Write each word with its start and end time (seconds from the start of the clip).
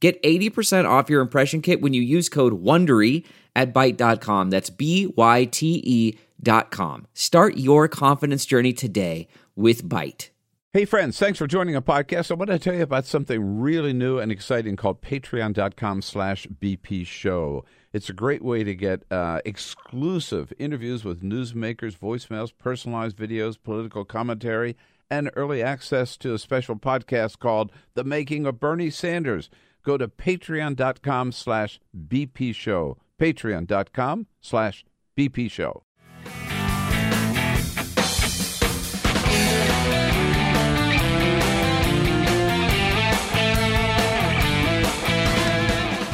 Get 0.00 0.22
80% 0.22 0.88
off 0.88 1.10
your 1.10 1.20
impression 1.20 1.60
kit 1.60 1.80
when 1.80 1.92
you 1.92 2.02
use 2.02 2.28
code 2.28 2.62
WONDERY 2.62 3.24
at 3.56 3.74
Byte.com. 3.74 4.50
That's 4.50 4.70
B-Y-T-E 4.70 6.18
dot 6.40 6.70
com. 6.70 7.06
Start 7.14 7.56
your 7.56 7.88
confidence 7.88 8.46
journey 8.46 8.72
today 8.72 9.26
with 9.56 9.82
Byte. 9.88 10.30
Hey, 10.72 10.84
friends, 10.84 11.18
thanks 11.18 11.38
for 11.38 11.46
joining 11.46 11.74
our 11.74 11.82
podcast. 11.82 12.30
I 12.30 12.34
want 12.34 12.50
to 12.50 12.58
tell 12.58 12.74
you 12.74 12.82
about 12.82 13.06
something 13.06 13.58
really 13.58 13.92
new 13.92 14.18
and 14.18 14.30
exciting 14.30 14.76
called 14.76 15.00
patreon.com 15.00 16.02
slash 16.02 16.46
BP 16.46 17.06
show. 17.06 17.64
It's 17.92 18.10
a 18.10 18.12
great 18.12 18.42
way 18.42 18.62
to 18.64 18.74
get 18.74 19.02
uh, 19.10 19.40
exclusive 19.46 20.52
interviews 20.58 21.04
with 21.04 21.22
newsmakers, 21.22 21.98
voicemails, 21.98 22.52
personalized 22.56 23.16
videos, 23.16 23.56
political 23.60 24.04
commentary, 24.04 24.76
and 25.10 25.30
early 25.34 25.62
access 25.62 26.18
to 26.18 26.34
a 26.34 26.38
special 26.38 26.76
podcast 26.76 27.38
called 27.38 27.72
The 27.94 28.04
Making 28.04 28.44
of 28.44 28.60
Bernie 28.60 28.90
Sanders 28.90 29.48
go 29.88 29.96
to 29.96 30.06
patreon.com 30.06 31.32
slash 31.32 31.80
bp 31.96 32.54
show 32.54 32.98
patreon.com 33.18 34.26
slash 34.38 34.84
bp 35.16 35.50
show 35.50 35.82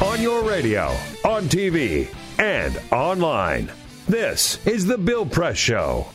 on 0.01 0.21
your 0.21 0.43
radio, 0.43 0.95
on 1.25 1.43
TV, 1.49 2.07
and 2.39 2.79
online. 2.93 3.69
This 4.07 4.65
is 4.65 4.85
the 4.85 4.97
Bill 4.97 5.25
Press 5.25 5.57
Show. 5.57 6.07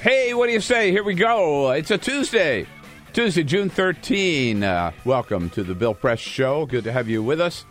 hey 0.00 0.34
what 0.34 0.48
do 0.48 0.52
you 0.52 0.60
say 0.60 0.90
here 0.90 1.04
we 1.04 1.14
go 1.14 1.70
it's 1.70 1.92
a 1.92 1.98
tuesday 1.98 2.66
tuesday 3.14 3.44
june 3.44 3.70
13 3.70 4.64
uh, 4.64 4.90
welcome 5.04 5.48
to 5.48 5.62
the 5.62 5.72
bill 5.72 5.94
press 5.94 6.18
show. 6.18 6.66
Good 6.66 6.82
to 6.82 6.90
have 6.90 7.08
you 7.08 7.22
with 7.22 7.40
us. 7.40 7.64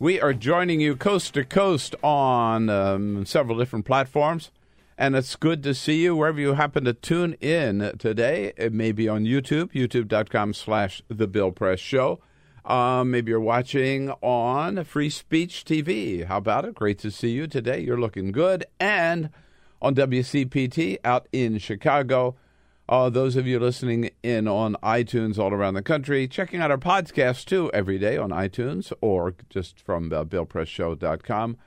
We 0.00 0.20
are 0.20 0.34
joining 0.34 0.80
you 0.80 0.96
coast 0.96 1.34
to 1.34 1.44
coast 1.44 1.94
on 2.02 2.68
um, 2.68 3.24
several 3.24 3.56
different 3.56 3.84
platforms 3.84 4.50
and 4.98 5.14
it's 5.14 5.36
good 5.36 5.62
to 5.62 5.74
see 5.74 6.02
you 6.02 6.16
wherever 6.16 6.40
you 6.40 6.54
happen 6.54 6.84
to 6.86 6.92
tune 6.92 7.34
in 7.34 7.92
today. 8.00 8.52
It 8.56 8.72
may 8.72 8.90
be 8.90 9.08
on 9.08 9.22
youtube 9.26 9.70
youtube.com 9.70 10.54
slash 10.54 11.02
the 11.06 11.28
bill 11.28 11.52
press 11.52 11.78
show. 11.78 12.18
Um, 12.64 13.12
maybe 13.12 13.30
you're 13.30 13.38
watching 13.38 14.10
on 14.22 14.82
free 14.82 15.10
speech 15.10 15.64
tv 15.66 16.24
how 16.24 16.38
about 16.38 16.64
it? 16.64 16.74
Great 16.74 16.98
to 16.98 17.12
see 17.12 17.30
you 17.30 17.46
today. 17.46 17.78
You're 17.78 18.00
looking 18.00 18.32
good. 18.32 18.66
And 18.80 19.30
on 19.80 19.94
wcpt 19.94 20.98
out 21.04 21.28
in 21.30 21.58
chicago 21.58 22.34
uh, 22.88 23.10
those 23.10 23.36
of 23.36 23.46
you 23.46 23.58
listening 23.60 24.10
in 24.22 24.48
on 24.48 24.74
iTunes 24.82 25.38
all 25.38 25.52
around 25.52 25.74
the 25.74 25.82
country, 25.82 26.26
checking 26.26 26.60
out 26.60 26.70
our 26.70 26.78
podcast 26.78 27.44
too 27.44 27.70
every 27.72 27.98
day 27.98 28.16
on 28.16 28.30
iTunes 28.30 28.92
or 29.02 29.34
just 29.50 29.78
from 29.78 30.10
uh, 30.12 30.24
BillPressShow.com. 30.24 31.58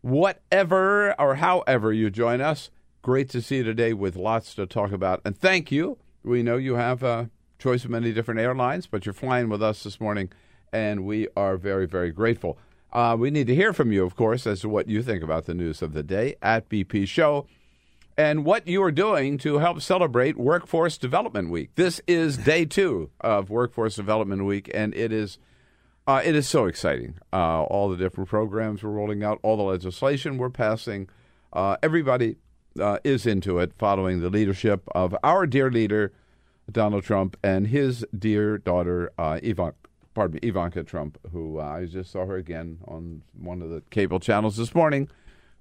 Whatever 0.00 1.20
or 1.20 1.34
however 1.36 1.92
you 1.92 2.10
join 2.10 2.40
us, 2.40 2.70
great 3.02 3.28
to 3.30 3.42
see 3.42 3.58
you 3.58 3.64
today 3.64 3.92
with 3.92 4.16
lots 4.16 4.54
to 4.54 4.66
talk 4.66 4.92
about. 4.92 5.20
And 5.24 5.36
thank 5.36 5.70
you. 5.70 5.98
We 6.24 6.42
know 6.42 6.56
you 6.56 6.76
have 6.76 7.02
a 7.02 7.28
choice 7.58 7.84
of 7.84 7.90
many 7.90 8.12
different 8.12 8.40
airlines, 8.40 8.86
but 8.86 9.04
you're 9.04 9.12
flying 9.12 9.48
with 9.50 9.62
us 9.62 9.84
this 9.84 10.00
morning, 10.00 10.32
and 10.72 11.04
we 11.04 11.28
are 11.36 11.56
very, 11.58 11.86
very 11.86 12.10
grateful. 12.10 12.58
Uh, 12.92 13.16
we 13.18 13.30
need 13.30 13.46
to 13.46 13.54
hear 13.54 13.72
from 13.72 13.92
you, 13.92 14.04
of 14.04 14.16
course, 14.16 14.46
as 14.46 14.60
to 14.60 14.68
what 14.68 14.88
you 14.88 15.02
think 15.02 15.22
about 15.22 15.44
the 15.44 15.54
news 15.54 15.82
of 15.82 15.92
the 15.92 16.02
day 16.02 16.34
at 16.42 16.68
BP 16.68 17.06
Show 17.06 17.46
and 18.16 18.44
what 18.44 18.66
you 18.66 18.82
are 18.82 18.92
doing 18.92 19.38
to 19.38 19.58
help 19.58 19.80
celebrate 19.80 20.36
Workforce 20.36 20.98
Development 20.98 21.50
Week. 21.50 21.70
This 21.74 22.00
is 22.06 22.36
day 22.36 22.64
two 22.64 23.10
of 23.20 23.50
Workforce 23.50 23.96
Development 23.96 24.44
Week, 24.44 24.70
and 24.74 24.94
it 24.94 25.12
is 25.12 25.38
uh, 26.06 26.20
it 26.24 26.34
is 26.34 26.48
so 26.48 26.66
exciting. 26.66 27.14
Uh, 27.32 27.62
all 27.62 27.88
the 27.88 27.96
different 27.96 28.28
programs 28.28 28.82
we're 28.82 28.90
rolling 28.90 29.22
out, 29.22 29.38
all 29.42 29.56
the 29.56 29.62
legislation 29.62 30.36
we're 30.36 30.50
passing, 30.50 31.08
uh, 31.52 31.76
everybody 31.82 32.36
uh, 32.80 32.98
is 33.04 33.24
into 33.26 33.58
it, 33.58 33.72
following 33.78 34.20
the 34.20 34.30
leadership 34.30 34.82
of 34.94 35.16
our 35.22 35.46
dear 35.46 35.70
leader 35.70 36.12
Donald 36.70 37.04
Trump 37.04 37.36
and 37.42 37.68
his 37.68 38.04
dear 38.16 38.58
daughter 38.58 39.12
uh, 39.18 39.38
Ivanka. 39.42 39.76
Pardon 40.14 40.38
me, 40.42 40.48
Ivanka 40.48 40.82
Trump, 40.82 41.18
who 41.32 41.58
uh, 41.58 41.62
I 41.62 41.86
just 41.86 42.10
saw 42.10 42.26
her 42.26 42.36
again 42.36 42.78
on 42.86 43.22
one 43.32 43.62
of 43.62 43.70
the 43.70 43.82
cable 43.90 44.20
channels 44.20 44.58
this 44.58 44.74
morning 44.74 45.08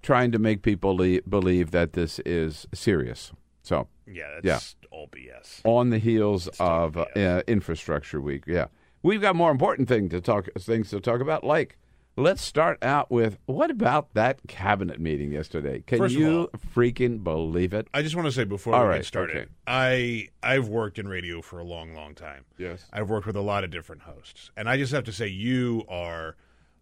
trying 0.02 0.32
to 0.32 0.40
make 0.40 0.62
people 0.62 0.96
le- 0.96 1.22
believe 1.24 1.72
that 1.72 1.94
this 1.94 2.20
is 2.26 2.68
serious. 2.74 3.32
So, 3.64 3.88
Yeah, 4.08 4.40
that's 4.44 4.76
all 4.92 5.08
BS. 5.08 5.62
on 5.64 5.90
the 5.92 6.00
heels 6.00 6.48
of 6.60 6.98
uh, 6.98 7.42
Infrastructure 7.48 8.20
Week, 8.20 8.44
yeah, 8.48 8.66
we've 9.04 9.22
got 9.22 9.36
more 9.36 9.52
important 9.52 9.88
thing 9.88 10.10
to 10.10 10.20
talk 10.22 10.50
things 10.60 10.90
to 10.90 11.00
talk 11.00 11.22
about. 11.22 11.44
Like, 11.44 11.78
let's 12.18 12.42
start 12.42 12.78
out 12.84 13.10
with 13.12 13.38
what 13.46 13.70
about 13.72 14.14
that 14.16 14.40
cabinet 14.48 15.00
meeting 15.00 15.32
yesterday? 15.32 15.84
Can 15.86 16.00
First 16.00 16.16
you 16.16 16.40
all- 16.42 16.48
freaking 16.76 17.24
believe 17.24 17.72
it? 17.74 17.88
I 17.94 18.02
just 18.02 18.16
want 18.16 18.26
to 18.26 18.32
say 18.32 18.44
before 18.44 18.74
All 18.74 18.84
we 18.84 18.90
right, 18.90 18.98
get 18.98 19.06
started, 19.06 19.38
okay. 19.38 19.50
I 19.68 20.30
I've 20.42 20.68
worked 20.68 20.98
in 20.98 21.08
radio 21.08 21.42
for 21.44 21.60
a 21.60 21.64
long, 21.64 21.94
long 21.94 22.16
time. 22.16 22.46
Yes. 22.58 22.86
I've 22.92 23.10
worked 23.12 23.28
with 23.28 23.36
a 23.36 23.42
lot 23.42 23.64
of 23.64 23.70
different 23.70 24.02
hosts, 24.02 24.50
and 24.58 24.68
I 24.68 24.78
just 24.78 24.92
have 24.92 25.04
to 25.06 25.14
say 25.14 25.28
you 25.28 25.84
are 25.88 26.36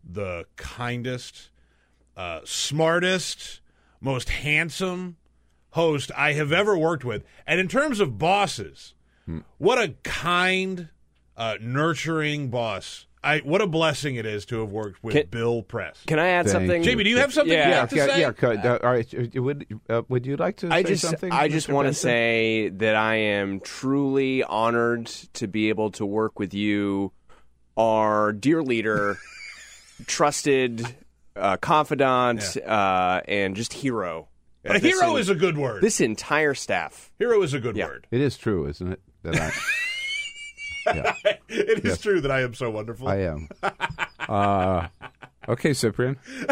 the 0.10 0.46
kindest, 0.56 1.50
uh, 2.20 2.42
smartest, 2.44 3.62
most 4.02 4.28
handsome 4.30 5.16
host 5.72 6.12
I 6.18 6.34
have 6.34 6.52
ever 6.52 6.78
worked 6.78 7.06
with. 7.06 7.24
And 7.48 7.60
in 7.62 7.68
terms 7.70 8.02
of 8.02 8.18
bosses, 8.18 8.94
Hmm. 9.26 9.40
what 9.58 9.78
a 9.82 9.94
kind, 10.04 10.90
uh, 11.38 11.56
nurturing 11.62 12.50
boss. 12.50 13.06
I 13.24 13.40
what 13.40 13.62
a 13.62 13.68
blessing 13.68 14.16
it 14.16 14.26
is 14.26 14.46
to 14.48 14.60
have 14.62 14.72
worked 14.72 15.04
with 15.04 15.14
Can- 15.14 15.28
Bill 15.30 15.62
Press. 15.62 16.04
Can 16.08 16.20
I 16.20 16.30
add 16.30 16.46
Thank 16.46 16.54
something? 16.54 16.84
Jamie, 16.84 17.04
do 17.04 17.10
you 17.10 17.18
have 17.20 17.34
something 17.34 17.54
Yeah. 17.54 17.68
you'd 17.68 17.76
Yeah, 17.76 17.86
to 17.86 17.96
yeah, 17.96 18.06
say? 18.08 18.20
yeah. 18.22 18.32
could- 18.32 18.66
uh, 18.66 18.80
all 18.84 18.92
right, 18.92 19.14
uh, 19.14 19.42
would 19.42 19.66
uh, 19.90 20.02
would 20.10 20.26
you 20.26 20.36
like 20.38 20.56
to 20.58 20.74
I 20.74 20.84
say 20.84 20.90
just 20.90 21.02
something? 21.04 21.32
I 21.32 21.48
just 21.50 21.70
want 21.70 21.88
to 21.90 21.94
say 21.94 22.70
that 22.70 22.96
I 22.96 23.16
am 23.16 23.60
truly 23.60 24.44
honored 24.44 25.06
to 25.34 25.48
be 25.48 25.70
able 25.70 25.92
to 25.92 26.06
work 26.06 26.40
with 26.40 26.54
you, 26.54 27.12
our 27.78 28.32
dear 28.34 28.62
leader, 28.64 29.18
trusted 30.08 30.96
uh, 31.40 31.58
confidant, 31.58 32.58
uh, 32.58 33.22
and 33.28 33.56
just 33.56 33.74
hero. 33.74 34.28
But 34.64 34.76
a 34.76 34.80
hero 34.80 35.16
en- 35.16 35.22
is 35.22 35.30
a 35.30 35.36
good 35.36 35.58
word. 35.58 35.82
this 35.82 36.02
entire 36.02 36.54
staff. 36.54 37.12
hero 37.18 37.42
is 37.42 37.54
a 37.54 37.60
good 37.60 37.76
Yeah. 37.78 37.86
word. 37.88 38.08
it 38.12 38.22
is 38.22 38.38
true, 38.38 38.68
isn't 38.68 38.92
it? 38.92 39.02
That 39.24 39.36
I. 39.38 39.52
yeah. 40.96 41.14
It 41.48 41.86
is 41.86 41.98
true 42.00 42.22
that 42.22 42.32
I 42.32 42.42
am 42.42 42.54
so 42.54 42.70
wonderful. 42.70 43.08
I 43.08 43.18
am. 43.20 43.48
Uh, 44.28 44.88
okay, 45.48 45.74
Cyprian. 45.74 46.18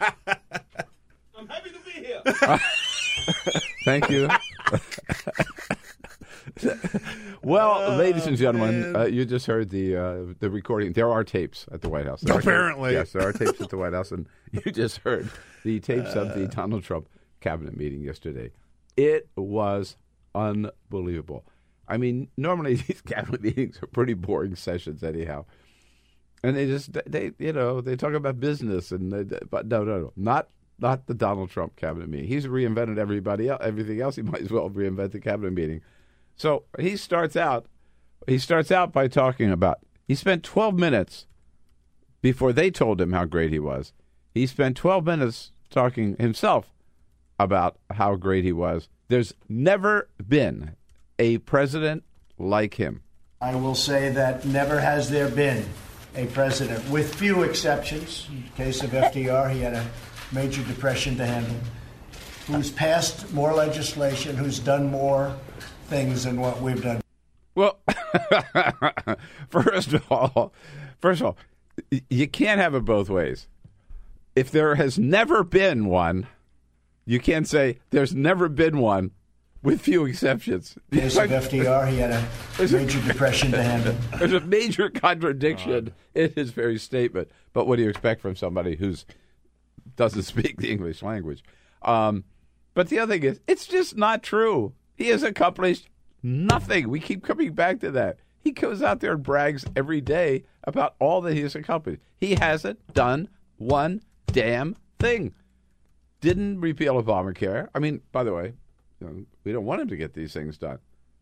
I'm 0.00 1.46
happy 1.48 1.70
to 1.70 1.78
be 1.84 1.92
here. 2.04 2.22
Thank 3.84 4.10
you. 4.10 4.28
well, 7.42 7.96
ladies 7.96 8.26
and 8.26 8.36
gentlemen, 8.36 8.94
uh, 8.96 9.04
you 9.04 9.24
just 9.24 9.46
heard 9.46 9.70
the 9.70 9.96
uh, 9.96 10.16
the 10.38 10.50
recording. 10.50 10.92
There 10.92 11.10
are 11.10 11.24
tapes 11.24 11.66
at 11.72 11.82
the 11.82 11.88
White 11.88 12.06
House. 12.06 12.20
There 12.20 12.34
tapes- 12.34 12.46
Apparently. 12.46 12.92
yes, 12.92 13.12
there 13.12 13.26
are 13.26 13.32
tapes 13.32 13.60
at 13.60 13.70
the 13.70 13.76
White 13.76 13.92
House, 13.92 14.12
and 14.12 14.28
you 14.52 14.72
just 14.72 14.98
heard 14.98 15.30
the 15.64 15.80
tapes 15.80 16.14
of 16.14 16.34
the 16.34 16.46
Donald 16.48 16.84
Trump 16.84 17.08
cabinet 17.40 17.76
meeting 17.76 18.02
yesterday. 18.02 18.50
It 18.96 19.28
was 19.36 19.96
unbelievable. 20.34 21.44
I 21.88 21.96
mean, 21.96 22.28
normally 22.36 22.74
these 22.88 23.02
cabinet 23.02 23.42
meetings 23.42 23.78
are 23.82 23.86
pretty 23.86 24.14
boring 24.14 24.56
sessions, 24.56 25.02
anyhow. 25.02 25.44
And 26.42 26.56
they 26.56 26.66
just 26.66 26.92
they 27.06 27.32
you 27.38 27.52
know 27.52 27.80
they 27.80 27.96
talk 27.96 28.12
about 28.12 28.38
business 28.40 28.92
and 28.92 29.12
they, 29.12 29.38
but 29.50 29.66
no 29.66 29.84
no 29.84 29.98
no 29.98 30.12
not 30.16 30.48
not 30.78 31.06
the 31.06 31.14
Donald 31.14 31.50
Trump 31.50 31.76
cabinet 31.76 32.08
meeting. 32.08 32.28
He's 32.28 32.46
reinvented 32.46 32.98
everybody 32.98 33.48
else, 33.48 33.62
everything 33.64 34.00
else. 34.00 34.16
He 34.16 34.22
might 34.22 34.42
as 34.42 34.50
well 34.50 34.68
reinvent 34.70 35.12
the 35.12 35.20
cabinet 35.20 35.52
meeting. 35.52 35.80
So 36.36 36.64
he 36.78 36.96
starts 36.96 37.36
out 37.36 37.66
he 38.26 38.38
starts 38.38 38.70
out 38.70 38.92
by 38.92 39.08
talking 39.08 39.50
about 39.50 39.78
he 40.06 40.14
spent 40.14 40.42
12 40.42 40.74
minutes 40.74 41.26
before 42.22 42.52
they 42.52 42.70
told 42.70 43.00
him 43.00 43.12
how 43.12 43.24
great 43.24 43.52
he 43.52 43.58
was. 43.58 43.92
He 44.34 44.46
spent 44.46 44.76
12 44.76 45.04
minutes 45.04 45.52
talking 45.70 46.16
himself 46.18 46.72
about 47.38 47.76
how 47.90 48.16
great 48.16 48.44
he 48.44 48.52
was. 48.52 48.88
There's 49.08 49.32
never 49.48 50.08
been 50.26 50.72
a 51.18 51.38
president 51.38 52.04
like 52.38 52.74
him. 52.74 53.02
I 53.40 53.54
will 53.54 53.74
say 53.74 54.10
that 54.10 54.44
never 54.44 54.80
has 54.80 55.10
there 55.10 55.28
been 55.28 55.66
a 56.14 56.26
president, 56.26 56.88
with 56.88 57.14
few 57.14 57.42
exceptions. 57.42 58.26
In 58.30 58.44
the 58.44 58.64
case 58.64 58.82
of 58.82 58.90
FDR, 58.90 59.50
he 59.50 59.60
had 59.60 59.74
a 59.74 59.86
major 60.32 60.62
depression 60.62 61.16
to 61.18 61.26
handle, 61.26 61.56
who's 62.46 62.70
passed 62.70 63.32
more 63.34 63.52
legislation, 63.52 64.36
who's 64.36 64.58
done 64.58 64.90
more 64.90 65.36
things 65.86 66.24
than 66.24 66.40
what 66.40 66.60
we've 66.60 66.82
done. 66.82 67.00
Well, 67.54 67.78
first 69.48 69.92
of 69.92 70.12
all, 70.12 70.52
first 71.00 71.20
of 71.20 71.26
all, 71.28 71.36
you 72.10 72.28
can't 72.28 72.60
have 72.60 72.74
it 72.74 72.84
both 72.84 73.08
ways. 73.08 73.48
If 74.34 74.50
there 74.50 74.74
has 74.74 74.98
never 74.98 75.42
been 75.42 75.86
one, 75.86 76.26
you 77.06 77.20
can't 77.20 77.48
say 77.48 77.78
there's 77.90 78.14
never 78.14 78.48
been 78.48 78.78
one 78.78 79.12
with 79.62 79.80
few 79.80 80.04
exceptions. 80.04 80.78
In 80.92 80.98
the 80.98 81.02
case 81.02 81.16
of 81.16 81.30
FDR, 81.30 81.88
he 81.88 81.98
had 81.98 82.10
a 82.12 82.72
major 82.72 83.00
depression 83.00 83.50
to 83.52 83.62
handle. 83.62 83.96
There's 84.18 84.32
a 84.32 84.40
major 84.40 84.90
contradiction 84.90 85.92
in 86.14 86.32
his 86.34 86.50
very 86.50 86.78
statement. 86.78 87.30
But 87.52 87.66
what 87.66 87.76
do 87.76 87.82
you 87.82 87.88
expect 87.88 88.20
from 88.20 88.36
somebody 88.36 88.76
who's 88.76 89.06
doesn't 89.96 90.22
speak 90.24 90.60
the 90.60 90.70
English 90.70 91.02
language? 91.02 91.42
Um, 91.82 92.24
but 92.74 92.90
the 92.90 92.98
other 93.00 93.14
thing 93.14 93.24
is, 93.24 93.40
it's 93.48 93.66
just 93.66 93.96
not 93.96 94.22
true. 94.22 94.72
He 94.96 95.08
has 95.08 95.22
accomplished 95.22 95.88
nothing. 96.22 96.88
We 96.88 97.00
keep 97.00 97.22
coming 97.22 97.52
back 97.52 97.80
to 97.80 97.90
that. 97.92 98.18
He 98.40 98.52
goes 98.52 98.82
out 98.82 99.00
there 99.00 99.12
and 99.12 99.22
brags 99.22 99.64
every 99.74 100.00
day 100.00 100.44
about 100.64 100.94
all 100.98 101.20
that 101.22 101.34
he 101.34 101.42
has 101.42 101.54
accomplished. 101.54 102.00
He 102.16 102.36
hasn't 102.36 102.94
done 102.94 103.28
one 103.56 104.02
damn 104.26 104.76
thing. 104.98 105.34
Didn't 106.20 106.60
repeal 106.60 107.02
Obamacare. 107.02 107.68
I 107.74 107.78
mean, 107.78 108.00
by 108.12 108.24
the 108.24 108.32
way, 108.32 108.54
you 109.00 109.06
know, 109.06 109.24
we 109.44 109.52
don't 109.52 109.64
want 109.64 109.82
him 109.82 109.88
to 109.88 109.96
get 109.96 110.14
these 110.14 110.32
things 110.32 110.58
done. 110.58 110.78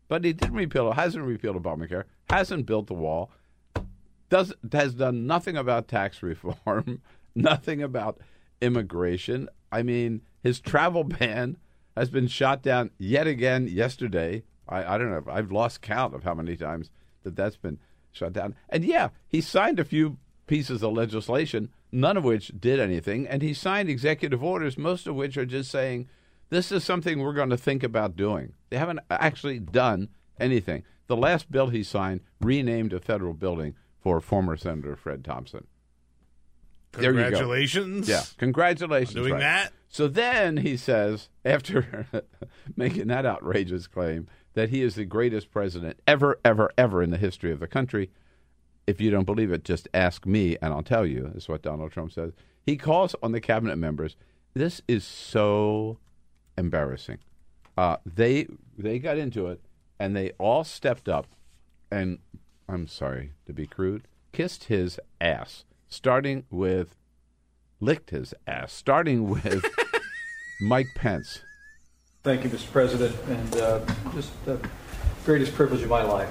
But 0.07 0.23
he 0.23 0.33
didn't 0.33 0.55
repeal 0.55 0.91
hasn't 0.91 1.25
repealed 1.25 1.61
Obamacare, 1.61 2.03
hasn't 2.29 2.65
built 2.65 2.87
the 2.87 2.93
wall, 2.93 3.31
does 4.29 4.53
has 4.71 4.93
done 4.93 5.25
nothing 5.25 5.57
about 5.57 5.87
tax 5.87 6.21
reform, 6.23 7.01
nothing 7.33 7.81
about 7.81 8.19
immigration. 8.61 9.49
I 9.71 9.83
mean, 9.83 10.21
his 10.41 10.59
travel 10.59 11.03
ban 11.03 11.57
has 11.95 12.09
been 12.09 12.27
shot 12.27 12.61
down 12.61 12.91
yet 12.97 13.27
again 13.27 13.67
yesterday. 13.67 14.43
I, 14.67 14.95
I 14.95 14.97
don't 14.97 15.11
know. 15.11 15.23
I've 15.31 15.51
lost 15.51 15.81
count 15.81 16.13
of 16.13 16.23
how 16.23 16.33
many 16.33 16.55
times 16.55 16.89
that 17.23 17.35
that's 17.35 17.57
been 17.57 17.79
shut 18.11 18.33
down. 18.33 18.55
And 18.69 18.83
yeah, 18.83 19.09
he 19.27 19.41
signed 19.41 19.79
a 19.79 19.85
few 19.85 20.17
pieces 20.47 20.83
of 20.83 20.93
legislation, 20.93 21.69
none 21.91 22.17
of 22.17 22.23
which 22.23 22.51
did 22.59 22.79
anything. 22.79 23.27
And 23.27 23.41
he 23.41 23.53
signed 23.53 23.89
executive 23.89 24.43
orders, 24.43 24.77
most 24.77 25.07
of 25.07 25.15
which 25.15 25.37
are 25.37 25.45
just 25.45 25.71
saying, 25.71 26.07
this 26.49 26.71
is 26.71 26.83
something 26.83 27.19
we're 27.19 27.33
going 27.33 27.49
to 27.49 27.57
think 27.57 27.83
about 27.83 28.15
doing. 28.15 28.53
They 28.69 28.77
haven't 28.77 28.99
actually 29.09 29.59
done 29.59 30.09
anything. 30.39 30.83
The 31.07 31.17
last 31.17 31.51
bill 31.51 31.67
he 31.67 31.83
signed 31.83 32.21
renamed 32.41 32.93
a 32.93 32.99
federal 32.99 33.33
building 33.33 33.75
for 33.99 34.21
former 34.21 34.55
Senator 34.55 34.95
Fred 34.95 35.23
Thompson. 35.23 35.67
There 36.97 37.11
you 37.11 37.17
go. 37.17 37.23
Congratulations. 37.23 38.07
Yeah, 38.07 38.23
congratulations. 38.37 39.15
On 39.15 39.21
doing 39.21 39.33
right. 39.33 39.39
that? 39.39 39.73
So 39.87 40.07
then 40.07 40.57
he 40.57 40.75
says, 40.77 41.29
after 41.43 42.05
making 42.75 43.07
that 43.07 43.25
outrageous 43.25 43.87
claim 43.87 44.27
that 44.53 44.69
he 44.69 44.81
is 44.81 44.95
the 44.95 45.05
greatest 45.05 45.51
president 45.51 45.99
ever, 46.07 46.39
ever, 46.43 46.71
ever 46.77 47.01
in 47.01 47.11
the 47.11 47.17
history 47.17 47.51
of 47.51 47.59
the 47.59 47.67
country, 47.67 48.09
if 48.87 48.99
you 48.99 49.09
don't 49.09 49.25
believe 49.25 49.51
it, 49.51 49.63
just 49.63 49.87
ask 49.93 50.25
me 50.25 50.57
and 50.61 50.73
I'll 50.73 50.83
tell 50.83 51.05
you, 51.05 51.31
is 51.35 51.47
what 51.47 51.61
Donald 51.61 51.91
Trump 51.91 52.11
says. 52.11 52.33
He 52.65 52.77
calls 52.77 53.15
on 53.21 53.31
the 53.31 53.41
cabinet 53.41 53.77
members. 53.77 54.15
This 54.53 54.81
is 54.87 55.03
so 55.03 55.99
embarrassing. 56.57 57.19
Uh, 57.77 57.97
they 58.05 58.47
they 58.77 58.99
got 58.99 59.17
into 59.17 59.47
it 59.47 59.61
and 59.99 60.15
they 60.15 60.31
all 60.37 60.63
stepped 60.63 61.09
up 61.09 61.27
and 61.91 62.19
I'm 62.67 62.87
sorry 62.87 63.33
to 63.45 63.53
be 63.53 63.67
crude, 63.67 64.07
kissed 64.31 64.65
his 64.65 64.99
ass, 65.21 65.65
starting 65.95 66.43
with 66.51 66.95
licked 67.79 68.09
his 68.09 68.33
ass, 68.45 68.73
starting 68.73 69.29
with 69.29 69.65
Mike 70.61 70.87
Pence. 70.95 71.41
Thank 72.23 72.43
you, 72.43 72.49
Mr. 72.49 72.71
President, 72.71 73.15
and 73.29 73.55
uh, 73.57 73.79
just 74.13 74.31
the 74.45 74.59
greatest 75.25 75.53
privilege 75.53 75.81
of 75.83 75.89
my 75.89 76.03
life 76.03 76.29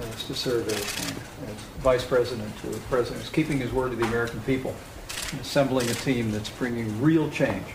uh, 0.00 0.06
is 0.06 0.26
to 0.26 0.34
serve 0.34 0.68
as, 0.68 0.74
as 0.74 1.56
Vice 1.78 2.04
President 2.04 2.56
to 2.58 2.68
the 2.68 2.78
President, 2.88 3.22
is 3.22 3.30
keeping 3.30 3.58
his 3.58 3.72
word 3.72 3.90
to 3.90 3.96
the 3.96 4.04
American 4.04 4.40
people, 4.42 4.74
and 5.32 5.40
assembling 5.40 5.88
a 5.88 5.94
team 5.94 6.30
that's 6.30 6.50
bringing 6.50 7.00
real 7.00 7.30
change, 7.30 7.66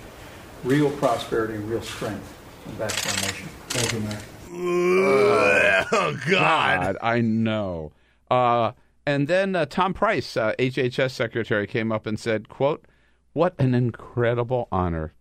real 0.63 0.89
prosperity, 0.91 1.55
and 1.55 1.69
real 1.69 1.81
strength 1.81 2.35
back 2.77 2.91
to 2.91 3.09
our 3.09 3.15
nation. 3.27 3.47
Thank 3.69 3.93
you, 3.93 3.99
Mike. 4.01 4.17
oh 5.91 6.17
God. 6.29 6.95
God, 6.95 6.97
I 7.01 7.21
know. 7.21 7.91
Uh, 8.29 8.71
and 9.09 9.27
then 9.27 9.55
uh, 9.55 9.65
Tom 9.65 9.95
Price, 9.95 10.37
uh, 10.37 10.53
HHS 10.59 11.09
secretary, 11.09 11.65
came 11.65 11.91
up 11.91 12.05
and 12.05 12.19
said, 12.19 12.47
"quote 12.47 12.85
What 13.33 13.55
an 13.57 13.73
incredible 13.73 14.67
honor 14.71 15.13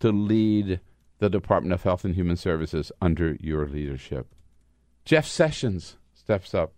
to 0.00 0.12
lead 0.12 0.80
the 1.18 1.30
Department 1.30 1.72
of 1.72 1.84
Health 1.84 2.04
and 2.04 2.14
Human 2.14 2.36
Services 2.36 2.92
under 3.00 3.38
your 3.40 3.66
leadership." 3.66 4.26
Jeff 5.06 5.26
Sessions 5.26 5.96
steps 6.12 6.52
up, 6.52 6.74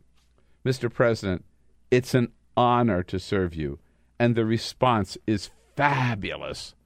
Mr. 0.64 0.92
President. 0.92 1.44
It's 1.90 2.14
an 2.14 2.30
honor 2.56 3.02
to 3.02 3.18
serve 3.18 3.52
you, 3.52 3.80
and 4.16 4.36
the 4.36 4.44
response 4.44 5.18
is 5.26 5.50
fabulous 5.74 6.76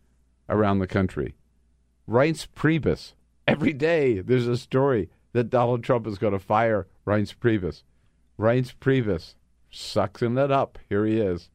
around 0.49 0.79
the 0.79 0.87
country. 0.87 1.35
Reince 2.09 2.47
Priebus. 2.47 3.13
Every 3.47 3.75
day 3.75 4.21
there's 4.21 4.49
a 4.49 4.57
story 4.57 5.11
that 5.35 5.51
Donald 5.51 5.85
Trump 5.85 6.07
is 6.07 6.17
going 6.17 6.33
to 6.33 6.39
fire 6.39 6.87
Reince 7.07 7.35
Priebus. 7.35 7.83
Reince 8.39 8.75
Priebus 8.75 9.35
sucking 9.71 10.39
it 10.39 10.51
up. 10.51 10.79
Here 10.89 11.05
he 11.07 11.21
is. 11.21 11.51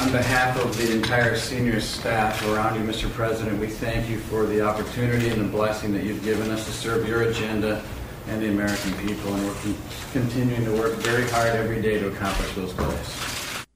On 0.00 0.12
behalf 0.12 0.62
of 0.64 0.76
the 0.76 0.92
entire 0.92 1.36
senior 1.36 1.80
staff 1.80 2.46
around 2.48 2.76
you, 2.76 2.86
Mr. 2.88 3.10
President, 3.10 3.58
we 3.58 3.66
thank 3.66 4.08
you 4.08 4.18
for 4.18 4.46
the 4.46 4.60
opportunity 4.60 5.28
and 5.28 5.40
the 5.40 5.48
blessing 5.48 5.92
that 5.94 6.04
you've 6.04 6.22
given 6.22 6.50
us 6.50 6.64
to 6.66 6.72
serve 6.72 7.08
your 7.08 7.22
agenda 7.22 7.82
and 8.28 8.42
the 8.42 8.48
American 8.48 8.92
people, 9.06 9.34
and 9.34 9.46
we're 9.46 9.54
con- 9.54 9.76
continuing 10.12 10.64
to 10.64 10.72
work 10.76 10.94
very 10.96 11.28
hard 11.30 11.48
every 11.56 11.80
day 11.82 11.98
to 11.98 12.08
accomplish 12.08 12.52
those 12.54 12.72
goals. 12.74 13.66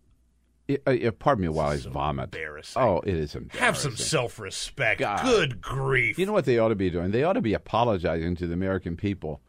Uh, 0.86 0.90
uh, 0.90 1.10
pardon 1.12 1.42
me 1.42 1.48
while 1.48 1.70
I 1.70 1.76
vomit. 1.76 2.34
embarrassing. 2.34 2.80
Oh, 2.80 3.00
it 3.00 3.14
is 3.14 3.34
embarrassing. 3.34 3.60
Have 3.60 3.76
some 3.76 3.96
self 3.96 4.38
respect. 4.38 5.02
Good 5.22 5.60
grief. 5.60 6.18
You 6.18 6.26
know 6.26 6.32
what 6.32 6.44
they 6.46 6.58
ought 6.58 6.68
to 6.68 6.74
be 6.74 6.90
doing? 6.90 7.10
They 7.10 7.24
ought 7.24 7.34
to 7.34 7.42
be 7.42 7.54
apologizing 7.54 8.36
to 8.36 8.46
the 8.46 8.54
American 8.54 8.96
people, 8.96 9.40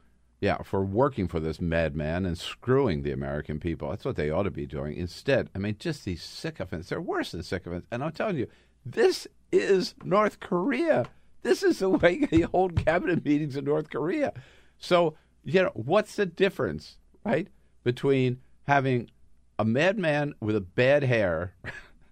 yeah, 0.45 0.61
for 0.61 0.85
working 0.85 1.27
for 1.27 1.39
this 1.39 1.59
madman 1.59 2.23
and 2.23 2.37
screwing 2.37 3.01
the 3.01 3.11
American 3.11 3.59
people. 3.59 3.89
That's 3.89 4.05
what 4.05 4.15
they 4.15 4.29
ought 4.29 4.43
to 4.43 4.51
be 4.51 4.67
doing. 4.67 4.95
Instead, 4.95 5.49
I 5.55 5.57
mean, 5.57 5.75
just 5.79 6.05
these 6.05 6.21
sycophants. 6.21 6.89
They're 6.89 7.01
worse 7.01 7.31
than 7.31 7.41
sycophants. 7.41 7.87
And 7.89 8.03
I'm 8.03 8.11
telling 8.11 8.37
you, 8.37 8.45
this 8.85 9.27
is 9.51 9.95
North 10.03 10.39
Korea. 10.39 11.07
This 11.41 11.63
is 11.63 11.79
the 11.79 11.89
way 12.01 12.27
they 12.29 12.41
hold 12.41 12.85
cabinet 12.85 13.25
meetings 13.25 13.57
in 13.57 13.65
North 13.65 13.89
Korea. 13.89 14.33
So, 14.77 15.15
you 15.43 15.63
know, 15.63 15.71
what's 15.73 16.15
the 16.15 16.27
difference, 16.27 16.97
right, 17.23 17.47
between 17.83 18.39
having 18.67 19.09
a 19.57 19.65
madman 19.65 20.35
with 20.41 20.55
a 20.55 20.61
bad 20.61 21.01
hair 21.01 21.55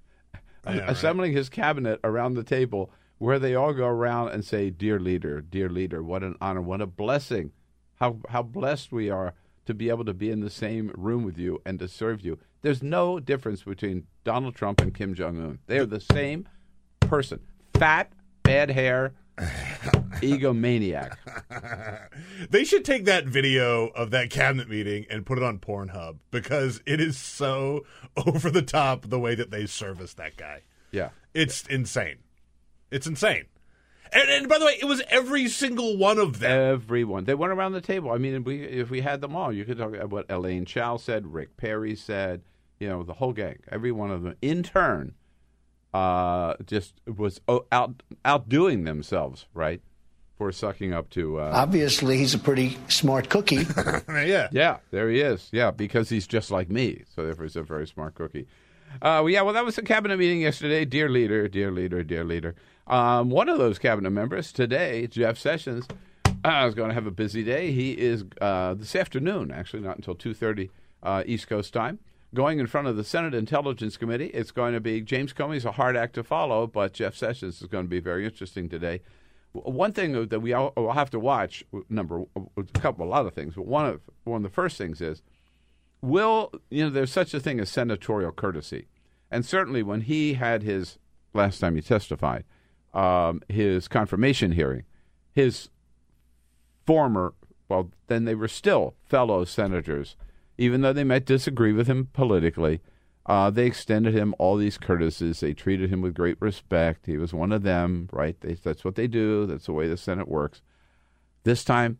assembling 0.65 1.33
his 1.33 1.49
cabinet 1.49 1.99
around 2.03 2.33
the 2.33 2.43
table 2.43 2.89
where 3.19 3.37
they 3.37 3.53
all 3.53 3.73
go 3.73 3.85
around 3.85 4.29
and 4.29 4.43
say, 4.43 4.71
Dear 4.71 4.99
leader, 4.99 5.39
dear 5.39 5.69
leader, 5.69 6.01
what 6.01 6.23
an 6.23 6.35
honor, 6.41 6.61
what 6.61 6.81
a 6.81 6.87
blessing. 6.87 7.51
How, 8.03 8.17
how 8.27 8.43
blessed 8.43 8.91
we 8.91 9.09
are 9.09 9.33
to 9.65 9.73
be 9.73 9.87
able 9.87 10.03
to 10.03 10.13
be 10.13 10.29
in 10.29 10.41
the 10.41 10.49
same 10.49 10.91
room 10.93 11.23
with 11.23 11.37
you 11.37 11.61
and 11.65 11.79
to 11.79 11.87
serve 11.87 12.19
you. 12.19 12.37
There's 12.61 12.83
no 12.83 13.17
difference 13.17 13.63
between 13.63 14.07
Donald 14.25 14.55
Trump 14.55 14.81
and 14.81 14.93
Kim 14.93 15.13
Jong 15.13 15.39
un. 15.39 15.59
They 15.67 15.79
are 15.79 15.85
the 15.85 16.01
same 16.01 16.49
person. 16.99 17.39
Fat, 17.75 18.11
bad 18.43 18.71
hair, 18.71 19.13
egomaniac. 20.19 21.15
They 22.49 22.65
should 22.65 22.83
take 22.83 23.05
that 23.05 23.25
video 23.25 23.87
of 23.87 24.11
that 24.11 24.29
cabinet 24.29 24.67
meeting 24.67 25.05
and 25.09 25.25
put 25.25 25.37
it 25.37 25.43
on 25.45 25.59
Pornhub 25.59 26.17
because 26.29 26.81
it 26.85 26.99
is 26.99 27.17
so 27.17 27.85
over 28.17 28.49
the 28.49 28.61
top 28.61 29.07
the 29.07 29.19
way 29.19 29.33
that 29.33 29.49
they 29.49 29.65
service 29.65 30.13
that 30.15 30.35
guy. 30.35 30.63
Yeah. 30.91 31.11
It's 31.33 31.65
insane. 31.67 32.17
It's 32.91 33.07
insane. 33.07 33.45
And, 34.13 34.29
and 34.29 34.49
by 34.49 34.59
the 34.59 34.65
way, 34.65 34.77
it 34.79 34.85
was 34.85 35.01
every 35.09 35.47
single 35.47 35.97
one 35.97 36.19
of 36.19 36.39
them. 36.39 36.51
Everyone. 36.51 37.25
They 37.25 37.35
went 37.35 37.53
around 37.53 37.73
the 37.73 37.81
table. 37.81 38.11
I 38.11 38.17
mean, 38.17 38.35
if 38.35 38.43
we, 38.43 38.63
if 38.63 38.89
we 38.89 39.01
had 39.01 39.21
them 39.21 39.35
all, 39.35 39.51
you 39.51 39.65
could 39.65 39.77
talk 39.77 39.93
about 39.93 40.09
what 40.09 40.25
Elaine 40.29 40.65
Chao 40.65 40.97
said, 40.97 41.33
Rick 41.33 41.57
Perry 41.57 41.95
said, 41.95 42.41
you 42.79 42.87
know, 42.87 43.03
the 43.03 43.13
whole 43.13 43.33
gang. 43.33 43.59
Every 43.71 43.91
one 43.91 44.11
of 44.11 44.23
them, 44.23 44.35
in 44.41 44.63
turn, 44.63 45.13
uh, 45.93 46.55
just 46.65 46.93
was 47.05 47.39
out 47.71 48.03
outdoing 48.25 48.83
themselves, 48.83 49.45
right, 49.53 49.81
for 50.37 50.51
sucking 50.51 50.93
up 50.93 51.09
to. 51.11 51.39
Uh, 51.39 51.51
Obviously, 51.53 52.17
he's 52.17 52.33
a 52.33 52.39
pretty 52.39 52.77
smart 52.89 53.29
cookie. 53.29 53.65
yeah. 54.09 54.49
yeah, 54.51 54.77
there 54.91 55.09
he 55.09 55.21
is. 55.21 55.49
Yeah, 55.51 55.71
because 55.71 56.09
he's 56.09 56.27
just 56.27 56.51
like 56.51 56.69
me, 56.69 57.03
so 57.15 57.23
therefore 57.23 57.45
he's 57.45 57.55
a 57.55 57.63
very 57.63 57.87
smart 57.87 58.15
cookie. 58.15 58.47
Uh, 58.95 59.21
well, 59.21 59.29
yeah, 59.29 59.41
well, 59.41 59.53
that 59.53 59.65
was 59.65 59.75
the 59.75 59.81
cabinet 59.81 60.17
meeting 60.17 60.41
yesterday. 60.41 60.85
Dear 60.85 61.09
leader, 61.09 61.47
dear 61.47 61.71
leader, 61.71 62.03
dear 62.03 62.23
leader. 62.23 62.55
Um, 62.87 63.29
one 63.29 63.49
of 63.49 63.57
those 63.57 63.79
cabinet 63.79 64.09
members 64.09 64.51
today, 64.51 65.07
Jeff 65.07 65.37
Sessions, 65.37 65.87
uh, 66.43 66.65
is 66.67 66.75
going 66.75 66.89
to 66.89 66.93
have 66.93 67.07
a 67.07 67.11
busy 67.11 67.43
day. 67.43 67.71
He 67.71 67.91
is 67.93 68.25
uh, 68.41 68.73
this 68.73 68.95
afternoon, 68.95 69.51
actually, 69.51 69.83
not 69.83 69.95
until 69.95 70.15
two 70.15 70.33
thirty 70.33 70.69
uh, 71.01 71.23
East 71.25 71.47
Coast 71.47 71.73
time, 71.73 71.99
going 72.33 72.59
in 72.59 72.67
front 72.67 72.87
of 72.87 72.97
the 72.97 73.03
Senate 73.03 73.33
Intelligence 73.33 73.95
Committee. 73.95 74.27
It's 74.27 74.51
going 74.51 74.73
to 74.73 74.81
be 74.81 74.99
James 74.99 75.31
Comey's 75.31 75.65
a 75.65 75.71
hard 75.71 75.95
act 75.95 76.15
to 76.15 76.23
follow, 76.23 76.67
but 76.67 76.93
Jeff 76.93 77.15
Sessions 77.15 77.61
is 77.61 77.67
going 77.67 77.85
to 77.85 77.89
be 77.89 78.01
very 78.01 78.25
interesting 78.25 78.67
today. 78.67 79.01
One 79.53 79.93
thing 79.93 80.27
that 80.27 80.39
we 80.39 80.51
all 80.51 80.73
will 80.75 80.93
have 80.93 81.11
to 81.11 81.19
watch, 81.19 81.63
number 81.87 82.23
a 82.57 82.63
couple, 82.73 83.05
a 83.05 83.07
lot 83.07 83.25
of 83.25 83.33
things, 83.33 83.53
but 83.55 83.67
one 83.67 83.85
of 83.85 84.01
one 84.23 84.37
of 84.37 84.43
the 84.43 84.49
first 84.49 84.77
things 84.77 84.99
is 84.99 85.21
will 86.01 86.51
you 86.69 86.83
know 86.83 86.89
there's 86.89 87.11
such 87.11 87.33
a 87.33 87.39
thing 87.39 87.61
as 87.61 87.69
senatorial 87.69 88.31
courtesy, 88.33 88.87
and 89.31 89.45
certainly 89.45 89.83
when 89.83 90.01
he 90.01 90.33
had 90.33 90.63
his 90.63 90.97
last 91.33 91.59
time 91.59 91.75
he 91.75 91.81
testified, 91.81 92.43
um, 92.93 93.41
his 93.47 93.87
confirmation 93.87 94.51
hearing, 94.51 94.83
his 95.33 95.69
former 96.85 97.33
well 97.69 97.89
then 98.07 98.25
they 98.25 98.35
were 98.35 98.47
still 98.47 98.95
fellow 99.05 99.45
senators, 99.45 100.15
even 100.57 100.81
though 100.81 100.93
they 100.93 101.03
might 101.03 101.25
disagree 101.25 101.73
with 101.73 101.87
him 101.87 102.09
politically. 102.13 102.81
Uh, 103.25 103.49
they 103.49 103.65
extended 103.65 104.13
him 104.13 104.35
all 104.37 104.57
these 104.57 104.77
courtesies. 104.77 105.39
They 105.39 105.53
treated 105.53 105.89
him 105.89 106.01
with 106.01 106.13
great 106.13 106.35
respect. 106.41 107.05
He 107.05 107.17
was 107.17 107.33
one 107.33 107.53
of 107.53 107.63
them, 107.63 108.09
right? 108.11 108.39
They, 108.41 108.55
that's 108.55 108.83
what 108.83 108.95
they 108.95 109.07
do. 109.07 109.45
That's 109.45 109.65
the 109.65 109.71
way 109.71 109.87
the 109.87 109.95
Senate 109.95 110.27
works. 110.27 110.61
This 111.43 111.63
time, 111.63 111.99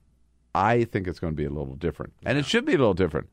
I 0.54 0.84
think 0.84 1.08
it's 1.08 1.20
going 1.20 1.32
to 1.32 1.38
be 1.38 1.46
a 1.46 1.50
little 1.50 1.76
different, 1.76 2.14
and 2.26 2.38
it 2.38 2.46
should 2.46 2.66
be 2.66 2.74
a 2.74 2.78
little 2.78 2.94
different 2.94 3.30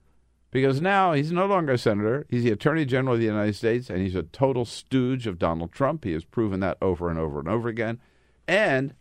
because 0.50 0.80
now 0.80 1.12
he's 1.12 1.32
no 1.32 1.46
longer 1.46 1.72
a 1.72 1.78
senator. 1.78 2.26
He's 2.28 2.44
the 2.44 2.50
Attorney 2.50 2.84
General 2.84 3.14
of 3.14 3.20
the 3.20 3.26
United 3.26 3.54
States, 3.54 3.88
and 3.88 4.00
he's 4.00 4.16
a 4.16 4.24
total 4.24 4.64
stooge 4.64 5.26
of 5.26 5.38
Donald 5.38 5.72
Trump. 5.72 6.04
He 6.04 6.12
has 6.12 6.24
proven 6.24 6.60
that 6.60 6.78
over 6.82 7.08
and 7.08 7.18
over 7.18 7.38
and 7.38 7.48
over 7.48 7.68
again. 7.68 8.00
And 8.48 8.94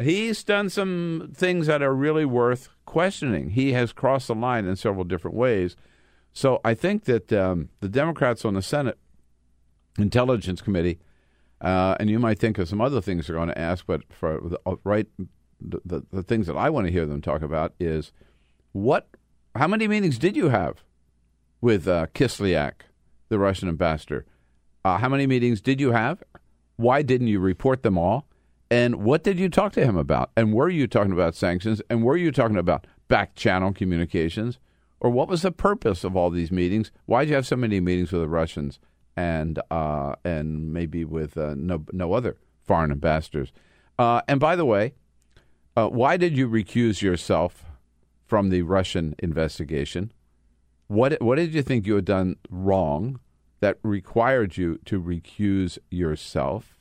he's 0.00 0.44
done 0.44 0.68
some 0.68 1.32
things 1.34 1.66
that 1.66 1.82
are 1.82 1.94
really 1.94 2.24
worth 2.24 2.68
questioning. 2.84 3.50
He 3.50 3.72
has 3.72 3.92
crossed 3.92 4.28
the 4.28 4.34
line 4.34 4.66
in 4.66 4.76
several 4.76 5.04
different 5.04 5.36
ways. 5.36 5.76
So 6.32 6.60
I 6.64 6.74
think 6.74 7.04
that 7.04 7.32
um, 7.32 7.70
the 7.80 7.88
Democrats 7.88 8.44
on 8.44 8.54
the 8.54 8.62
Senate 8.62 8.98
Intelligence 9.98 10.60
Committee, 10.60 11.00
uh, 11.60 11.96
and 11.98 12.10
you 12.10 12.18
might 12.18 12.38
think 12.38 12.58
of 12.58 12.68
some 12.68 12.80
other 12.80 13.00
things 13.00 13.26
they're 13.26 13.36
going 13.36 13.48
to 13.48 13.58
ask, 13.58 13.86
but 13.86 14.02
for 14.12 14.40
the, 14.44 14.60
uh, 14.66 14.76
right, 14.84 15.06
the, 15.60 15.80
the, 15.84 16.02
the 16.12 16.22
things 16.22 16.46
that 16.46 16.56
I 16.56 16.70
want 16.70 16.86
to 16.86 16.92
hear 16.92 17.06
them 17.06 17.22
talk 17.22 17.42
about 17.42 17.72
is 17.80 18.12
what 18.72 19.08
how 19.56 19.68
many 19.68 19.88
meetings 19.88 20.18
did 20.18 20.36
you 20.36 20.48
have 20.48 20.82
with 21.60 21.86
uh, 21.88 22.06
Kislyak, 22.14 22.82
the 23.28 23.38
Russian 23.38 23.68
ambassador? 23.68 24.26
Uh, 24.84 24.98
how 24.98 25.08
many 25.08 25.26
meetings 25.26 25.60
did 25.60 25.80
you 25.80 25.92
have? 25.92 26.22
Why 26.76 27.02
didn't 27.02 27.28
you 27.28 27.40
report 27.40 27.82
them 27.82 27.98
all? 27.98 28.26
And 28.70 28.96
what 28.96 29.22
did 29.22 29.38
you 29.38 29.48
talk 29.48 29.72
to 29.72 29.84
him 29.84 29.96
about? 29.96 30.30
And 30.36 30.52
were 30.52 30.68
you 30.68 30.86
talking 30.86 31.12
about 31.12 31.34
sanctions? 31.34 31.80
And 31.88 32.02
were 32.02 32.16
you 32.16 32.32
talking 32.32 32.56
about 32.56 32.86
back 33.08 33.34
channel 33.34 33.72
communications? 33.72 34.58
Or 34.98 35.10
what 35.10 35.28
was 35.28 35.42
the 35.42 35.52
purpose 35.52 36.04
of 36.04 36.16
all 36.16 36.30
these 36.30 36.50
meetings? 36.50 36.90
Why 37.04 37.24
did 37.24 37.30
you 37.30 37.36
have 37.36 37.46
so 37.46 37.56
many 37.56 37.80
meetings 37.80 38.12
with 38.12 38.22
the 38.22 38.28
Russians 38.28 38.78
and 39.16 39.60
uh, 39.70 40.16
and 40.24 40.72
maybe 40.72 41.04
with 41.04 41.36
uh, 41.36 41.54
no 41.56 41.84
no 41.92 42.14
other 42.14 42.36
foreign 42.64 42.90
ambassadors? 42.90 43.52
Uh, 43.98 44.22
and 44.26 44.40
by 44.40 44.56
the 44.56 44.64
way, 44.64 44.94
uh, 45.76 45.88
why 45.88 46.16
did 46.16 46.36
you 46.36 46.48
recuse 46.48 47.02
yourself 47.02 47.65
from 48.26 48.50
the 48.50 48.62
Russian 48.62 49.14
investigation? 49.18 50.12
What 50.88 51.20
what 51.22 51.36
did 51.36 51.54
you 51.54 51.62
think 51.62 51.86
you 51.86 51.94
had 51.94 52.04
done 52.04 52.36
wrong 52.50 53.20
that 53.60 53.78
required 53.82 54.56
you 54.56 54.78
to 54.84 55.00
recuse 55.00 55.78
yourself? 55.90 56.78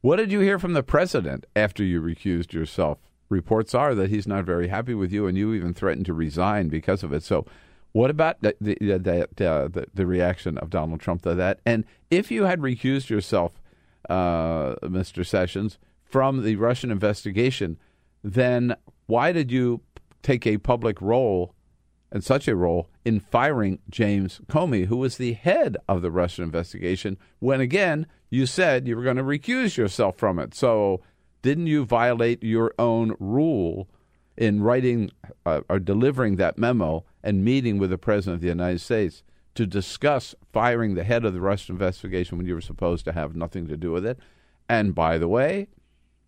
What 0.00 0.16
did 0.16 0.32
you 0.32 0.40
hear 0.40 0.58
from 0.58 0.72
the 0.72 0.82
president 0.82 1.46
after 1.54 1.84
you 1.84 2.00
recused 2.00 2.52
yourself? 2.52 2.98
Reports 3.28 3.74
are 3.74 3.94
that 3.94 4.10
he's 4.10 4.26
not 4.26 4.44
very 4.44 4.68
happy 4.68 4.94
with 4.94 5.12
you, 5.12 5.26
and 5.26 5.38
you 5.38 5.54
even 5.54 5.72
threatened 5.72 6.06
to 6.06 6.14
resign 6.14 6.68
because 6.68 7.02
of 7.02 7.12
it. 7.12 7.22
So, 7.22 7.46
what 7.92 8.10
about 8.10 8.40
the 8.40 8.56
the, 8.60 8.76
the, 8.80 9.28
the, 9.36 9.86
the 9.92 10.06
reaction 10.06 10.58
of 10.58 10.70
Donald 10.70 11.00
Trump 11.00 11.22
to 11.22 11.34
that? 11.34 11.60
And 11.64 11.84
if 12.10 12.30
you 12.30 12.44
had 12.44 12.60
recused 12.60 13.08
yourself, 13.08 13.60
uh, 14.08 14.74
Mr. 14.82 15.24
Sessions, 15.24 15.78
from 16.02 16.42
the 16.42 16.56
Russian 16.56 16.90
investigation, 16.90 17.78
then 18.24 18.74
why 19.06 19.32
did 19.32 19.52
you 19.52 19.80
take 20.22 20.46
a 20.46 20.58
public 20.58 21.00
role 21.00 21.54
and 22.12 22.24
such 22.24 22.48
a 22.48 22.56
role 22.56 22.88
in 23.04 23.20
firing 23.20 23.78
James 23.88 24.40
Comey, 24.48 24.86
who 24.86 24.96
was 24.96 25.16
the 25.16 25.34
head 25.34 25.76
of 25.88 26.02
the 26.02 26.10
Russian 26.10 26.44
investigation, 26.44 27.16
when 27.38 27.60
again 27.60 28.06
you 28.30 28.46
said 28.46 28.86
you 28.86 28.96
were 28.96 29.04
going 29.04 29.16
to 29.16 29.22
recuse 29.22 29.76
yourself 29.76 30.16
from 30.16 30.38
it. 30.38 30.54
So, 30.54 31.02
didn't 31.42 31.68
you 31.68 31.84
violate 31.84 32.42
your 32.42 32.74
own 32.78 33.16
rule 33.18 33.88
in 34.36 34.62
writing 34.62 35.10
uh, 35.46 35.60
or 35.68 35.78
delivering 35.78 36.36
that 36.36 36.58
memo 36.58 37.04
and 37.22 37.44
meeting 37.44 37.78
with 37.78 37.90
the 37.90 37.98
President 37.98 38.36
of 38.36 38.40
the 38.40 38.48
United 38.48 38.80
States 38.80 39.22
to 39.54 39.66
discuss 39.66 40.34
firing 40.52 40.94
the 40.94 41.04
head 41.04 41.24
of 41.24 41.32
the 41.32 41.40
Russian 41.40 41.74
investigation 41.74 42.38
when 42.38 42.46
you 42.46 42.54
were 42.54 42.60
supposed 42.60 43.04
to 43.06 43.12
have 43.12 43.34
nothing 43.34 43.66
to 43.68 43.76
do 43.76 43.90
with 43.90 44.04
it? 44.04 44.18
And 44.68 44.94
by 44.94 45.18
the 45.18 45.28
way, 45.28 45.68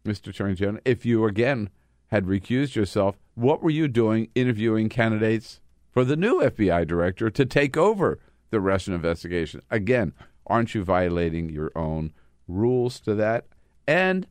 Mr. 0.05 0.29
Attorney 0.29 0.55
General, 0.55 0.83
if 0.85 1.07
you 1.07 1.25
again 1.27 1.71
had 2.09 2.27
recused 2.27 2.75
yourself, 2.75 3.17
what 3.35 3.63
were 3.63 3.71
you 3.71 3.89
doing 3.89 4.29
interviewing 4.35 4.89
candidates 4.89 5.61
for 5.91 6.05
the 6.05 6.17
new 6.17 6.41
FBI 6.41 6.87
director 6.87 7.31
to 7.31 7.45
take 7.45 7.77
over 7.77 8.19
the 8.51 8.61
Russian 8.61 8.95
investigation? 8.95 9.63
Again, 9.71 10.13
aren't 10.47 10.75
you 10.75 10.85
violating 10.85 11.49
your 11.49 11.71
own 11.75 12.13
rules 12.47 13.01
to 13.01 13.15
that? 13.15 13.47
And, 13.87 14.27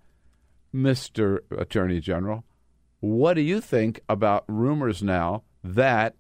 Mr. 0.73 1.39
Attorney 1.51 1.99
General, 1.99 2.45
what 2.99 3.33
do 3.33 3.41
you 3.41 3.59
think 3.59 3.99
about 4.07 4.45
rumors 4.47 5.01
now 5.01 5.43
that 5.63 6.15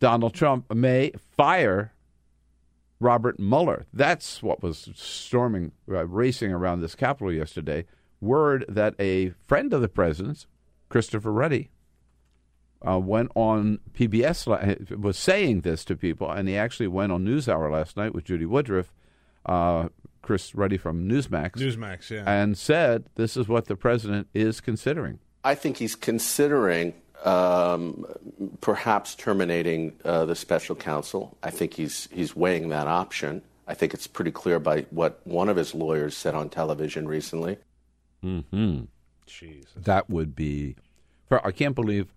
Donald 0.00 0.34
Trump 0.34 0.72
may 0.74 1.12
fire 1.36 1.92
Robert 3.00 3.38
Mueller? 3.38 3.86
That's 3.92 4.42
what 4.42 4.62
was 4.62 4.90
storming, 4.94 5.72
uh, 5.88 6.06
racing 6.06 6.52
around 6.52 6.80
this 6.80 6.94
Capitol 6.94 7.32
yesterday. 7.32 7.86
Word 8.20 8.64
that 8.68 8.94
a 8.98 9.30
friend 9.46 9.72
of 9.72 9.80
the 9.80 9.88
president's, 9.88 10.46
Christopher 10.94 11.32
Ruddy, 11.32 11.70
uh, 12.86 13.00
went 13.00 13.32
on 13.34 13.80
PBS, 13.94 14.96
was 14.96 15.18
saying 15.18 15.62
this 15.62 15.84
to 15.86 15.96
people, 15.96 16.30
and 16.30 16.48
he 16.48 16.56
actually 16.56 16.86
went 16.86 17.10
on 17.10 17.24
NewsHour 17.24 17.68
last 17.72 17.96
night 17.96 18.14
with 18.14 18.22
Judy 18.22 18.46
Woodruff, 18.46 18.92
uh, 19.44 19.88
Chris 20.22 20.54
Ruddy 20.54 20.76
from 20.76 21.08
Newsmax, 21.08 21.54
Newsmax, 21.56 22.10
yeah, 22.10 22.22
and 22.24 22.56
said 22.56 23.06
this 23.16 23.36
is 23.36 23.48
what 23.48 23.64
the 23.64 23.74
president 23.74 24.28
is 24.34 24.60
considering. 24.60 25.18
I 25.42 25.56
think 25.56 25.78
he's 25.78 25.96
considering 25.96 26.94
um, 27.24 28.06
perhaps 28.60 29.16
terminating 29.16 29.94
uh, 30.04 30.26
the 30.26 30.36
special 30.36 30.76
counsel. 30.76 31.36
I 31.42 31.50
think 31.50 31.74
he's 31.74 32.08
he's 32.12 32.36
weighing 32.36 32.68
that 32.68 32.86
option. 32.86 33.42
I 33.66 33.74
think 33.74 33.94
it's 33.94 34.06
pretty 34.06 34.30
clear 34.30 34.60
by 34.60 34.82
what 34.90 35.20
one 35.24 35.48
of 35.48 35.56
his 35.56 35.74
lawyers 35.74 36.16
said 36.16 36.36
on 36.36 36.50
television 36.50 37.08
recently. 37.08 37.58
Hmm. 38.22 38.82
Jesus. 39.26 39.70
That 39.76 40.08
would 40.10 40.34
be. 40.36 40.76
I 41.30 41.50
can't 41.50 41.74
believe 41.74 42.08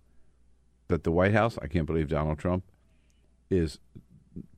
that 0.90 1.04
the 1.04 1.12
White 1.12 1.34
House. 1.34 1.58
I 1.62 1.68
can't 1.68 1.86
believe 1.86 2.08
Donald 2.10 2.38
Trump 2.40 2.64
is 3.50 3.80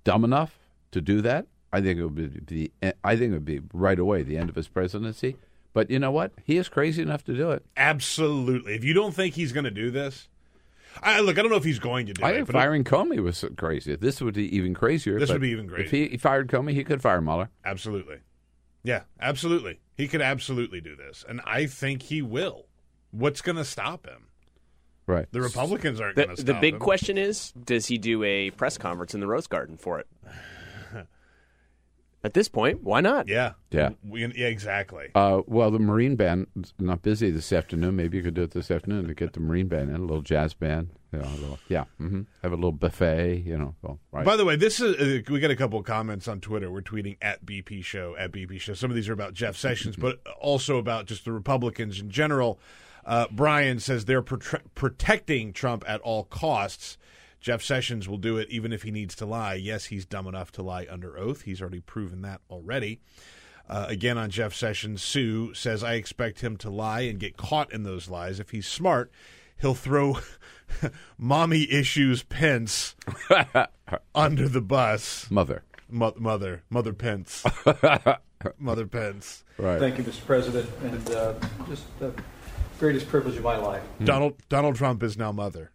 dumb 0.04 0.24
enough 0.24 0.58
to 0.92 1.02
do 1.02 1.22
that. 1.22 1.48
I 1.72 1.82
think 1.82 2.00
it 2.00 2.04
would 2.04 2.16
be. 2.16 2.28
The, 2.28 2.72
I 3.04 3.16
think 3.16 3.32
it 3.32 3.34
would 3.34 3.46
be 3.46 3.62
right 3.74 4.00
away 4.00 4.24
the 4.24 4.38
end 4.38 4.50
of 4.50 4.56
his 4.56 4.68
presidency. 4.68 5.38
But 5.72 5.92
you 5.92 6.00
know 6.00 6.12
what? 6.12 6.32
He 6.44 6.58
is 6.58 6.68
crazy 6.68 7.02
enough 7.02 7.24
to 7.26 7.34
do 7.36 7.52
it. 7.52 7.64
Absolutely. 7.78 8.74
If 8.74 8.84
you 8.84 8.94
don't 8.94 9.14
think 9.14 9.36
he's 9.36 9.52
going 9.52 9.66
to 9.66 9.72
do 9.72 9.92
this, 9.92 10.28
I 11.02 11.20
look. 11.20 11.38
I 11.38 11.44
don't 11.44 11.52
know 11.52 11.58
if 11.58 11.64
he's 11.64 11.78
going 11.80 12.08
to 12.08 12.14
do 12.14 12.24
I 12.26 12.32
it. 12.32 12.36
think 12.38 12.52
firing 12.52 12.84
Comey 12.84 13.22
was 13.22 13.46
crazy. 13.56 13.96
This 13.96 14.20
would 14.20 14.34
be 14.34 14.54
even 14.56 14.74
crazier. 14.74 15.20
This 15.20 15.30
would 15.32 15.42
be 15.42 15.50
even 15.52 15.66
If 15.66 15.72
crazier. 15.72 15.90
he, 16.06 16.10
he 16.10 16.18
fired 16.18 16.48
Comey, 16.48 16.74
he 16.74 16.84
could 16.84 17.02
fire 17.02 17.22
Mueller. 17.22 17.50
Absolutely. 17.64 18.18
Yeah, 18.84 19.02
absolutely. 19.20 19.80
He 19.96 20.08
could 20.08 20.22
absolutely 20.22 20.82
do 20.82 20.96
this, 20.96 21.26
and 21.28 21.42
I 21.46 21.66
think 21.66 22.04
he 22.04 22.22
will. 22.22 22.66
What's 23.12 23.42
going 23.42 23.58
to 23.58 23.66
stop 23.66 24.06
him? 24.06 24.28
Right. 25.08 25.26
The 25.32 25.42
Republicans 25.42 26.00
aren't 26.00 26.16
going 26.16 26.30
to 26.30 26.38
stop 26.38 26.48
him. 26.48 26.56
the 26.56 26.62
big 26.62 26.74
him. 26.76 26.80
question 26.80 27.18
is 27.18 27.52
does 27.52 27.88
he 27.88 27.98
do 27.98 28.24
a 28.24 28.52
press 28.52 28.78
conference 28.78 29.14
in 29.14 29.20
the 29.20 29.28
Rose 29.28 29.48
Garden 29.48 29.76
for 29.76 30.00
it? 30.00 30.08
At 32.24 32.34
this 32.34 32.48
point, 32.48 32.84
why 32.84 33.02
not? 33.02 33.28
Yeah. 33.28 33.54
Yeah. 33.72 33.92
We, 34.08 34.22
yeah. 34.22 34.48
Exactly. 34.48 35.08
Uh, 35.16 35.42
well, 35.48 35.72
the 35.72 35.80
Marine 35.80 36.16
Band 36.16 36.48
is 36.62 36.74
not 36.78 37.02
busy 37.02 37.32
this 37.32 37.52
afternoon. 37.52 37.96
Maybe 37.96 38.18
you 38.18 38.24
could 38.24 38.34
do 38.34 38.44
it 38.44 38.52
this 38.52 38.70
afternoon 38.70 39.08
to 39.08 39.14
get 39.14 39.34
the 39.34 39.40
Marine 39.40 39.68
Band 39.68 39.90
in, 39.90 39.96
a 39.96 40.00
little 40.00 40.22
jazz 40.22 40.54
band. 40.54 40.90
You 41.12 41.20
know, 41.20 41.28
little, 41.40 41.60
yeah. 41.70 41.86
hmm 41.98 42.22
Have 42.44 42.52
a 42.52 42.56
little 42.56 42.72
buffet, 42.72 43.44
you 43.46 43.58
know. 43.58 43.76
Well, 43.82 44.00
right. 44.12 44.26
By 44.26 44.36
the 44.36 44.46
way, 44.46 44.56
this 44.56 44.80
is 44.80 44.96
uh, 44.96 45.32
we 45.32 45.40
got 45.40 45.50
a 45.50 45.56
couple 45.56 45.80
of 45.80 45.86
comments 45.86 46.28
on 46.28 46.40
Twitter. 46.40 46.72
We're 46.72 46.82
tweeting 46.82 47.18
at 47.22 47.46
BP 47.46 47.84
Show 47.84 48.16
at 48.16 48.32
BP 48.32 48.60
Show. 48.60 48.74
Some 48.74 48.92
of 48.92 48.96
these 48.96 49.10
are 49.10 49.14
about 49.14 49.34
Jeff 49.34 49.58
Sessions, 49.58 49.96
but 49.98 50.20
also 50.40 50.78
about 50.78 51.06
just 51.08 51.26
the 51.26 51.32
Republicans 51.32 52.00
in 52.00 52.10
general. 52.10 52.60
Uh, 53.06 53.26
Brian 53.32 53.80
says 53.80 54.06
they're 54.06 54.22
protecting 54.22 55.52
Trump 55.54 55.84
at 55.88 56.02
all 56.02 56.26
costs. 56.26 56.98
Jeff 57.40 57.64
Sessions 57.64 58.08
will 58.08 58.18
do 58.18 58.38
it 58.38 58.50
even 58.50 58.72
if 58.74 58.84
he 58.84 58.92
needs 58.92 59.16
to 59.16 59.26
lie. 59.26 59.56
Yes, 59.56 59.86
he's 59.86 60.06
dumb 60.06 60.28
enough 60.28 60.52
to 60.54 60.62
lie 60.62 60.86
under 60.90 61.18
oath. 61.18 61.44
He's 61.44 61.62
already 61.62 61.80
proven 61.80 62.22
that 62.22 62.42
already. 62.52 63.00
Uh, 63.68 63.86
again, 63.88 64.18
on 64.18 64.30
Jeff 64.30 64.54
Sessions, 64.54 65.02
Sue 65.02 65.54
says, 65.54 65.84
I 65.84 65.94
expect 65.94 66.42
him 66.42 66.58
to 66.58 66.70
lie 66.70 67.02
and 67.02 67.20
get 67.20 67.38
caught 67.38 67.72
in 67.72 67.84
those 67.84 68.10
lies. 68.10 68.40
If 68.40 68.50
he's 68.50 68.68
smart, 68.68 69.12
he'll 69.62 69.76
throw 69.76 70.20
mommy 71.18 71.72
issues 71.72 72.24
Pence 72.24 72.96
under 74.16 74.48
the 74.48 74.62
bus. 74.62 75.30
Mother. 75.30 75.64
Mo- 75.92 76.14
mother, 76.18 76.62
Mother 76.70 76.94
Pence, 76.94 77.44
Mother 78.60 78.86
Pence. 78.86 79.44
Right. 79.58 79.80
Thank 79.80 79.98
you, 79.98 80.04
Mr. 80.04 80.24
President, 80.24 80.70
and 80.84 81.10
uh, 81.10 81.34
just 81.68 81.84
the 82.00 82.14
greatest 82.80 83.08
privilege 83.08 83.38
of 83.38 83.44
my 83.44 83.58
life. 83.58 83.82
Donald 84.04 84.36
Donald 84.50 84.76
Trump 84.76 85.02
is 85.02 85.18
now 85.18 85.32
mother. 85.32 85.72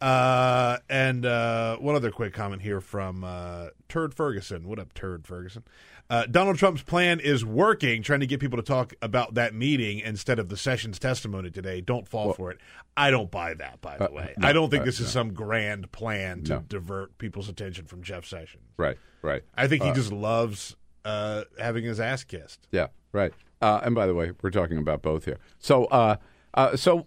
Uh, 0.00 0.78
and 0.88 1.26
uh, 1.26 1.76
one 1.76 1.94
other 1.94 2.10
quick 2.10 2.32
comment 2.32 2.62
here 2.62 2.80
from 2.80 3.22
uh, 3.22 3.66
Turd 3.88 4.14
Ferguson. 4.14 4.66
What 4.66 4.78
up, 4.78 4.94
Turd 4.94 5.26
Ferguson? 5.26 5.62
Uh, 6.10 6.26
Donald 6.26 6.58
Trump's 6.58 6.82
plan 6.82 7.20
is 7.20 7.44
working, 7.44 8.02
trying 8.02 8.18
to 8.18 8.26
get 8.26 8.40
people 8.40 8.56
to 8.56 8.64
talk 8.64 8.92
about 9.00 9.34
that 9.34 9.54
meeting 9.54 10.00
instead 10.00 10.40
of 10.40 10.48
the 10.48 10.56
Sessions 10.56 10.98
testimony 10.98 11.50
today. 11.50 11.80
Don't 11.80 12.08
fall 12.08 12.32
for 12.32 12.50
it. 12.50 12.58
I 12.96 13.12
don't 13.12 13.30
buy 13.30 13.54
that, 13.54 13.80
by 13.80 13.96
the 13.96 14.10
Uh, 14.10 14.14
way. 14.14 14.34
no, 14.36 14.48
I 14.48 14.52
don't 14.52 14.70
think 14.70 14.82
uh, 14.82 14.86
this 14.86 14.98
is 14.98 15.06
no. 15.14 15.20
some 15.22 15.32
grand 15.32 15.92
plan 15.92 16.42
to 16.44 16.54
No. 16.54 16.64
divert 16.68 17.16
people's 17.18 17.48
attention 17.48 17.86
from 17.86 18.02
Jeff 18.02 18.24
Sessions. 18.26 18.64
Right. 18.76 18.98
Right. 19.22 19.42
I 19.54 19.68
think 19.68 19.84
he 19.84 19.90
Uh, 19.90 19.94
just 19.94 20.10
loves 20.12 20.76
uh, 21.04 21.44
having 21.60 21.84
his 21.84 22.00
ass 22.00 22.24
kissed. 22.24 22.66
Yeah, 22.72 22.88
right. 23.12 23.32
Uh, 23.62 23.80
and 23.84 23.94
by 23.94 24.06
the 24.06 24.14
way, 24.14 24.32
we're 24.42 24.50
talking 24.50 24.78
about 24.78 25.02
both 25.02 25.24
here. 25.26 25.38
So, 25.60 25.84
uh, 25.86 26.16
uh, 26.54 26.76
so 26.76 27.06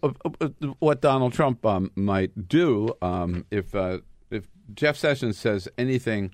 what 0.80 1.02
Donald 1.02 1.34
Trump 1.34 1.66
um, 1.66 1.92
might 1.96 2.48
do 2.48 2.96
um, 3.02 3.46
if 3.52 3.76
uh, 3.76 4.00
if 4.32 4.48
Jeff 4.74 4.96
Sessions 4.96 5.38
says 5.38 5.68
anything 5.78 6.32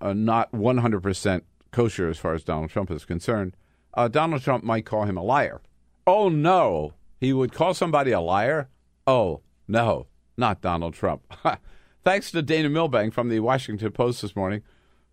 uh, 0.00 0.12
not 0.12 0.52
one 0.52 0.78
hundred 0.78 1.02
percent 1.02 1.44
kosher 1.70 2.08
as 2.08 2.18
far 2.18 2.34
as 2.34 2.44
Donald 2.44 2.70
Trump 2.70 2.90
is 2.90 3.04
concerned, 3.04 3.56
uh, 3.94 4.08
Donald 4.08 4.42
Trump 4.42 4.64
might 4.64 4.86
call 4.86 5.04
him 5.04 5.16
a 5.16 5.22
liar. 5.22 5.60
Oh 6.06 6.28
no, 6.28 6.94
he 7.20 7.32
would 7.32 7.52
call 7.52 7.74
somebody 7.74 8.10
a 8.10 8.20
liar. 8.20 8.68
Oh 9.06 9.42
no, 9.66 10.06
not 10.36 10.60
Donald 10.60 10.94
Trump. 10.94 11.22
Thanks 12.04 12.30
to 12.30 12.42
Dana 12.42 12.68
Milbank 12.68 13.12
from 13.12 13.28
the 13.28 13.40
Washington 13.40 13.90
Post 13.92 14.22
this 14.22 14.36
morning, 14.36 14.62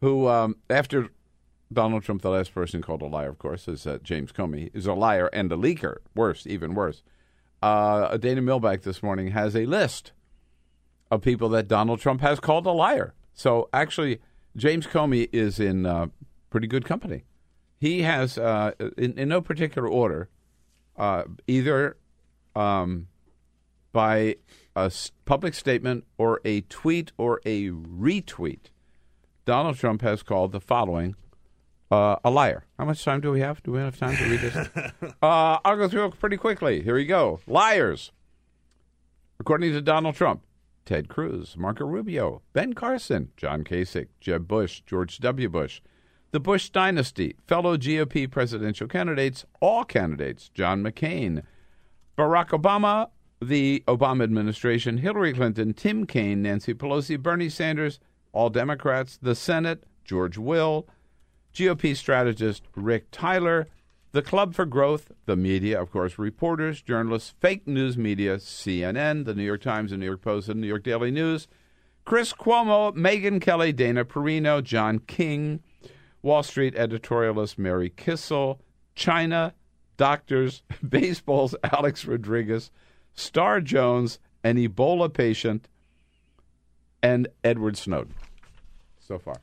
who 0.01 0.27
um, 0.27 0.55
after 0.70 1.10
Donald 1.74 2.03
Trump, 2.03 2.22
the 2.22 2.29
last 2.29 2.53
person 2.53 2.82
called 2.82 3.01
a 3.01 3.08
liar, 3.08 3.29
of 3.29 3.39
course, 3.39 3.67
is 3.67 3.88
uh, 3.88 3.98
James 4.03 4.32
Comey, 4.32 4.70
is 4.74 4.86
a 4.86 4.94
liar 4.94 5.27
and 5.34 5.51
a 5.51 5.58
leaker. 5.58 5.98
Worse, 6.15 6.46
even 6.46 6.74
worse. 6.74 7.03
Uh, 7.62 8.15
Dana 8.17 8.41
Milbank 8.41 8.84
this 8.84 9.01
morning 9.01 9.32
has 9.32 9.55
a 9.55 9.65
list 9.65 10.12
of 11.10 11.22
people 11.22 11.50
that 11.50 11.67
Donald 11.67 12.00
Trump 12.00 12.22
has 12.22 12.39
called 12.39 12.65
a 12.67 12.72
liar. 12.72 13.13
So 13.34 13.70
actually, 13.74 14.22
James 14.55 14.88
Comey 14.88 15.29
is 15.31 15.59
in 15.59 15.85
uh, 15.85 16.07
pretty 16.50 16.67
good 16.67 16.85
company. 16.85 17.24
He 17.79 18.03
has, 18.03 18.38
uh, 18.38 18.71
in, 18.97 19.17
in 19.17 19.29
no 19.29 19.41
particular 19.41 19.88
order, 19.88 20.29
uh, 20.97 21.24
either 21.47 21.97
um, 22.55 23.07
by 23.91 24.38
a 24.75 24.91
public 25.25 25.53
statement 25.53 26.05
or 26.17 26.39
a 26.45 26.62
tweet 26.62 27.12
or 27.17 27.41
a 27.45 27.69
retweet, 27.69 28.71
Donald 29.45 29.77
Trump 29.77 30.01
has 30.01 30.24
called 30.24 30.51
the 30.51 30.62
following 30.62 31.15
uh, 31.91 32.15
a 32.24 32.31
liar. 32.31 32.65
How 32.79 32.85
much 32.85 33.03
time 33.03 33.21
do 33.21 33.31
we 33.31 33.41
have? 33.41 33.62
Do 33.62 33.71
we 33.71 33.79
have 33.79 33.97
time 33.97 34.15
to 34.15 34.24
read 34.24 34.39
this? 34.39 34.55
uh, 35.21 35.59
I'll 35.63 35.77
go 35.77 35.88
through 35.88 36.05
it 36.05 36.19
pretty 36.19 36.38
quickly. 36.38 36.81
Here 36.81 36.95
we 36.95 37.05
go. 37.05 37.39
Liars. 37.45 38.12
According 39.39 39.74
to 39.74 39.81
Donald 39.81 40.15
Trump, 40.15 40.41
Ted 40.86 41.10
Cruz, 41.10 41.56
Marco 41.58 41.86
Rubio, 41.86 42.42
Ben 42.54 42.74
Carson, 42.74 43.32
John 43.38 43.63
Kasich, 43.63 44.10
Jeb 44.20 44.48
Bush, 44.48 44.82
George 44.86 45.18
W. 45.20 45.50
Bush, 45.50 45.82
the 46.32 46.39
Bush 46.39 46.70
dynasty, 46.70 47.36
fellow 47.48 47.77
GOP 47.77 48.30
presidential 48.30 48.88
candidates, 48.88 49.46
all 49.62 49.84
candidates, 49.84 50.50
John 50.54 50.84
McCain, 50.84 51.44
Barack 52.18 52.50
Obama, 52.50 53.10
the 53.42 53.84
Obama 53.88 54.24
administration, 54.24 54.98
Hillary 54.98 55.34
Clinton, 55.34 55.74
Tim 55.74 56.06
Kaine, 56.06 56.42
Nancy 56.42 56.74
Pelosi, 56.74 57.20
Bernie 57.20 57.50
Sanders, 57.50 58.00
all 58.32 58.50
Democrats, 58.50 59.18
the 59.22 59.36
Senate, 59.36 59.86
George 60.04 60.38
Will, 60.38 60.88
GOP 61.54 61.95
strategist 61.95 62.63
Rick 62.76 63.08
Tyler, 63.12 63.67
the 64.15 64.21
Club 64.21 64.56
for 64.56 64.65
Growth, 64.65 65.12
the 65.25 65.36
media, 65.36 65.78
of 65.78 65.91
course, 65.91 66.17
reporters, 66.17 66.82
journalists, 66.82 67.34
fake 67.41 67.67
news 67.67 67.97
media, 67.97 68.38
CNN, 68.38 69.25
the 69.25 69.36
New 69.36 69.43
York 69.43 69.62
Times, 69.62 69.91
the 69.91 69.97
New 69.97 70.06
York 70.06 70.21
Post, 70.21 70.47
the 70.47 70.54
New 70.54 70.67
York 70.67 70.84
Daily 70.84 71.12
News, 71.12 71.49
Chris 72.06 72.32
Cuomo, 72.32 72.95
Megyn 72.95 73.41
Kelly, 73.41 73.73
Dana 73.73 74.06
Perino, 74.06 74.63
John 74.63 74.99
King, 74.99 75.60
Wall 76.21 76.43
Street 76.43 76.75
editorialist 76.75 77.58
Mary 77.58 77.89
Kissel, 77.89 78.62
China, 78.95 79.54
doctors, 79.97 80.63
baseball's 80.88 81.54
Alex 81.73 82.06
Rodriguez, 82.06 82.71
Star 83.15 83.60
Jones, 83.60 84.19
an 84.45 84.56
Ebola 84.56 85.12
patient, 85.13 85.67
and 87.04 87.28
Edward 87.43 87.75
Snowden. 87.75 88.13
So 88.97 89.19
far. 89.19 89.36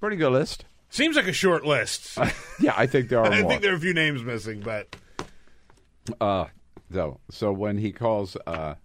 Pretty 0.00 0.16
good 0.16 0.32
list. 0.32 0.64
Seems 0.96 1.14
like 1.16 1.26
a 1.28 1.32
short 1.32 1.64
list. 1.66 2.16
Yeah, 2.58 2.72
I 2.74 2.86
think 2.86 3.10
there 3.10 3.18
are 3.20 3.26
I 3.30 3.42
more. 3.42 3.50
think 3.50 3.60
there 3.62 3.72
are 3.74 3.76
a 3.76 3.80
few 3.80 3.92
names 3.92 4.22
missing, 4.24 4.60
but 4.60 4.96
Uh, 6.20 6.46
so, 6.90 7.20
so 7.30 7.52
when 7.52 7.76
he 7.76 7.92
calls 7.92 8.34
uh, 8.46 8.76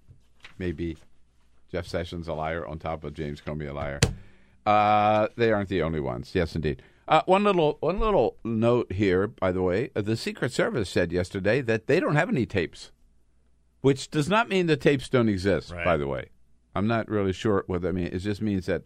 maybe 0.60 0.98
Jeff 1.72 1.88
Sessions 1.88 2.28
a 2.28 2.34
liar 2.34 2.68
on 2.68 2.80
top 2.80 3.06
of 3.06 3.14
James 3.14 3.40
Comey 3.40 3.70
a 3.70 3.74
liar, 3.74 4.02
uh, 4.66 5.30
they 5.38 5.54
aren't 5.54 5.70
the 5.70 5.82
only 5.82 6.02
ones. 6.02 6.32
Yes, 6.34 6.54
indeed. 6.54 6.82
Uh, 7.08 7.22
one 7.28 7.46
little 7.46 7.78
one 7.80 7.98
little 8.00 8.36
note 8.44 8.92
here, 8.92 9.28
by 9.28 9.54
the 9.54 9.62
way. 9.62 9.90
Uh, 9.96 10.02
the 10.02 10.18
Secret 10.18 10.52
Service 10.52 10.90
said 10.90 11.14
yesterday 11.14 11.62
that 11.62 11.88
they 11.88 12.02
don't 12.02 12.16
have 12.16 12.28
any 12.30 12.46
tapes, 12.46 12.92
which 13.80 14.12
does 14.12 14.28
not 14.28 14.50
mean 14.50 14.66
the 14.68 14.76
tapes 14.78 15.08
don't 15.08 15.30
exist. 15.30 15.72
Right. 15.72 15.86
By 15.86 15.96
the 15.96 16.08
way, 16.08 16.28
I'm 16.76 16.88
not 16.88 17.08
really 17.08 17.32
sure 17.34 17.64
what 17.68 17.82
that 17.84 17.94
means. 17.94 18.14
It 18.14 18.20
just 18.20 18.42
means 18.42 18.66
that 18.66 18.84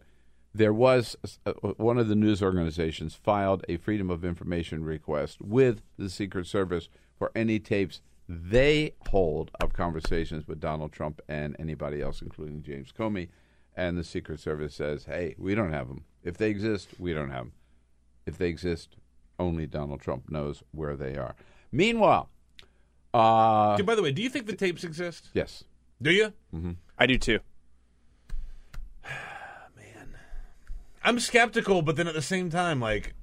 there 0.56 0.72
was 0.72 1.16
uh, 1.44 1.52
one 1.76 1.98
of 1.98 2.08
the 2.08 2.14
news 2.14 2.42
organizations 2.42 3.14
filed 3.14 3.64
a 3.68 3.76
Freedom 3.76 4.10
of 4.10 4.24
Information 4.24 4.84
request 4.84 5.40
with 5.40 5.82
the 5.98 6.08
Secret 6.08 6.46
Service 6.46 6.88
for 7.18 7.30
any 7.34 7.58
tapes 7.58 8.00
they 8.28 8.92
hold 9.08 9.50
of 9.60 9.72
conversations 9.72 10.48
with 10.48 10.58
Donald 10.60 10.92
Trump 10.92 11.20
and 11.28 11.54
anybody 11.58 12.02
else, 12.02 12.22
including 12.22 12.62
James 12.62 12.90
Comey. 12.90 13.28
And 13.76 13.96
the 13.96 14.02
Secret 14.02 14.40
Service 14.40 14.74
says, 14.74 15.04
hey, 15.04 15.34
we 15.38 15.54
don't 15.54 15.72
have 15.72 15.86
them. 15.86 16.04
If 16.24 16.38
they 16.38 16.50
exist, 16.50 16.88
we 16.98 17.12
don't 17.12 17.30
have 17.30 17.44
them. 17.44 17.52
If 18.24 18.38
they 18.38 18.48
exist, 18.48 18.96
only 19.38 19.66
Donald 19.66 20.00
Trump 20.00 20.30
knows 20.30 20.62
where 20.72 20.96
they 20.96 21.16
are. 21.16 21.36
Meanwhile, 21.70 22.30
uh, 23.14 23.80
by 23.82 23.94
the 23.94 24.02
way, 24.02 24.12
do 24.12 24.22
you 24.22 24.30
think 24.30 24.46
the 24.46 24.56
tapes 24.56 24.82
exist? 24.82 25.28
yes. 25.34 25.64
Do 26.02 26.10
you? 26.10 26.32
I 26.98 27.06
do 27.06 27.16
too. 27.16 27.38
I'm 31.06 31.20
skeptical, 31.20 31.82
but 31.82 31.96
then 31.96 32.08
at 32.08 32.14
the 32.14 32.20
same 32.22 32.50
time, 32.50 32.80
like, 32.80 33.14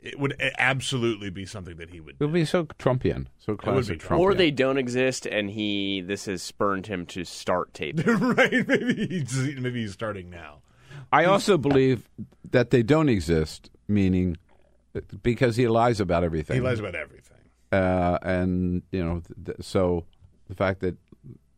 it 0.00 0.18
would 0.18 0.34
absolutely 0.58 1.28
be 1.28 1.44
something 1.44 1.76
that 1.76 1.90
he 1.90 2.00
would. 2.00 2.16
It 2.18 2.24
would 2.24 2.32
be 2.32 2.44
so 2.44 2.64
Trumpian, 2.64 3.26
so 3.38 3.52
would 3.52 3.58
classic 3.58 3.98
be 4.00 4.04
Trumpian. 4.06 4.18
Or 4.18 4.34
they 4.34 4.50
don't 4.50 4.78
exist, 4.78 5.26
and 5.26 5.50
he 5.50 6.00
this 6.00 6.24
has 6.26 6.42
spurned 6.42 6.86
him 6.86 7.04
to 7.06 7.24
start 7.24 7.74
taping. 7.74 8.06
right? 8.18 8.66
Maybe 8.66 9.06
he's 9.06 9.36
maybe 9.58 9.82
he's 9.82 9.92
starting 9.92 10.30
now. 10.30 10.60
I 11.12 11.24
also 11.24 11.58
believe 11.58 12.08
that 12.50 12.70
they 12.70 12.82
don't 12.82 13.08
exist, 13.08 13.70
meaning 13.86 14.36
because 15.22 15.56
he 15.56 15.68
lies 15.68 16.00
about 16.00 16.24
everything. 16.24 16.56
He 16.56 16.60
lies 16.60 16.80
about 16.80 16.94
everything. 16.94 17.36
uh, 17.72 18.18
and 18.22 18.82
you 18.90 19.04
know, 19.04 19.22
th- 19.44 19.58
so 19.60 20.06
the 20.48 20.54
fact 20.54 20.80
that 20.80 20.96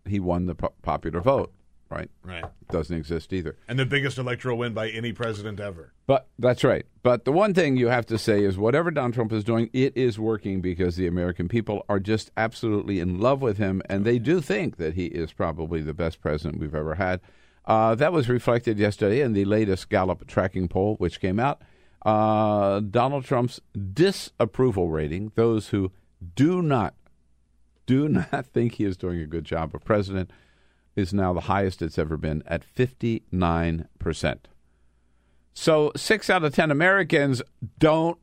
he 0.07 0.18
won 0.18 0.46
the 0.46 0.55
po- 0.55 0.72
popular 0.83 1.20
vote, 1.20 1.53
right, 1.90 2.11
Right. 2.24 2.44
doesn't 2.70 2.96
exist 2.96 3.33
either. 3.33 3.57
And 3.68 3.79
the 3.79 3.85
biggest 3.87 4.16
electoral 4.18 4.57
win 4.59 4.72
by 4.74 4.88
any 4.90 5.12
president 5.12 5.59
ever. 5.61 5.92
But 6.07 6.29
that's 6.38 6.62
right. 6.64 6.87
But 7.03 7.24
the 7.24 7.33
one 7.33 7.53
thing 7.55 7.76
you 7.76 7.88
have 7.88 8.07
to 8.07 8.18
say 8.18 8.42
is 8.44 8.57
whatever 8.57 8.90
Donald 8.90 9.14
Trump 9.14 9.33
is 9.33 9.44
doing, 9.44 9.70
it 9.72 9.96
is 9.96 10.18
working 10.18 10.61
because 10.61 10.96
the 10.96 11.07
American 11.07 11.48
people 11.48 11.85
are 11.88 12.00
just 12.00 12.31
absolutely 12.37 13.00
in 13.00 13.18
love 13.18 13.42
with 13.42 13.59
him, 13.59 13.83
and 13.88 14.05
they 14.05 14.18
do 14.18 14.40
think 14.40 14.76
that 14.76 14.94
he 14.94 15.07
is 15.07 15.33
probably 15.33 15.81
the 15.83 15.94
best 15.94 16.20
president 16.20 16.61
we've 16.61 16.74
ever 16.74 16.94
had. 16.94 17.20
Uh, 17.66 17.94
that 17.94 18.12
was 18.12 18.29
reflected 18.29 18.79
yesterday 18.79 19.20
in 19.20 19.33
the 19.33 19.44
latest 19.44 19.88
Gallup 19.90 20.26
tracking 20.26 20.66
poll, 20.68 20.96
which 20.96 21.20
came 21.20 21.38
out. 21.38 21.61
Uh, 22.07 22.81
Donald 22.81 23.24
Trump's 23.24 23.61
disapproval 23.92 24.88
rating, 24.88 25.33
those 25.35 25.68
who 25.68 25.92
do 26.35 26.62
not 26.62 26.94
do 27.87 28.09
not 28.09 28.46
think 28.55 28.74
he 28.74 28.85
is 28.85 28.96
doing 28.96 29.20
a 29.20 29.26
good 29.26 29.44
job 29.44 29.74
of 29.74 29.85
president, 29.85 30.31
is 30.96 31.12
now 31.12 31.33
the 31.33 31.40
highest 31.42 31.83
it's 31.83 31.98
ever 31.98 32.16
been 32.16 32.42
at 32.46 32.62
59%. 32.64 34.38
So 35.53 35.92
six 35.96 36.31
out 36.31 36.44
of 36.44 36.55
10 36.55 36.70
Americans 36.70 37.42
don't 37.79 38.18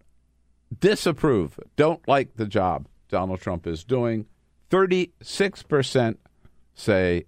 disapprove, 0.80 1.60
don't 1.76 2.06
like 2.08 2.36
the 2.36 2.46
job 2.46 2.88
Donald 3.10 3.42
Trump 3.42 3.68
is 3.68 3.84
doing. 3.84 4.26
36% 4.70 6.18
say 6.76 7.26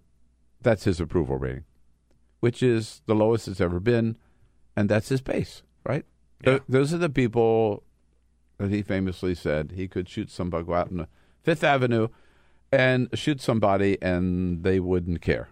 that's 0.62 0.84
his 0.84 1.00
approval 1.00 1.38
rating, 1.38 1.64
which 2.40 2.62
is 2.62 3.02
the 3.06 3.16
lowest 3.16 3.48
it's 3.48 3.62
ever 3.62 3.80
been, 3.80 4.18
and 4.76 4.90
that's 4.90 5.10
his 5.10 5.22
base, 5.22 5.64
right? 5.86 6.06
Th- 6.44 6.62
those 6.68 6.94
are 6.94 6.98
the 6.98 7.10
people 7.10 7.84
that 8.58 8.70
he 8.72 8.82
famously 8.82 9.36
said 9.36 9.74
he 9.76 9.88
could 9.88 10.10
shoot 10.10 10.30
some 10.30 10.52
somebody 10.52 10.74
out 10.74 10.92
on 10.92 11.08
Fifth 11.44 11.64
Avenue 11.64 12.10
and 12.72 13.10
shoot 13.14 13.42
somebody, 13.42 13.98
and 14.02 14.64
they 14.64 14.80
wouldn't 14.80 15.22
care. 15.22 15.50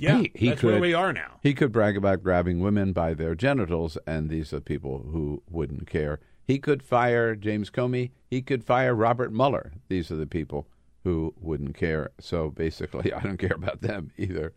Yeah, 0.00 0.18
He- 0.20 0.32
he 0.34 0.48
that's 0.50 0.62
where 0.62 0.74
could- 0.74 0.80
we 0.82 0.94
are 0.94 1.12
now. 1.12 1.38
He 1.42 1.52
could 1.52 1.72
brag 1.72 1.96
about 1.96 2.22
grabbing 2.22 2.60
women 2.60 2.92
by 2.92 3.12
their 3.14 3.34
genitals, 3.34 3.98
and 4.06 4.30
these 4.30 4.52
are 4.52 4.60
people 4.60 5.06
who 5.12 5.42
wouldn't 5.50 5.86
care. 5.86 6.20
He 6.46 6.58
could 6.58 6.82
fire 6.82 7.36
James 7.36 7.70
Comey. 7.70 8.10
He 8.30 8.40
could 8.42 8.64
fire 8.64 8.94
Robert 8.94 9.32
Mueller. 9.32 9.72
These 9.88 10.10
are 10.10 10.16
the 10.16 10.26
people 10.26 10.66
who 11.04 11.34
wouldn't 11.38 11.76
care. 11.76 12.10
So 12.18 12.50
basically, 12.50 13.12
I 13.12 13.20
don't 13.20 13.36
care 13.36 13.54
about 13.54 13.82
them 13.82 14.10
either. 14.16 14.52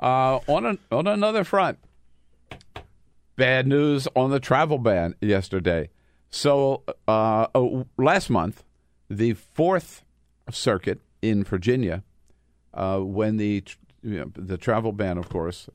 Uh, 0.00 0.40
on 0.48 0.66
an, 0.66 0.78
on 0.90 1.06
another 1.06 1.44
front, 1.44 1.78
bad 3.36 3.66
news 3.68 4.08
on 4.16 4.30
the 4.30 4.40
travel 4.40 4.78
ban 4.78 5.14
yesterday. 5.20 5.90
So 6.28 6.82
uh, 7.06 7.46
oh, 7.54 7.86
last 7.96 8.30
month, 8.30 8.64
the 9.16 9.34
Fourth 9.34 10.04
Circuit 10.50 11.00
in 11.20 11.44
Virginia, 11.44 12.02
uh, 12.72 12.98
when 12.98 13.36
the 13.36 13.62
you 14.02 14.18
know, 14.18 14.32
the 14.34 14.56
travel 14.56 14.92
ban, 14.92 15.18
of 15.18 15.28
course, 15.28 15.68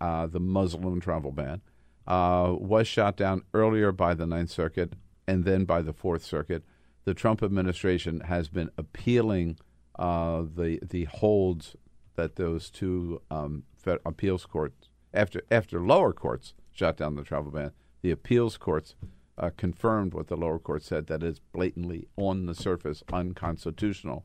uh, 0.00 0.26
the 0.26 0.40
Muslim 0.40 1.00
travel 1.00 1.32
ban, 1.32 1.60
uh, 2.06 2.54
was 2.58 2.88
shot 2.88 3.16
down 3.16 3.42
earlier 3.52 3.92
by 3.92 4.14
the 4.14 4.26
Ninth 4.26 4.50
Circuit 4.50 4.94
and 5.28 5.44
then 5.44 5.64
by 5.64 5.82
the 5.82 5.92
Fourth 5.92 6.24
Circuit. 6.24 6.64
The 7.04 7.14
Trump 7.14 7.42
administration 7.42 8.20
has 8.20 8.48
been 8.48 8.70
appealing 8.78 9.58
uh, 9.96 10.42
the 10.42 10.80
the 10.82 11.04
holds 11.04 11.76
that 12.14 12.36
those 12.36 12.70
two 12.70 13.20
um, 13.30 13.64
appeals 14.06 14.46
courts 14.46 14.88
after 15.12 15.42
after 15.50 15.78
lower 15.78 16.12
courts 16.12 16.54
shot 16.72 16.96
down 16.96 17.16
the 17.16 17.22
travel 17.22 17.50
ban. 17.50 17.72
The 18.00 18.10
appeals 18.10 18.56
courts 18.56 18.94
uh, 19.38 19.50
confirmed 19.56 20.14
what 20.14 20.28
the 20.28 20.36
lower 20.36 20.58
court 20.58 20.82
said 20.82 21.06
that 21.06 21.22
is 21.22 21.40
blatantly 21.52 22.06
on 22.16 22.46
the 22.46 22.54
surface 22.54 23.02
unconstitutional. 23.12 24.24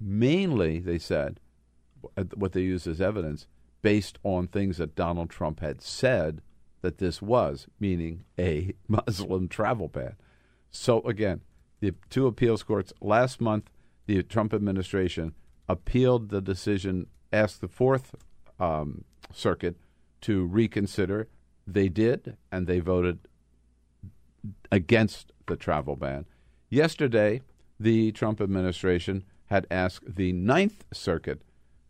Mainly, 0.00 0.80
they 0.80 0.98
said 0.98 1.40
uh, 2.16 2.24
what 2.34 2.52
they 2.52 2.62
used 2.62 2.86
as 2.86 3.00
evidence 3.00 3.46
based 3.82 4.18
on 4.22 4.46
things 4.46 4.78
that 4.78 4.94
Donald 4.94 5.30
Trump 5.30 5.60
had 5.60 5.80
said 5.80 6.42
that 6.80 6.98
this 6.98 7.22
was, 7.22 7.66
meaning 7.78 8.24
a 8.38 8.74
Muslim 8.88 9.48
travel 9.48 9.88
ban. 9.88 10.16
So 10.70 11.00
again, 11.02 11.42
the 11.80 11.94
two 12.10 12.26
appeals 12.26 12.62
courts 12.62 12.92
last 13.00 13.40
month, 13.40 13.70
the 14.06 14.22
Trump 14.22 14.52
administration 14.54 15.34
appealed 15.68 16.30
the 16.30 16.40
decision, 16.40 17.06
asked 17.32 17.60
the 17.60 17.68
Fourth 17.68 18.14
um, 18.58 19.04
Circuit 19.32 19.76
to 20.22 20.44
reconsider. 20.44 21.28
They 21.66 21.88
did, 21.88 22.36
and 22.50 22.66
they 22.66 22.80
voted 22.80 23.20
against 24.70 25.32
the 25.46 25.56
travel 25.56 25.96
ban. 25.96 26.26
Yesterday, 26.70 27.42
the 27.78 28.12
Trump 28.12 28.40
administration 28.40 29.24
had 29.46 29.66
asked 29.70 30.16
the 30.16 30.32
Ninth 30.32 30.84
Circuit 30.92 31.42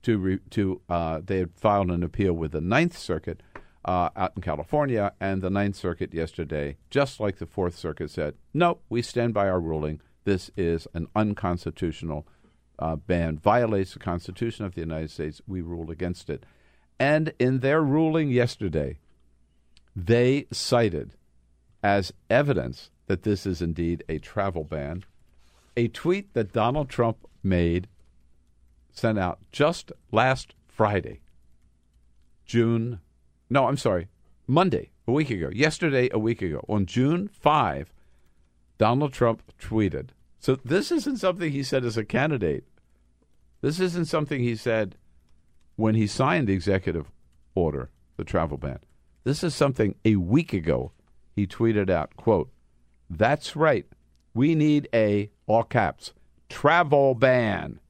to 0.02 0.18
re, 0.18 0.38
to 0.50 0.80
uh, 0.88 1.20
they 1.24 1.38
had 1.38 1.54
filed 1.54 1.90
an 1.90 2.02
appeal 2.02 2.32
with 2.32 2.52
the 2.52 2.60
Ninth 2.60 2.98
Circuit 2.98 3.40
uh, 3.84 4.10
out 4.16 4.32
in 4.36 4.42
California, 4.42 5.12
and 5.20 5.42
the 5.42 5.50
Ninth 5.50 5.76
Circuit 5.76 6.12
yesterday, 6.12 6.76
just 6.90 7.20
like 7.20 7.38
the 7.38 7.46
Fourth 7.46 7.76
Circuit, 7.76 8.10
said, 8.10 8.34
"No, 8.52 8.78
we 8.88 9.02
stand 9.02 9.34
by 9.34 9.48
our 9.48 9.60
ruling. 9.60 10.00
This 10.24 10.50
is 10.56 10.86
an 10.94 11.06
unconstitutional 11.14 12.26
uh, 12.78 12.96
ban, 12.96 13.38
violates 13.38 13.92
the 13.92 13.98
Constitution 13.98 14.64
of 14.64 14.74
the 14.74 14.80
United 14.80 15.10
States. 15.10 15.40
We 15.46 15.60
rule 15.60 15.90
against 15.90 16.30
it." 16.30 16.44
And 16.98 17.32
in 17.38 17.60
their 17.60 17.82
ruling 17.82 18.30
yesterday, 18.30 18.98
they 19.94 20.46
cited 20.52 21.14
as 21.82 22.12
evidence 22.30 22.90
that 23.06 23.22
this 23.22 23.46
is 23.46 23.60
indeed 23.60 24.04
a 24.08 24.18
travel 24.18 24.64
ban 24.64 25.04
a 25.76 25.88
tweet 25.88 26.32
that 26.34 26.52
Donald 26.52 26.88
Trump 26.88 27.26
made 27.42 27.88
sent 28.92 29.18
out 29.18 29.38
just 29.50 29.92
last 30.10 30.54
Friday, 30.68 31.20
June, 32.44 33.00
no, 33.48 33.66
I'm 33.66 33.76
sorry, 33.76 34.08
Monday, 34.46 34.90
a 35.06 35.12
week 35.12 35.30
ago, 35.30 35.50
yesterday, 35.52 36.08
a 36.12 36.18
week 36.18 36.42
ago, 36.42 36.64
on 36.68 36.86
June 36.86 37.28
5, 37.28 37.92
Donald 38.78 39.12
Trump 39.12 39.42
tweeted. 39.60 40.08
So 40.40 40.56
this 40.56 40.90
isn't 40.92 41.18
something 41.18 41.52
he 41.52 41.62
said 41.62 41.84
as 41.84 41.96
a 41.96 42.04
candidate. 42.04 42.64
This 43.60 43.80
isn't 43.80 44.06
something 44.06 44.40
he 44.40 44.56
said 44.56 44.96
when 45.76 45.94
he 45.94 46.06
signed 46.06 46.48
the 46.48 46.52
executive 46.52 47.10
order, 47.54 47.90
the 48.16 48.24
travel 48.24 48.58
ban. 48.58 48.80
This 49.24 49.44
is 49.44 49.54
something 49.54 49.94
a 50.04 50.16
week 50.16 50.52
ago 50.52 50.92
he 51.34 51.46
tweeted 51.46 51.90
out, 51.90 52.16
quote, 52.16 52.50
That's 53.08 53.56
right. 53.56 53.86
We 54.34 54.54
need 54.54 54.88
a, 54.94 55.30
all 55.46 55.64
caps, 55.64 56.12
travel 56.48 57.14
ban 57.14 57.80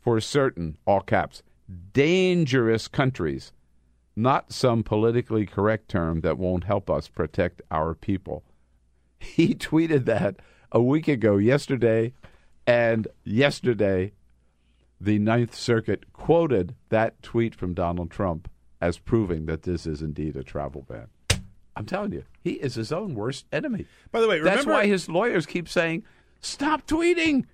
for 0.00 0.20
certain, 0.20 0.76
all 0.86 1.00
caps, 1.00 1.42
dangerous 1.92 2.88
countries, 2.88 3.52
not 4.14 4.52
some 4.52 4.82
politically 4.82 5.46
correct 5.46 5.88
term 5.88 6.20
that 6.20 6.38
won't 6.38 6.64
help 6.64 6.90
us 6.90 7.08
protect 7.08 7.62
our 7.70 7.94
people. 7.94 8.44
He 9.18 9.54
tweeted 9.54 10.04
that 10.04 10.36
a 10.70 10.80
week 10.80 11.08
ago, 11.08 11.38
yesterday, 11.38 12.12
and 12.66 13.08
yesterday, 13.24 14.12
the 15.00 15.18
Ninth 15.18 15.54
Circuit 15.54 16.12
quoted 16.12 16.74
that 16.90 17.22
tweet 17.22 17.54
from 17.54 17.74
Donald 17.74 18.10
Trump 18.10 18.50
as 18.80 18.98
proving 18.98 19.46
that 19.46 19.62
this 19.62 19.86
is 19.86 20.02
indeed 20.02 20.36
a 20.36 20.42
travel 20.42 20.84
ban. 20.88 21.08
I'm 21.76 21.84
telling 21.86 22.12
you, 22.12 22.24
he 22.42 22.52
is 22.52 22.74
his 22.74 22.90
own 22.90 23.14
worst 23.14 23.44
enemy. 23.52 23.86
By 24.10 24.20
the 24.20 24.28
way, 24.28 24.40
That's 24.40 24.64
why 24.66 24.86
his 24.86 25.08
lawyers 25.08 25.44
keep 25.46 25.68
saying, 25.68 26.04
"Stop 26.40 26.86
tweeting." 26.86 27.44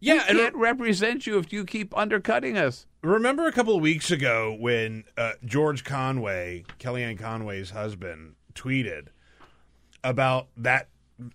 Yeah, 0.00 0.14
we 0.14 0.20
and- 0.30 0.38
can't 0.38 0.54
represent 0.56 1.26
you 1.26 1.38
if 1.38 1.52
you 1.52 1.64
keep 1.64 1.96
undercutting 1.96 2.56
us. 2.56 2.86
Remember 3.02 3.46
a 3.46 3.52
couple 3.52 3.74
of 3.76 3.82
weeks 3.82 4.10
ago 4.10 4.56
when 4.58 5.04
uh, 5.16 5.32
George 5.44 5.82
Conway, 5.84 6.64
Kellyanne 6.78 7.18
Conway's 7.18 7.70
husband, 7.70 8.34
tweeted 8.54 9.08
about 10.02 10.48
that 10.56 10.88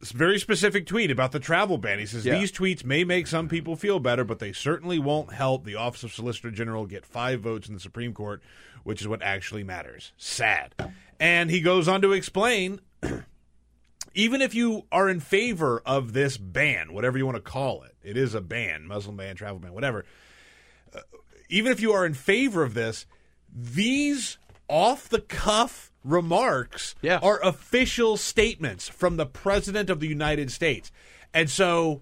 very 0.03 0.37
specific 0.39 0.85
tweet 0.85 1.09
about 1.09 1.31
the 1.31 1.39
travel 1.39 1.77
ban. 1.77 1.99
He 1.99 2.05
says 2.05 2.25
Yeah. 2.25 2.37
these 2.37 2.51
tweets 2.51 2.83
may 2.83 3.03
make 3.03 3.27
some 3.27 3.47
people 3.47 3.75
feel 3.75 3.99
better, 3.99 4.23
but 4.23 4.39
they 4.39 4.51
certainly 4.51 4.99
won't 4.99 5.33
help 5.33 5.63
the 5.63 5.75
Office 5.75 6.03
of 6.03 6.11
Solicitor 6.13 6.51
General 6.51 6.85
get 6.85 7.05
five 7.05 7.41
votes 7.41 7.67
in 7.67 7.73
the 7.75 7.79
Supreme 7.79 8.13
Court, 8.13 8.41
which 8.83 9.01
is 9.01 9.07
what 9.07 9.21
actually 9.21 9.63
matters. 9.63 10.11
Sad. 10.17 10.73
And 11.19 11.49
he 11.49 11.61
goes 11.61 11.87
on 11.87 12.01
to 12.01 12.13
explain 12.13 12.79
even 14.13 14.41
if 14.41 14.53
you 14.55 14.85
are 14.91 15.09
in 15.09 15.19
favor 15.19 15.81
of 15.85 16.13
this 16.13 16.37
ban, 16.37 16.93
whatever 16.93 17.17
you 17.17 17.25
want 17.25 17.35
to 17.37 17.41
call 17.41 17.83
it, 17.83 17.95
it 18.03 18.17
is 18.17 18.33
a 18.33 18.41
ban, 18.41 18.85
Muslim 18.87 19.17
ban, 19.17 19.35
travel 19.35 19.59
ban, 19.59 19.73
whatever. 19.73 20.05
Uh, 20.93 20.99
even 21.49 21.71
if 21.71 21.79
you 21.81 21.91
are 21.91 22.05
in 22.05 22.13
favor 22.13 22.63
of 22.63 22.73
this, 22.73 23.05
these 23.53 24.37
off 24.67 25.09
the 25.09 25.21
cuff 25.21 25.91
remarks 26.03 26.95
Yeah. 27.01 27.19
are 27.21 27.43
official 27.43 28.17
statements 28.17 28.87
from 28.87 29.17
the 29.17 29.25
president 29.25 29.89
of 29.89 29.99
the 29.99 30.07
United 30.07 30.51
States. 30.51 30.91
And 31.33 31.49
so 31.49 32.01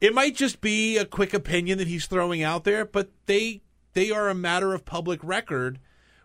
it 0.00 0.14
might 0.14 0.34
just 0.34 0.60
be 0.60 0.96
a 0.98 1.04
quick 1.04 1.32
opinion 1.32 1.78
that 1.78 1.86
he's 1.88 2.06
throwing 2.06 2.42
out 2.42 2.64
there, 2.64 2.84
but 2.84 3.10
they 3.26 3.62
they 3.94 4.10
are 4.10 4.28
a 4.28 4.34
matter 4.34 4.74
of 4.74 4.84
public 4.84 5.22
record 5.24 5.78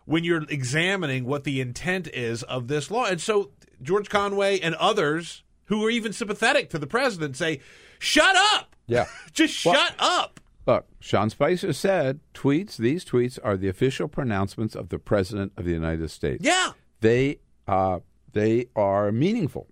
when 0.04 0.24
you're 0.24 0.42
examining 0.48 1.24
what 1.24 1.44
the 1.44 1.60
intent 1.60 2.08
is 2.08 2.42
of 2.44 2.68
this 2.68 2.90
law. 2.90 3.06
And 3.06 3.20
so 3.20 3.50
George 3.82 4.08
Conway 4.08 4.58
and 4.60 4.74
others 4.76 5.42
who 5.66 5.84
are 5.84 5.90
even 5.90 6.12
sympathetic 6.12 6.68
to 6.70 6.78
the 6.78 6.86
president 6.86 7.36
say, 7.36 7.60
"Shut 7.98 8.34
up! 8.54 8.74
Yeah. 8.86 9.06
Just 9.32 9.64
Well- 9.64 9.74
shut 9.74 9.94
up!" 9.98 10.40
Look, 10.66 10.86
Sean 11.00 11.30
Spicer 11.30 11.72
said 11.72 12.20
tweets. 12.34 12.76
These 12.76 13.04
tweets 13.04 13.38
are 13.42 13.56
the 13.56 13.68
official 13.68 14.06
pronouncements 14.08 14.76
of 14.76 14.90
the 14.90 14.98
president 14.98 15.52
of 15.56 15.64
the 15.64 15.72
United 15.72 16.10
States. 16.10 16.44
Yeah. 16.44 16.72
they 17.00 17.38
uh, 17.66 18.00
they 18.32 18.66
are 18.76 19.10
meaningful, 19.10 19.66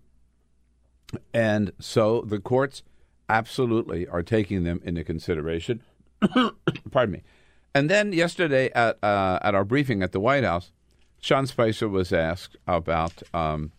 and 1.35 1.73
so 1.79 2.23
the 2.23 2.39
courts 2.41 2.83
absolutely 3.29 4.07
are 4.09 4.23
taking 4.23 4.65
them 4.65 4.81
into 4.85 5.05
consideration. 5.05 5.83
Pardon 6.91 7.13
me. 7.13 7.23
And 7.79 7.89
then 7.89 8.13
yesterday 8.13 8.73
at 8.75 8.99
uh, 9.05 9.39
at 9.41 9.55
our 9.55 9.65
briefing 9.65 10.03
at 10.03 10.11
the 10.11 10.19
White 10.19 10.43
House, 10.43 10.73
Sean 11.21 11.47
Spicer 11.47 11.89
was 11.89 12.13
asked 12.13 12.57
about 12.67 13.23
um, 13.33 13.71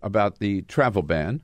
about 0.00 0.38
the 0.38 0.62
travel 0.62 1.02
ban, 1.02 1.42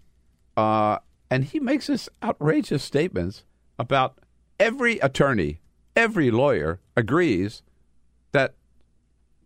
uh, 0.57 0.99
and 1.29 1.43
he 1.43 1.59
makes 1.59 1.89
this 1.89 2.09
outrageous 2.23 2.85
statements 2.85 3.43
about 3.81 4.21
every 4.61 5.01
attorney, 5.01 5.59
every 5.97 6.31
lawyer 6.31 6.79
agrees 6.97 7.63
that 8.31 8.55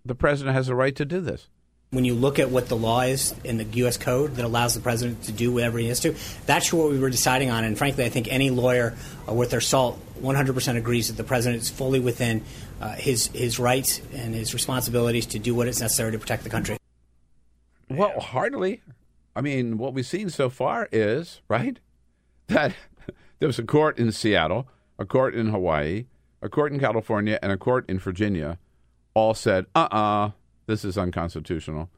the 0.04 0.14
president 0.14 0.54
has 0.54 0.68
a 0.68 0.74
right 0.74 0.94
to 0.94 1.06
do 1.06 1.22
this. 1.22 1.48
When 1.90 2.04
you 2.04 2.14
look 2.14 2.38
at 2.38 2.50
what 2.50 2.68
the 2.68 2.76
law 2.76 3.00
is 3.00 3.34
in 3.44 3.56
the 3.56 3.64
U.S. 3.64 3.96
Code 3.96 4.36
that 4.36 4.44
allows 4.44 4.74
the 4.74 4.80
president 4.80 5.22
to 5.24 5.32
do 5.32 5.52
whatever 5.52 5.78
he 5.78 5.88
has 5.88 6.00
to, 6.00 6.14
that's 6.44 6.70
what 6.70 6.90
we 6.90 6.98
were 6.98 7.08
deciding 7.08 7.50
on. 7.50 7.64
And 7.64 7.78
frankly, 7.78 8.04
I 8.04 8.10
think 8.10 8.28
any 8.30 8.50
lawyer 8.50 8.94
uh, 9.26 9.32
worth 9.32 9.50
their 9.50 9.62
salt 9.62 9.98
100% 10.20 10.76
agrees 10.76 11.08
that 11.08 11.16
the 11.16 11.24
president 11.24 11.62
is 11.62 11.70
fully 11.70 11.98
within 11.98 12.44
uh, 12.80 12.94
his 12.94 13.28
his 13.28 13.58
rights 13.58 14.02
and 14.12 14.34
his 14.34 14.52
responsibilities 14.52 15.26
to 15.26 15.38
do 15.38 15.54
what 15.54 15.66
is 15.66 15.80
necessary 15.80 16.12
to 16.12 16.18
protect 16.18 16.44
the 16.44 16.50
country. 16.50 16.76
Well, 17.88 18.20
hardly. 18.20 18.82
I 19.34 19.40
mean, 19.40 19.78
what 19.78 19.94
we've 19.94 20.04
seen 20.04 20.28
so 20.28 20.50
far 20.50 20.88
is 20.92 21.40
right 21.48 21.78
that 22.48 22.74
There 23.38 23.46
was 23.46 23.58
a 23.58 23.64
court 23.64 23.98
in 23.98 24.10
Seattle, 24.10 24.68
a 24.98 25.04
court 25.04 25.34
in 25.34 25.48
Hawaii, 25.48 26.06
a 26.42 26.48
court 26.48 26.72
in 26.72 26.80
California, 26.80 27.38
and 27.40 27.52
a 27.52 27.56
court 27.56 27.84
in 27.88 27.98
Virginia 27.98 28.58
all 29.14 29.34
said, 29.34 29.66
uh 29.74 29.88
uh-uh, 29.90 30.26
uh, 30.26 30.30
this 30.68 30.84
is 30.84 30.96
unconstitutional. 30.96 31.90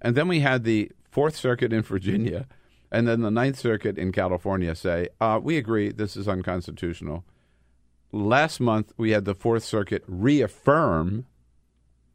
And 0.00 0.14
then 0.14 0.28
we 0.28 0.40
had 0.40 0.62
the 0.62 0.92
Fourth 1.10 1.34
Circuit 1.34 1.72
in 1.72 1.82
Virginia 1.82 2.46
and 2.92 3.06
then 3.06 3.20
the 3.20 3.30
Ninth 3.30 3.58
Circuit 3.58 3.98
in 3.98 4.12
California 4.12 4.74
say, 4.74 5.08
uh, 5.20 5.38
we 5.42 5.56
agree, 5.56 5.92
this 5.92 6.16
is 6.16 6.26
unconstitutional. 6.26 7.24
Last 8.12 8.58
month, 8.58 8.92
we 8.96 9.12
had 9.12 9.24
the 9.24 9.34
Fourth 9.34 9.62
Circuit 9.62 10.02
reaffirm, 10.08 11.26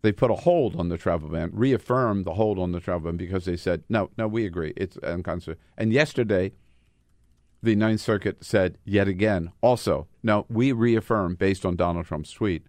they 0.02 0.12
put 0.12 0.30
a 0.30 0.36
hold 0.36 0.76
on 0.76 0.90
the 0.90 0.98
travel 0.98 1.30
ban, 1.30 1.50
reaffirm 1.54 2.24
the 2.24 2.34
hold 2.34 2.60
on 2.60 2.74
the 2.74 2.82
travel 2.82 3.10
ban 3.10 3.18
because 3.18 3.46
they 3.46 3.56
said, 3.56 3.84
no, 3.88 4.10
no, 4.18 4.28
we 4.28 4.46
agree, 4.46 4.74
it's 4.76 4.98
unconstitutional. 4.98 5.64
And 5.78 5.94
yesterday, 5.94 6.52
the 7.64 7.76
Ninth 7.76 8.02
Circuit 8.02 8.44
said 8.44 8.78
yet 8.84 9.08
again, 9.08 9.54
also, 9.62 10.08
no, 10.22 10.46
we 10.50 10.74
reaffirm, 10.74 11.36
based 11.36 11.66
on 11.66 11.78
Donald 11.78 12.06
Trump's 12.06 12.32
tweet, 12.32 12.68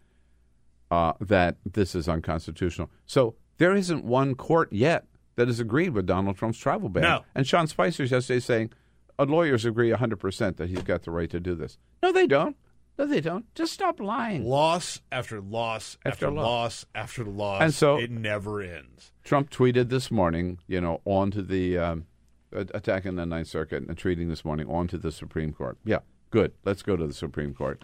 uh, 0.90 1.12
that 1.20 1.57
this 1.64 1.94
is 1.94 2.09
unconstitutional. 2.09 2.90
So 3.07 3.35
there 3.59 3.75
isn't 3.75 4.05
one 4.05 4.35
court 4.35 4.72
yet 4.72 5.07
that 5.37 5.49
has 5.49 5.61
agreed 5.61 5.90
with 5.90 6.07
Donald 6.07 6.37
Trump's 6.37 6.59
travel 6.59 6.88
ban. 6.88 7.03
No. 7.03 7.25
And 7.35 7.46
Sean 7.46 7.66
Spicer's 7.66 8.11
yesterday 8.11 8.40
saying 8.40 8.72
uh, 9.18 9.25
lawyers 9.25 9.64
agree 9.64 9.90
100% 9.90 10.57
that 10.57 10.68
he's 10.68 10.83
got 10.83 11.03
the 11.03 11.11
right 11.11 11.31
to 11.31 11.40
do 11.40 11.55
this. 11.55 11.79
No, 12.03 12.12
they 12.12 12.27
don't. 12.27 12.57
No, 12.99 13.07
they 13.07 13.20
don't. 13.20 13.53
Just 13.55 13.75
stop 13.75 14.01
lying. 14.01 14.44
Loss 14.44 15.03
after 15.12 15.40
loss 15.40 15.99
after, 16.07 16.27
after 16.27 16.31
loss. 16.31 16.44
loss 16.44 16.87
after 16.94 17.25
loss. 17.25 17.62
And 17.62 17.75
so 17.75 17.99
it 17.99 18.11
never 18.11 18.62
ends. 18.62 19.12
Trump 19.22 19.51
tweeted 19.51 19.90
this 19.90 20.11
morning, 20.11 20.59
you 20.66 20.81
know, 20.81 21.03
onto 21.05 21.42
the 21.42 21.77
um, 21.77 22.07
attacking 22.53 23.16
the 23.16 23.27
Ninth 23.27 23.49
Circuit 23.49 23.87
and 23.87 23.96
tweeting 23.99 24.29
this 24.29 24.44
morning 24.46 24.66
onto 24.68 24.96
the 24.96 25.12
Supreme 25.12 25.53
Court. 25.53 25.77
Yeah, 25.85 25.99
good. 26.31 26.53
Let's 26.64 26.83
go 26.83 26.96
to 26.96 27.07
the 27.07 27.12
Supreme 27.12 27.53
Court. 27.53 27.83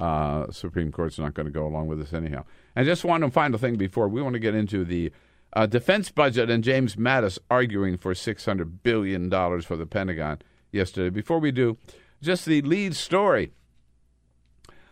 Uh, 0.00 0.50
Supreme 0.50 0.92
Court's 0.92 1.18
not 1.18 1.34
going 1.34 1.46
to 1.46 1.52
go 1.52 1.66
along 1.66 1.88
with 1.88 1.98
this 1.98 2.12
anyhow. 2.12 2.44
And 2.76 2.86
just 2.86 3.04
one 3.04 3.28
final 3.30 3.58
thing 3.58 3.76
before 3.76 4.08
we 4.08 4.22
want 4.22 4.34
to 4.34 4.38
get 4.38 4.54
into 4.54 4.84
the 4.84 5.12
uh, 5.52 5.66
defense 5.66 6.10
budget 6.10 6.50
and 6.50 6.62
James 6.62 6.96
Mattis 6.96 7.38
arguing 7.50 7.96
for 7.96 8.14
$600 8.14 8.70
billion 8.82 9.30
for 9.62 9.76
the 9.76 9.86
Pentagon 9.86 10.38
yesterday. 10.72 11.10
Before 11.10 11.38
we 11.38 11.50
do, 11.50 11.78
just 12.22 12.44
the 12.44 12.62
lead 12.62 12.94
story 12.94 13.52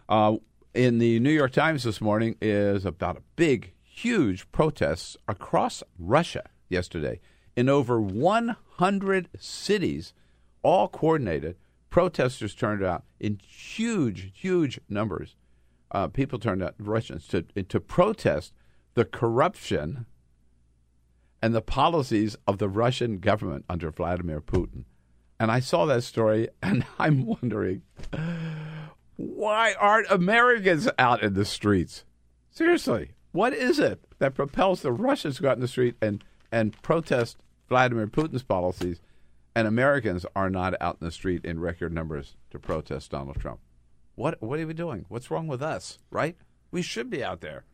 uh, 0.09 0.37
in 0.75 0.99
the 0.99 1.21
New 1.21 1.31
York 1.31 1.53
Times 1.53 1.85
this 1.85 2.01
morning 2.01 2.37
is 2.41 2.85
about 2.85 3.17
a 3.17 3.23
big, 3.37 3.73
huge 3.83 4.51
protests 4.53 5.17
across 5.29 5.83
Russia 5.99 6.49
yesterday 6.69 7.21
in 7.57 7.69
over 7.69 8.01
100 8.01 9.29
cities, 9.39 10.13
all 10.63 10.89
coordinated. 10.89 11.57
Protesters 11.91 12.55
turned 12.55 12.85
out 12.85 13.05
in 13.21 13.41
huge, 13.47 14.31
huge 14.35 14.81
numbers. 14.89 15.37
Uh, 15.91 16.09
people 16.09 16.39
turned 16.39 16.63
out, 16.63 16.75
Russians, 16.79 17.27
to, 17.29 17.43
to 17.43 17.81
protest 17.81 18.53
the 18.95 19.05
corruption 19.05 20.07
and 21.41 21.55
the 21.55 21.63
policies 21.63 22.37
of 22.47 22.59
the 22.59 22.69
Russian 22.69 23.19
government 23.19 23.65
under 23.69 23.91
Vladimir 23.91 24.41
Putin. 24.41 24.85
And 25.39 25.51
I 25.51 25.61
saw 25.61 25.87
that 25.87 26.03
story, 26.03 26.49
and 26.63 26.85
I'm 26.99 27.25
wondering 27.27 27.83
why 29.17 29.75
aren't 29.79 30.11
Americans 30.11 30.89
out 30.99 31.23
in 31.23 31.35
the 31.35 31.45
streets? 31.45 32.05
Seriously, 32.51 33.13
what 33.33 33.53
is 33.53 33.79
it 33.79 34.05
that 34.19 34.35
propels 34.35 34.83
the 34.83 34.93
Russians 34.93 35.37
to 35.37 35.43
go 35.43 35.51
out 35.51 35.57
in 35.57 35.61
the 35.61 35.69
street 35.69 35.97
and, 36.01 36.23
and 36.51 36.81
protest 36.83 37.37
Vladimir 37.69 38.07
Putin's 38.07 38.43
policies, 38.43 39.01
and 39.57 39.67
Americans 39.67 40.27
are 40.37 40.51
not 40.51 40.75
out 40.83 40.99
in 41.01 41.07
the 41.07 41.11
street 41.11 41.43
in 41.43 41.59
record 41.59 41.91
numbers 41.91 42.37
to 42.51 42.59
protest 42.59 43.11
Donald 43.11 43.41
Trump? 43.41 43.59
What, 44.15 44.41
what 44.43 44.61
are 44.61 44.67
we 44.67 44.75
doing? 44.75 45.07
What's 45.09 45.31
wrong 45.31 45.47
with 45.47 45.63
us, 45.63 45.99
right? 46.11 46.37
We 46.71 46.83
should 46.83 47.09
be 47.09 47.25
out 47.25 47.41
there. 47.41 47.65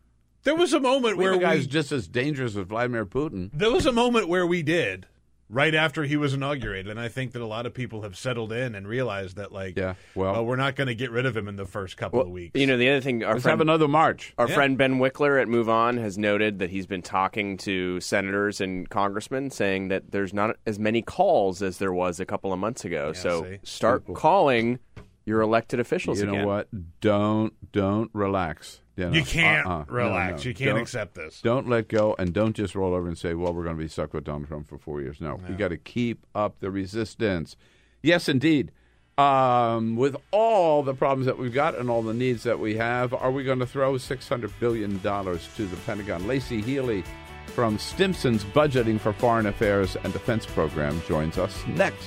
There 0.44 0.54
was 0.54 0.72
a 0.72 0.80
moment 0.80 1.16
we 1.16 1.24
where 1.24 1.32
the 1.32 1.40
guy's 1.40 1.62
we, 1.62 1.66
just 1.66 1.90
as 1.90 2.06
dangerous 2.06 2.56
as 2.56 2.66
Vladimir 2.66 3.04
Putin. 3.04 3.50
There 3.52 3.72
was 3.72 3.86
a 3.86 3.92
moment 3.92 4.28
where 4.28 4.46
we 4.46 4.62
did 4.62 5.06
right 5.52 5.74
after 5.74 6.04
he 6.04 6.16
was 6.16 6.32
inaugurated, 6.32 6.88
and 6.88 6.98
I 6.98 7.08
think 7.08 7.32
that 7.32 7.42
a 7.42 7.46
lot 7.46 7.66
of 7.66 7.74
people 7.74 8.02
have 8.02 8.16
settled 8.16 8.52
in 8.52 8.74
and 8.74 8.88
realized 8.88 9.36
that, 9.36 9.52
like, 9.52 9.76
yeah, 9.76 9.94
well, 10.14 10.32
well 10.32 10.46
we're 10.46 10.56
not 10.56 10.74
going 10.74 10.88
to 10.88 10.94
get 10.94 11.10
rid 11.10 11.26
of 11.26 11.36
him 11.36 11.46
in 11.46 11.56
the 11.56 11.66
first 11.66 11.96
couple 11.96 12.18
well, 12.18 12.26
of 12.26 12.32
weeks. 12.32 12.58
You 12.58 12.66
know, 12.66 12.78
the 12.78 12.88
other 12.88 13.00
thing, 13.00 13.22
our 13.22 13.34
let's 13.34 13.42
friend, 13.42 13.52
have 13.52 13.60
another 13.60 13.86
march. 13.86 14.32
Our 14.38 14.48
yeah. 14.48 14.54
friend 14.54 14.78
Ben 14.78 14.98
Wickler 14.98 15.40
at 15.40 15.48
Move 15.48 15.68
On 15.68 15.98
has 15.98 16.16
noted 16.16 16.58
that 16.58 16.70
he's 16.70 16.86
been 16.86 17.02
talking 17.02 17.58
to 17.58 18.00
senators 18.00 18.60
and 18.60 18.88
congressmen, 18.88 19.50
saying 19.50 19.88
that 19.88 20.10
there's 20.10 20.32
not 20.32 20.56
as 20.66 20.78
many 20.78 21.02
calls 21.02 21.62
as 21.62 21.78
there 21.78 21.92
was 21.92 22.18
a 22.18 22.24
couple 22.24 22.52
of 22.52 22.58
months 22.58 22.84
ago. 22.84 23.12
Yeah, 23.14 23.20
so 23.20 23.44
see? 23.44 23.58
start 23.62 24.04
calling 24.14 24.78
your 25.26 25.42
elected 25.42 25.78
officials. 25.78 26.20
You 26.20 26.26
know 26.26 26.46
what? 26.46 26.68
Don't 27.00 27.52
don't 27.72 28.10
relax. 28.12 28.81
You, 28.96 29.06
know, 29.06 29.12
you 29.12 29.24
can't 29.24 29.66
uh-uh. 29.66 29.84
relax. 29.88 30.30
No, 30.30 30.36
no. 30.36 30.42
You 30.42 30.54
can't 30.54 30.70
don't, 30.70 30.80
accept 30.80 31.14
this. 31.14 31.40
Don't 31.40 31.68
let 31.68 31.88
go, 31.88 32.14
and 32.18 32.34
don't 32.34 32.54
just 32.54 32.74
roll 32.74 32.94
over 32.94 33.08
and 33.08 33.16
say, 33.16 33.34
"Well, 33.34 33.54
we're 33.54 33.64
going 33.64 33.76
to 33.76 33.82
be 33.82 33.88
stuck 33.88 34.12
with 34.12 34.24
Donald 34.24 34.48
Trump 34.48 34.68
for 34.68 34.78
four 34.78 35.00
years." 35.00 35.20
No, 35.20 35.36
no. 35.36 35.48
we 35.48 35.54
got 35.54 35.68
to 35.68 35.78
keep 35.78 36.26
up 36.34 36.60
the 36.60 36.70
resistance. 36.70 37.56
Yes, 38.02 38.28
indeed. 38.28 38.70
Um, 39.18 39.96
with 39.96 40.16
all 40.30 40.82
the 40.82 40.94
problems 40.94 41.26
that 41.26 41.38
we've 41.38 41.52
got 41.52 41.76
and 41.76 41.90
all 41.90 42.02
the 42.02 42.14
needs 42.14 42.42
that 42.44 42.58
we 42.58 42.76
have, 42.76 43.12
are 43.12 43.30
we 43.30 43.44
going 43.44 43.58
to 43.58 43.66
throw 43.66 43.96
six 43.98 44.28
hundred 44.28 44.52
billion 44.60 45.00
dollars 45.00 45.48
to 45.56 45.66
the 45.66 45.76
Pentagon? 45.78 46.22
Laicie 46.22 46.62
Heeley 46.62 47.04
from 47.46 47.78
Stimson's 47.78 48.44
Budgeting 48.44 48.98
for 48.98 49.12
Foreign 49.12 49.46
Affairs 49.46 49.96
and 50.02 50.12
Defense 50.12 50.46
Program 50.46 51.00
joins 51.06 51.38
us 51.38 51.66
next. 51.66 52.06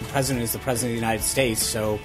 The 0.00 0.04
president 0.06 0.44
is 0.44 0.52
the 0.52 0.58
president 0.58 0.94
of 0.94 1.00
the 1.00 1.06
United 1.06 1.22
States, 1.22 1.62
so 1.62 2.00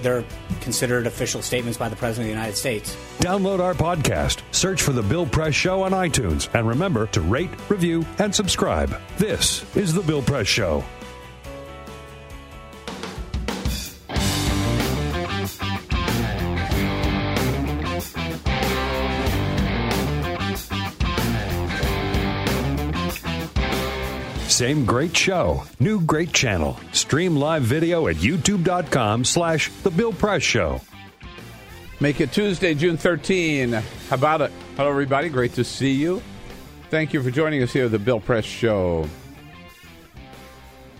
they're 0.00 0.24
considered 0.60 1.06
official 1.06 1.42
statements 1.42 1.78
by 1.78 1.88
the 1.88 1.96
President 1.96 2.30
of 2.30 2.34
the 2.34 2.38
United 2.40 2.56
States. 2.56 2.96
Download 3.18 3.60
our 3.60 3.74
podcast, 3.74 4.42
search 4.52 4.82
for 4.82 4.92
The 4.92 5.02
Bill 5.02 5.26
Press 5.26 5.54
Show 5.54 5.82
on 5.82 5.92
iTunes, 5.92 6.48
and 6.54 6.66
remember 6.66 7.06
to 7.08 7.20
rate, 7.20 7.50
review, 7.68 8.04
and 8.18 8.34
subscribe. 8.34 8.98
This 9.16 9.64
is 9.76 9.94
The 9.94 10.02
Bill 10.02 10.22
Press 10.22 10.46
Show. 10.46 10.84
Same 24.54 24.84
great 24.84 25.16
show, 25.16 25.64
new 25.80 26.00
great 26.00 26.32
channel. 26.32 26.78
Stream 26.92 27.34
live 27.34 27.64
video 27.64 28.06
at 28.06 28.14
youtube.com 28.14 29.24
slash 29.24 29.68
The 29.82 29.90
Bill 29.90 30.12
Press 30.12 30.44
Show. 30.44 30.80
Make 31.98 32.20
it 32.20 32.30
Tuesday, 32.30 32.72
June 32.74 32.96
13. 32.96 33.72
How 33.72 33.82
about 34.10 34.42
it? 34.42 34.52
Hello, 34.76 34.88
everybody. 34.88 35.28
Great 35.28 35.54
to 35.54 35.64
see 35.64 35.90
you. 35.90 36.22
Thank 36.88 37.12
you 37.12 37.20
for 37.20 37.32
joining 37.32 37.64
us 37.64 37.72
here 37.72 37.86
at 37.86 37.90
The 37.90 37.98
Bill 37.98 38.20
Press 38.20 38.44
Show. 38.44 39.08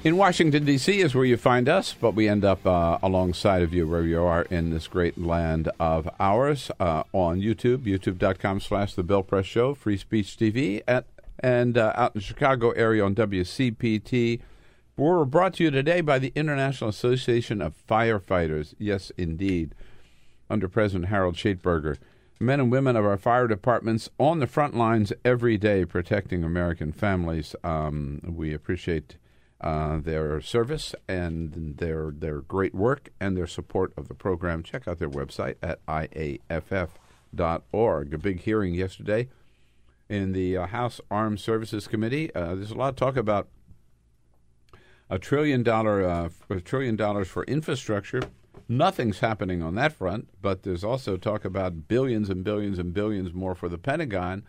In 0.02 0.16
Washington, 0.16 0.64
D.C. 0.64 1.00
is 1.00 1.14
where 1.14 1.24
you 1.24 1.36
find 1.36 1.68
us, 1.68 1.94
but 1.94 2.16
we 2.16 2.28
end 2.28 2.44
up 2.44 2.66
uh, 2.66 2.98
alongside 3.04 3.62
of 3.62 3.72
you 3.72 3.86
where 3.86 4.02
you 4.02 4.20
are 4.20 4.42
in 4.42 4.70
this 4.70 4.88
great 4.88 5.16
land 5.16 5.70
of 5.78 6.08
ours 6.18 6.72
uh, 6.80 7.04
on 7.12 7.40
YouTube, 7.40 7.84
youtube.com 7.84 8.58
slash 8.58 8.94
The 8.94 9.04
Bill 9.04 9.22
Press 9.22 9.46
Show, 9.46 9.76
Free 9.76 9.96
Speech 9.96 10.36
TV, 10.36 10.82
at 10.88 11.06
and 11.44 11.76
uh, 11.76 11.92
out 11.94 12.14
in 12.14 12.20
the 12.20 12.24
Chicago 12.24 12.70
area 12.70 13.04
on 13.04 13.14
WCPT. 13.14 14.40
We're 14.96 15.26
brought 15.26 15.52
to 15.54 15.64
you 15.64 15.70
today 15.70 16.00
by 16.00 16.18
the 16.18 16.33
International 16.35 16.88
Association 16.88 17.61
of 17.61 17.74
Firefighters. 17.87 18.72
Yes, 18.78 19.12
indeed, 19.18 19.74
under 20.48 20.68
President 20.68 21.11
Harold 21.11 21.35
Schaitberger. 21.35 21.98
Men 22.40 22.61
and 22.61 22.72
women 22.72 22.96
of 22.96 23.04
our 23.04 23.18
fire 23.18 23.46
departments 23.46 24.09
on 24.18 24.38
the 24.38 24.46
front 24.46 24.74
lines 24.74 25.12
every 25.22 25.59
day 25.59 25.85
protecting 25.85 26.44
American 26.44 26.92
families. 26.92 27.54
Um, 27.62 28.22
we 28.26 28.54
appreciate 28.54 29.18
uh, 29.61 29.98
their 29.98 30.40
service 30.40 30.94
and 31.07 31.76
their 31.76 32.11
their 32.11 32.40
great 32.40 32.74
work 32.74 33.11
and 33.20 33.37
their 33.37 33.46
support 33.46 33.92
of 33.98 34.09
the 34.09 34.14
program. 34.14 34.62
Check 34.62 34.88
out 34.88 34.98
their 34.98 35.11
website 35.11 35.57
at 35.62 35.85
iaff.org. 35.85 36.94
A 38.14 38.18
big 38.18 38.40
hearing 38.40 38.74
yesterday 38.74 39.28
in 40.08 40.32
the 40.32 40.56
uh, 40.56 40.66
House 40.66 41.00
Armed 41.10 41.40
Services 41.40 41.86
Committee. 41.86 42.34
Uh, 42.34 42.54
there's 42.54 42.70
a 42.70 42.76
lot 42.76 42.90
of 42.90 42.96
talk 42.96 43.16
about 43.16 43.48
a 45.10 45.18
trillion 45.18 45.62
dollar 45.62 46.02
uh, 46.02 46.28
a 46.50 46.60
trillion 46.60 46.96
dollars 46.96 47.28
for 47.28 47.44
infrastructure. 47.44 48.22
Nothing's 48.68 49.20
happening 49.20 49.62
on 49.62 49.74
that 49.74 49.92
front, 49.92 50.28
but 50.40 50.62
there's 50.62 50.84
also 50.84 51.16
talk 51.16 51.44
about 51.44 51.86
billions 51.86 52.30
and 52.30 52.42
billions 52.42 52.78
and 52.78 52.94
billions 52.94 53.34
more 53.34 53.54
for 53.54 53.68
the 53.68 53.76
Pentagon, 53.76 54.44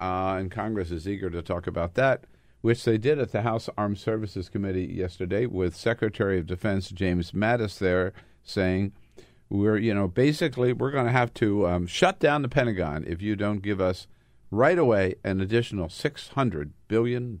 uh, 0.00 0.36
and 0.38 0.50
Congress 0.50 0.90
is 0.90 1.08
eager 1.08 1.30
to 1.30 1.42
talk 1.42 1.66
about 1.66 1.94
that, 1.94 2.24
which 2.60 2.84
they 2.84 2.96
did 2.96 3.18
at 3.18 3.32
the 3.32 3.42
House 3.42 3.68
Armed 3.76 3.98
Services 3.98 4.48
Committee 4.48 4.84
yesterday 4.86 5.46
with 5.46 5.74
Secretary 5.74 6.38
of 6.38 6.46
Defense 6.46 6.90
James 6.90 7.32
Mattis 7.32 7.78
there 7.78 8.12
saying 8.44 8.92
we're 9.48 9.76
you 9.76 9.94
know 9.94 10.08
basically 10.08 10.72
we're 10.72 10.90
going 10.90 11.06
to 11.06 11.12
have 11.12 11.34
to 11.34 11.66
um, 11.66 11.86
shut 11.86 12.18
down 12.18 12.42
the 12.42 12.48
Pentagon 12.48 13.04
if 13.06 13.20
you 13.20 13.34
don't 13.34 13.62
give 13.62 13.80
us 13.80 14.06
right 14.50 14.78
away 14.78 15.14
an 15.24 15.40
additional 15.40 15.88
$600 15.88 16.70
billion. 16.88 17.40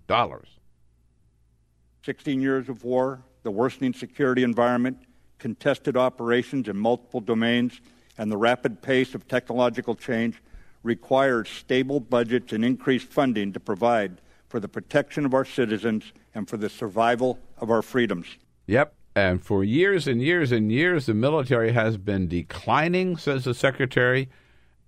16 2.04 2.40
years 2.40 2.68
of 2.68 2.84
war, 2.84 3.22
the 3.42 3.50
worsening 3.50 3.92
security 3.92 4.42
environment, 4.42 4.98
contested 5.38 5.96
operations 5.96 6.68
in 6.68 6.76
multiple 6.76 7.20
domains, 7.20 7.80
and 8.18 8.30
the 8.30 8.36
rapid 8.36 8.80
pace 8.80 9.14
of 9.14 9.28
technological 9.28 9.94
change 9.94 10.40
requires 10.82 11.48
stable 11.48 12.00
budgets 12.00 12.52
and 12.52 12.64
increased 12.64 13.08
funding 13.08 13.52
to 13.52 13.60
provide 13.60 14.20
for 14.48 14.60
the 14.60 14.68
protection 14.68 15.24
of 15.24 15.34
our 15.34 15.44
citizens 15.44 16.12
and 16.34 16.48
for 16.48 16.56
the 16.56 16.68
survival 16.68 17.38
of 17.58 17.70
our 17.70 17.82
freedoms. 17.82 18.26
Yep. 18.66 18.94
And 19.14 19.42
for 19.42 19.64
years 19.64 20.06
and 20.06 20.20
years 20.20 20.52
and 20.52 20.70
years, 20.70 21.06
the 21.06 21.14
military 21.14 21.72
has 21.72 21.96
been 21.96 22.28
declining, 22.28 23.16
says 23.16 23.44
the 23.44 23.54
secretary, 23.54 24.28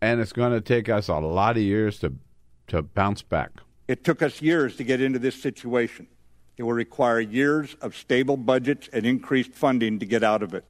and 0.00 0.20
it's 0.20 0.32
going 0.32 0.52
to 0.52 0.60
take 0.60 0.88
us 0.88 1.08
a 1.08 1.14
lot 1.14 1.56
of 1.56 1.62
years 1.62 1.98
to 2.00 2.14
to 2.68 2.82
bounce 2.82 3.22
back. 3.22 3.50
It 3.88 4.04
took 4.04 4.20
us 4.20 4.42
years 4.42 4.76
to 4.76 4.84
get 4.84 5.00
into 5.00 5.18
this 5.18 5.40
situation. 5.40 6.06
It 6.58 6.64
will 6.64 6.72
require 6.72 7.20
years 7.20 7.76
of 7.80 7.96
stable 7.96 8.36
budgets 8.36 8.88
and 8.92 9.06
increased 9.06 9.52
funding 9.52 9.98
to 10.00 10.06
get 10.06 10.22
out 10.22 10.42
of 10.42 10.52
it. 10.52 10.64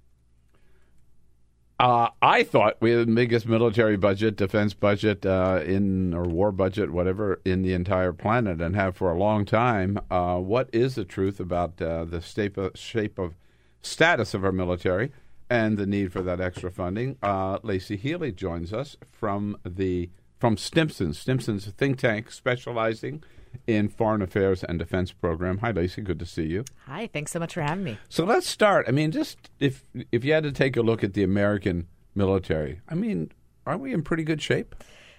Uh, 1.81 2.09
I 2.21 2.43
thought 2.43 2.77
we 2.81 2.91
had 2.91 3.07
the 3.07 3.13
biggest 3.13 3.47
military 3.47 3.97
budget, 3.97 4.37
defense 4.37 4.75
budget 4.75 5.25
uh, 5.25 5.61
in 5.65 6.13
or 6.13 6.25
war 6.25 6.51
budget, 6.51 6.91
whatever, 6.91 7.41
in 7.45 7.63
the 7.63 7.73
entire 7.73 8.13
planet, 8.13 8.61
and 8.61 8.75
have 8.75 8.97
for 8.97 9.13
a 9.13 9.19
long 9.19 9.45
time. 9.45 9.99
Uh, 10.11 10.39
what 10.39 10.69
is 10.73 10.97
the 10.97 11.05
truth 11.05 11.39
about 11.39 11.81
uh, 11.81 12.05
the 12.05 12.21
shape 12.21 12.59
of, 12.59 12.73
shape 12.77 13.19
of 13.19 13.35
status 13.81 14.35
of 14.35 14.45
our 14.45 14.51
military 14.51 15.13
and 15.51 15.79
the 15.79 15.87
need 15.87 16.13
for 16.13 16.23
that 16.23 16.41
extra 16.41 16.71
funding? 16.71 17.17
Uh, 17.23 17.59
Laicie 17.61 18.01
Heeley 18.01 18.35
joins 18.35 18.73
us 18.73 18.97
from 19.11 19.57
the 19.65 20.11
from 20.39 20.57
Stimson. 20.57 21.13
Stimson's 21.15 21.67
a 21.67 21.73
think 21.73 21.99
tank 21.99 22.31
specializing 22.31 23.23
in 23.67 23.89
foreign 23.89 24.23
affairs 24.23 24.63
and 24.63 24.79
defense 24.79 25.13
program. 25.13 25.59
Hi, 25.59 25.73
Laicie. 25.73 26.05
Good 26.05 26.19
to 26.21 26.27
see 26.27 26.45
you. 26.47 26.65
Hi. 26.87 27.09
Thanks 27.13 27.33
so 27.33 27.39
much 27.39 27.55
for 27.55 27.63
having 27.63 27.85
me. 27.85 27.99
So 28.09 28.25
let's 28.25 28.49
start. 28.49 28.87
I 28.89 28.93
mean, 28.93 29.11
just 29.11 29.51
if 29.59 29.85
if 30.13 30.25
you 30.25 30.33
had 30.33 30.45
to 30.45 30.53
take 30.53 30.77
a 30.77 30.83
look 30.83 31.03
at 31.03 31.15
the 31.15 31.25
American 31.25 31.89
military, 32.15 32.81
I 32.89 32.95
mean, 32.95 33.33
aren't 33.67 33.81
we 33.81 33.93
in 33.93 34.03
pretty 34.03 34.25
good 34.25 34.43
shape? 34.43 34.75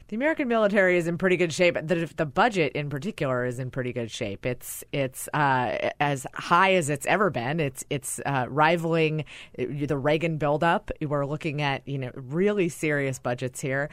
The 0.09 0.15
American 0.15 0.47
military 0.47 0.97
is 0.97 1.07
in 1.07 1.19
pretty 1.19 1.37
good 1.37 1.53
shape. 1.53 1.75
The, 1.75 2.09
the 2.15 2.25
budget, 2.25 2.73
in 2.73 2.89
particular, 2.89 3.45
is 3.45 3.59
in 3.59 3.69
pretty 3.69 3.93
good 3.93 4.09
shape. 4.09 4.43
It's 4.43 4.83
it's 4.91 5.29
uh, 5.35 5.91
as 5.99 6.25
high 6.33 6.73
as 6.73 6.89
it's 6.89 7.05
ever 7.05 7.29
been. 7.29 7.59
It's 7.59 7.85
it's 7.91 8.19
uh, 8.25 8.47
rivaling 8.49 9.25
the 9.55 9.97
Reagan 9.97 10.37
buildup. 10.37 10.89
We're 10.99 11.27
looking 11.27 11.61
at 11.61 11.87
you 11.87 11.99
know 11.99 12.09
really 12.15 12.69
serious 12.69 13.19
budgets 13.19 13.61
here. 13.61 13.89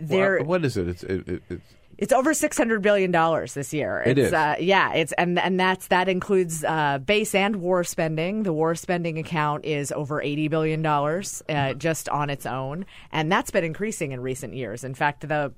There, 0.00 0.36
well, 0.36 0.48
what 0.48 0.64
is 0.66 0.76
it? 0.76 0.86
It's 0.86 1.02
it, 1.02 1.28
it, 1.28 1.42
it's 1.48 1.74
it's 2.04 2.12
over 2.12 2.34
six 2.34 2.58
hundred 2.58 2.82
billion 2.82 3.10
dollars 3.10 3.54
this 3.54 3.72
year. 3.72 4.02
It's, 4.04 4.10
it 4.10 4.18
is. 4.18 4.32
Uh, 4.34 4.56
yeah, 4.60 4.92
it's 4.92 5.12
and 5.12 5.38
and 5.38 5.58
that's 5.58 5.86
that 5.86 6.06
includes 6.06 6.62
uh, 6.62 6.98
base 6.98 7.34
and 7.34 7.56
war 7.56 7.82
spending. 7.82 8.42
The 8.42 8.52
war 8.52 8.74
spending 8.74 9.18
account 9.18 9.64
is 9.64 9.90
over 9.90 10.20
eighty 10.20 10.48
billion 10.48 10.82
dollars 10.82 11.42
uh, 11.48 11.72
just 11.72 12.10
on 12.10 12.28
its 12.28 12.44
own, 12.44 12.84
and 13.10 13.32
that's 13.32 13.50
been 13.50 13.64
increasing 13.64 14.12
in 14.12 14.20
recent 14.20 14.52
years. 14.52 14.84
In 14.84 14.92
fact, 14.92 15.26
the 15.26 15.54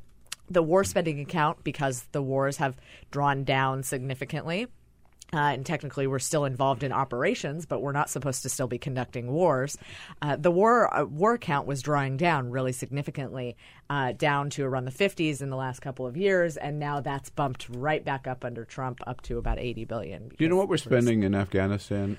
the 0.48 0.62
war 0.62 0.84
spending 0.84 1.18
account, 1.18 1.64
because 1.64 2.04
the 2.12 2.22
wars 2.22 2.58
have 2.58 2.76
drawn 3.10 3.42
down 3.42 3.82
significantly, 3.82 4.68
uh, 5.32 5.38
and 5.38 5.66
technically, 5.66 6.06
we're 6.06 6.18
still 6.20 6.44
involved 6.44 6.84
in 6.84 6.92
operations, 6.92 7.66
but 7.66 7.82
we're 7.82 7.92
not 7.92 8.08
supposed 8.08 8.42
to 8.42 8.48
still 8.48 8.68
be 8.68 8.78
conducting 8.78 9.32
wars. 9.32 9.76
Uh, 10.22 10.36
the 10.36 10.50
war 10.50 10.94
uh, 10.94 11.04
war 11.04 11.36
count 11.36 11.66
was 11.66 11.82
drawing 11.82 12.16
down 12.16 12.50
really 12.50 12.72
significantly, 12.72 13.56
uh, 13.90 14.12
down 14.12 14.50
to 14.50 14.64
around 14.64 14.84
the 14.84 14.92
50s 14.92 15.42
in 15.42 15.50
the 15.50 15.56
last 15.56 15.80
couple 15.80 16.06
of 16.06 16.16
years, 16.16 16.56
and 16.56 16.78
now 16.78 17.00
that's 17.00 17.30
bumped 17.30 17.68
right 17.70 18.04
back 18.04 18.26
up 18.28 18.44
under 18.44 18.64
Trump, 18.64 19.00
up 19.06 19.20
to 19.22 19.38
about 19.38 19.58
80 19.58 19.84
billion. 19.84 20.28
Do 20.28 20.36
you 20.38 20.48
know 20.48 20.56
what 20.56 20.68
we're 20.68 20.76
spending 20.76 21.24
in 21.24 21.34
Afghanistan? 21.34 22.18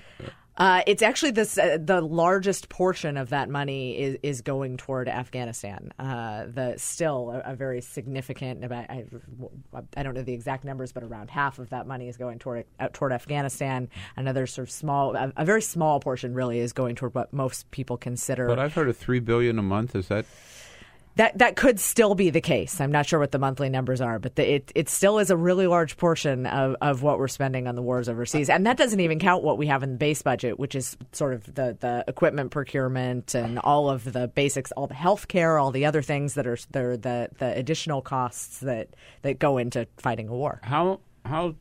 Uh, 0.58 0.82
it's 0.88 1.02
actually 1.02 1.30
this 1.30 1.56
uh, 1.56 1.78
the 1.80 2.00
largest 2.00 2.68
portion 2.68 3.16
of 3.16 3.30
that 3.30 3.48
money 3.48 3.96
is, 3.96 4.18
is 4.24 4.40
going 4.42 4.76
toward 4.76 5.08
Afghanistan. 5.08 5.92
Uh, 6.00 6.46
the 6.46 6.74
still 6.76 7.30
a, 7.30 7.52
a, 7.52 7.54
very 7.54 7.80
significant 7.80 8.64
about 8.64 8.90
I, 8.90 9.04
I 9.96 10.02
don't 10.02 10.14
know 10.14 10.22
the 10.22 10.32
exact 10.32 10.64
numbers, 10.64 10.90
but 10.90 11.04
around 11.04 11.30
half 11.30 11.60
of 11.60 11.70
that 11.70 11.86
money 11.86 12.08
is 12.08 12.16
going 12.16 12.40
toward 12.40 12.64
uh, 12.80 12.88
toward 12.92 13.12
Afghanistan. 13.12 13.88
Another 14.16 14.48
sort 14.48 14.66
of 14.66 14.72
small, 14.72 15.14
a, 15.14 15.32
a, 15.36 15.44
very 15.44 15.62
small 15.62 16.00
portion 16.00 16.34
really 16.34 16.58
is 16.58 16.72
going 16.72 16.96
toward 16.96 17.14
what 17.14 17.32
most 17.32 17.70
people 17.70 17.96
consider. 17.96 18.48
But 18.48 18.58
I've 18.58 18.74
heard 18.74 18.88
of 18.88 18.96
three 18.96 19.20
billion 19.20 19.60
a 19.60 19.62
month. 19.62 19.94
Is 19.94 20.08
that 20.08 20.26
that 21.18 21.36
that 21.38 21.56
could 21.56 21.80
still 21.80 22.14
be 22.14 22.30
the 22.30 22.40
case. 22.40 22.80
I'm 22.80 22.92
not 22.92 23.04
sure 23.04 23.18
what 23.18 23.32
the 23.32 23.40
monthly 23.40 23.68
numbers 23.68 24.00
are, 24.00 24.18
but 24.20 24.36
the, 24.36 24.54
it 24.54 24.72
it 24.74 24.88
still 24.88 25.18
is 25.18 25.30
a 25.30 25.36
really 25.36 25.66
large 25.66 25.96
portion 25.96 26.46
of, 26.46 26.76
of 26.80 27.02
what 27.02 27.18
we're 27.18 27.28
spending 27.28 27.66
on 27.66 27.74
the 27.74 27.82
wars 27.82 28.08
overseas, 28.08 28.48
and 28.48 28.64
that 28.66 28.76
doesn't 28.76 29.00
even 29.00 29.18
count 29.18 29.42
what 29.42 29.58
we 29.58 29.66
have 29.66 29.82
in 29.82 29.92
the 29.92 29.98
base 29.98 30.22
budget, 30.22 30.58
which 30.58 30.74
is 30.74 30.96
sort 31.12 31.34
of 31.34 31.44
the 31.54 31.76
the 31.80 32.04
equipment 32.06 32.52
procurement 32.52 33.34
and 33.34 33.58
all 33.58 33.90
of 33.90 34.12
the 34.12 34.28
basics, 34.28 34.70
all 34.72 34.86
the 34.86 34.94
health 34.94 35.26
care, 35.26 35.58
all 35.58 35.72
the 35.72 35.84
other 35.84 36.02
things 36.02 36.34
that 36.34 36.46
are 36.46 36.56
the 36.70 37.28
the 37.38 37.52
additional 37.56 38.00
costs 38.00 38.60
that 38.60 38.88
that 39.22 39.40
go 39.40 39.58
into 39.58 39.88
fighting 39.96 40.28
a 40.28 40.32
war. 40.32 40.60
How 40.62 41.00
how 41.28 41.54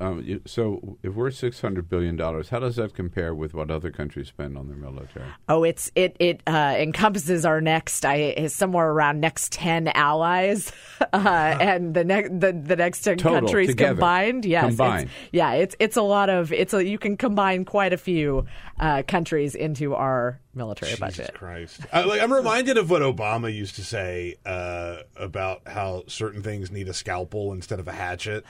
um, 0.00 0.40
so 0.46 0.98
if 1.02 1.14
we're 1.14 1.30
six 1.30 1.60
hundred 1.60 1.88
billion 1.88 2.16
dollars, 2.16 2.50
how 2.50 2.60
does 2.60 2.76
that 2.76 2.94
compare 2.94 3.34
with 3.34 3.54
what 3.54 3.70
other 3.70 3.90
countries 3.90 4.28
spend 4.28 4.56
on 4.56 4.68
their 4.68 4.76
military? 4.76 5.26
Oh, 5.48 5.64
it's 5.64 5.90
it 5.94 6.16
it 6.20 6.42
uh, 6.46 6.76
encompasses 6.78 7.44
our 7.44 7.60
next 7.60 8.04
I 8.04 8.46
somewhere 8.46 8.90
around 8.90 9.20
next 9.20 9.52
ten 9.52 9.88
allies, 9.88 10.72
uh, 11.12 11.56
and 11.60 11.94
the 11.94 12.04
next 12.04 12.38
the, 12.38 12.52
the 12.52 12.76
next 12.76 13.00
ten 13.00 13.16
Total, 13.16 13.40
countries 13.40 13.68
together. 13.68 13.94
combined. 13.94 14.44
Yes, 14.44 14.66
combined. 14.66 15.04
It's, 15.04 15.28
yeah, 15.32 15.52
it's 15.52 15.76
it's 15.78 15.96
a 15.96 16.02
lot 16.02 16.30
of 16.30 16.52
it's 16.52 16.74
a 16.74 16.84
you 16.84 16.98
can 16.98 17.16
combine 17.16 17.64
quite 17.64 17.92
a 17.92 17.98
few 17.98 18.46
uh, 18.78 19.02
countries 19.06 19.54
into 19.54 19.94
our 19.94 20.40
military 20.54 20.90
Jesus 20.92 21.00
budget. 21.00 21.34
Christ, 21.34 21.80
I, 21.92 22.04
like, 22.04 22.20
I'm 22.22 22.32
reminded 22.32 22.76
of 22.78 22.90
what 22.90 23.02
Obama 23.02 23.54
used 23.54 23.76
to 23.76 23.84
say 23.84 24.36
uh, 24.44 24.98
about 25.16 25.62
how 25.66 26.04
certain 26.06 26.42
things 26.42 26.70
need 26.70 26.88
a 26.88 26.94
scalpel 26.94 27.52
instead 27.52 27.78
of 27.80 27.88
a 27.88 27.92
hatchet. 27.92 28.44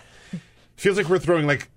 Feels 0.76 0.96
like 0.96 1.08
we're 1.08 1.18
throwing 1.18 1.46
like 1.46 1.70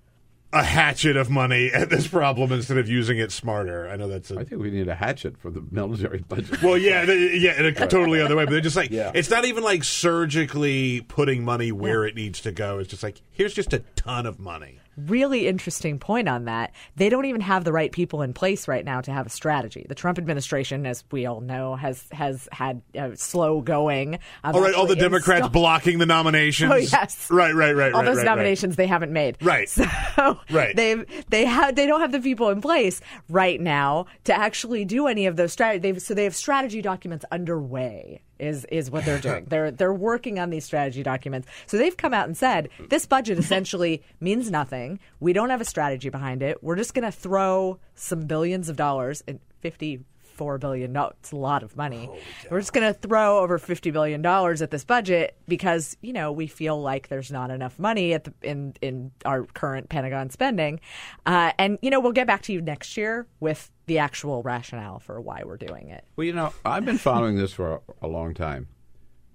a 0.50 0.62
hatchet 0.62 1.14
of 1.14 1.28
money 1.28 1.70
at 1.74 1.90
this 1.90 2.08
problem 2.08 2.50
instead 2.52 2.78
of 2.78 2.88
using 2.88 3.18
it 3.18 3.30
smarter. 3.30 3.86
I 3.88 3.96
know 3.96 4.08
that's. 4.08 4.30
A, 4.30 4.38
I 4.38 4.44
think 4.44 4.62
we 4.62 4.70
need 4.70 4.88
a 4.88 4.94
hatchet 4.94 5.36
for 5.36 5.50
the 5.50 5.62
military 5.70 6.20
budget. 6.26 6.62
well, 6.62 6.78
yeah, 6.78 7.04
the, 7.04 7.14
yeah, 7.38 7.58
in 7.58 7.66
a 7.66 7.72
totally 7.72 8.22
other 8.22 8.34
way. 8.34 8.46
But 8.46 8.52
they're 8.52 8.60
just 8.62 8.74
like 8.76 8.90
Yeah. 8.90 9.12
it's 9.14 9.28
not 9.28 9.44
even 9.44 9.62
like 9.62 9.84
surgically 9.84 11.02
putting 11.02 11.44
money 11.44 11.70
where 11.70 12.04
it 12.06 12.14
needs 12.14 12.40
to 12.40 12.52
go. 12.52 12.78
It's 12.78 12.88
just 12.88 13.02
like 13.02 13.20
here's 13.30 13.52
just 13.52 13.72
a 13.74 13.80
ton 13.94 14.24
of 14.24 14.38
money. 14.38 14.80
Really 15.06 15.46
interesting 15.46 15.98
point 15.98 16.28
on 16.28 16.44
that. 16.46 16.72
They 16.96 17.08
don't 17.08 17.24
even 17.26 17.40
have 17.40 17.64
the 17.64 17.72
right 17.72 17.92
people 17.92 18.22
in 18.22 18.32
place 18.32 18.66
right 18.68 18.84
now 18.84 19.00
to 19.00 19.12
have 19.12 19.26
a 19.26 19.30
strategy. 19.30 19.86
The 19.88 19.94
Trump 19.94 20.18
administration, 20.18 20.86
as 20.86 21.04
we 21.10 21.26
all 21.26 21.40
know, 21.40 21.76
has 21.76 22.04
has 22.12 22.48
had 22.52 22.82
uh, 22.98 23.10
slow 23.14 23.60
going. 23.60 24.16
Um, 24.44 24.54
all 24.54 24.60
right, 24.60 24.74
all 24.74 24.86
the 24.86 24.96
Democrats 24.96 25.44
install- 25.46 25.50
blocking 25.62 25.98
the 25.98 26.06
nominations. 26.06 26.72
Oh 26.72 26.76
yes, 26.76 27.28
right, 27.30 27.54
right, 27.54 27.74
right. 27.74 27.92
All 27.92 28.00
right, 28.00 28.06
those 28.06 28.18
right, 28.18 28.26
nominations 28.26 28.76
they 28.76 28.86
haven't 28.86 29.12
made. 29.12 29.36
Right. 29.42 29.68
So 30.18 30.38
Right. 30.50 30.74
they've 30.74 31.04
they 31.30 31.44
have 31.44 31.76
they 31.76 31.86
don't 31.86 32.00
have 32.00 32.12
the 32.12 32.20
people 32.20 32.48
in 32.50 32.60
place 32.60 33.00
right 33.28 33.60
now 33.60 34.06
to 34.24 34.34
actually 34.36 34.84
do 34.84 35.06
any 35.06 35.26
of 35.26 35.36
those 35.36 35.52
strategy. 35.52 35.98
So 36.00 36.12
they 36.14 36.24
have 36.24 36.34
strategy 36.34 36.82
documents 36.82 37.24
underway. 37.30 38.20
Is 38.38 38.64
is 38.66 38.90
what 38.90 39.04
they're 39.04 39.18
doing. 39.20 39.46
they're 39.48 39.70
they're 39.70 39.92
working 39.92 40.38
on 40.38 40.50
these 40.50 40.64
strategy 40.64 41.02
documents. 41.02 41.48
So 41.66 41.76
they've 41.76 41.96
come 41.96 42.14
out 42.14 42.26
and 42.26 42.36
said 42.36 42.68
this 42.88 43.04
budget 43.06 43.38
essentially 43.38 44.02
means 44.20 44.50
nothing. 44.50 45.00
We 45.20 45.32
don't 45.32 45.50
have 45.50 45.60
a 45.60 45.64
strategy 45.64 46.08
behind 46.08 46.42
it. 46.42 46.62
We're 46.62 46.76
just 46.76 46.94
going 46.94 47.04
to 47.04 47.12
throw 47.12 47.78
some 47.94 48.26
billions 48.26 48.68
of 48.68 48.76
dollars 48.76 49.22
and 49.26 49.40
fifty 49.60 50.04
four 50.38 50.56
billion 50.56 50.92
dollars. 50.92 51.16
It's 51.20 51.32
a 51.32 51.36
lot 51.36 51.62
of 51.62 51.76
money. 51.76 52.08
We're 52.50 52.60
just 52.60 52.72
going 52.72 52.86
to 52.86 52.98
throw 52.98 53.40
over 53.40 53.58
fifty 53.58 53.90
billion 53.90 54.22
dollars 54.22 54.62
at 54.62 54.70
this 54.70 54.84
budget 54.84 55.36
because 55.48 55.96
you 56.00 56.12
know 56.12 56.30
we 56.32 56.46
feel 56.46 56.80
like 56.80 57.08
there's 57.08 57.30
not 57.30 57.50
enough 57.50 57.78
money 57.78 58.14
at 58.14 58.24
the, 58.24 58.32
in 58.42 58.74
in 58.80 59.10
our 59.24 59.44
current 59.44 59.88
Pentagon 59.88 60.30
spending, 60.30 60.80
uh, 61.26 61.52
and 61.58 61.78
you 61.82 61.90
know 61.90 62.00
we'll 62.00 62.12
get 62.12 62.26
back 62.26 62.42
to 62.42 62.52
you 62.52 62.62
next 62.62 62.96
year 62.96 63.26
with 63.40 63.70
the 63.86 63.98
actual 63.98 64.42
rationale 64.42 65.00
for 65.00 65.20
why 65.20 65.42
we're 65.44 65.56
doing 65.56 65.88
it. 65.88 66.04
Well, 66.14 66.26
you 66.26 66.32
know, 66.32 66.52
I've 66.64 66.84
been 66.84 66.98
following 66.98 67.36
this 67.36 67.52
for 67.52 67.72
a, 67.72 67.80
a 68.02 68.08
long 68.08 68.34
time, 68.34 68.68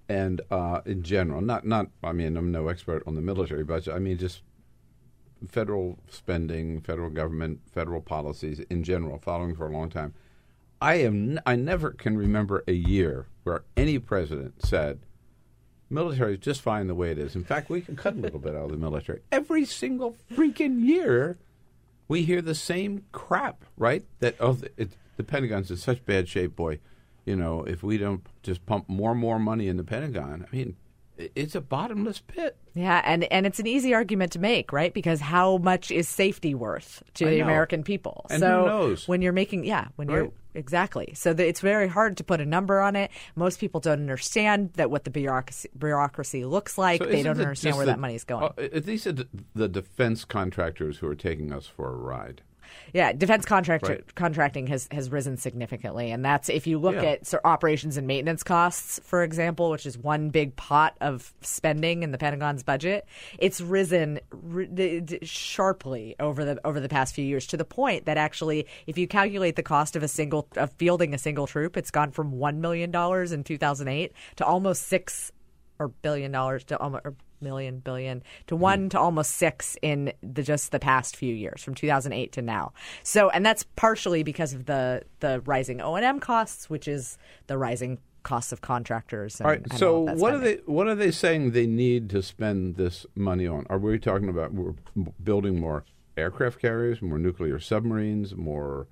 and 0.08 0.40
uh, 0.50 0.80
in 0.86 1.02
general, 1.02 1.42
not 1.42 1.66
not. 1.66 1.88
I 2.02 2.12
mean, 2.12 2.36
I'm 2.36 2.50
no 2.50 2.68
expert 2.68 3.02
on 3.06 3.14
the 3.14 3.20
military 3.20 3.64
budget. 3.64 3.94
I 3.94 3.98
mean, 3.98 4.16
just 4.16 4.42
federal 5.48 5.98
spending, 6.08 6.80
federal 6.80 7.10
government, 7.10 7.60
federal 7.70 8.00
policies 8.00 8.60
in 8.70 8.82
general. 8.82 9.18
Following 9.18 9.54
for 9.54 9.66
a 9.66 9.70
long 9.70 9.90
time, 9.90 10.14
I 10.80 10.94
am. 10.96 11.40
I 11.46 11.56
never 11.56 11.90
can 11.90 12.16
remember 12.16 12.64
a 12.66 12.72
year 12.72 13.26
where 13.44 13.64
any 13.76 13.98
president 13.98 14.64
said. 14.64 15.00
Military 15.90 16.34
is 16.34 16.40
just 16.40 16.62
fine 16.62 16.86
the 16.86 16.94
way 16.94 17.10
it 17.10 17.18
is. 17.18 17.36
In 17.36 17.44
fact, 17.44 17.70
we 17.70 17.80
can 17.80 17.94
cut 17.94 18.14
a 18.14 18.18
little 18.18 18.40
bit 18.40 18.56
out 18.56 18.64
of 18.64 18.70
the 18.70 18.76
military. 18.76 19.20
Every 19.30 19.64
single 19.64 20.16
freaking 20.32 20.82
year, 20.82 21.38
we 22.08 22.22
hear 22.22 22.42
the 22.42 22.54
same 22.54 23.04
crap, 23.12 23.64
right? 23.76 24.04
That 24.20 24.34
oh, 24.40 24.58
it, 24.76 24.90
the 25.16 25.22
Pentagon's 25.22 25.70
in 25.70 25.76
such 25.76 26.04
bad 26.04 26.28
shape, 26.28 26.56
boy. 26.56 26.80
You 27.24 27.36
know, 27.36 27.62
if 27.64 27.82
we 27.82 27.96
don't 27.96 28.26
just 28.42 28.66
pump 28.66 28.88
more 28.88 29.12
and 29.12 29.20
more 29.20 29.38
money 29.38 29.68
in 29.68 29.76
the 29.76 29.84
Pentagon, 29.84 30.46
I 30.50 30.56
mean, 30.56 30.76
it's 31.16 31.54
a 31.54 31.60
bottomless 31.60 32.20
pit. 32.20 32.56
Yeah, 32.74 33.00
and, 33.04 33.24
and 33.24 33.46
it's 33.46 33.60
an 33.60 33.66
easy 33.66 33.94
argument 33.94 34.32
to 34.32 34.38
make, 34.38 34.72
right? 34.72 34.92
Because 34.92 35.20
how 35.20 35.58
much 35.58 35.90
is 35.90 36.08
safety 36.08 36.54
worth 36.54 37.02
to 37.14 37.26
I 37.26 37.30
the 37.30 37.38
know. 37.38 37.44
American 37.44 37.84
people? 37.84 38.26
And 38.30 38.40
so 38.40 38.62
who 38.62 38.68
knows? 38.68 39.08
when 39.08 39.22
you're 39.22 39.32
making, 39.32 39.64
yeah, 39.64 39.88
when 39.96 40.08
you're 40.08 40.24
Right. 40.24 40.32
Exactly. 40.54 41.12
So 41.14 41.32
the, 41.32 41.46
it's 41.46 41.60
very 41.60 41.88
hard 41.88 42.16
to 42.18 42.24
put 42.24 42.40
a 42.40 42.46
number 42.46 42.80
on 42.80 42.96
it. 42.96 43.10
Most 43.36 43.58
people 43.60 43.80
don't 43.80 44.00
understand 44.00 44.72
that 44.74 44.90
what 44.90 45.04
the 45.04 45.10
bureaucracy, 45.10 45.68
bureaucracy 45.76 46.44
looks 46.44 46.78
like. 46.78 47.02
So 47.02 47.08
they 47.08 47.22
don't 47.22 47.38
understand 47.40 47.76
where 47.76 47.86
the- 47.86 47.96
that 47.96 48.10
is 48.12 48.24
going. 48.24 48.44
uh, 48.44 48.62
At 48.62 48.86
least 48.86 49.04
the, 49.04 49.26
the 49.54 49.68
defense 49.68 50.24
contractors 50.24 50.98
who 50.98 51.08
are 51.08 51.14
taking 51.14 51.52
us 51.52 51.66
for 51.66 51.88
a 51.88 51.96
ride. 51.96 52.42
Yeah, 52.92 53.12
defense 53.12 53.44
contract 53.44 53.88
Right. 53.88 54.14
contracting 54.14 54.66
has, 54.68 54.88
has 54.92 55.10
risen 55.10 55.36
significantly, 55.36 56.10
and 56.10 56.24
that's 56.24 56.48
if 56.48 56.66
you 56.66 56.78
look 56.78 56.94
Yeah. 56.96 57.02
at 57.02 57.26
so 57.26 57.38
operations 57.44 57.96
and 57.96 58.06
maintenance 58.06 58.42
costs, 58.42 59.00
for 59.04 59.22
example, 59.22 59.70
which 59.70 59.86
is 59.86 59.98
one 59.98 60.30
big 60.30 60.54
pot 60.56 60.96
of 61.00 61.32
spending 61.40 62.02
in 62.02 62.12
the 62.12 62.18
Pentagon's 62.18 62.62
budget. 62.62 63.06
It's 63.38 63.60
risen 63.60 64.20
r- 64.54 64.64
d- 64.64 65.00
d- 65.00 65.18
sharply 65.22 66.16
over 66.20 66.44
the 66.44 66.60
over 66.66 66.80
the 66.80 66.88
past 66.88 67.14
few 67.14 67.24
years 67.24 67.46
to 67.48 67.56
the 67.56 67.64
point 67.64 68.06
that 68.06 68.16
actually, 68.16 68.66
if 68.86 68.98
you 68.98 69.06
calculate 69.06 69.56
the 69.56 69.62
cost 69.62 69.96
of 69.96 70.02
a 70.02 70.08
single 70.08 70.48
of 70.56 70.72
fielding 70.74 71.14
a 71.14 71.18
single 71.18 71.46
troop, 71.46 71.76
it's 71.76 71.90
gone 71.90 72.10
from 72.10 72.32
one 72.32 72.60
million 72.60 72.90
dollars 72.90 73.32
in 73.32 73.44
2008 73.44 74.12
to 74.36 74.44
almost 74.44 74.82
six 74.88 75.32
or 75.78 75.88
billion 75.88 76.30
dollars 76.32 76.64
to 76.64 76.78
almost 76.78 77.04
or 77.04 77.14
million 77.44 77.78
billion 77.78 78.22
to 78.48 78.56
hmm. 78.56 78.62
one 78.62 78.88
to 78.88 78.98
almost 78.98 79.32
six 79.32 79.76
in 79.82 80.12
the 80.22 80.42
just 80.42 80.72
the 80.72 80.80
past 80.80 81.16
few 81.16 81.34
years 81.34 81.62
from 81.62 81.74
2008 81.74 82.32
to 82.32 82.42
now 82.42 82.72
so 83.02 83.30
and 83.30 83.46
that's 83.46 83.64
partially 83.76 84.22
because 84.22 84.52
of 84.52 84.66
the 84.66 85.02
the 85.20 85.40
rising 85.42 85.80
o&m 85.80 86.18
costs 86.18 86.68
which 86.68 86.88
is 86.88 87.18
the 87.46 87.56
rising 87.56 87.98
costs 88.24 88.50
of 88.52 88.60
contractors 88.60 89.38
and, 89.38 89.46
All 89.46 89.52
right. 89.52 89.62
and 89.62 89.78
So 89.78 90.00
of 90.00 90.06
that 90.06 90.16
what 90.16 90.34
are 90.34 90.38
they 90.38 90.54
what 90.66 90.88
are 90.88 90.94
they 90.96 91.12
saying 91.12 91.52
they 91.52 91.66
need 91.66 92.10
to 92.10 92.22
spend 92.22 92.76
this 92.76 93.06
money 93.14 93.46
on? 93.46 93.66
Are 93.70 93.78
we 93.78 93.98
talking 94.00 94.28
about 94.28 94.52
we're 94.52 94.74
building 95.22 95.60
more 95.60 95.84
aircraft 96.16 96.58
carriers, 96.60 97.00
more 97.00 97.18
nuclear 97.18 97.60
submarines, 97.60 98.34
more 98.34 98.88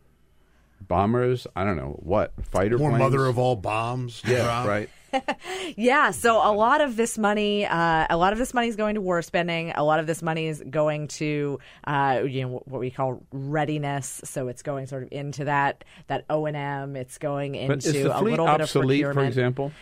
bombers? 0.80 1.46
I 1.56 1.64
don't 1.64 1.76
know 1.76 1.98
what 2.02 2.32
fighter 2.44 2.78
More 2.78 2.90
planes? 2.90 3.00
mother 3.00 3.26
of 3.26 3.38
all 3.38 3.56
bombs. 3.56 4.22
yeah, 4.26 4.46
Rob. 4.46 4.68
right. 4.68 4.90
Yeah, 5.76 6.10
so 6.10 6.36
a 6.36 6.52
lot 6.52 6.80
of 6.80 6.96
this 6.96 7.16
money, 7.18 7.66
uh, 7.66 8.06
a 8.10 8.16
lot 8.16 8.32
of 8.32 8.38
this 8.38 8.52
money 8.52 8.68
is 8.68 8.76
going 8.76 8.94
to 8.94 9.00
war 9.00 9.22
spending. 9.22 9.72
A 9.72 9.84
lot 9.84 10.00
of 10.00 10.06
this 10.06 10.22
money 10.22 10.46
is 10.46 10.62
going 10.68 11.08
to, 11.08 11.58
uh, 11.84 12.22
you 12.26 12.42
know, 12.42 12.62
what 12.66 12.80
we 12.80 12.90
call 12.90 13.22
readiness. 13.32 14.20
So 14.24 14.48
it's 14.48 14.62
going 14.62 14.86
sort 14.86 15.04
of 15.04 15.08
into 15.12 15.44
that 15.44 15.84
that 16.08 16.24
O 16.28 16.46
and 16.46 16.56
M. 16.56 16.96
It's 16.96 17.18
going 17.18 17.54
into 17.54 17.76
But 17.76 17.86
is 17.86 17.92
the 17.92 18.18
a 18.18 18.20
little 18.20 18.46
bit 18.46 18.54
of 18.54 18.60
obsolete, 18.62 19.04
for 19.12 19.24
example? 19.24 19.72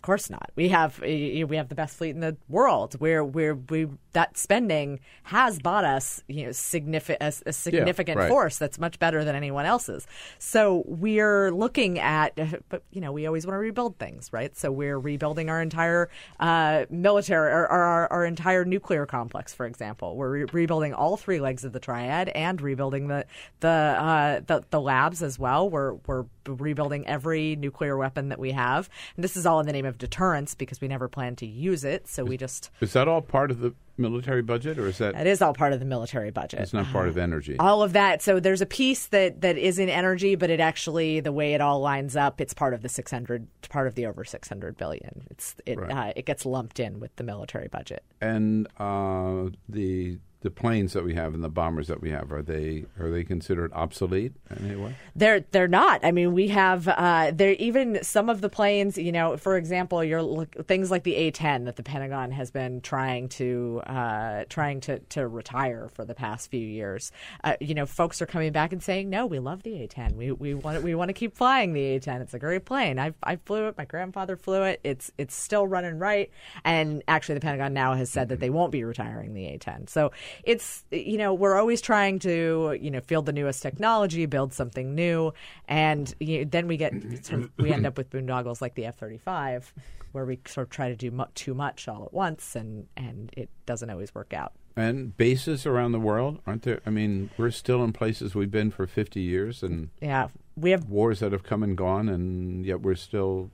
Of 0.00 0.02
course 0.02 0.30
not. 0.30 0.50
We 0.56 0.68
have 0.68 0.98
we 1.02 1.56
have 1.56 1.68
the 1.68 1.74
best 1.74 1.98
fleet 1.98 2.14
in 2.14 2.20
the 2.20 2.34
world. 2.48 2.94
Where 3.00 3.22
where 3.22 3.54
we 3.54 3.86
that 4.14 4.38
spending 4.38 4.98
has 5.24 5.58
bought 5.58 5.84
us 5.84 6.24
you 6.26 6.46
know 6.46 6.52
significant 6.52 7.20
a, 7.20 7.50
a 7.50 7.52
significant 7.52 8.16
right. 8.16 8.28
force 8.30 8.56
that's 8.56 8.78
much 8.78 8.98
better 8.98 9.24
than 9.24 9.36
anyone 9.36 9.66
else's. 9.66 10.06
So 10.38 10.84
we're 10.86 11.50
looking 11.50 11.98
at, 11.98 12.34
but 12.70 12.82
you 12.90 13.02
know 13.02 13.12
we 13.12 13.26
always 13.26 13.44
want 13.44 13.56
to 13.56 13.58
rebuild 13.58 13.98
things, 13.98 14.32
right? 14.32 14.56
So 14.56 14.72
we're 14.72 14.98
rebuilding 14.98 15.50
our 15.50 15.60
entire 15.60 16.08
uh, 16.40 16.86
military 16.88 17.52
or, 17.52 17.64
or 17.64 17.82
our, 17.82 18.10
our 18.10 18.24
entire 18.24 18.64
nuclear 18.64 19.04
complex, 19.04 19.52
for 19.52 19.66
example. 19.66 20.16
We're 20.16 20.30
re- 20.30 20.44
rebuilding 20.50 20.94
all 20.94 21.18
three 21.18 21.40
legs 21.40 21.62
of 21.62 21.74
the 21.74 21.80
triad 21.80 22.30
and 22.30 22.58
rebuilding 22.58 23.08
the 23.08 23.26
the 23.60 23.68
uh, 23.68 24.40
the, 24.46 24.64
the 24.70 24.80
labs 24.80 25.22
as 25.22 25.38
well. 25.38 25.68
We're 25.68 25.92
we're 26.06 26.24
rebuilding 26.46 27.06
every 27.06 27.56
nuclear 27.56 27.98
weapon 27.98 28.30
that 28.30 28.38
we 28.38 28.52
have. 28.52 28.88
And 29.16 29.22
this 29.22 29.36
is 29.36 29.46
all 29.46 29.60
in 29.60 29.66
the 29.66 29.72
name 29.72 29.86
of 29.86 29.89
deterrence 29.98 30.54
because 30.54 30.80
we 30.80 30.88
never 30.88 31.08
plan 31.08 31.36
to 31.36 31.46
use 31.46 31.84
it. 31.84 32.08
So 32.08 32.24
we 32.24 32.36
just 32.36 32.70
Is 32.80 32.92
that 32.94 33.08
all 33.08 33.22
part 33.22 33.50
of 33.50 33.60
the 33.60 33.74
military 33.96 34.40
budget, 34.42 34.78
or 34.78 34.86
is 34.88 34.98
that 34.98 35.14
it 35.14 35.26
is 35.26 35.42
all 35.42 35.52
part 35.52 35.72
of 35.74 35.78
the 35.78 35.84
military 35.84 36.30
budget. 36.30 36.60
it's 36.60 36.72
not 36.72 36.86
part 36.86 37.08
of 37.08 37.18
energy? 37.18 37.56
all 37.58 37.82
of 37.82 37.92
that. 37.92 38.22
So 38.22 38.40
there's 38.40 38.62
a 38.62 38.66
piece 38.66 39.06
that 39.08 39.42
that 39.42 39.58
is 39.58 39.78
in 39.78 39.88
energy, 39.88 40.34
but 40.36 40.48
it 40.50 40.60
actually 40.60 41.20
the 41.20 41.32
way 41.32 41.54
it 41.54 41.60
all 41.60 41.80
lines 41.80 42.16
up, 42.16 42.40
it's 42.40 42.54
part 42.54 42.72
of 42.74 42.82
the 42.82 42.88
600, 42.88 43.46
part 43.68 43.86
of 43.86 43.94
the 43.94 44.06
over 44.06 44.24
600 44.24 44.76
billion. 44.78 45.26
It's 45.30 45.54
it 45.66 45.78
Right. 45.78 45.90
uh, 45.90 46.12
it 46.16 46.24
gets 46.26 46.46
lumped 46.46 46.80
in 46.80 46.98
with 47.00 47.14
the 47.16 47.24
military 47.24 47.68
budget. 47.68 48.02
and 48.20 48.66
uh, 48.78 49.50
the 49.68 50.18
the 50.42 50.50
planes 50.50 50.94
that 50.94 51.04
we 51.04 51.14
have 51.14 51.34
and 51.34 51.44
the 51.44 51.50
bombers 51.50 51.88
that 51.88 52.00
we 52.00 52.10
have 52.10 52.32
are 52.32 52.40
they 52.40 52.86
are 52.98 53.10
they 53.10 53.24
considered 53.24 53.70
obsolete 53.74 54.32
in 54.50 54.70
any 54.70 54.76
way? 54.76 54.96
They're 55.14 55.40
they're 55.40 55.68
not. 55.68 56.02
I 56.02 56.12
mean, 56.12 56.32
we 56.32 56.48
have 56.48 56.88
uh, 56.88 57.30
there 57.34 57.52
even 57.52 58.02
some 58.02 58.30
of 58.30 58.40
the 58.40 58.48
planes. 58.48 58.96
You 58.96 59.12
know, 59.12 59.36
for 59.36 59.56
example, 59.56 60.02
look, 60.02 60.66
things 60.66 60.90
like 60.90 61.02
the 61.02 61.14
A-10 61.16 61.66
that 61.66 61.76
the 61.76 61.82
Pentagon 61.82 62.30
has 62.30 62.50
been 62.50 62.80
trying 62.80 63.28
to 63.30 63.82
uh, 63.86 64.44
trying 64.48 64.80
to 64.82 65.00
to 65.00 65.28
retire 65.28 65.90
for 65.92 66.06
the 66.06 66.14
past 66.14 66.50
few 66.50 66.66
years. 66.66 67.12
Uh, 67.44 67.56
you 67.60 67.74
know, 67.74 67.84
folks 67.84 68.22
are 68.22 68.26
coming 68.26 68.52
back 68.52 68.72
and 68.72 68.82
saying, 68.82 69.10
"No, 69.10 69.26
we 69.26 69.38
love 69.38 69.62
the 69.62 69.82
A-10. 69.82 70.14
We 70.14 70.32
we 70.32 70.54
want 70.54 70.82
we 70.82 70.94
want 70.94 71.10
to 71.10 71.14
keep 71.14 71.36
flying 71.36 71.74
the 71.74 71.82
A-10. 71.82 72.22
It's 72.22 72.34
a 72.34 72.38
great 72.38 72.64
plane. 72.64 72.98
I 72.98 73.12
I 73.22 73.36
flew 73.36 73.68
it. 73.68 73.76
My 73.76 73.84
grandfather 73.84 74.36
flew 74.36 74.62
it. 74.62 74.80
It's 74.84 75.12
it's 75.18 75.34
still 75.34 75.66
running 75.66 75.98
right." 75.98 76.30
And 76.64 77.02
actually, 77.06 77.34
the 77.34 77.40
Pentagon 77.42 77.74
now 77.74 77.94
has 77.94 78.10
said 78.10 78.30
that 78.30 78.40
they 78.40 78.50
won't 78.50 78.72
be 78.72 78.84
retiring 78.84 79.34
the 79.34 79.46
A-10. 79.48 79.90
So 79.90 80.12
it's 80.44 80.84
you 80.90 81.18
know 81.18 81.34
we're 81.34 81.56
always 81.56 81.80
trying 81.80 82.18
to 82.20 82.78
you 82.80 82.90
know 82.90 83.00
field 83.00 83.26
the 83.26 83.32
newest 83.32 83.62
technology, 83.62 84.26
build 84.26 84.52
something 84.52 84.94
new, 84.94 85.32
and 85.68 86.14
you 86.20 86.38
know, 86.38 86.44
then 86.50 86.66
we 86.66 86.76
get 86.76 86.92
mm-hmm. 86.92 87.16
sort 87.16 87.42
of, 87.42 87.50
we 87.58 87.72
end 87.72 87.86
up 87.86 87.96
with 87.96 88.10
boondoggles 88.10 88.60
like 88.60 88.74
the 88.74 88.86
F 88.86 88.98
thirty 88.98 89.18
five, 89.18 89.72
where 90.12 90.24
we 90.24 90.38
sort 90.46 90.66
of 90.66 90.70
try 90.70 90.88
to 90.88 90.96
do 90.96 91.10
mu- 91.10 91.24
too 91.34 91.54
much 91.54 91.88
all 91.88 92.04
at 92.04 92.12
once, 92.12 92.56
and 92.56 92.86
and 92.96 93.30
it 93.36 93.48
doesn't 93.66 93.90
always 93.90 94.14
work 94.14 94.32
out. 94.32 94.52
And 94.76 95.16
bases 95.16 95.66
around 95.66 95.92
the 95.92 96.00
world 96.00 96.40
aren't 96.46 96.62
there? 96.62 96.80
I 96.86 96.90
mean, 96.90 97.30
we're 97.36 97.50
still 97.50 97.82
in 97.84 97.92
places 97.92 98.34
we've 98.34 98.50
been 98.50 98.70
for 98.70 98.86
fifty 98.86 99.20
years, 99.20 99.62
and 99.62 99.90
Yeah, 100.00 100.28
we 100.56 100.70
have 100.70 100.88
wars 100.88 101.20
that 101.20 101.32
have 101.32 101.42
come 101.42 101.62
and 101.62 101.76
gone, 101.76 102.08
and 102.08 102.64
yet 102.64 102.80
we're 102.80 102.94
still 102.94 103.50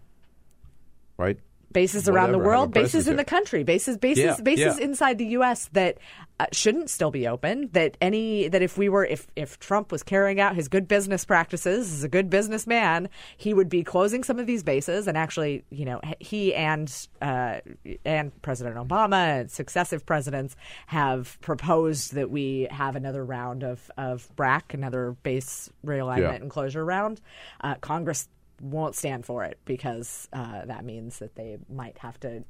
right. 1.17 1.39
Bases 1.73 2.09
around 2.09 2.33
the 2.33 2.39
Whatever, 2.39 2.57
world, 2.57 2.73
bases 2.73 3.09
in 3.09 3.17
the 3.17 3.25
country, 3.25 3.63
bases 3.63 3.97
bases 3.99 4.25
Yeah, 4.25 4.37
bases 4.43 4.79
yeah. 4.79 4.85
inside 4.85 5.19
the 5.19 5.27
U.S. 5.27 5.69
that 5.73 5.99
uh, 6.39 6.47
shouldn't 6.53 6.91
still 6.91 7.11
be 7.11 7.27
open. 7.27 7.69
That 7.73 7.97
any 8.01 8.49
that 8.49 8.63
if 8.63 8.77
we 8.79 8.89
were 8.89 9.05
if 9.05 9.27
if 9.37 9.59
Trump 9.59 9.91
was 9.93 10.03
carrying 10.03 10.41
out 10.41 10.55
his 10.55 10.69
good 10.69 10.87
business 10.89 11.25
practices 11.25 11.93
as 11.93 12.05
a 12.05 12.09
good 12.09 12.31
businessman, 12.31 13.09
he 13.37 13.53
would 13.55 13.69
be 13.69 13.83
closing 13.83 14.23
some 14.25 14.39
of 14.39 14.47
these 14.47 14.63
bases. 14.63 15.07
And 15.07 15.17
actually, 15.19 15.65
you 15.71 15.85
know, 15.85 16.01
he 16.21 16.55
and 16.55 16.93
uh, 17.23 17.61
and 18.05 18.43
President 18.43 18.77
Obama 18.77 19.41
and 19.41 19.51
successive 19.51 20.05
presidents 20.07 20.57
have 20.87 21.39
proposed 21.41 22.15
that 22.15 22.31
we 22.31 22.69
have 22.71 22.97
another 22.97 23.25
round 23.25 23.63
of 23.63 23.91
of 23.97 24.29
BRAC, 24.37 24.75
another 24.75 25.17
base 25.23 25.71
realignment 25.85 26.19
Yeah. 26.21 26.33
and 26.35 26.51
closure 26.51 26.85
round. 26.85 27.21
Uh, 27.61 27.75
Congress 27.81 28.29
won't 28.61 28.95
stand 28.95 29.25
for 29.27 29.45
it 29.45 29.59
because 29.65 30.29
uh, 30.33 30.65
that 30.65 30.85
means 30.85 31.19
that 31.19 31.35
they 31.35 31.59
might 31.69 31.99
have 31.99 32.19
to 32.21 32.45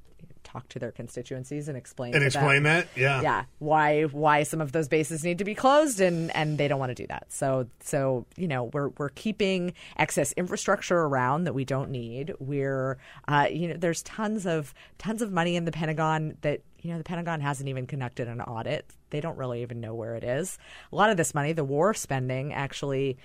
talk 0.44 0.68
to 0.68 0.78
their 0.78 0.92
constituencies 0.92 1.68
and 1.68 1.76
explain 1.76 2.14
And 2.14 2.24
explain 2.24 2.62
them, 2.62 2.84
that? 2.84 2.88
Yeah. 2.94 3.20
yeah. 3.20 3.44
Why 3.58 4.04
why 4.04 4.44
some 4.44 4.60
of 4.60 4.72
those 4.72 4.88
bases 4.88 5.24
need 5.24 5.38
to 5.38 5.44
be 5.44 5.54
closed 5.54 6.00
and 6.00 6.34
and 6.36 6.56
they 6.56 6.68
don't 6.68 6.78
want 6.78 6.90
to 6.90 6.94
do 6.94 7.06
that. 7.08 7.26
So 7.28 7.66
so 7.80 8.26
you 8.36 8.48
know 8.48 8.64
we're 8.72 8.88
we're 8.90 9.10
keeping 9.10 9.74
excess 9.98 10.32
infrastructure 10.32 10.98
around 10.98 11.44
that 11.44 11.54
we 11.54 11.64
don't 11.64 11.90
need. 11.90 12.32
We're 12.38 12.98
uh, 13.26 13.48
you 13.50 13.68
know 13.68 13.74
there's 13.76 14.02
tons 14.02 14.46
of 14.46 14.72
tons 14.98 15.20
of 15.20 15.32
money 15.32 15.56
in 15.56 15.64
the 15.64 15.72
Pentagon 15.72 16.36
that 16.42 16.62
you 16.80 16.92
know 16.92 16.98
the 16.98 17.04
Pentagon 17.04 17.40
hasn't 17.40 17.68
even 17.68 17.86
conducted 17.86 18.28
an 18.28 18.40
audit. 18.40 18.86
They 19.10 19.20
don't 19.20 19.36
really 19.36 19.62
even 19.62 19.80
know 19.80 19.94
where 19.94 20.14
it 20.14 20.24
is. 20.24 20.58
A 20.92 20.96
lot 20.96 21.10
of 21.10 21.16
this 21.16 21.34
money 21.34 21.52
the 21.52 21.64
war 21.64 21.92
spending 21.92 22.52
actually 22.52 23.18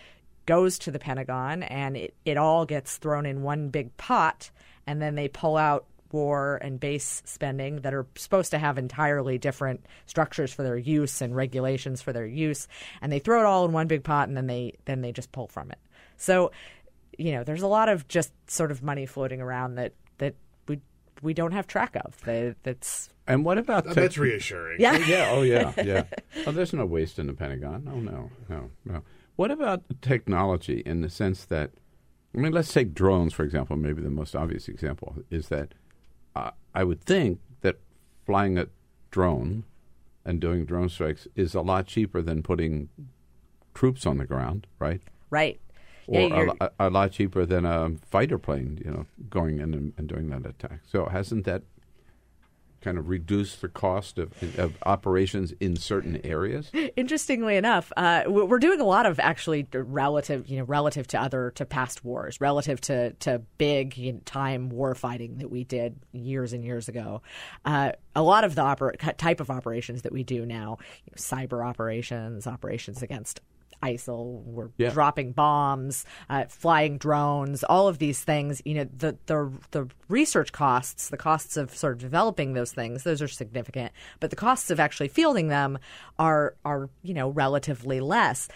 goes 0.46 0.80
to 0.80 0.92
the 0.92 1.00
Pentagon 1.00 1.64
and 1.64 1.96
it, 1.98 2.14
it 2.26 2.38
all 2.38 2.66
gets 2.66 2.98
thrown 2.98 3.26
in 3.26 3.42
one 3.44 3.70
big 3.70 3.96
pot 3.98 4.50
and 4.88 5.02
then 5.02 5.16
they 5.16 5.28
pull 5.28 5.58
out 5.58 5.86
war 6.12 6.60
and 6.62 6.80
base 6.80 7.22
spending 7.26 7.78
that 7.82 7.94
are 7.94 8.06
supposed 8.16 8.52
to 8.52 8.58
have 8.58 8.78
entirely 8.78 9.38
different 9.38 9.86
structures 10.08 10.52
for 10.52 10.62
their 10.64 10.78
use 10.78 11.22
and 11.22 11.36
regulations 11.36 12.02
for 12.02 12.12
their 12.12 12.26
use 12.26 12.68
and 13.02 13.12
they 13.12 13.20
throw 13.20 13.39
it 13.39 13.46
all 13.46 13.64
in 13.66 13.72
one 13.72 13.88
big 13.88 14.04
pot 14.04 14.28
and 14.28 14.36
then 14.36 14.48
they 14.48 14.74
then 14.86 15.02
they 15.02 15.12
just 15.14 15.32
pull 15.32 15.48
from 15.48 15.72
it. 15.72 15.78
So, 16.18 16.52
you 17.18 17.32
know, 17.32 17.44
there's 17.44 17.62
a 17.62 17.68
lot 17.68 17.88
of 17.88 18.08
just 18.10 18.32
sort 18.50 18.72
of 18.72 18.84
money 18.84 19.06
floating 19.06 19.39
around 19.42 19.76
that 19.76 19.94
that 20.18 20.36
we 20.68 20.82
we 21.22 21.34
don't 21.34 21.54
have 21.54 21.66
track 21.68 21.96
of. 22.04 22.20
That 22.26 22.58
that's 22.64 23.10
And 23.28 23.46
what 23.46 23.58
about 23.58 23.86
tech- 23.86 23.96
That's 23.96 24.18
reassuring. 24.18 24.82
Yeah. 24.82 24.98
yeah. 24.98 25.30
Oh 25.32 25.44
yeah. 25.44 25.72
Yeah. 25.84 26.04
Oh, 26.46 26.52
there's 26.52 26.74
no 26.74 26.86
waste 26.86 27.20
in 27.20 27.28
the 27.28 27.34
Pentagon. 27.34 27.88
Oh 27.89 28.00
no. 28.00 28.30
No. 28.50 28.70
No. 28.86 29.02
What 29.42 29.50
about 29.50 29.82
technology 30.04 30.84
in 30.86 31.02
the 31.02 31.10
sense 31.10 31.46
that, 31.46 31.72
I 32.36 32.38
mean, 32.38 32.52
let's 32.52 32.72
take 32.72 32.94
drones 32.94 33.34
for 33.34 33.42
example. 33.42 33.76
Maybe 33.76 34.00
the 34.00 34.12
most 34.12 34.36
obvious 34.36 34.68
example 34.68 35.16
is 35.32 35.48
that 35.48 35.74
uh, 36.36 36.52
I 36.76 36.84
would 36.84 37.02
think 37.02 37.39
that 37.62 37.78
flying 38.24 38.60
a 38.60 38.68
drone 39.10 39.64
and 40.24 40.39
doing 40.39 40.66
drone 40.66 40.89
strikes 40.89 41.28
is 41.36 41.56
a 41.56 41.62
lot 41.62 41.88
cheaper 41.88 42.22
than 42.22 42.44
putting 42.44 42.89
troops 43.74 44.06
on 44.06 44.20
the 44.20 44.26
ground, 44.26 44.68
right? 44.78 45.02
right. 45.32 45.60
Or 46.06 46.20
Yeah, 46.20 46.52
a, 46.62 46.70
a 46.80 46.89
lot 46.92 47.12
cheaper 47.12 47.44
than 47.44 47.66
a 47.66 47.94
fighter 48.12 48.38
plane, 48.38 48.80
you 48.86 48.92
know, 48.92 49.08
going 49.28 49.58
in 49.58 49.74
and, 49.74 49.94
and 49.98 50.08
doing 50.08 50.30
that 50.30 50.46
attack. 50.46 50.82
So 50.86 51.08
hasn't 51.08 51.46
that 51.46 51.64
kind 52.82 52.98
of 52.98 53.08
reduce 53.10 53.56
the 53.56 53.68
cost 53.68 54.18
of, 54.18 54.32
of 54.60 54.76
operations 54.86 55.54
in 55.60 55.76
certain 55.76 56.20
areas? 56.26 56.70
Interestingly 56.96 57.56
enough, 57.56 57.92
uh, 57.96 58.24
we- 58.28 58.44
we're 58.44 58.60
doing 58.60 58.82
a 58.82 58.86
lot 58.86 59.06
of 59.06 59.20
actually 59.20 59.68
relative, 59.74 60.48
you 60.48 60.58
know, 60.58 60.64
relative 60.64 61.08
to 61.08 61.22
other 61.22 61.52
to 61.56 61.66
past 61.66 62.04
wars, 62.04 62.42
relative 62.42 62.82
to 62.82 63.12
to 63.14 63.40
big 63.58 63.98
you 63.98 64.14
know, 64.14 64.20
time 64.26 64.70
war 64.70 64.96
fighting 64.96 65.38
that 65.38 65.50
we 65.52 65.64
did 65.64 65.96
years 66.12 66.54
and 66.54 66.64
years 66.66 66.88
ago. 66.90 67.22
Uh, 67.66 67.92
a 68.16 68.22
lot 68.22 68.44
of 68.44 68.56
the 68.56 68.62
oper- 68.62 69.16
type 69.18 69.40
of 69.40 69.50
operations 69.50 70.02
that 70.02 70.12
we 70.12 70.24
do 70.24 70.46
now, 70.46 70.78
you 71.06 71.12
know, 71.12 71.16
cyber 71.18 71.66
operations, 71.66 72.48
operations 72.48 73.02
against 73.02 73.40
ISIL, 73.84 74.44
we're 74.44 74.70
Yeah. 74.78 74.90
dropping 74.92 75.32
bombs, 75.34 76.06
uh, 76.30 76.46
flying 76.48 76.98
drones, 76.98 77.64
all 77.64 77.88
of 77.88 77.98
these 77.98 78.24
things. 78.24 78.62
You 78.66 78.76
know, 78.76 78.88
the 78.96 79.18
the 79.26 79.52
the 79.72 79.88
research 80.08 80.52
costs, 80.52 81.10
the 81.10 81.18
costs 81.18 81.58
of 81.58 81.76
sort 81.76 81.94
of 81.94 82.00
developing 82.00 82.54
those 82.54 82.72
things, 82.72 83.04
those 83.04 83.22
are 83.22 83.28
significant, 83.28 83.92
but 84.20 84.30
the 84.30 84.36
costs 84.36 84.70
of 84.72 84.80
actually 84.80 85.10
fielding 85.10 85.48
them 85.48 85.78
are 86.20 86.56
are 86.66 86.90
you 87.04 87.14
know 87.14 87.30
relatively 87.30 88.00
less. 88.00 88.48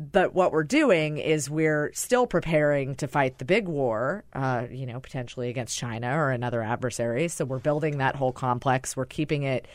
But 0.00 0.32
what 0.32 0.52
we're 0.52 0.62
doing 0.62 1.18
is 1.18 1.50
we're 1.50 1.90
still 1.92 2.28
preparing 2.28 2.94
to 2.96 3.08
fight 3.08 3.38
the 3.38 3.44
big 3.44 3.66
war, 3.66 4.22
uh, 4.32 4.66
you 4.70 4.86
know, 4.86 5.00
potentially 5.00 5.48
against 5.48 5.76
China 5.76 6.16
or 6.16 6.30
another 6.30 6.62
adversary. 6.62 7.26
So 7.26 7.44
we're 7.44 7.58
building 7.58 7.98
that 7.98 8.14
whole 8.14 8.30
complex. 8.30 8.96
We're 8.96 9.06
keeping 9.06 9.42
it 9.42 9.66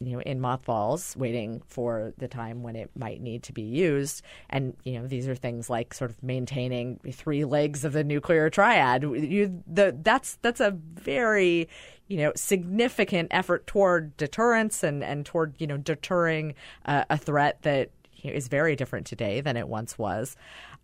you 0.00 0.12
know 0.12 0.20
in 0.20 0.40
mothballs 0.40 1.16
waiting 1.16 1.62
for 1.66 2.12
the 2.18 2.28
time 2.28 2.62
when 2.62 2.76
it 2.76 2.90
might 2.96 3.20
need 3.20 3.42
to 3.44 3.52
be 3.52 3.62
used. 3.62 4.22
And 4.50 4.74
you 4.84 4.98
know 4.98 5.06
these 5.06 5.28
are 5.28 5.34
things 5.34 5.70
like 5.70 5.94
sort 5.94 6.10
of 6.10 6.22
maintaining 6.22 7.00
three 7.12 7.44
legs 7.44 7.84
of 7.84 7.92
the 7.92 8.04
nuclear 8.04 8.50
triad. 8.50 9.02
You 9.02 9.62
the 9.66 9.96
that's 10.02 10.38
that's 10.42 10.60
a 10.60 10.70
very 10.70 11.68
you 12.08 12.18
know 12.18 12.32
significant 12.36 13.28
effort 13.30 13.66
toward 13.66 14.16
deterrence 14.16 14.82
and 14.82 15.02
and 15.02 15.24
toward 15.24 15.54
you 15.58 15.66
know 15.66 15.76
deterring 15.76 16.54
uh, 16.86 17.04
a 17.10 17.16
threat 17.16 17.62
that 17.62 17.90
you 18.16 18.30
know, 18.30 18.36
is 18.36 18.48
very 18.48 18.76
different 18.76 19.06
today 19.06 19.40
than 19.40 19.56
it 19.56 19.68
once 19.68 19.98
was 19.98 20.36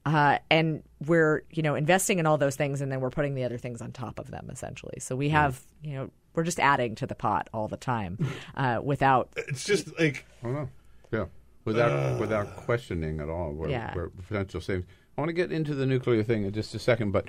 uh, 0.07 0.39
and 0.51 0.83
we're 1.07 1.43
you 1.51 1.63
know 1.63 1.75
investing 1.75 2.19
in 2.19 2.27
all 2.27 2.39
those 2.39 2.57
things 2.57 2.81
and 2.81 2.91
then 2.91 3.01
we're 3.01 3.11
putting 3.11 3.35
the 3.35 3.45
other 3.45 3.59
things 3.59 3.81
on 3.83 3.93
top 3.93 4.19
of 4.19 4.31
them 4.31 4.49
essentially 4.51 4.99
so 5.01 5.15
we 5.17 5.29
have 5.29 5.61
you 5.83 5.95
know 5.95 6.11
we're 6.35 6.45
just 6.45 6.61
adding 6.61 6.95
to 6.95 7.07
the 7.07 7.15
pot 7.15 7.49
all 7.53 7.69
the 7.69 7.77
time 7.77 8.17
uh, 8.57 8.81
without 8.83 9.29
It's 9.37 9.65
just 9.65 9.99
like 9.99 10.25
I 10.43 10.47
don't 10.47 10.55
know. 10.55 10.69
Yeah, 11.13 11.25
without 11.65 11.91
Uh. 11.93 12.17
without 12.19 12.55
questioning 12.57 13.21
at 13.21 13.29
all, 13.29 13.53
where, 13.53 13.71
Yeah. 13.71 13.95
where 13.95 14.09
potential 14.11 14.61
savings. 14.61 14.87
I 15.17 15.21
want 15.21 15.31
to 15.31 15.33
get 15.33 15.51
into 15.51 15.75
the 15.75 15.87
nuclear 15.87 16.23
thing 16.23 16.45
in 16.45 16.53
just 16.53 16.75
a 16.75 16.79
second, 16.79 17.11
but 17.13 17.29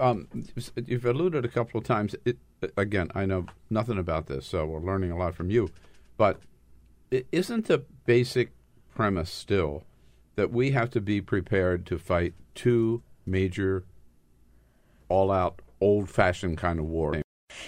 um, 0.00 0.26
you've 0.86 1.04
alluded 1.04 1.44
a 1.44 1.48
couple 1.48 1.78
of 1.78 1.84
times. 1.84 2.16
It, 2.24 2.38
again, 2.76 3.10
I 3.14 3.24
know 3.24 3.46
nothing 3.70 3.98
about 3.98 4.26
this, 4.26 4.46
so 4.46 4.66
we're 4.66 4.80
learning 4.80 5.10
a 5.12 5.16
lot 5.16 5.34
from 5.34 5.48
you. 5.50 5.70
But 6.16 6.40
isn't 7.32 7.66
the 7.66 7.78
basic 8.06 8.50
premise 8.94 9.30
still 9.30 9.84
that 10.40 10.50
we 10.50 10.70
have 10.70 10.88
to 10.88 11.02
be 11.02 11.20
prepared 11.20 11.84
to 11.84 11.98
fight 11.98 12.32
two 12.54 13.02
major, 13.26 13.84
all-out, 15.10 15.60
old-fashioned 15.82 16.56
kind 16.56 16.78
of 16.78 16.86
war? 16.86 17.20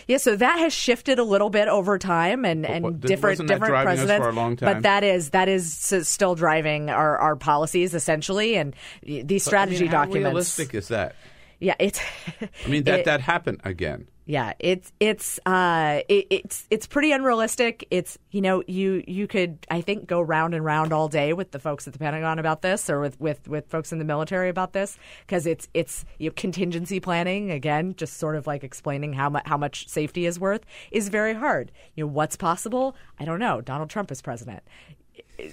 Yeah, 0.09 0.16
so 0.16 0.37
that 0.37 0.59
has 0.59 0.73
shifted 0.73 1.18
a 1.18 1.25
little 1.25 1.51
bit 1.51 1.68
over 1.68 1.99
time, 1.99 2.47
and, 2.47 2.64
and 2.64 2.83
what- 2.83 3.01
different 3.01 3.47
different 3.47 3.75
presidents. 3.75 4.25
a 4.27 4.31
long 4.31 4.57
time? 4.57 4.73
But 4.77 4.83
that 4.85 5.05
is 5.05 5.31
that 5.31 5.49
is 5.51 5.70
still 6.09 6.35
driving 6.35 6.89
our, 6.89 7.18
our 7.18 7.37
policies 7.37 7.93
essentially, 7.95 8.57
and 8.57 8.75
these 9.03 9.20
But, 9.20 9.20
I 9.20 9.27
mean, 9.27 9.39
strategy 9.41 9.87
how 9.87 10.05
documents. 10.05 10.25
realistic 10.25 10.75
is 10.75 10.89
that? 10.89 11.14
Yeah, 11.63 11.77
it's. 11.79 12.01
I 12.67 12.69
mean, 12.69 12.83
that 12.85 13.01
it- 13.01 13.05
that 13.05 13.21
happened 13.21 13.61
again. 13.65 14.09
Yeah, 14.25 14.53
it's 14.61 14.93
it's 15.01 15.41
uh 15.47 16.01
it, 16.09 16.29
it's 16.31 16.67
it's 16.71 16.87
pretty 16.87 17.11
unrealistic. 17.11 17.87
It's 17.91 18.19
you 18.31 18.41
know 18.41 18.63
you 18.69 19.03
you 19.09 19.27
could 19.27 19.67
I 19.69 19.81
think 19.81 20.07
go 20.07 20.21
round 20.21 20.55
and 20.55 20.65
round 20.65 20.93
all 20.93 21.09
day 21.09 21.33
with 21.33 21.51
the 21.51 21.59
folks 21.59 21.89
at 21.89 21.93
the 21.93 21.99
Pentagon 21.99 22.39
about 22.39 22.63
this, 22.63 22.89
or 22.89 23.01
with 23.01 23.19
with, 23.21 23.49
with 23.49 23.69
folks 23.69 23.91
in 23.93 23.99
the 23.99 24.05
military 24.05 24.49
about 24.49 24.75
this, 24.75 24.97
because 25.27 25.45
it's 25.45 25.69
it's 25.75 26.05
you 26.19 26.29
know, 26.31 26.35
contingency 26.37 27.01
planning 27.01 27.51
again, 27.51 27.95
just 27.97 28.17
sort 28.19 28.37
of 28.37 28.47
like 28.47 28.63
explaining 28.63 29.13
how 29.13 29.29
much 29.29 29.43
how 29.45 29.57
much 29.57 29.89
safety 29.89 30.25
is 30.25 30.39
worth 30.39 30.65
is 30.93 31.09
very 31.09 31.35
hard. 31.35 31.73
You 31.97 32.05
know 32.05 32.13
what's 32.13 32.37
possible? 32.37 32.95
I 33.19 33.25
don't 33.25 33.41
know. 33.41 33.61
Donald 33.61 33.91
Trump 33.91 34.13
is 34.13 34.23
president 34.23 34.63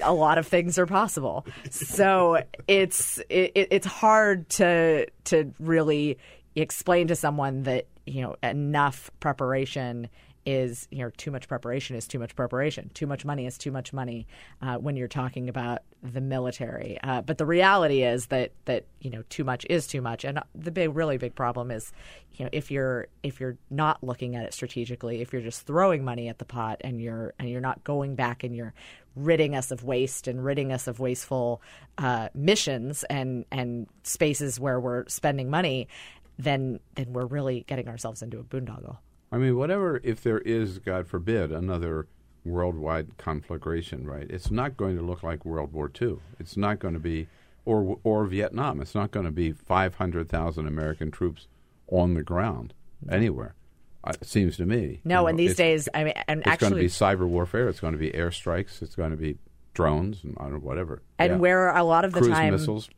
a 0.02 0.14
lot 0.14 0.38
of 0.38 0.48
things 0.48 0.78
are 0.78 0.86
possible. 0.86 1.46
So 1.70 2.44
it's 2.68 3.20
it, 3.30 3.52
it's 3.56 3.88
hard 3.88 4.50
to 4.52 5.08
to 5.26 5.54
really 5.60 6.18
explain 6.56 7.08
to 7.08 7.16
someone 7.16 7.64
that 7.64 7.88
you 8.06 8.22
know 8.22 8.36
enough 8.44 9.12
preparation 9.20 10.10
is 10.46 10.88
you 10.92 11.00
know 11.00 11.10
too 11.18 11.32
much 11.32 11.48
preparation 11.48 11.96
is 11.96 12.08
too 12.08 12.20
much 12.20 12.36
preparation. 12.36 12.90
Too 12.94 13.08
much 13.08 13.26
money 13.26 13.46
is 13.46 13.58
too 13.58 13.72
much 13.72 13.94
money 13.94 14.28
uh, 14.62 14.78
when 14.78 14.96
you're 14.96 15.08
talking 15.08 15.50
about 15.50 15.80
the 16.02 16.22
military. 16.22 16.98
Uh, 17.04 17.22
but 17.22 17.38
the 17.38 17.46
reality 17.46 18.04
is 18.04 18.28
that 18.28 18.52
that 18.66 18.86
you 19.02 19.10
know 19.10 19.24
too 19.30 19.44
much 19.44 19.66
is 19.70 19.88
too 19.88 20.02
much, 20.02 20.24
and 20.24 20.40
the 20.56 20.72
big 20.72 20.96
really 20.96 21.18
big 21.18 21.36
problem 21.36 21.72
is 21.72 21.92
you 22.36 22.46
know 22.46 22.50
if 22.52 22.72
you're 22.72 23.08
if 23.24 23.40
you're 23.40 23.58
not 23.70 24.04
looking 24.04 24.36
at 24.36 24.46
it 24.46 24.54
strategically, 24.54 25.22
if 25.22 25.34
you're 25.34 25.42
just 25.42 25.66
throwing 25.66 26.04
money 26.04 26.28
at 26.30 26.40
the 26.40 26.46
pot 26.46 26.80
and 26.82 27.02
you're 27.02 27.34
and 27.40 27.50
you're 27.50 27.62
not 27.62 27.84
going 27.84 28.16
back 28.16 28.44
and 28.44 28.56
you're 28.56 28.74
ridding 29.16 29.56
us 29.56 29.72
of 29.72 29.84
waste 29.84 30.28
and 30.28 30.44
ridding 30.44 30.72
us 30.72 30.88
of 30.88 31.00
wasteful 31.00 31.62
uh, 31.98 32.30
missions 32.34 33.04
and 33.06 33.46
and 33.52 33.88
spaces 34.04 34.60
where 34.60 34.80
we're 34.80 35.08
spending 35.08 35.50
money, 35.50 35.88
then 36.38 36.80
then 36.96 37.14
we're 37.14 37.26
really 37.26 37.66
getting 37.68 37.88
ourselves 37.88 38.22
into 38.22 38.40
a 38.40 38.44
boondoggle. 38.44 38.98
I 39.32 39.38
mean, 39.38 39.56
whatever, 39.58 40.00
if 40.04 40.22
there 40.24 40.40
is, 40.40 40.80
God 40.80 41.08
forbid, 41.08 41.52
another 41.52 42.08
worldwide 42.44 43.18
conflagration, 43.18 44.08
right? 44.08 44.26
It's 44.30 44.50
not 44.50 44.76
going 44.78 44.96
to 44.96 45.02
look 45.04 45.22
like 45.24 45.46
World 45.46 45.72
War 45.74 45.92
II. 46.02 46.18
It's 46.40 46.58
not 46.58 46.80
going 46.80 46.94
to 46.96 47.00
be, 47.00 47.28
or 47.66 48.00
or 48.04 48.26
Vietnam. 48.26 48.82
It's 48.82 48.96
not 48.96 49.12
going 49.12 49.26
to 49.26 49.32
be 49.32 49.52
500,000 49.52 50.68
American 50.68 51.12
troops 51.12 51.48
on 51.88 52.14
the 52.16 52.24
ground 52.24 52.74
anywhere. 53.10 53.56
Uh, 54.04 54.14
it 54.22 54.28
seems 54.28 54.56
to 54.58 54.66
me. 54.66 55.02
No, 55.04 55.22
You 55.24 55.28
and 55.28 55.40
these 55.40 55.56
days, 55.56 55.90
I 55.94 56.06
mean, 56.06 56.14
and 56.28 56.40
it's 56.40 56.48
actually, 56.48 56.86
it's 56.86 56.98
going 57.00 57.14
to 57.14 57.18
be 57.20 57.26
cyber 57.26 57.28
warfare. 57.28 57.68
It's 57.68 57.80
going 57.82 57.94
to 57.94 58.00
be 58.00 58.12
airstrikes. 58.12 58.82
It's 58.82 58.96
going 58.96 59.12
to 59.12 59.18
be 59.18 59.38
drones 59.74 60.24
and 60.24 60.36
I 60.40 60.44
don't 60.44 60.54
know, 60.54 60.60
whatever. 60.60 61.02
and 61.20 61.34
Yeah. 61.34 61.38
where 61.38 61.70
a 61.76 61.84
lot 61.84 62.06
of 62.06 62.14
the 62.14 62.22
Cruise 62.22 62.34
time 62.34 62.52
missiles. 62.54 62.90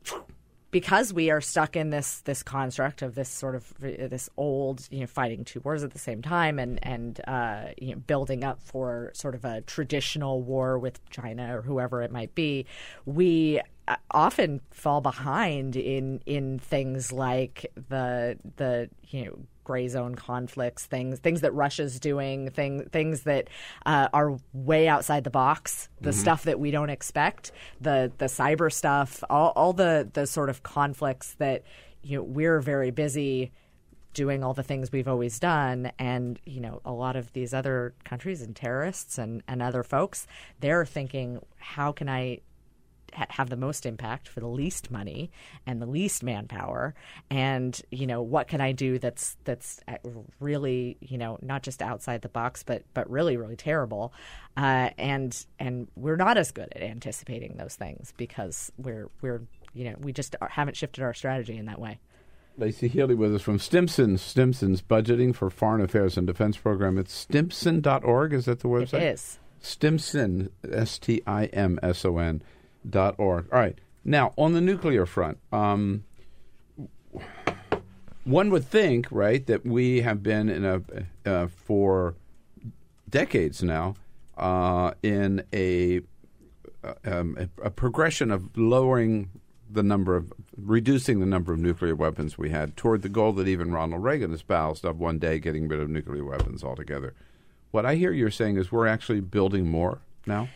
Because 0.72 1.14
we 1.14 1.30
are 1.30 1.42
stuck 1.42 1.76
in 1.76 1.90
this 1.90 2.22
this 2.22 2.42
construct 2.42 3.02
of 3.02 3.16
this 3.16 3.30
sort 3.30 3.56
of 3.56 3.74
this 3.80 4.30
old 4.38 4.88
you 4.90 5.02
know 5.02 5.08
fighting 5.08 5.44
two 5.46 5.60
wars 5.60 5.84
at 5.84 5.92
the 5.92 6.00
same 6.00 6.22
time 6.22 6.58
and 6.58 6.80
and 6.84 7.22
uh, 7.28 7.66
you 7.78 7.94
know 7.94 8.02
building 8.08 8.44
up 8.44 8.62
for 8.64 9.12
sort 9.14 9.36
of 9.36 9.46
a 9.46 9.62
traditional 9.62 10.42
war 10.42 10.80
with 10.80 11.08
China 11.10 11.58
or 11.58 11.62
whoever 11.62 12.02
it 12.02 12.12
might 12.12 12.34
be, 12.34 12.66
we 13.06 13.62
uh, 13.88 13.96
often 14.12 14.62
fall 14.72 15.02
behind 15.02 15.76
in 15.76 16.22
in 16.26 16.58
things 16.60 17.12
like 17.12 17.72
the 17.90 18.38
the 18.56 18.90
you 19.10 19.26
know 19.26 19.38
gray 19.64 19.88
zone 19.88 20.16
conflicts, 20.16 20.86
things 20.86 21.20
things 21.20 21.42
that 21.42 21.54
Russia's 21.54 22.00
doing, 22.00 22.50
thing, 22.50 22.86
things 22.92 23.22
that 23.24 23.48
uh, 23.86 24.08
are 24.14 24.38
way 24.54 24.88
outside 24.88 25.24
the 25.24 25.30
box, 25.30 25.90
the 26.00 26.10
Mhm. 26.12 26.16
stuff 26.16 26.44
that 26.44 26.60
we 26.60 26.72
don't 26.72 26.90
expect, 26.90 27.52
the 27.80 28.12
the 28.18 28.26
cyber 28.26 28.72
stuff, 28.72 29.24
all, 29.30 29.52
all 29.56 29.74
the 29.74 30.10
the 30.14 30.26
sort 30.28 30.50
of 30.50 30.64
conflicts 30.64 31.34
that 31.36 31.64
you 32.02 32.18
know 32.18 32.24
we're 32.24 32.60
very 32.60 32.92
busy 32.92 33.52
doing 34.14 34.44
all 34.44 34.54
the 34.54 34.64
things 34.64 34.92
we've 34.92 35.08
always 35.08 35.40
done 35.40 35.90
and 35.98 36.38
you 36.46 36.60
know 36.60 36.82
a 36.84 36.92
lot 36.92 37.16
of 37.16 37.32
these 37.32 37.54
other 37.54 37.94
countries 38.04 38.42
and 38.42 38.56
terrorists 38.58 39.18
and, 39.18 39.42
and 39.48 39.62
other 39.62 39.84
folks 39.84 40.28
they're 40.60 40.86
thinking 40.86 41.40
how 41.60 41.94
can 41.94 42.10
i 42.10 42.38
have 43.14 43.50
the 43.50 43.58
most 43.58 43.86
impact 43.86 44.28
for 44.28 44.40
the 44.40 44.48
least 44.48 44.92
money 44.92 45.32
and 45.66 45.82
the 45.82 45.86
least 45.86 46.24
manpower 46.24 46.94
and 47.30 47.82
you 47.92 48.08
know 48.08 48.22
what 48.22 48.48
can 48.48 48.62
i 48.62 48.72
do 48.72 49.00
that's 49.00 49.38
that's 49.44 49.80
uh, 49.88 49.96
really 50.40 50.98
you 51.02 51.18
know 51.18 51.38
not 51.42 51.64
just 51.64 51.82
outside 51.82 52.22
the 52.22 52.30
box 52.30 52.64
but 52.64 52.84
but 52.94 53.10
really 53.10 53.38
really 53.38 53.56
terrible 53.56 54.14
uh, 54.58 54.90
and 54.98 55.46
and 55.60 55.88
we're 55.96 56.18
not 56.18 56.38
as 56.38 56.52
good 56.52 56.68
at 56.76 56.84
anticipating 56.84 57.56
those 57.58 57.76
things 57.76 58.14
because 58.18 58.72
we're 58.78 59.10
we're 59.22 59.42
you 59.74 59.86
know 59.86 59.96
we 60.00 60.12
just 60.12 60.36
haven't 60.50 60.76
shifted 60.76 61.04
our 61.04 61.14
strategy 61.14 61.58
in 61.58 61.66
that 61.66 61.80
way 61.80 62.00
Laicie 62.60 62.92
Heeley 62.92 63.16
with 63.16 63.34
us 63.34 63.42
from 63.42 63.60
Stimson. 63.60 64.18
Stimson's 64.18 64.82
Budgeting 64.82 65.34
for 65.34 65.50
Foreign 65.50 65.82
Affairs 65.82 66.18
and 66.18 66.28
Defense 66.28 66.58
Program. 66.58 66.98
It's 66.98 67.14
stimson.org. 67.14 68.34
Is 68.34 68.46
that 68.46 68.60
the 68.60 68.68
website? 68.68 68.96
It 68.96 69.14
is. 69.14 69.40
Stimson, 69.62 70.50
S 70.70 71.00
T 71.00 71.22
I 71.26 71.46
M 71.46 71.80
S 71.82 72.04
O 72.04 72.18
N 72.18 72.42
dot 72.90 73.16
org. 73.18 73.48
All 73.52 73.60
right. 73.60 73.78
Now, 74.04 74.34
on 74.38 74.54
the 74.54 74.62
nuclear 74.62 75.06
front, 75.06 75.38
um, 75.52 76.04
one 78.24 78.50
would 78.50 78.66
think, 78.66 79.08
right, 79.12 79.46
that 79.48 79.66
we 79.66 80.02
have 80.02 80.24
been 80.24 80.50
in 80.50 80.66
a 80.66 80.82
uh, 81.30 81.48
for 81.48 82.16
decades 83.10 83.62
now 83.62 83.96
uh, 84.38 84.92
in 85.04 85.44
a, 85.54 86.02
uh, 86.84 86.94
um, 87.06 87.38
a 87.38 87.68
a 87.68 87.70
progression 87.70 88.32
of 88.32 88.58
lowering 88.58 89.30
the 89.70 89.84
number 89.84 90.16
of 90.16 90.34
reducing 90.58 91.20
the 91.20 91.26
number 91.26 91.54
of 91.54 91.60
nuclear 91.60 91.96
weapons 91.96 92.38
we 92.38 92.50
had 92.50 92.76
toward 92.76 93.02
the 93.04 93.10
goal 93.10 93.32
that 93.34 93.48
even 93.48 93.72
Ronald 93.72 94.04
Reagan 94.04 94.34
espoused 94.34 94.84
of 94.84 95.00
one 95.00 95.18
day 95.18 95.40
getting 95.40 95.68
rid 95.68 95.80
of 95.80 95.90
nuclear 95.90 96.26
weapons 96.26 96.64
altogether. 96.64 97.14
what 97.72 97.86
I 97.86 97.96
hear 97.96 98.12
you're 98.12 98.30
saying 98.32 98.58
is 98.58 98.72
we're 98.72 98.88
actually 98.88 99.22
building 99.22 99.68
more 99.68 100.00
now. 100.26 100.50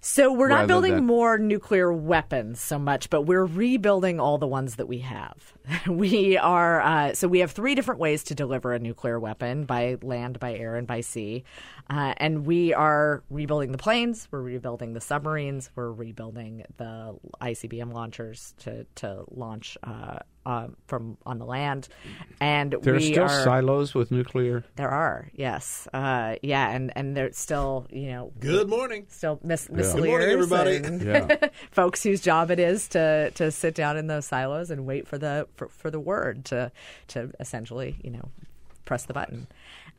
So 0.00 0.32
we're 0.32 0.48
not 0.48 0.66
building 0.66 0.94
than- 0.96 1.06
more 1.06 1.38
nuclear 1.38 1.92
weapons 1.92 2.60
so 2.60 2.78
much, 2.78 3.10
but 3.10 3.22
we're 3.22 3.44
rebuilding 3.44 4.20
all 4.20 4.38
the 4.38 4.46
ones 4.46 4.76
that 4.76 4.86
we 4.86 4.98
have. 4.98 5.54
we 5.88 6.38
are 6.38 6.80
uh, 6.80 7.14
so 7.14 7.28
we 7.28 7.40
have 7.40 7.50
three 7.50 7.74
different 7.74 8.00
ways 8.00 8.24
to 8.24 8.34
deliver 8.34 8.72
a 8.72 8.78
nuclear 8.78 9.18
weapon 9.18 9.64
by 9.64 9.96
land, 10.02 10.38
by 10.38 10.54
air, 10.54 10.76
and 10.76 10.86
by 10.86 11.00
sea, 11.00 11.44
uh, 11.90 12.14
and 12.18 12.46
we 12.46 12.72
are 12.72 13.22
rebuilding 13.30 13.72
the 13.72 13.78
planes. 13.78 14.28
We're 14.30 14.42
rebuilding 14.42 14.92
the 14.92 15.00
submarines. 15.00 15.70
We're 15.74 15.92
rebuilding 15.92 16.64
the 16.76 17.16
ICBM 17.40 17.92
launchers 17.92 18.54
to 18.58 18.84
to 18.96 19.24
launch 19.30 19.76
uh, 19.82 20.18
uh, 20.46 20.68
from 20.86 21.18
on 21.26 21.38
the 21.38 21.44
land, 21.44 21.88
and 22.40 22.74
There 22.80 22.94
are 22.94 23.00
still 23.00 23.24
are, 23.24 23.28
silos 23.44 23.94
with 23.94 24.10
nuclear. 24.10 24.64
There 24.76 24.88
are, 24.88 25.28
yes, 25.34 25.88
uh, 25.92 26.36
yeah, 26.42 26.70
and 26.70 26.92
and 26.96 27.16
there's 27.16 27.36
still, 27.36 27.86
you 27.90 28.06
know, 28.12 28.32
Good 28.38 28.68
morning. 28.68 29.06
still 29.08 29.40
miss 29.42 29.68
Yeah. 29.68 29.76
Good 29.92 30.04
morning, 30.06 30.28
everybody. 30.30 30.76
and 30.76 31.02
Yeah. 31.06 31.48
folks 31.72 32.02
whose 32.02 32.20
job 32.20 32.50
it 32.50 32.60
is 32.60 32.88
to 32.88 33.30
to 33.32 33.50
sit 33.50 33.74
down 33.74 33.96
in 33.96 34.06
those 34.06 34.24
silos 34.26 34.70
and 34.70 34.86
wait 34.86 35.06
for 35.08 35.18
the 35.18 35.46
for, 35.56 35.68
for 35.68 35.90
the 35.90 36.00
word 36.00 36.44
to 36.46 36.70
to 37.08 37.30
essentially, 37.40 37.96
you 38.02 38.12
know, 38.12 38.28
press 38.84 39.04
the 39.06 39.12
button. 39.12 39.48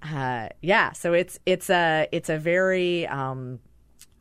Uh, 0.02 0.48
yeah, 0.62 0.94
so 0.94 1.12
it's 1.14 1.40
it's 1.46 1.70
a 1.70 2.08
it's 2.12 2.30
a 2.30 2.38
very 2.38 3.06
um, 3.08 3.60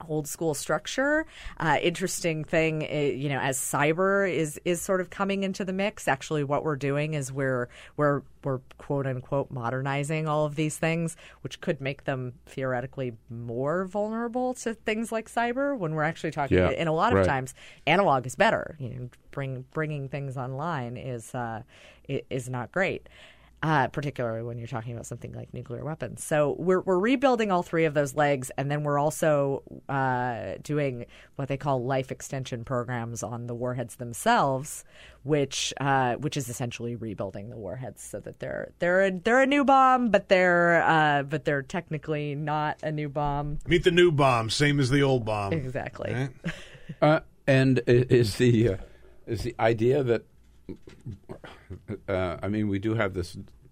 old 0.09 0.26
school 0.26 0.55
structure. 0.55 1.26
Uh, 1.59 1.78
interesting 1.82 2.44
thing, 2.44 2.82
uh, 2.90 2.97
you 2.97 3.28
know, 3.28 3.38
as 3.38 3.59
cyber 3.59 4.30
is 4.30 4.61
is 4.64 4.80
sort 4.80 5.01
of 5.01 5.11
coming 5.11 5.42
into 5.42 5.64
the 5.64 5.72
mix. 5.72 6.09
Actually, 6.09 6.44
what 6.44 6.64
we're 6.64 6.76
doing 6.76 7.14
is 7.14 7.32
we're 7.32 7.68
we're 7.97 8.22
we're 8.44 8.61
quote 8.78 9.07
unquote 9.07 9.51
modernizing 9.51 10.28
all 10.28 10.44
of 10.44 10.55
these 10.55 10.76
things, 10.76 11.16
which 11.40 11.61
could 11.61 11.80
make 11.80 12.05
them 12.05 12.34
theoretically 12.47 13.14
more 13.30 13.84
vulnerable 13.86 14.55
to 14.55 14.74
things 14.74 15.11
like 15.12 15.28
cyber. 15.30 15.76
When 15.76 15.94
we're 15.94 16.03
actually 16.05 16.30
talking, 16.30 16.59
Yeah, 16.59 16.68
and 16.68 16.88
a 16.88 16.92
lot 16.92 17.12
of 17.12 17.18
right. 17.18 17.26
times, 17.26 17.55
analog 17.86 18.26
is 18.26 18.36
better. 18.36 18.76
You 18.78 18.88
know, 18.90 19.09
bring 19.30 19.64
bringing 19.72 20.09
things 20.09 20.36
online 20.36 20.97
is 20.97 21.34
uh, 21.34 21.62
is 22.09 22.49
not 22.49 22.72
great 22.72 23.09
uh, 23.66 23.88
particularly 23.88 24.44
when 24.44 24.58
you're 24.58 24.68
talking 24.68 24.92
about 24.92 25.06
something 25.06 25.32
like 25.32 25.52
nuclear 25.52 25.84
weapons. 25.84 26.22
So 26.22 26.54
we're 26.56 26.82
we're 26.82 27.00
rebuilding 27.00 27.50
all 27.50 27.64
three 27.64 27.84
of 27.84 27.94
those 27.94 28.14
legs, 28.14 28.52
and 28.56 28.70
then 28.70 28.84
we're 28.84 28.98
also 28.98 29.64
uh, 29.88 30.52
doing 30.62 31.06
what 31.34 31.48
they 31.48 31.56
call 31.56 31.84
life 31.84 32.12
extension 32.12 32.64
programs 32.64 33.24
on 33.24 33.48
the 33.48 33.56
warheads 33.56 33.96
themselves, 33.96 34.84
which 35.24 35.74
uh, 35.80 36.14
which 36.14 36.36
is 36.36 36.48
essentially 36.48 36.94
rebuilding 36.94 37.50
the 37.50 37.56
warheads 37.56 38.04
so 38.04 38.20
that 38.20 38.38
they're 38.38 38.70
they're 38.78 39.06
a, 39.06 39.10
they're 39.10 39.40
a 39.40 39.46
new 39.46 39.64
bomb, 39.64 40.10
but 40.10 40.28
they're 40.28 40.84
uh, 40.84 41.24
but 41.24 41.44
they're 41.44 41.62
technically 41.62 42.36
not 42.36 42.80
a 42.84 42.92
new 42.92 43.08
bomb. 43.08 43.58
Meet 43.66 43.82
the 43.82 43.90
new 43.90 44.12
bomb, 44.12 44.48
same 44.48 44.78
as 44.78 44.90
the 44.90 45.02
old 45.02 45.24
bomb. 45.24 45.52
Exactly. 45.52 46.14
Right? 46.14 46.30
Uh, 47.02 47.18
and 47.48 47.82
is 47.88 48.36
the 48.36 48.68
uh, 48.68 48.76
is 49.26 49.42
the 49.42 49.56
idea 49.58 50.04
that 50.04 50.22
uh, 52.08 52.36
I 52.40 52.46
mean 52.46 52.68
we 52.68 52.78
do 52.78 52.94
have 52.94 53.12
this 53.12 53.36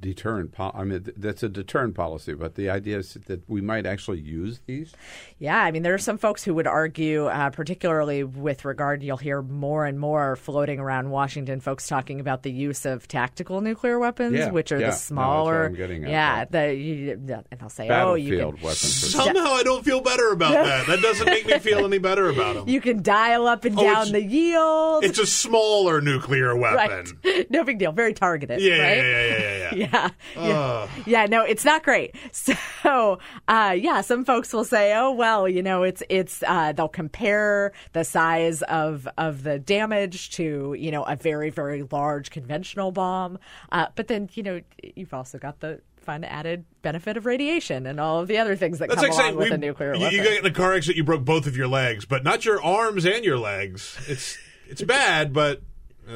deterrent. 0.00 0.52
Po- 0.52 0.72
I 0.74 0.84
mean 0.84 1.02
th- 1.04 1.16
that's 1.18 1.42
a 1.42 1.48
deterrent 1.48 1.94
policy, 1.94 2.34
but 2.34 2.54
the 2.54 2.70
idea 2.70 2.98
is 2.98 3.14
that 3.26 3.48
we 3.48 3.60
might 3.60 3.86
actually 3.86 4.20
use 4.20 4.60
these. 4.66 4.92
Yeah, 5.38 5.58
I 5.62 5.70
mean, 5.70 5.82
there 5.82 5.94
are 5.94 5.98
some 5.98 6.18
folks 6.18 6.44
who 6.44 6.54
would 6.54 6.66
argue, 6.66 7.26
uh, 7.26 7.50
particularly 7.50 8.24
with 8.24 8.64
regard, 8.64 9.02
you'll 9.02 9.16
hear 9.16 9.42
more 9.42 9.86
and 9.86 9.98
more 9.98 10.36
floating 10.36 10.78
around 10.80 11.10
Washington, 11.10 11.60
folks 11.60 11.86
talking 11.88 12.20
about 12.20 12.42
the 12.42 12.50
use 12.52 12.84
of 12.84 13.08
tactical 13.08 13.60
nuclear 13.60 13.98
weapons, 13.98 14.34
Yeah, 14.36 14.50
which 14.50 14.72
are 14.72 14.76
yeah. 14.78 14.80
No, 14.80 14.86
the 14.86 14.90
that's 14.92 15.10
what 15.10 15.14
smaller. 15.14 15.64
I'm 15.66 15.74
getting 15.74 16.04
at, 16.04 16.10
yeah, 16.10 16.38
right. 16.38 16.50
the 16.52 16.74
you, 16.74 17.12
and 17.12 17.28
they'll 17.60 17.68
say, 17.68 17.88
oh, 17.88 18.14
you 18.14 18.30
Battlefield 18.36 18.54
can 18.56 18.64
weapons. 18.64 19.12
Somehow 19.12 19.52
I 19.52 19.62
don't 19.62 19.84
feel 19.84 20.00
better 20.00 20.30
about 20.32 20.52
that. 20.64 20.86
That 20.86 21.00
doesn't 21.00 21.26
make 21.26 21.46
me 21.46 21.58
feel 21.58 21.84
any 21.84 21.98
better 21.98 22.28
about 22.30 22.54
them. 22.56 22.68
you 22.68 22.80
can 22.80 23.02
dial 23.02 23.46
up 23.46 23.64
and 23.64 23.78
Oh, 23.78 23.82
down 23.82 24.12
the 24.12 24.22
yield. 24.22 25.04
It's 25.04 25.18
a 25.18 25.26
smaller 25.26 26.00
nuclear 26.00 26.54
weapon. 26.56 27.18
Right. 27.24 27.46
No 27.50 27.64
big 27.64 27.78
deal. 27.78 27.92
Very 27.92 28.14
targeted. 28.14 28.60
Yeah, 28.60 28.74
yeah, 28.76 28.82
right? 28.82 28.96
yeah, 28.96 29.26
yeah, 29.26 29.38
yeah, 29.38 29.74
yeah. 29.74 29.89
Yeah, 29.92 30.10
yeah, 30.36 30.88
yeah. 31.06 31.26
No, 31.26 31.42
it's 31.44 31.64
not 31.64 31.82
great. 31.82 32.14
So, 32.82 33.18
uh, 33.46 33.76
yeah, 33.78 34.00
some 34.00 34.24
folks 34.24 34.52
will 34.54 34.64
say, 34.64 34.94
"Oh, 34.96 35.12
well, 35.12 35.46
you 35.46 35.62
know, 35.62 35.82
it's 35.82 36.02
it's." 36.08 36.42
Uh, 36.46 36.72
they'll 36.72 36.88
compare 36.88 37.72
the 37.92 38.04
size 38.04 38.62
of 38.62 39.06
of 39.18 39.42
the 39.42 39.58
damage 39.58 40.30
to 40.30 40.74
you 40.78 40.90
know 40.90 41.02
a 41.02 41.14
very 41.16 41.50
very 41.50 41.82
large 41.90 42.30
conventional 42.30 42.90
bomb, 42.90 43.38
uh, 43.72 43.86
but 43.96 44.08
then 44.08 44.30
you 44.32 44.42
know 44.42 44.60
you've 44.96 45.12
also 45.12 45.36
got 45.38 45.60
the 45.60 45.80
fun 45.98 46.24
added 46.24 46.64
benefit 46.80 47.18
of 47.18 47.26
radiation 47.26 47.86
and 47.86 48.00
all 48.00 48.20
of 48.20 48.28
the 48.28 48.38
other 48.38 48.56
things 48.56 48.78
that 48.78 48.88
That's 48.88 49.02
come 49.02 49.10
like 49.10 49.18
along 49.18 49.26
saying 49.28 49.36
with 49.36 49.48
we- 49.50 49.54
a 49.54 49.58
nuclear 49.58 49.94
you, 49.94 50.00
weapon. 50.00 50.16
you 50.16 50.24
got 50.24 50.38
in 50.38 50.46
a 50.46 50.50
car 50.50 50.74
accident, 50.74 50.96
you 50.96 51.04
broke 51.04 51.24
both 51.26 51.46
of 51.46 51.56
your 51.58 51.68
legs, 51.68 52.06
but 52.06 52.24
not 52.24 52.46
your 52.46 52.62
arms 52.62 53.04
and 53.04 53.22
your 53.26 53.36
legs. 53.38 53.98
It's 54.08 54.38
it's 54.68 54.82
bad, 54.82 55.34
but 55.34 55.60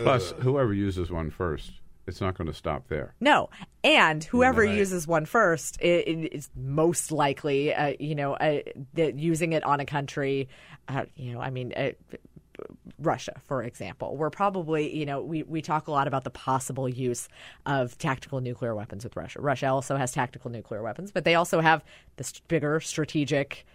Plus, 0.03 0.33
whoever 0.41 0.73
uses 0.73 1.11
one 1.11 1.31
first, 1.31 1.71
it's 2.07 2.21
not 2.21 2.37
going 2.37 2.47
to 2.49 2.55
stop 2.55 2.89
there. 2.89 3.15
No, 3.21 3.51
and 3.83 4.23
whoever 4.25 4.63
Right. 4.63 4.77
uses 4.77 5.07
one 5.07 5.27
first 5.27 5.79
is 5.81 6.51
most 6.57 7.11
likely, 7.13 7.75
uh, 7.75 7.95
you 7.99 8.15
know, 8.15 8.35
uh, 8.35 8.61
that 8.95 9.19
using 9.19 9.53
it 9.53 9.65
on 9.65 9.81
a 9.81 9.87
country. 9.87 10.49
Uh, 10.89 11.05
you 11.17 11.33
know, 11.33 11.41
I 11.41 11.51
mean. 11.51 11.73
Uh, 11.77 11.91
Russia, 13.01 13.33
for 13.47 13.65
example, 13.65 14.17
we're 14.17 14.31
probably, 14.31 14.97
you 14.97 15.05
know, 15.05 15.21
we, 15.21 15.43
we 15.43 15.61
talk 15.61 15.89
a 15.89 15.91
lot 15.91 16.07
about 16.07 16.23
the 16.23 16.31
possible 16.31 16.89
use 16.89 17.29
of 17.67 17.99
tactical 17.99 18.41
nuclear 18.41 18.77
weapons 18.77 19.03
with 19.03 19.17
Russia. 19.17 19.41
Russia 19.41 19.67
also 19.67 19.97
has 19.97 20.13
tactical 20.13 20.53
nuclear 20.53 20.81
weapons, 20.81 21.11
but 21.11 21.25
they 21.25 21.35
also 21.35 21.61
have 21.61 21.83
this 22.17 22.39
bigger 22.47 22.79
strategic 22.79 23.67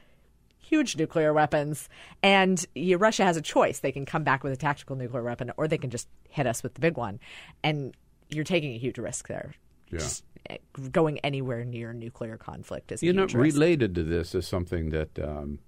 huge 0.60 0.96
nuclear 0.96 1.34
weapons. 1.34 1.90
And 2.24 2.64
you, 2.76 2.98
Russia 2.98 3.24
has 3.26 3.36
a 3.36 3.42
choice. 3.42 3.80
They 3.80 3.92
can 3.92 4.06
come 4.06 4.24
back 4.24 4.44
with 4.44 4.54
a 4.54 4.58
tactical 4.58 4.96
nuclear 4.96 5.24
weapon 5.24 5.52
or 5.58 5.68
they 5.68 5.78
can 5.78 5.90
just 5.90 6.08
hit 6.30 6.48
us 6.48 6.64
with 6.64 6.76
the 6.76 6.80
big 6.82 6.96
one. 6.96 7.20
And 7.64 7.96
you're 8.30 8.44
taking 8.44 8.74
a 8.74 8.78
huge 8.78 8.98
risk 8.98 9.28
there. 9.28 9.54
Yeah. 9.92 10.00
Just 10.00 10.24
eh, 10.50 10.58
going 10.92 11.20
anywhere 11.20 11.66
near 11.66 11.94
nuclear 11.94 12.38
conflict 12.38 12.92
is 12.92 13.02
a 13.02 13.06
You 13.06 13.14
know, 13.14 13.26
related 13.26 13.96
to 13.96 14.04
this 14.04 14.36
is 14.36 14.48
something 14.48 14.90
that 14.92 15.18
um, 15.20 15.60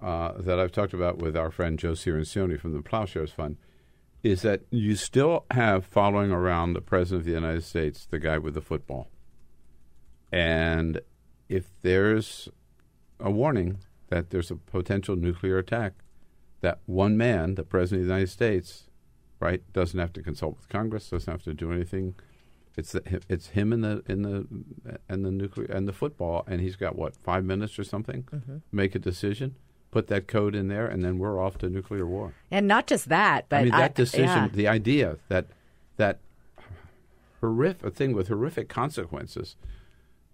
uh, 0.00 0.32
that 0.38 0.58
I've 0.58 0.72
talked 0.72 0.94
about 0.94 1.18
with 1.18 1.36
our 1.36 1.50
friend 1.50 1.78
Joe 1.78 1.92
Cirincione 1.92 2.58
from 2.58 2.72
the 2.72 2.82
Plowshares 2.82 3.32
Fund. 3.32 3.56
Is 4.24 4.42
that 4.42 4.62
you 4.70 4.96
still 4.96 5.44
have 5.52 5.86
following 5.86 6.32
around 6.32 6.72
the 6.72 6.80
president 6.80 7.20
of 7.20 7.26
the 7.26 7.32
United 7.32 7.62
States, 7.62 8.04
the 8.04 8.18
guy 8.18 8.36
with 8.36 8.54
the 8.54 8.60
football, 8.60 9.08
and 10.32 11.00
if 11.48 11.70
there's 11.82 12.48
a 13.20 13.30
warning 13.30 13.78
that 14.08 14.30
there's 14.30 14.50
a 14.50 14.56
potential 14.56 15.14
nuclear 15.14 15.58
attack, 15.58 15.92
that 16.62 16.80
one 16.86 17.16
man, 17.16 17.54
the 17.54 17.62
president 17.62 18.02
of 18.02 18.08
the 18.08 18.14
United 18.14 18.30
States, 18.30 18.87
right, 19.40 19.62
doesn't 19.72 19.98
have 19.98 20.12
to 20.14 20.22
consult 20.22 20.56
with 20.56 20.68
Congress, 20.68 21.10
doesn't 21.10 21.30
have 21.30 21.42
to 21.44 21.54
do 21.54 21.72
anything. 21.72 22.14
It's 22.76 22.92
the, 22.92 23.20
it's 23.28 23.48
him 23.48 23.72
and 23.72 23.82
the 23.82 24.02
in 24.06 24.22
the 24.22 24.46
and 25.08 25.24
the 25.24 25.30
nuclear 25.32 25.66
and 25.66 25.88
the 25.88 25.92
football, 25.92 26.44
and 26.46 26.60
he's 26.60 26.76
got 26.76 26.96
what 26.96 27.16
five 27.16 27.44
minutes 27.44 27.78
or 27.78 27.84
something. 27.84 28.22
Mhm. 28.24 28.62
Make 28.70 28.94
a 28.94 28.98
decision, 29.00 29.56
put 29.90 30.06
that 30.08 30.28
code 30.28 30.54
in 30.54 30.68
there, 30.68 30.86
and 30.86 31.04
then 31.04 31.18
we're 31.18 31.42
off 31.42 31.58
to 31.58 31.68
nuclear 31.68 32.06
war. 32.06 32.34
and 32.50 32.68
not 32.68 32.86
just 32.86 33.08
that, 33.08 33.46
but 33.48 33.56
I 33.56 33.62
mean 33.64 33.72
that 33.72 33.94
decision, 33.94 34.26
yeah. 34.44 34.48
the 34.52 34.68
idea 34.68 35.16
that 35.28 35.46
that 35.96 36.20
horrific 37.40 37.94
thing 37.94 38.12
with 38.12 38.28
horrific 38.28 38.68
consequences, 38.68 39.56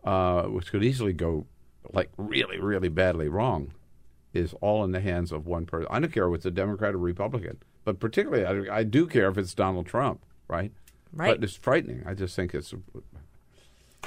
uh, 0.05 0.45
which 0.45 0.71
could 0.71 0.85
easily 0.85 1.13
go 1.13 1.47
like 1.93 2.11
really, 2.17 2.59
really 2.59 2.89
badly 2.89 3.29
wrong, 3.29 3.73
is 4.33 4.55
all 4.61 4.85
in 4.85 4.93
the 4.93 5.01
hands 5.01 5.33
of 5.33 5.47
one 5.47 5.67
person. 5.67 5.87
I 5.91 6.01
don't 6.01 6.13
care 6.13 6.29
if 6.29 6.35
it's 6.35 6.47
a 6.47 6.51
Democrat 6.51 6.95
or 6.95 6.99
Republican, 6.99 7.59
but 7.85 8.01
particularly 8.01 8.69
I, 8.69 8.79
I 8.79 8.83
do 8.85 9.07
care 9.07 9.29
if 9.29 9.39
it's 9.39 9.55
Donald 9.55 9.87
Trump, 9.87 10.21
right? 10.49 10.73
Right. 11.13 11.37
But 11.39 11.45
it's 11.45 11.57
frightening. 11.57 12.03
I 12.07 12.15
just 12.15 12.35
think 12.35 12.55
it's. 12.55 12.75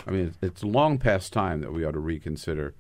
I 0.06 0.12
mean, 0.12 0.36
it's 0.42 0.64
long 0.64 0.98
past 0.98 1.34
time 1.34 1.62
that 1.62 1.74
we 1.74 1.84
ought 1.86 1.92
to 1.92 2.00
reconsider 2.00 2.76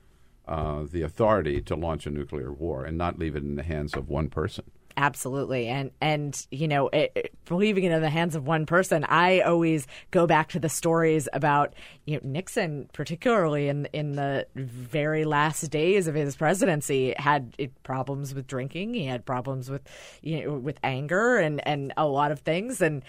uh, 0.47 0.83
the 0.89 1.01
authority 1.01 1.61
to 1.61 1.75
launch 1.75 2.05
a 2.05 2.11
nuclear 2.11 2.51
war 2.51 2.85
and 2.85 2.97
not 2.97 3.17
leave 3.17 3.35
it 3.35 3.43
in 3.43 3.55
the 3.55 3.63
hands 3.63 3.93
of 3.93 4.09
one 4.09 4.29
person. 4.29 4.65
Absolutely, 4.99 5.67
and 5.67 5.91
and 6.01 6.47
you 6.49 6.67
know, 6.67 6.87
it, 6.87 7.11
it- 7.15 7.33
leaving 7.51 7.83
it 7.85 7.91
in 7.93 8.01
the 8.01 8.09
hands 8.09 8.35
of 8.35 8.45
one 8.47 8.65
person. 8.65 9.05
I 9.05 9.39
always 9.41 9.85
go 10.11 10.25
back 10.27 10.49
to 10.49 10.59
the 10.59 10.69
stories 10.69 11.29
about 11.33 11.75
you 12.05 12.15
know 12.15 12.21
Nixon, 12.23 12.89
particularly 12.93 13.67
in 13.69 13.85
in 13.93 14.13
the 14.13 14.47
very 14.55 15.23
last 15.23 15.69
days 15.69 16.07
of 16.07 16.15
his 16.15 16.35
presidency, 16.35 17.13
had 17.15 17.55
problems 17.83 18.33
with 18.33 18.47
drinking. 18.47 18.95
He 18.95 19.05
had 19.05 19.23
problems 19.23 19.69
with 19.69 19.83
you 20.23 20.43
know 20.43 20.53
with 20.55 20.79
anger 20.83 21.37
and 21.37 21.65
and 21.67 21.93
a 21.95 22.07
lot 22.07 22.31
of 22.31 22.39
things. 22.39 22.81
And 22.81 23.03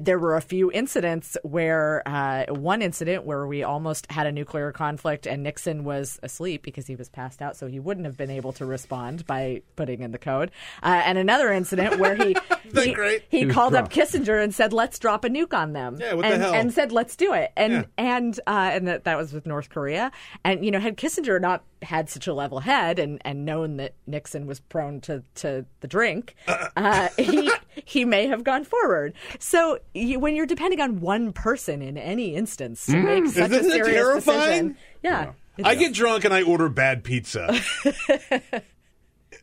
there 0.00 0.18
were 0.18 0.34
a 0.36 0.42
few 0.42 0.72
incidents 0.72 1.36
where 1.44 2.02
uh, 2.04 2.46
one 2.52 2.82
incident 2.82 3.24
where 3.24 3.46
we 3.46 3.62
almost 3.62 4.10
had 4.10 4.26
a 4.26 4.32
nuclear 4.32 4.72
conflict, 4.72 5.24
and 5.24 5.44
Nixon 5.44 5.84
was 5.84 6.18
asleep 6.24 6.64
because 6.64 6.88
he 6.88 6.96
was 6.96 7.08
passed 7.08 7.40
out, 7.40 7.56
so 7.56 7.68
he 7.68 7.78
wouldn't 7.78 8.06
have 8.06 8.16
been 8.16 8.30
able 8.30 8.52
to 8.54 8.66
respond 8.66 9.24
by 9.24 9.62
putting 9.76 10.02
in 10.02 10.10
the 10.10 10.18
code. 10.18 10.50
Uh, 10.82 11.02
and 11.04 11.27
another 11.28 11.52
incident 11.52 11.98
where 11.98 12.14
he 12.16 12.34
he, 12.74 12.92
great? 12.92 13.24
he 13.28 13.40
He 13.40 13.46
was 13.46 13.54
called 13.54 13.74
up. 13.74 13.90
Kissinger 13.90 14.42
and 14.42 14.54
said, 14.54 14.72
"Let's 14.72 14.98
drop 14.98 15.24
a 15.24 15.28
nuke 15.28 15.52
on 15.54 15.72
them." 15.74 15.98
Yeah, 16.00 16.14
what 16.14 16.22
the 16.22 16.28
and, 16.32 16.42
hell? 16.42 16.54
And 16.54 16.72
said, 16.72 16.90
"Let's 16.92 17.16
do 17.16 17.32
it." 17.34 17.52
And 17.56 17.72
Yeah. 17.72 17.84
and 17.98 18.40
uh, 18.46 18.70
and 18.72 18.88
that 18.88 19.04
that 19.04 19.16
was 19.18 19.32
with 19.32 19.46
North 19.46 19.68
Korea. 19.68 20.10
And 20.44 20.64
you 20.64 20.70
know, 20.70 20.80
had 20.80 20.96
Kissinger 20.96 21.40
not 21.40 21.62
had 21.82 22.08
such 22.10 22.26
a 22.26 22.34
level 22.34 22.58
head 22.60 22.98
and, 22.98 23.20
and 23.24 23.44
known 23.44 23.76
that 23.76 23.94
Nixon 24.06 24.46
was 24.48 24.58
prone 24.58 25.00
to, 25.02 25.22
to 25.36 25.64
the 25.78 25.86
drink, 25.86 26.34
uh, 26.76 27.08
he 27.16 27.52
he 27.84 28.04
may 28.04 28.26
have 28.26 28.42
gone 28.42 28.64
forward. 28.64 29.12
So 29.38 29.78
you, 29.94 30.18
when 30.18 30.34
you're 30.34 30.46
depending 30.46 30.80
on 30.80 31.00
one 31.00 31.32
person 31.32 31.80
in 31.82 31.96
any 31.96 32.34
instance 32.34 32.86
to 32.86 32.96
make 33.00 33.26
such 33.26 33.52
a 33.52 33.54
Isn't 33.60 33.70
it 33.70 33.74
serious 33.74 33.94
terrifying? 33.94 34.48
decision, 34.68 34.76
yeah. 35.02 35.32
I 35.62 35.74
get 35.74 35.92
drunk 35.92 36.24
and 36.24 36.32
I 36.32 36.42
order 36.42 36.68
bad 36.68 37.02
pizza. 37.04 37.52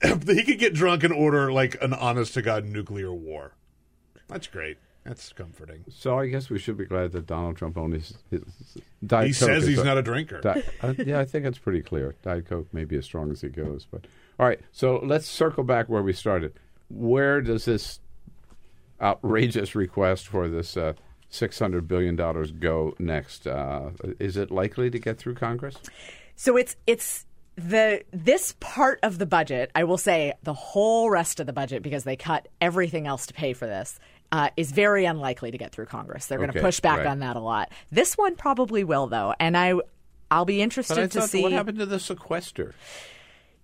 he 0.28 0.43
could 0.43 0.60
get 0.60 0.74
drunk 0.74 1.04
and 1.04 1.14
order 1.14 1.52
like 1.52 1.78
an 1.82 1.93
honest 1.93 2.34
to 2.36 2.41
god 2.41 2.66
nuclear 2.66 3.14
war. 3.14 3.54
That's 4.28 4.48
great. 4.48 4.78
That's 5.04 5.32
comforting. 5.34 5.86
So 5.89 6.18
I 6.18 6.26
guess 6.28 6.50
we 6.50 6.58
should 6.58 6.78
be 6.78 6.86
glad 6.86 7.12
that 7.12 7.28
Donald 7.28 7.58
Trump 7.58 7.78
only 7.78 8.00
s- 8.00 8.16
his, 8.32 8.41
Diet 9.06 9.28
He 9.28 9.34
Coke 9.34 9.50
says 9.50 9.68
he's 9.68 9.78
a- 9.78 9.84
not 9.84 10.00
a 10.00 10.02
drinker. 10.02 10.41
Di- 10.41 10.64
uh, 10.82 10.93
yeah, 10.98 11.20
I 11.20 11.26
think 11.26 11.46
it's 11.46 11.60
pretty 11.60 11.82
clear. 11.84 12.16
Diet 12.24 12.48
Coke 12.48 12.74
may 12.74 12.86
be 12.86 12.98
as 12.98 13.06
strong 13.06 13.32
as 13.32 13.41
he 13.41 13.50
goes, 13.50 13.86
but 13.91 14.08
all 14.39 14.48
right. 14.48 14.60
So 14.72 14.98
let's 15.04 15.28
circle 15.28 15.64
back 15.64 15.89
where 15.89 16.02
we 16.02 16.12
started. 16.12 16.54
Where 16.89 17.39
does 17.41 17.66
this 17.66 18.00
outrageous 19.02 19.76
request 19.76 20.28
for 20.28 20.48
this 20.48 20.76
uh, 20.78 20.93
six 21.30 21.60
hundred 21.60 21.88
billion 21.88 22.16
dollars 22.16 22.52
go 22.52 22.96
next? 23.00 23.46
Uh, 23.46 23.91
is 24.20 24.38
it 24.38 24.50
likely 24.52 24.89
to 24.89 25.00
get 25.00 25.18
through 25.20 25.36
Congress? 25.36 25.76
So 26.36 26.58
it's 26.58 26.76
it's 26.88 27.26
the 27.58 28.03
this 28.12 28.56
part 28.60 28.99
of 29.03 29.18
the 29.18 29.26
budget. 29.26 29.72
I 29.76 29.84
will 29.86 29.97
say 29.97 30.34
the 30.43 30.53
whole 30.53 31.10
rest 31.10 31.39
of 31.39 31.45
the 31.47 31.53
budget 31.53 31.84
because 31.84 32.03
they 32.03 32.16
cut 32.16 32.47
everything 32.62 33.08
else 33.08 33.26
to 33.28 33.34
pay 33.34 33.53
for 33.53 33.66
this. 33.66 33.99
Uh, 34.32 34.49
is 34.58 34.72
very 34.72 35.06
unlikely 35.06 35.51
to 35.51 35.58
get 35.58 35.72
through 35.72 35.86
Congress. 35.86 36.26
They're 36.26 36.39
going 36.39 36.49
Okay, 36.49 36.60
to 36.60 36.66
push 36.66 36.80
back 36.80 36.97
right. 36.97 37.08
on 37.08 37.20
that 37.20 37.36
a 37.36 37.39
lot. 37.39 37.72
This 37.91 38.18
one 38.18 38.36
probably 38.36 38.84
will, 38.84 39.08
though, 39.08 39.34
and 39.39 39.56
I, 39.56 39.76
I'll 40.32 40.45
be 40.45 40.62
interested 40.62 41.12
to 41.12 41.22
see 41.22 41.43
what 41.43 41.51
happened 41.53 41.78
to 41.78 41.86
the 41.86 41.99
sequester. 41.99 42.74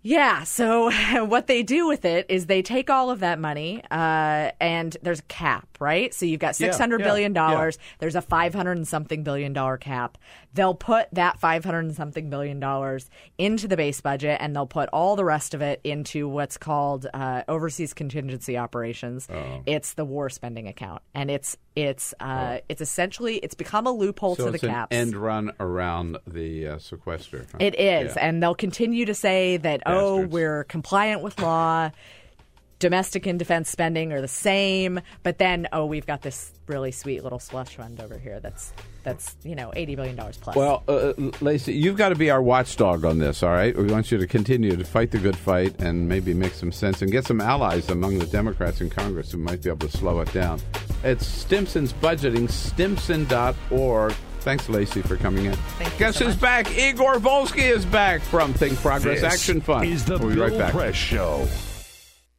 Yeah. 0.04 0.44
So 0.44 0.92
what 1.26 1.48
they 1.48 1.64
do 1.64 1.88
with 1.88 2.06
it 2.06 2.26
is 2.30 2.46
they 2.46 2.62
take 2.62 2.90
all 2.90 3.10
of 3.10 3.20
that 3.20 3.40
money, 3.40 3.84
uh, 3.92 4.52
and 4.60 4.96
there's 5.02 5.20
a 5.20 5.24
cap, 5.24 5.68
right? 5.80 6.14
So 6.14 6.26
you've 6.26 6.40
got 6.40 6.60
Yeah, 6.60 6.68
six 6.68 6.78
hundred 6.78 7.02
yeah, 7.02 7.08
billion 7.08 7.34
dollars. 7.34 7.78
There's 8.00 8.16
a 8.16 8.22
five 8.22 8.54
hundred 8.54 8.78
and 8.78 8.88
something 8.88 9.24
billion 9.24 9.54
dollar 9.54 9.78
cap. 9.78 10.18
They'll 10.54 10.74
put 10.76 11.08
that 11.14 11.40
five 11.40 11.64
hundred 11.64 11.86
and 11.86 11.96
something 11.96 12.30
billion 12.30 12.60
dollars 12.60 13.10
into 13.38 13.68
the 13.68 13.78
base 13.78 14.02
budget, 14.02 14.38
and 14.42 14.56
they'll 14.56 14.66
put 14.68 14.90
all 14.92 15.16
the 15.16 15.24
rest 15.24 15.54
of 15.54 15.62
it 15.62 15.80
into 15.84 16.28
what's 16.28 16.58
called 16.58 17.08
uh, 17.14 17.44
overseas 17.48 17.94
contingency 17.94 18.58
operations. 18.58 19.28
Oh. 19.32 19.62
It's 19.66 19.94
the 19.94 20.04
war 20.06 20.30
spending 20.30 20.68
account, 20.68 21.02
and 21.14 21.32
it's 21.32 21.56
it's 21.76 22.14
uh, 22.20 22.58
it's 22.68 22.82
essentially 22.82 23.38
it's 23.38 23.56
become 23.56 23.88
a 23.88 23.92
loophole 23.92 24.36
So 24.36 24.46
to 24.46 24.52
the 24.52 24.56
it's 24.56 24.64
an 24.66 24.88
end 24.92 25.16
run 25.16 25.52
around 25.60 26.18
the 26.28 26.68
uh, 26.68 26.78
sequester. 26.80 27.46
huh? 27.52 27.58
It 27.62 27.80
is, 27.80 28.16
Yeah. 28.16 28.28
and 28.28 28.44
they'll 28.44 28.54
continue 28.56 29.06
to 29.06 29.14
say 29.14 29.56
that 29.58 29.84
oh, 29.86 30.26
we're 30.26 30.66
compliant 30.66 31.22
with 31.22 31.40
law. 31.40 31.92
Domestic 32.82 33.28
and 33.28 33.38
defense 33.38 33.70
spending 33.70 34.12
are 34.12 34.22
the 34.22 34.28
same, 34.28 35.00
but 35.22 35.38
then 35.38 35.68
oh, 35.72 35.86
we've 35.86 36.08
got 36.08 36.24
this 36.24 36.52
really 36.66 36.92
sweet 36.92 37.24
little 37.24 37.38
slush 37.38 37.76
fund 37.76 38.02
over 38.02 38.18
here 38.18 38.40
that's 38.40 38.74
that's 39.04 39.36
you 39.44 39.54
know 39.56 39.72
eighty 39.76 39.96
billion 39.96 40.16
dollars 40.16 40.38
plus. 40.38 40.56
Well, 40.56 40.84
uh, 40.88 41.14
Laicie, 41.40 41.76
you've 41.80 41.96
got 41.96 42.10
to 42.10 42.16
be 42.16 42.32
our 42.32 42.42
watchdog 42.42 43.06
on 43.06 43.20
this, 43.20 43.44
all 43.44 43.52
right? 43.52 43.78
We 43.78 43.84
want 43.84 44.12
you 44.12 44.18
to 44.18 44.26
continue 44.26 44.76
to 44.76 44.84
fight 44.84 45.12
the 45.12 45.20
good 45.20 45.38
fight 45.38 45.80
and 45.80 46.10
maybe 46.10 46.34
make 46.34 46.54
some 46.56 46.72
sense 46.72 47.04
and 47.04 47.12
get 47.12 47.26
some 47.28 47.40
allies 47.40 47.88
among 47.92 48.18
the 48.18 48.26
Democrats 48.26 48.82
in 48.82 48.90
Congress 48.90 49.32
who 49.32 49.38
might 49.38 49.62
be 49.62 49.70
able 49.70 49.88
to 49.88 49.96
slow 49.96 50.20
it 50.22 50.34
down. 50.34 50.60
It's 51.04 51.28
Stimson's 51.28 51.94
Budgeting, 51.94 52.50
stimson.org. 52.50 54.14
Thanks, 54.40 54.66
Laicie, 54.68 55.08
for 55.08 55.18
coming 55.18 55.46
in. 55.46 55.54
Thank 55.54 55.94
you 55.94 56.00
Guess 56.00 56.18
so 56.18 56.26
who's 56.26 56.34
much. 56.34 56.42
back? 56.66 56.76
Igor 56.76 57.18
Volsky 57.18 57.70
is 57.72 57.86
back 57.86 58.22
from 58.22 58.54
Think 58.54 58.76
Progress 58.80 59.22
This 59.22 59.34
Action 59.34 59.62
Fund. 59.62 59.88
is 59.88 60.04
the 60.04 60.18
we'll 60.18 60.30
be 60.30 60.36
Bill 60.36 60.50
right 60.50 60.58
back. 60.58 60.72
Press 60.72 60.96
Show. 60.96 61.48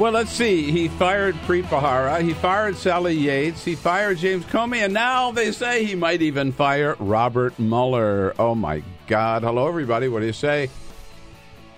Well, 0.00 0.12
let's 0.12 0.32
see. 0.32 0.70
He 0.70 0.88
fired 0.88 1.34
Preet 1.42 1.64
Bharara. 1.64 2.22
He 2.22 2.32
fired 2.32 2.78
Sally 2.78 3.12
Yates. 3.12 3.62
He 3.62 3.74
fired 3.74 4.16
James 4.16 4.46
Comey. 4.46 4.78
And 4.78 4.94
now 4.94 5.30
they 5.30 5.52
say 5.52 5.84
he 5.84 5.94
might 5.94 6.22
even 6.22 6.52
fire 6.52 6.96
Robert 6.98 7.58
Mueller. 7.58 8.34
Oh, 8.38 8.54
my 8.54 8.82
God. 9.06 9.42
Hello, 9.42 9.68
everybody. 9.68 10.08
What 10.08 10.20
do 10.20 10.26
you 10.26 10.32
say? 10.32 10.70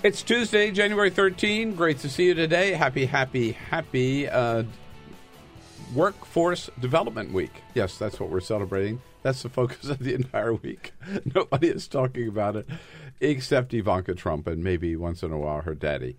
It's 0.04 0.22
Tuesday, 0.22 0.70
January 0.70 1.10
13. 1.10 1.74
Great 1.74 1.98
to 1.98 2.08
see 2.08 2.26
you 2.26 2.34
today. 2.34 2.74
Happy, 2.74 3.06
happy, 3.06 3.50
happy 3.50 4.28
uh, 4.28 4.62
Workforce 5.92 6.70
Development 6.78 7.32
Week. 7.32 7.50
Yes, 7.74 7.98
that's 7.98 8.20
what 8.20 8.30
we're 8.30 8.38
celebrating. 8.38 9.02
That's 9.24 9.42
the 9.42 9.48
focus 9.48 9.88
of 9.88 9.98
the 9.98 10.14
entire 10.14 10.54
week. 10.54 10.92
Nobody 11.34 11.70
is 11.70 11.88
talking 11.88 12.28
about 12.28 12.54
it 12.54 12.68
except 13.20 13.74
Ivanka 13.74 14.14
Trump 14.14 14.46
and 14.46 14.62
maybe 14.62 14.94
once 14.94 15.24
in 15.24 15.32
a 15.32 15.38
while 15.38 15.62
her 15.62 15.74
daddy. 15.74 16.18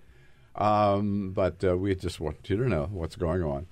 Um, 0.56 1.32
but 1.32 1.64
uh, 1.64 1.78
we 1.78 1.96
just 1.96 2.20
want 2.20 2.50
you 2.50 2.58
to 2.58 2.70
know 2.70 2.90
what's 2.92 3.16
going 3.16 3.44
on. 3.44 3.68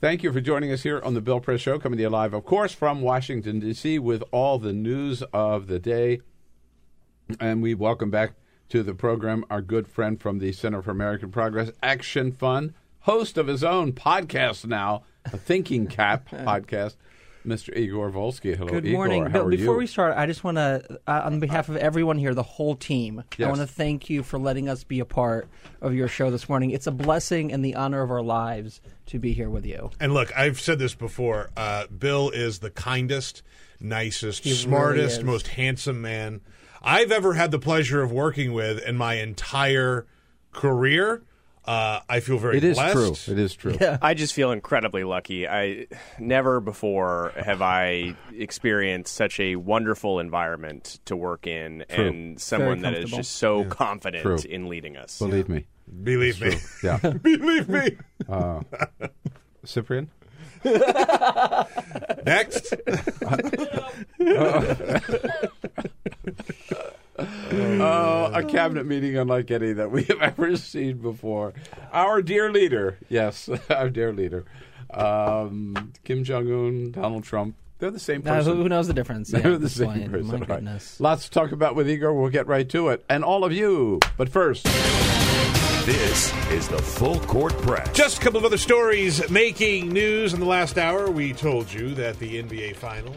Thank 0.00 0.22
you 0.22 0.32
for 0.32 0.40
joining 0.40 0.70
us 0.70 0.82
here 0.82 1.00
on 1.02 1.14
the 1.14 1.20
Bill 1.20 1.40
Press 1.40 1.60
Show, 1.60 1.78
coming 1.78 1.96
to 1.96 2.02
you 2.02 2.10
live, 2.10 2.34
of 2.34 2.44
course, 2.44 2.74
from 2.74 3.00
Washington, 3.00 3.60
D.C., 3.60 3.98
with 3.98 4.22
all 4.32 4.58
the 4.58 4.72
news 4.72 5.22
of 5.32 5.66
the 5.66 5.78
day. 5.78 6.20
And 7.40 7.62
we 7.62 7.74
welcome 7.74 8.10
back 8.10 8.34
to 8.68 8.82
the 8.82 8.94
program 8.94 9.44
our 9.48 9.62
good 9.62 9.88
friend 9.88 10.20
from 10.20 10.40
the 10.40 10.52
Center 10.52 10.82
for 10.82 10.90
American 10.90 11.30
Progress 11.30 11.70
Action 11.82 12.32
Fund, 12.32 12.74
host 13.00 13.38
of 13.38 13.46
his 13.46 13.64
own 13.64 13.92
podcast 13.92 14.66
now, 14.66 15.04
a 15.32 15.38
Thinking 15.38 15.86
Cap 15.86 16.28
podcast, 16.30 16.96
Mr. 17.44 17.76
Igor 17.76 18.10
Volsky. 18.10 18.56
Hello, 18.56 18.70
Good 18.70 18.86
Igor. 18.86 18.96
morning. 18.98 19.22
How 19.24 19.28
Bill, 19.30 19.46
are 19.46 19.50
before 19.50 19.74
you? 19.74 19.78
we 19.78 19.86
start, 19.86 20.16
I 20.16 20.26
just 20.26 20.42
want 20.44 20.56
to, 20.56 20.98
uh, 21.06 21.22
on 21.24 21.40
behalf 21.40 21.68
of 21.68 21.76
everyone 21.76 22.16
here, 22.18 22.34
the 22.34 22.42
whole 22.42 22.74
team, 22.74 23.22
I 23.38 23.46
want 23.46 23.60
to 23.60 23.66
thank 23.66 24.08
you 24.08 24.22
for 24.22 24.38
letting 24.38 24.68
us 24.68 24.82
be 24.84 25.00
a 25.00 25.04
part 25.04 25.48
of 25.82 25.94
your 25.94 26.08
show 26.08 26.30
this 26.30 26.48
morning. 26.48 26.70
It's 26.70 26.86
a 26.86 26.90
blessing 26.92 27.52
and 27.52 27.64
the 27.64 27.74
honor 27.74 28.02
of 28.02 28.10
our 28.10 28.22
lives 28.22 28.80
to 29.06 29.18
be 29.18 29.32
here 29.32 29.50
with 29.50 29.66
you. 29.66 29.90
And 30.00 30.14
look, 30.14 30.34
I've 30.36 30.58
said 30.60 30.78
this 30.78 30.94
before. 30.94 31.50
Uh, 31.56 31.86
Bill 31.88 32.30
is 32.30 32.60
the 32.60 32.70
kindest, 32.70 33.42
nicest, 33.78 34.44
He 34.44 34.52
smartest, 34.52 35.18
is. 35.18 35.24
most 35.24 35.48
handsome 35.48 36.00
man 36.00 36.40
I've 36.86 37.10
ever 37.12 37.32
had 37.34 37.50
the 37.50 37.58
pleasure 37.58 38.02
of 38.02 38.12
working 38.12 38.52
with 38.52 38.82
in 38.86 38.96
my 38.96 39.14
entire 39.14 40.06
career. 40.52 41.22
Uh, 41.66 42.00
I 42.10 42.20
feel 42.20 42.36
very 42.38 42.58
It 42.58 42.64
is 42.64 42.76
blessed. 42.76 43.24
true. 43.24 43.32
It 43.34 43.38
is 43.38 43.54
true. 43.54 43.74
I 44.02 44.12
just 44.12 44.34
feel 44.34 44.52
incredibly 44.52 45.02
lucky. 45.02 45.48
I 45.48 45.86
never 46.18 46.60
before 46.60 47.32
have 47.36 47.62
I 47.62 48.14
experienced 48.36 49.14
such 49.14 49.40
a 49.40 49.56
wonderful 49.56 50.20
environment 50.20 51.00
to 51.06 51.16
work 51.16 51.46
in 51.46 51.84
True. 51.88 52.06
and 52.06 52.40
someone 52.40 52.82
that 52.82 52.92
is 52.94 53.10
just 53.10 53.32
so 53.36 53.64
confident 53.64 54.22
True. 54.22 54.36
in 54.46 54.68
leading 54.68 54.98
us. 54.98 55.18
Believe 55.18 55.48
me. 55.48 55.64
Believe 56.02 56.38
me. 56.40 56.56
Yeah. 56.82 56.98
Believe 57.22 57.68
me. 57.68 57.96
Cyprian? 59.64 60.10
Next. 62.26 62.74
Oh, 67.18 68.30
a 68.34 68.42
cabinet 68.44 68.86
meeting 68.86 69.16
unlike 69.16 69.50
any 69.50 69.72
that 69.74 69.90
we 69.90 70.04
have 70.04 70.20
ever 70.20 70.56
seen 70.56 70.98
before. 70.98 71.54
Our 71.92 72.22
dear 72.22 72.50
leader, 72.52 72.98
yes, 73.08 73.48
our 73.70 73.88
dear 73.90 74.12
leader, 74.12 74.44
Um, 74.90 75.92
Kim 76.04 76.24
Jong 76.24 76.50
Un, 76.50 76.90
Donald 76.92 77.24
Trump. 77.24 77.56
They're 77.78 77.90
the 77.90 77.98
same 77.98 78.20
Uh, 78.22 78.30
person. 78.30 78.56
who, 78.56 78.62
who 78.62 78.68
knows 78.68 78.86
the 78.86 78.94
difference? 78.94 79.28
They're 79.32 79.52
Yeah, 79.52 79.58
the 79.58 79.68
same 79.68 79.86
point. 79.88 80.10
person. 80.12 80.26
My 80.28 80.32
All 80.34 80.38
right. 80.40 80.48
goodness. 80.48 81.00
Lots 81.00 81.24
to 81.24 81.30
talk 81.30 81.52
about 81.52 81.74
with 81.74 81.88
Igor. 81.88 82.14
We'll 82.14 82.30
get 82.30 82.46
right 82.46 82.68
to 82.70 82.88
it. 82.88 83.04
And 83.08 83.24
all 83.24 83.44
of 83.44 83.52
you. 83.52 84.00
But 84.16 84.28
first, 84.28 84.64
This 85.84 86.32
is 86.50 86.66
the 86.68 86.78
Full 86.78 87.18
Court 87.20 87.52
Press. 87.58 87.94
Just 87.94 88.18
a 88.18 88.20
couple 88.22 88.38
of 88.38 88.44
other 88.46 88.56
stories 88.56 89.28
making 89.28 89.92
news 89.92 90.32
in 90.32 90.40
the 90.40 90.46
last 90.46 90.78
hour. 90.78 91.10
We 91.10 91.32
told 91.34 91.70
you 91.70 91.94
that 91.96 92.18
the 92.18 92.42
NBA 92.42 92.76
Finals 92.76 93.16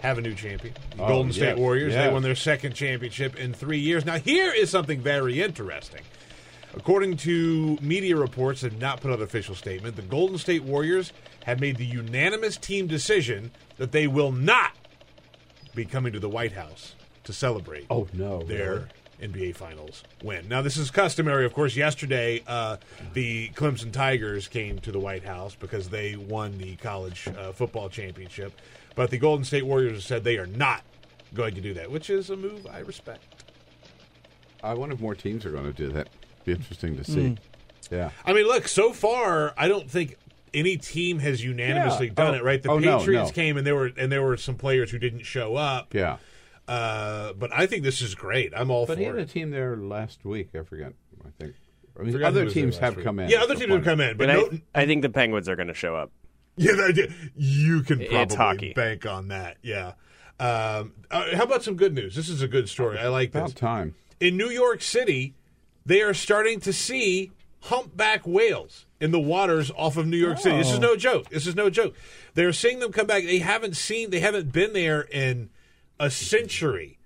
have 0.00 0.18
a 0.18 0.20
new 0.20 0.34
champion. 0.34 0.74
The 0.96 1.02
Oh, 1.04 1.08
Golden 1.08 1.32
State 1.32 1.48
yes, 1.50 1.58
Warriors. 1.58 1.94
They 1.94 2.10
won 2.12 2.22
their 2.22 2.34
second 2.34 2.74
championship 2.74 3.36
in 3.38 3.52
three 3.52 3.78
years. 3.78 4.04
Now, 4.04 4.18
here 4.18 4.52
is 4.52 4.70
something 4.70 5.00
very 5.00 5.40
interesting. 5.42 6.02
According 6.74 7.16
to 7.18 7.76
media 7.80 8.16
reports 8.16 8.60
that 8.60 8.72
have 8.72 8.80
not 8.80 9.00
put 9.00 9.10
out 9.10 9.18
an 9.18 9.24
official 9.24 9.54
statement, 9.54 9.96
the 9.96 10.02
Golden 10.02 10.38
State 10.38 10.62
Warriors 10.62 11.12
have 11.44 11.58
made 11.60 11.76
the 11.76 11.84
unanimous 11.86 12.56
team 12.56 12.86
decision 12.86 13.50
that 13.76 13.90
they 13.92 14.06
will 14.06 14.30
not 14.32 14.72
be 15.74 15.84
coming 15.84 16.12
to 16.12 16.20
the 16.20 16.28
White 16.28 16.52
House 16.52 16.94
to 17.24 17.32
celebrate 17.32 17.86
oh 17.90 18.06
no, 18.12 18.42
their 18.44 18.88
NBA 19.20 19.54
Finals 19.56 20.04
win. 20.22 20.48
Now, 20.48 20.62
this 20.62 20.76
is 20.76 20.90
customary, 20.90 21.44
of 21.44 21.52
course. 21.54 21.76
Yesterday, 21.76 22.42
uh, 22.46 22.76
the 23.12 23.48
Clemson 23.50 23.92
Tigers 23.92 24.48
came 24.48 24.78
to 24.80 24.92
the 24.92 24.98
White 25.00 25.24
House 25.24 25.54
because 25.54 25.88
they 25.88 26.16
won 26.16 26.56
the 26.56 26.76
college 26.76 27.28
uh, 27.36 27.52
football 27.52 27.88
championship. 27.88 28.52
But 28.94 29.10
the 29.10 29.18
Golden 29.18 29.44
State 29.44 29.64
Warriors 29.66 29.92
have 29.92 30.02
said 30.02 30.24
they 30.24 30.38
are 30.38 30.46
not 30.46 30.82
going 31.34 31.54
to 31.54 31.60
do 31.60 31.74
that, 31.74 31.90
which 31.90 32.10
is 32.10 32.28
a 32.30 32.36
move 32.36 32.66
I 32.70 32.80
respect. 32.80 33.44
I 34.62 34.74
wonder 34.74 34.94
if 34.94 35.00
more 35.00 35.14
teams 35.14 35.46
are 35.46 35.50
going 35.50 35.64
to 35.64 35.72
do 35.72 35.88
that. 35.92 36.08
Be 36.44 36.52
interesting 36.52 36.96
to 36.96 37.04
see. 37.04 37.20
Mm. 37.20 37.38
Yeah. 37.90 38.10
I 38.24 38.32
mean, 38.32 38.46
look, 38.46 38.68
so 38.68 38.92
far, 38.92 39.54
I 39.56 39.68
don't 39.68 39.90
think 39.90 40.16
any 40.52 40.76
team 40.76 41.18
has 41.20 41.42
unanimously 41.42 42.08
Yeah. 42.08 42.14
done 42.14 42.34
Oh. 42.34 42.38
it. 42.38 42.44
Right? 42.44 42.62
The 42.62 42.70
Oh, 42.70 42.78
Patriots 42.80 43.30
no. 43.30 43.34
came 43.34 43.56
and 43.56 43.66
there 43.66 43.74
were 43.76 43.90
and 43.96 44.10
there 44.12 44.22
were 44.22 44.36
some 44.36 44.56
players 44.56 44.90
who 44.90 44.98
didn't 44.98 45.22
show 45.24 45.56
up. 45.56 45.94
Yeah. 45.94 46.18
Uh, 46.68 47.32
but 47.32 47.50
I 47.52 47.66
think 47.66 47.82
this 47.84 48.00
is 48.00 48.14
great. 48.14 48.52
I'm 48.54 48.70
all 48.70 48.86
But 48.86 48.98
he 48.98 49.04
for 49.04 49.16
had 49.16 49.20
a 49.20 49.26
team 49.26 49.50
there 49.50 49.76
last 49.76 50.24
week. 50.24 50.50
I 50.54 50.62
forget. 50.62 50.92
I 51.24 51.28
think. 51.38 51.54
I 51.98 52.02
mean, 52.04 52.22
other 52.22 52.48
teams 52.48 52.78
have 52.78 52.96
week. 52.96 53.04
come 53.04 53.18
in. 53.18 53.28
Yeah, 53.28 53.42
other 53.42 53.54
teams 53.54 53.68
the 53.68 53.74
have 53.76 53.84
come 53.84 54.00
in, 54.00 54.16
but 54.16 54.28
no, 54.28 54.50
I, 54.74 54.82
I 54.82 54.86
think 54.86 55.02
the 55.02 55.08
Penguins 55.10 55.48
are 55.48 55.56
going 55.56 55.68
to 55.68 55.74
show 55.74 55.96
up. 55.96 56.12
Yeah, 56.56 56.72
I 56.78 56.92
did. 56.92 57.12
you 57.36 57.82
can 57.82 58.04
probably 58.06 58.72
bank 58.74 59.06
on 59.06 59.28
that. 59.28 59.56
Yeah. 59.62 59.92
Um, 60.38 60.92
uh, 61.10 61.34
how 61.36 61.44
about 61.44 61.62
some 61.62 61.74
good 61.76 61.94
news? 61.94 62.14
This 62.14 62.28
is 62.28 62.42
a 62.42 62.48
good 62.48 62.68
story. 62.68 62.98
I 62.98 63.08
like 63.08 63.30
About 63.30 63.46
this. 63.48 63.54
time. 63.54 63.94
In 64.20 64.36
New 64.36 64.48
York 64.50 64.82
City, 64.82 65.34
they 65.86 66.02
are 66.02 66.14
starting 66.14 66.60
to 66.60 66.72
see 66.72 67.30
humpback 67.64 68.26
whales 68.26 68.86
in 69.00 69.10
the 69.10 69.20
waters 69.20 69.70
off 69.76 69.96
of 69.96 70.06
New 70.06 70.16
York 70.16 70.38
City. 70.38 70.56
This 70.58 70.68
is 70.70 70.76
Oh. 70.78 70.80
no 70.80 70.96
joke. 70.96 71.28
This 71.30 71.46
is 71.46 71.54
no 71.56 71.68
joke. 71.70 71.94
They're 72.34 72.52
seeing 72.52 72.78
them 72.80 72.92
come 72.92 73.06
back. 73.06 73.24
They 73.24 73.38
haven't 73.38 73.76
seen. 73.76 74.10
They 74.10 74.20
haven't 74.20 74.52
been 74.52 74.72
there 74.72 75.02
in 75.02 75.50
a 75.98 76.10
century. 76.10 76.98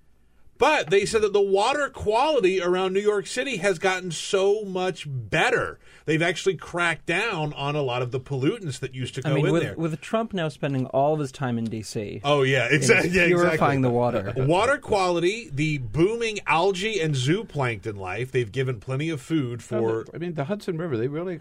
But 0.57 0.89
they 0.89 1.05
said 1.05 1.21
that 1.21 1.33
the 1.33 1.41
water 1.41 1.89
quality 1.89 2.61
around 2.61 2.93
New 2.93 3.01
York 3.01 3.27
City 3.27 3.57
has 3.57 3.77
gotten 3.77 4.11
so 4.11 4.63
much 4.63 5.05
better. 5.07 5.79
They've 6.05 6.21
actually 6.21 6.55
cracked 6.55 7.05
down 7.05 7.51
on 7.53 7.75
a 7.75 7.81
lot 7.81 8.01
of 8.01 8.11
the 8.11 8.19
pollutants 8.19 8.79
that 8.79 8.93
used 8.93 9.15
to 9.15 9.21
go 9.21 9.31
I 9.31 9.33
mean, 9.33 9.47
in 9.47 9.51
with, 9.53 9.63
there. 9.63 9.75
with 9.75 9.99
Trump 9.99 10.33
now 10.33 10.47
spending 10.47 10.85
all 10.87 11.13
of 11.13 11.19
his 11.19 11.31
time 11.31 11.57
in 11.57 11.65
D.C. 11.65 12.21
Oh 12.23 12.43
yeah, 12.43 12.67
exactly. 12.69 13.09
in 13.09 13.15
Yeah, 13.15 13.25
purifying 13.27 13.53
exactly. 13.53 13.81
the 13.81 13.89
water. 13.89 14.33
Water 14.37 14.77
quality, 14.77 15.49
the 15.51 15.79
booming 15.79 16.39
algae 16.47 17.01
and 17.01 17.15
zooplankton 17.15 17.97
life. 17.97 18.31
They've 18.31 18.51
given 18.51 18.79
plenty 18.79 19.09
of 19.09 19.19
food 19.19 19.61
for. 19.63 20.05
I 20.13 20.17
mean, 20.19 20.35
the 20.35 20.45
Hudson 20.45 20.77
River. 20.77 20.95
They 20.95 21.07
really. 21.07 21.39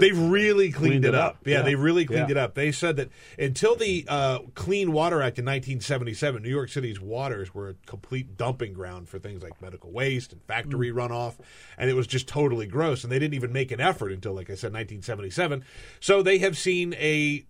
They've 0.00 0.18
really 0.18 0.70
cleaned, 0.72 0.92
Cleaned 0.92 1.04
it 1.04 1.14
up. 1.14 1.36
up. 1.36 1.46
Yeah, 1.46 1.58
Yeah. 1.58 1.62
they 1.62 1.74
really 1.74 2.04
cleaned 2.04 2.28
Yeah. 2.28 2.32
it 2.32 2.36
up. 2.38 2.54
They 2.54 2.72
said 2.72 2.96
that 2.96 3.10
until 3.38 3.76
the 3.76 4.04
uh, 4.08 4.38
Clean 4.54 4.90
Water 4.92 5.20
Act 5.22 5.38
in 5.38 5.44
1977, 5.44 6.42
New 6.42 6.48
York 6.48 6.68
City's 6.70 7.00
waters 7.00 7.54
were 7.54 7.70
a 7.70 7.74
complete 7.86 8.36
dumping 8.36 8.72
ground 8.72 9.08
for 9.08 9.18
things 9.18 9.42
like 9.42 9.60
medical 9.62 9.90
waste 9.90 10.32
and 10.32 10.42
factory 10.44 10.90
Mm. 10.90 11.08
runoff, 11.08 11.34
and 11.78 11.88
it 11.90 11.94
was 11.94 12.06
just 12.06 12.26
totally 12.28 12.66
gross. 12.66 13.02
And 13.04 13.12
they 13.12 13.18
didn't 13.18 13.34
even 13.34 13.52
make 13.52 13.70
an 13.72 13.80
effort 13.80 14.12
until, 14.12 14.32
like 14.34 14.50
I 14.50 14.54
said, 14.54 14.72
1977. 14.72 15.64
So 16.00 16.22
they 16.22 16.38
have 16.38 16.56
seen 16.58 16.94
a 16.94 17.44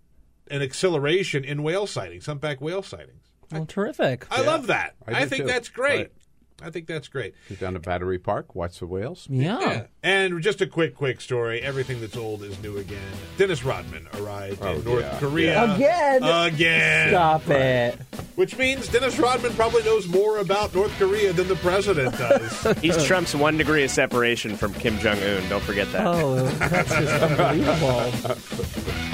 an 0.51 0.61
acceleration 0.61 1.45
in 1.45 1.63
whale 1.63 1.87
sightings, 1.87 2.27
humpback 2.27 2.61
whale 2.61 2.83
sightings. 2.83 3.23
Well, 3.51 3.65
terrific. 3.65 4.27
I 4.31 4.43
love 4.43 4.67
that. 4.67 4.95
I 5.07 5.23
I, 5.23 5.27
think 5.27 5.43
too. 5.43 5.47
that's 5.49 5.69
great. 5.69 5.97
Right. 5.99 6.13
I 6.65 6.71
think 6.71 6.87
that's 6.87 7.09
great. 7.09 7.35
Get 7.49 7.61
down 7.61 7.75
to 7.75 7.81
Battery 7.81 8.19
Park, 8.19 8.55
watch 8.55 8.79
the 8.79 8.87
whales. 8.87 9.27
Yeah. 9.31 9.85
And 10.03 10.41
just 10.43 10.61
a 10.61 10.67
quick, 10.67 10.95
quick 10.97 11.21
story. 11.21 11.61
Everything 11.61 12.01
that's 12.01 12.17
old 12.17 12.43
is 12.43 12.61
new 12.63 12.77
again. 12.79 12.99
Dennis 13.37 13.65
Rodman 13.65 14.09
arrived 14.15 14.61
Oh, 14.63 14.75
in 14.75 14.85
North 14.85 15.03
yeah. 15.05 15.19
Korea. 15.19 15.75
Again? 15.75 16.23
Again. 16.23 17.09
Stop 17.11 17.49
it. 17.49 17.99
Which 18.37 18.57
means 18.57 18.89
Dennis 18.89 19.19
Rodman 19.19 19.53
probably 19.55 19.83
knows 19.85 20.09
more 20.09 20.39
about 20.39 20.75
North 20.75 20.93
Korea 20.99 21.33
than 21.33 21.49
the 21.49 21.57
president 21.57 22.17
does. 22.19 22.79
He's 22.81 23.03
Trump's 23.05 23.35
one 23.35 23.57
degree 23.57 23.85
of 23.85 23.91
separation 23.91 24.57
from 24.57 24.73
Kim 24.75 24.99
Jong 24.99 25.19
Un. 25.19 25.49
Don't 25.49 25.63
forget 25.63 25.91
that. 25.93 26.07
Oh, 26.07 26.37
that's 26.47 26.89
just 26.91 27.23
unbelievable. 27.23 29.12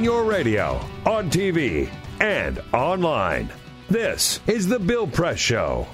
On 0.00 0.04
your 0.04 0.24
radio, 0.24 0.80
on 1.04 1.28
TV, 1.28 1.86
and 2.22 2.58
online. 2.72 3.50
This 3.90 4.40
is 4.46 4.66
the 4.66 4.78
Bill 4.78 5.06
Press 5.06 5.38
Show. 5.38 5.86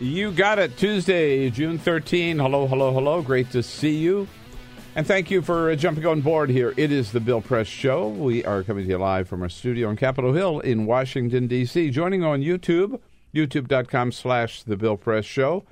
You 0.00 0.32
got 0.32 0.58
it. 0.58 0.76
Tuesday, 0.76 1.48
June 1.48 1.78
13. 1.78 2.38
Hello, 2.38 2.66
hello, 2.66 2.92
hello. 2.92 3.22
Great 3.22 3.50
to 3.52 3.62
see 3.62 3.96
you. 3.96 4.28
And 4.94 5.06
thank 5.06 5.30
you 5.30 5.40
for 5.40 5.70
uh, 5.70 5.76
jumping 5.76 6.04
on 6.04 6.20
board 6.20 6.50
here. 6.50 6.74
It 6.76 6.92
is 6.92 7.10
the 7.10 7.20
Bill 7.20 7.40
Press 7.40 7.66
Show. 7.66 8.08
We 8.08 8.44
are 8.44 8.62
coming 8.62 8.84
to 8.84 8.90
you 8.90 8.98
live 8.98 9.30
from 9.30 9.40
our 9.40 9.48
studio 9.48 9.88
on 9.88 9.96
Capitol 9.96 10.34
Hill 10.34 10.60
in 10.60 10.84
Washington, 10.84 11.46
D.C. 11.46 11.88
Joining 11.88 12.22
on 12.22 12.42
YouTube, 12.42 13.00
youtube.com 13.34 14.12
slash 14.12 14.62
the 14.62 14.76
Bill 14.76 14.98
Press 14.98 15.24
Show. 15.24 15.64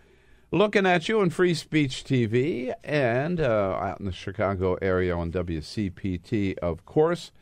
Looking 0.51 0.87
at 0.87 1.11
you 1.11 1.21
on 1.21 1.29
Free 1.29 1.53
Speech 1.53 2.05
TV 2.05 2.73
and 2.83 3.39
uh, 3.39 3.79
out 3.79 4.01
in 4.01 4.07
the 4.07 4.13
Chicago 4.13 4.79
area 4.81 5.15
on 5.15 5.31
WCPT, 5.31 6.57
of 6.57 6.87
course. 6.87 7.33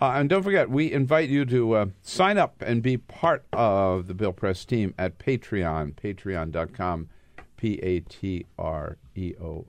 Uh, 0.00 0.12
and 0.16 0.28
don't 0.28 0.42
forget, 0.42 0.68
we 0.68 0.90
invite 0.92 1.28
you 1.28 1.44
to 1.44 1.72
uh, 1.74 1.86
sign 2.02 2.36
up 2.36 2.60
and 2.66 2.82
be 2.82 2.96
part 2.96 3.44
of 3.52 4.08
the 4.08 4.14
Bill 4.14 4.32
Press 4.32 4.64
team 4.64 4.92
at 4.98 5.18
Patreon, 5.18 5.94
patreon.com, 5.94 7.08
P 7.56 7.78
A 7.82 8.00
T 8.00 8.44
R 8.58 8.96
E 9.14 9.34
O, 9.40 9.66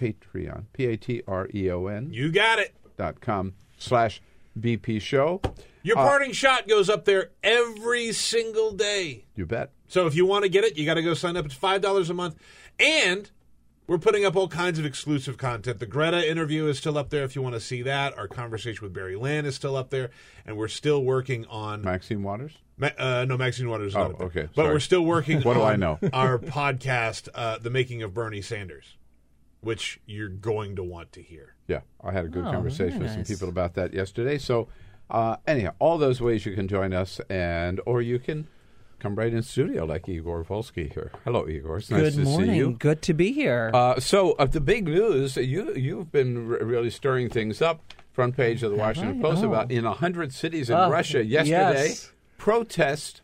Patreon, 0.00 0.64
P 0.72 0.86
A 0.86 0.96
T 0.96 1.22
R 1.26 1.48
E 1.52 1.70
O 1.70 1.86
N 1.88 2.08
you 2.12 2.30
got 2.30 2.58
it. 2.60 2.74
dot 2.96 3.20
com 3.20 3.54
slash 3.76 4.22
BP 4.58 5.00
show. 5.00 5.40
Your 5.82 5.98
Uh, 5.98 6.04
parting 6.04 6.32
shot 6.32 6.68
goes 6.68 6.88
up 6.88 7.04
there 7.04 7.30
every 7.42 8.12
single 8.12 8.72
day. 8.72 9.24
You 9.34 9.44
bet. 9.46 9.72
So 9.88 10.06
if 10.06 10.14
you 10.14 10.24
want 10.24 10.44
to 10.44 10.48
get 10.48 10.64
it, 10.64 10.76
you 10.78 10.86
got 10.86 10.94
to 10.94 11.02
go 11.02 11.14
sign 11.14 11.36
up. 11.36 11.44
It's 11.44 11.54
five 11.54 11.80
dollars 11.80 12.08
a 12.10 12.14
month, 12.14 12.36
and 12.78 13.28
we're 13.86 13.98
putting 13.98 14.24
up 14.24 14.34
all 14.36 14.48
kinds 14.48 14.78
of 14.78 14.84
exclusive 14.86 15.36
content. 15.36 15.78
The 15.78 15.86
Greta 15.86 16.28
interview 16.28 16.66
is 16.68 16.78
still 16.78 16.96
up 16.96 17.10
there 17.10 17.24
if 17.24 17.36
you 17.36 17.42
want 17.42 17.54
to 17.54 17.60
see 17.60 17.82
that. 17.82 18.16
Our 18.16 18.28
conversation 18.28 18.82
with 18.84 18.92
Barry 18.94 19.16
Lynn 19.16 19.44
is 19.44 19.54
still 19.54 19.76
up 19.76 19.90
there, 19.90 20.10
and 20.46 20.56
we're 20.56 20.68
still 20.68 21.04
working 21.04 21.44
on. 21.46 21.82
Maxine 21.82 22.22
Waters? 22.22 22.52
Ma- 22.78 22.90
uh, 22.98 23.24
no, 23.28 23.36
Maxine 23.36 23.68
Waters 23.68 23.88
is 23.88 23.96
Oh, 23.96 24.00
not 24.00 24.10
up 24.12 24.18
there. 24.18 24.26
okay, 24.28 24.42
But 24.54 24.62
sorry. 24.62 24.72
we're 24.74 24.80
still 24.80 25.04
working 25.04 25.40
What 25.42 25.54
do 25.54 25.62
I 25.62 25.76
know? 25.76 25.98
our 26.12 26.38
podcast, 26.38 27.28
uh, 27.34 27.58
The 27.58 27.70
Making 27.70 28.02
of 28.02 28.14
Bernie 28.14 28.42
Sanders, 28.42 28.96
which 29.60 30.00
you're 30.06 30.28
going 30.28 30.76
to 30.76 30.82
want 30.82 31.12
to 31.12 31.22
hear. 31.22 31.54
Yeah, 31.68 31.80
I 32.02 32.12
had 32.12 32.24
a 32.24 32.28
good 32.28 32.44
Oh, 32.46 32.50
conversation 32.52 32.98
very 33.00 33.16
with 33.16 33.26
some 33.26 33.34
people 33.34 33.48
about 33.48 33.74
that 33.74 33.92
yesterday. 33.92 34.38
So, 34.38 34.68
uh, 35.10 35.36
anyhow, 35.46 35.74
all 35.78 35.98
those 35.98 36.20
ways 36.20 36.46
you 36.46 36.54
can 36.54 36.68
join 36.68 36.92
us, 36.94 37.20
and 37.28 37.80
or 37.86 38.00
you 38.02 38.18
can 38.18 38.48
come 39.04 39.14
right 39.16 39.34
in 39.34 39.42
studio 39.42 39.84
like 39.84 40.08
Igor 40.08 40.42
Volsky 40.44 40.90
here. 40.90 41.12
Hello, 41.26 41.46
Igor. 41.46 41.76
It's 41.76 41.90
nice 41.90 42.00
Good 42.00 42.14
to 42.14 42.20
morning. 42.30 42.50
see 42.52 42.56
you. 42.56 42.70
Good 42.78 43.02
to 43.02 43.12
be 43.12 43.32
here. 43.32 43.70
Uh, 43.74 44.00
so, 44.00 44.30
of 44.32 44.52
the 44.52 44.60
big 44.62 44.86
news, 44.86 45.36
you 45.36 45.74
you've 45.76 46.10
been 46.10 46.48
re- 46.48 46.60
really 46.62 46.88
stirring 46.88 47.28
things 47.28 47.60
up. 47.60 47.92
Front 48.12 48.34
page 48.34 48.62
of 48.62 48.70
the 48.70 48.78
Washington 48.78 49.18
I? 49.18 49.22
Post 49.22 49.44
Oh. 49.44 49.48
about 49.48 49.70
in 49.70 49.84
hundred 49.84 50.32
cities 50.32 50.70
in 50.70 50.76
Oh, 50.76 50.88
Russia 50.88 51.22
yesterday. 51.22 51.88
yes. 51.88 52.12
Protest 52.38 53.20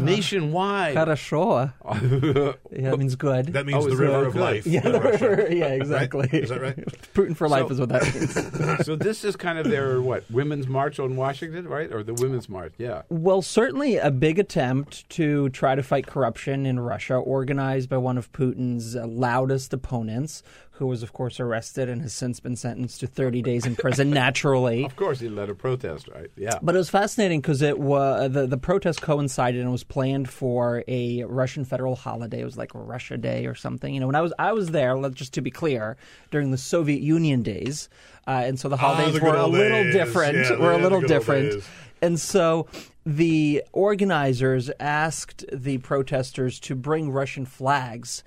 nationwide. 0.00 0.94
Хорошо. 0.96 1.72
Yeah, 2.70 2.90
that 2.90 2.98
means 2.98 3.16
good. 3.16 3.46
That 3.54 3.64
means 3.66 3.78
Oh, 3.84 3.86
the 3.86 3.92
is 3.94 3.98
river 3.98 4.12
that 4.12 4.26
of 4.26 4.32
good? 4.34 4.40
life. 4.42 4.66
yeah, 4.66 4.84
in 4.86 4.92
the 4.92 5.00
Russia. 5.00 5.30
river. 5.30 5.52
Yeah, 5.54 5.66
exactly. 5.68 6.28
Is 6.32 6.50
that 6.50 6.60
right? 6.60 6.76
Putin 7.14 7.34
for 7.36 7.48
life 7.48 7.66
So- 7.68 7.72
is 7.72 7.80
what 7.80 7.88
that 7.90 8.14
means. 8.14 8.86
so 8.86 8.96
this 8.96 9.24
is 9.24 9.36
kind 9.36 9.58
of 9.58 9.68
their 9.70 10.00
what 10.02 10.30
women's 10.30 10.66
march 10.68 10.98
on 10.98 11.16
Washington, 11.16 11.66
right? 11.68 11.90
Or 11.92 12.02
the 12.02 12.14
women's 12.14 12.48
march? 12.48 12.74
Yeah. 12.78 13.02
Well, 13.08 13.40
certainly 13.42 13.96
a 13.96 14.10
big 14.10 14.38
attempt 14.38 15.08
to 15.10 15.48
try 15.50 15.74
to 15.74 15.82
fight 15.82 16.06
corruption 16.06 16.66
in 16.66 16.78
Russia, 16.80 17.14
organized 17.14 17.88
by 17.88 17.96
one 17.96 18.18
of 18.18 18.30
Putin's 18.32 18.94
uh, 18.96 19.06
loudest 19.06 19.72
opponents, 19.72 20.42
who 20.75 20.87
was, 20.87 21.03
of 21.03 21.13
course, 21.13 21.39
arrested 21.39 21.89
and 21.89 22.01
has 22.01 22.11
since 22.13 22.39
been 22.39 22.55
sentenced 22.55 22.99
to 23.01 23.07
30 23.07 23.41
days 23.43 23.65
in 23.67 23.75
prison. 23.75 24.09
naturally, 24.25 24.83
Of 24.85 24.95
course, 24.95 25.19
he 25.19 25.29
led 25.29 25.49
a 25.49 25.53
protest, 25.55 26.07
right? 26.07 26.31
Yeah. 26.35 26.57
but 26.61 26.73
it 26.73 26.77
was 26.79 26.89
fascinating 26.89 27.39
because 27.41 27.61
it 27.61 27.77
was 27.77 28.31
the 28.31 28.47
the 28.47 28.57
protest 28.57 29.01
coincided 29.01 29.61
and 29.61 29.71
was 29.71 29.83
planned 29.83 30.27
for 30.29 30.83
a 30.87 31.23
Russian 31.25 31.65
federal 31.65 31.95
holiday. 31.95 32.41
It 32.41 32.45
was 32.45 32.57
like 32.57 32.71
Russia 32.73 33.17
Day 33.17 33.45
or 33.45 33.53
something. 33.53 33.93
You 33.93 33.99
know, 33.99 34.07
when 34.07 34.15
I 34.15 34.21
was 34.21 34.33
I 34.39 34.53
was 34.53 34.69
there, 34.69 34.97
just 35.11 35.33
to 35.33 35.41
be 35.41 35.51
clear, 35.51 35.97
during 36.31 36.49
the 36.51 36.57
Soviet 36.57 37.01
Union 37.01 37.43
days, 37.43 37.89
uh, 38.27 38.41
and 38.45 38.59
so 38.59 38.67
the 38.69 38.75
Ah, 38.75 38.79
holidays 38.95 39.19
the 39.19 39.25
were 39.25 39.35
a 39.35 39.45
little 39.47 39.83
days. 39.83 39.93
different. 39.93 40.37
Yeah, 40.37 40.57
were 40.57 40.71
a 40.71 40.77
little 40.77 41.01
different. 41.01 41.63
And 42.01 42.19
so 42.19 42.65
the 43.05 43.63
organizers 43.73 44.71
asked 44.79 45.45
the 45.53 45.77
protesters 45.79 46.59
to 46.61 46.75
bring 46.75 47.11
Russian 47.11 47.45
flags, 47.45 48.23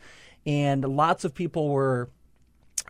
and 0.46 0.84
lots 0.84 1.24
of 1.24 1.34
people 1.34 1.68
were 1.70 2.10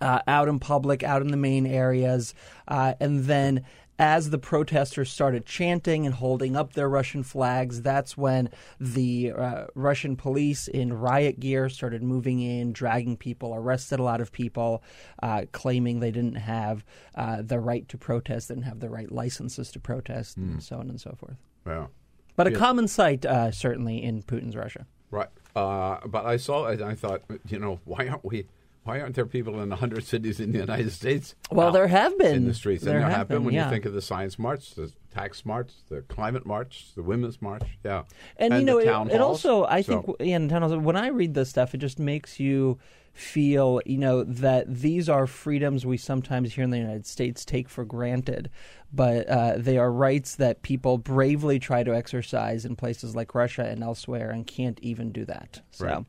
uh, 0.00 0.20
out 0.26 0.48
in 0.48 0.58
public, 0.58 1.02
out 1.02 1.22
in 1.22 1.28
the 1.28 1.36
main 1.36 1.66
areas, 1.66 2.34
uh, 2.68 2.94
and 3.00 3.24
then. 3.24 3.64
As 3.96 4.30
the 4.30 4.38
protesters 4.38 5.08
started 5.08 5.46
chanting 5.46 6.04
and 6.04 6.16
holding 6.16 6.56
up 6.56 6.72
their 6.72 6.88
Russian 6.88 7.22
flags, 7.22 7.80
that's 7.80 8.16
when 8.16 8.50
the 8.80 9.30
uh, 9.30 9.66
Russian 9.76 10.16
police 10.16 10.66
in 10.66 10.92
riot 10.92 11.38
gear 11.38 11.68
started 11.68 12.02
moving 12.02 12.40
in, 12.40 12.72
dragging 12.72 13.16
people, 13.16 13.54
arrested 13.54 14.00
a 14.00 14.02
lot 14.02 14.20
of 14.20 14.32
people, 14.32 14.82
uh, 15.22 15.42
claiming 15.52 16.00
they 16.00 16.10
didn't 16.10 16.34
have 16.34 16.84
uh, 17.14 17.40
the 17.42 17.60
right 17.60 17.88
to 17.88 17.96
protest, 17.96 18.48
didn't 18.48 18.64
have 18.64 18.80
the 18.80 18.90
right 18.90 19.12
licenses 19.12 19.70
to 19.70 19.78
protest, 19.78 20.38
and 20.38 20.60
so 20.60 20.80
on 20.80 20.90
and 20.90 21.00
so 21.00 21.14
forth. 21.16 21.36
Yeah. 21.64 21.86
But 22.34 22.48
a 22.48 22.50
Yeah. 22.50 22.58
common 22.58 22.88
sight, 22.88 23.24
uh, 23.24 23.52
certainly, 23.52 24.02
in 24.02 24.24
Putin's 24.24 24.56
Russia. 24.56 24.86
Right. 25.12 25.28
Uh, 25.54 25.98
but 26.04 26.26
I 26.26 26.36
saw 26.36 26.66
it 26.66 26.80
and 26.80 26.90
I 26.90 26.96
thought, 26.96 27.22
you 27.46 27.60
know, 27.60 27.78
why 27.84 28.08
aren't 28.08 28.24
we? 28.24 28.48
Why 28.84 29.00
aren't 29.00 29.14
there 29.14 29.26
people 29.26 29.60
in 29.62 29.70
100 29.70 30.04
cities 30.14 30.38
in 30.40 30.52
the 30.52 30.58
United 30.58 30.92
States? 30.92 31.34
Well, 31.50 31.72
there 31.72 31.88
have 31.88 32.16
been. 32.18 32.34
in 32.36 32.46
the 32.46 32.54
streets, 32.54 32.84
There 32.84 32.94
and 32.94 33.02
there 33.04 33.08
have 33.10 33.18
have 33.18 33.28
been. 33.28 33.44
when 33.44 33.54
yeah. 33.54 33.64
you 33.64 33.70
think 33.70 33.86
of 33.86 33.94
the 33.94 34.02
science 34.02 34.38
march, 34.38 34.74
the 34.74 34.92
tax 35.12 35.44
march, 35.46 35.72
the 35.88 36.02
climate 36.02 36.44
march, 36.44 36.88
the 36.94 37.02
women's 37.02 37.40
march, 37.40 37.62
yeah, 37.84 38.02
And, 38.36 38.54
you 38.54 38.62
know, 38.62 38.78
it, 38.78 39.12
it 39.12 39.20
also, 39.20 39.64
I 39.64 39.80
So- 39.80 40.02
think, 40.02 40.16
yeah, 40.20 40.36
in 40.36 40.48
town 40.48 40.62
halls, 40.62 40.76
when 40.76 40.96
I 40.96 41.08
read 41.08 41.34
this 41.34 41.48
stuff, 41.48 41.74
it 41.74 41.78
just 41.78 41.98
makes 41.98 42.38
you 42.38 42.78
feel, 43.14 43.80
you 43.86 43.96
know, 43.96 44.24
that 44.24 44.66
these 44.68 45.08
are 45.08 45.26
freedoms 45.28 45.86
we 45.86 45.96
sometimes 45.96 46.54
here 46.54 46.64
in 46.64 46.70
the 46.70 46.78
United 46.78 47.06
States 47.06 47.44
take 47.44 47.68
for 47.68 47.84
granted, 47.84 48.50
but 48.92 49.28
uh, 49.28 49.54
they 49.56 49.78
are 49.78 49.90
rights 49.92 50.34
that 50.34 50.62
people 50.62 50.98
bravely 50.98 51.60
try 51.60 51.84
to 51.84 51.94
exercise 51.94 52.64
in 52.64 52.74
places 52.74 53.14
like 53.14 53.32
Russia 53.34 53.62
and 53.64 53.84
elsewhere 53.84 54.30
and 54.30 54.46
can't 54.48 54.80
even 54.80 55.12
do 55.12 55.24
that. 55.26 55.62
So. 55.70 55.86
Right. 55.86 56.04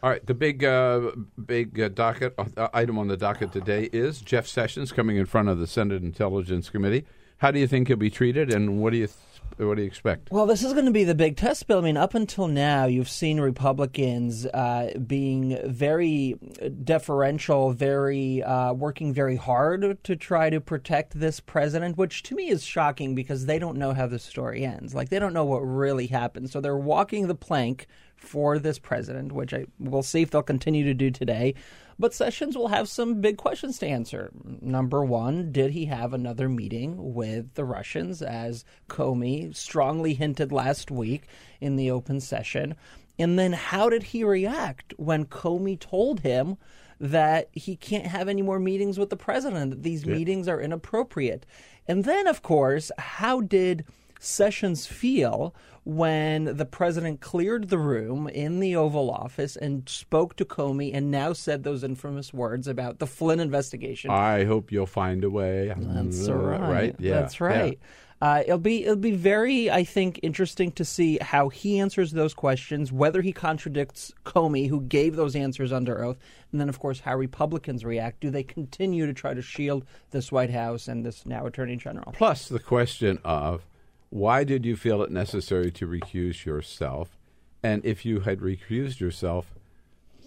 All 0.00 0.10
right, 0.10 0.24
the 0.24 0.34
big, 0.34 0.62
uh, 0.62 1.10
big 1.44 1.80
uh, 1.80 1.88
docket 1.88 2.32
uh, 2.38 2.68
item 2.72 2.98
on 2.98 3.08
the 3.08 3.16
docket 3.16 3.50
today 3.50 3.88
is 3.92 4.20
Jeff 4.20 4.46
Sessions 4.46 4.92
coming 4.92 5.16
in 5.16 5.26
front 5.26 5.48
of 5.48 5.58
the 5.58 5.66
Senate 5.66 6.04
Intelligence 6.04 6.70
Committee. 6.70 7.04
How 7.38 7.50
do 7.50 7.58
you 7.58 7.66
think 7.66 7.88
he'll 7.88 7.96
be 7.96 8.08
treated, 8.08 8.52
and 8.52 8.80
what 8.80 8.90
do 8.90 8.98
you 8.98 9.08
th- 9.08 9.18
what 9.56 9.76
do 9.76 9.82
you 9.82 9.88
expect? 9.88 10.30
Well, 10.30 10.46
this 10.46 10.62
is 10.62 10.72
going 10.72 10.84
to 10.84 10.92
be 10.92 11.04
the 11.04 11.14
big 11.14 11.36
test, 11.36 11.66
Bill. 11.66 11.78
I 11.78 11.80
mean, 11.80 11.96
up 11.96 12.14
until 12.14 12.46
now, 12.46 12.84
you've 12.84 13.08
seen 13.08 13.40
Republicans 13.40 14.46
uh, 14.46 14.92
being 15.04 15.58
very 15.64 16.36
deferential, 16.84 17.72
very 17.72 18.42
uh, 18.42 18.72
working 18.74 19.12
very 19.12 19.36
hard 19.36 20.04
to 20.04 20.16
try 20.16 20.50
to 20.50 20.60
protect 20.60 21.18
this 21.18 21.40
president, 21.40 21.96
which 21.96 22.22
to 22.24 22.36
me 22.36 22.50
is 22.50 22.62
shocking 22.62 23.14
because 23.16 23.46
they 23.46 23.58
don't 23.58 23.78
know 23.78 23.94
how 23.94 24.06
the 24.06 24.18
story 24.18 24.64
ends. 24.64 24.94
Like 24.94 25.08
they 25.08 25.18
don't 25.18 25.34
know 25.34 25.44
what 25.44 25.60
really 25.60 26.06
happened, 26.06 26.50
so 26.50 26.60
they're 26.60 26.76
walking 26.76 27.26
the 27.26 27.34
plank 27.34 27.88
for 28.18 28.58
this 28.58 28.78
president, 28.78 29.32
which 29.32 29.54
I 29.54 29.66
we'll 29.78 30.02
see 30.02 30.22
if 30.22 30.30
they'll 30.30 30.42
continue 30.42 30.84
to 30.84 30.94
do 30.94 31.10
today. 31.10 31.54
But 32.00 32.14
Sessions 32.14 32.56
will 32.56 32.68
have 32.68 32.88
some 32.88 33.20
big 33.20 33.38
questions 33.38 33.78
to 33.78 33.86
answer. 33.86 34.30
Number 34.60 35.04
one, 35.04 35.50
did 35.50 35.72
he 35.72 35.86
have 35.86 36.12
another 36.12 36.48
meeting 36.48 37.14
with 37.14 37.54
the 37.54 37.64
Russians, 37.64 38.22
as 38.22 38.64
Comey 38.88 39.54
strongly 39.56 40.14
hinted 40.14 40.52
last 40.52 40.92
week 40.92 41.24
in 41.60 41.74
the 41.74 41.90
open 41.90 42.20
session? 42.20 42.76
And 43.18 43.36
then 43.36 43.52
how 43.52 43.88
did 43.88 44.04
he 44.04 44.22
react 44.22 44.94
when 44.96 45.24
Comey 45.24 45.78
told 45.78 46.20
him 46.20 46.56
that 47.00 47.48
he 47.52 47.74
can't 47.74 48.06
have 48.06 48.28
any 48.28 48.42
more 48.42 48.60
meetings 48.60 48.96
with 48.96 49.10
the 49.10 49.16
president, 49.16 49.70
that 49.70 49.82
these 49.82 50.06
meetings 50.06 50.46
are 50.46 50.60
inappropriate? 50.60 51.46
And 51.88 52.04
then, 52.04 52.28
of 52.28 52.42
course, 52.42 52.92
how 52.96 53.40
did 53.40 53.84
Sessions 54.20 54.86
feel 54.86 55.52
when 55.88 56.56
the 56.58 56.66
president 56.66 57.18
cleared 57.22 57.70
the 57.70 57.78
room 57.78 58.28
in 58.28 58.60
the 58.60 58.76
Oval 58.76 59.10
Office 59.10 59.56
and 59.56 59.88
spoke 59.88 60.36
to 60.36 60.44
Comey 60.44 60.90
and 60.92 61.10
now 61.10 61.32
said 61.32 61.62
those 61.64 61.82
infamous 61.82 62.30
words 62.30 62.68
about 62.68 62.98
the 62.98 63.06
Flynn 63.06 63.40
investigation? 63.40 64.10
I 64.10 64.44
hope 64.44 64.70
you'll 64.70 64.84
find 64.84 65.24
a 65.24 65.30
way. 65.30 65.72
That's 65.74 66.28
Uh, 66.28 66.34
right. 66.34 66.60
Right? 66.60 66.96
Yeah. 66.98 67.14
That's 67.14 67.40
right. 67.40 67.78
Uh, 68.20 68.42
it'll 68.44 68.58
be 68.58 68.82
it'll 68.82 68.96
be 68.96 69.12
very, 69.12 69.70
I 69.70 69.82
think, 69.82 70.20
interesting 70.22 70.72
to 70.72 70.84
see 70.84 71.18
how 71.22 71.48
he 71.48 71.78
answers 71.78 72.10
those 72.12 72.34
questions, 72.34 72.92
whether 72.92 73.22
he 73.22 73.32
contradicts 73.32 74.12
Comey, 74.26 74.68
who 74.68 74.82
gave 74.82 75.16
those 75.16 75.34
answers 75.34 75.72
under 75.72 76.04
oath, 76.04 76.18
and 76.52 76.60
then, 76.60 76.68
of 76.68 76.78
course, 76.80 77.00
how 77.00 77.16
Republicans 77.16 77.82
react. 77.82 78.20
Do 78.20 78.28
they 78.30 78.42
continue 78.42 79.06
to 79.06 79.14
try 79.14 79.32
to 79.32 79.40
shield 79.40 79.86
this 80.10 80.30
White 80.30 80.50
House 80.50 80.86
and 80.86 81.06
this 81.06 81.24
now 81.24 81.46
Attorney 81.46 81.76
General? 81.76 82.12
Plus 82.12 82.48
the 82.48 82.58
question 82.58 83.20
of 83.24 83.64
why 84.10 84.44
did 84.44 84.64
you 84.64 84.76
feel 84.76 85.02
it 85.02 85.10
necessary 85.10 85.70
to 85.72 85.86
recuse 85.86 86.44
yourself? 86.44 87.18
And 87.62 87.84
if 87.84 88.04
you 88.04 88.20
had 88.20 88.40
recused 88.40 89.00
yourself, 89.00 89.54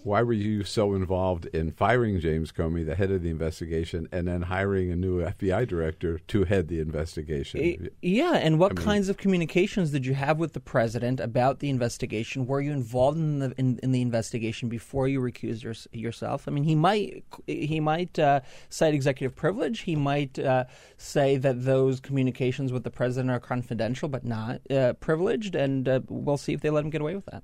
why 0.04 0.22
were 0.22 0.32
you 0.32 0.64
so 0.64 0.94
involved 0.94 1.46
in 1.46 1.70
firing 1.72 2.18
James 2.20 2.50
Comey, 2.52 2.84
the 2.84 2.94
head 2.94 3.10
of 3.10 3.22
the 3.22 3.30
investigation, 3.30 4.08
and 4.10 4.26
then 4.26 4.42
hiring 4.42 4.90
a 4.90 4.96
new 4.96 5.20
FBI 5.22 5.66
director 5.68 6.18
to 6.28 6.44
head 6.44 6.68
the 6.68 6.80
investigation? 6.80 7.60
Y- 7.60 7.88
Yeah, 8.02 8.34
and 8.34 8.58
what 8.58 8.72
I 8.72 8.74
mean- 8.74 8.84
kinds 8.84 9.08
of 9.08 9.16
communications 9.16 9.90
did 9.90 10.04
you 10.06 10.14
have 10.14 10.38
with 10.38 10.52
the 10.54 10.60
president 10.60 11.20
about 11.20 11.60
the 11.60 11.70
investigation? 11.70 12.46
Were 12.46 12.60
you 12.60 12.72
involved 12.72 13.18
in 13.18 13.38
the 13.38 13.54
in, 13.56 13.78
in 13.82 13.92
the 13.92 14.02
investigation 14.02 14.68
before 14.68 15.08
you 15.08 15.20
recused 15.20 15.62
your, 15.62 15.74
yourself? 15.92 16.48
I 16.48 16.50
mean, 16.50 16.64
he 16.64 16.74
might 16.74 17.24
he 17.46 17.78
might 17.80 18.18
uh, 18.18 18.40
cite 18.68 18.94
executive 18.94 19.36
privilege. 19.36 19.80
He 19.80 19.96
might 19.96 20.38
uh, 20.38 20.64
say 20.96 21.36
that 21.36 21.64
those 21.64 22.00
communications 22.00 22.72
with 22.72 22.84
the 22.84 22.90
president 22.90 23.30
are 23.30 23.40
confidential 23.40 24.08
but 24.08 24.24
not 24.24 24.60
uh, 24.70 24.94
privileged, 24.94 25.54
and 25.54 25.88
uh, 25.88 26.00
we'll 26.08 26.36
see 26.36 26.52
if 26.52 26.60
they 26.60 26.70
let 26.70 26.84
him 26.84 26.90
get 26.90 27.00
away 27.00 27.14
with 27.14 27.26
that. 27.26 27.42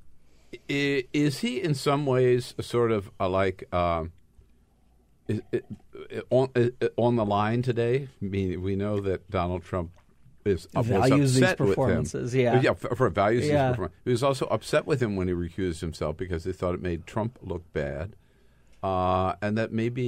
Is 0.69 1.41
he 1.41 1.61
in 1.63 1.75
some 1.75 2.07
ways 2.07 2.55
sort 2.61 2.91
of 2.91 3.11
uh, 3.21 3.29
like 3.29 3.73
um, 3.75 4.13
is, 5.27 5.41
it, 5.53 5.65
on 6.31 6.49
uh, 6.57 6.89
on 6.97 7.17
the 7.17 7.25
line 7.25 7.63
today? 7.63 8.09
I 8.23 8.25
mean, 8.25 8.63
we 8.63 8.77
know 8.77 9.01
that 9.01 9.31
Donald 9.31 9.63
Trump 9.63 9.91
is 10.45 10.67
uh, 10.75 10.83
Values 10.83 11.35
these 11.35 11.43
upset 11.43 11.61
with 11.61 11.69
him. 11.69 11.75
performances, 11.75 12.35
yeah. 12.35 12.61
yeah, 12.63 12.73
for, 12.73 12.95
for 12.97 13.11
values 13.11 13.43
these 13.43 13.51
Yeah. 13.53 13.71
performances. 13.71 14.01
He 14.05 14.11
was 14.11 14.23
also 14.23 14.47
upset 14.47 14.87
with 14.87 15.03
him 15.03 15.17
when 15.17 15.29
he 15.29 15.35
recused 15.35 15.81
himself 15.81 16.17
because 16.17 16.45
they 16.45 16.53
thought 16.53 16.75
it 16.75 16.81
made 16.83 17.07
Trump 17.07 17.39
look 17.43 17.71
bad, 17.75 18.17
uh, 18.83 19.35
and 19.43 19.59
that 19.59 19.71
maybe 19.73 20.03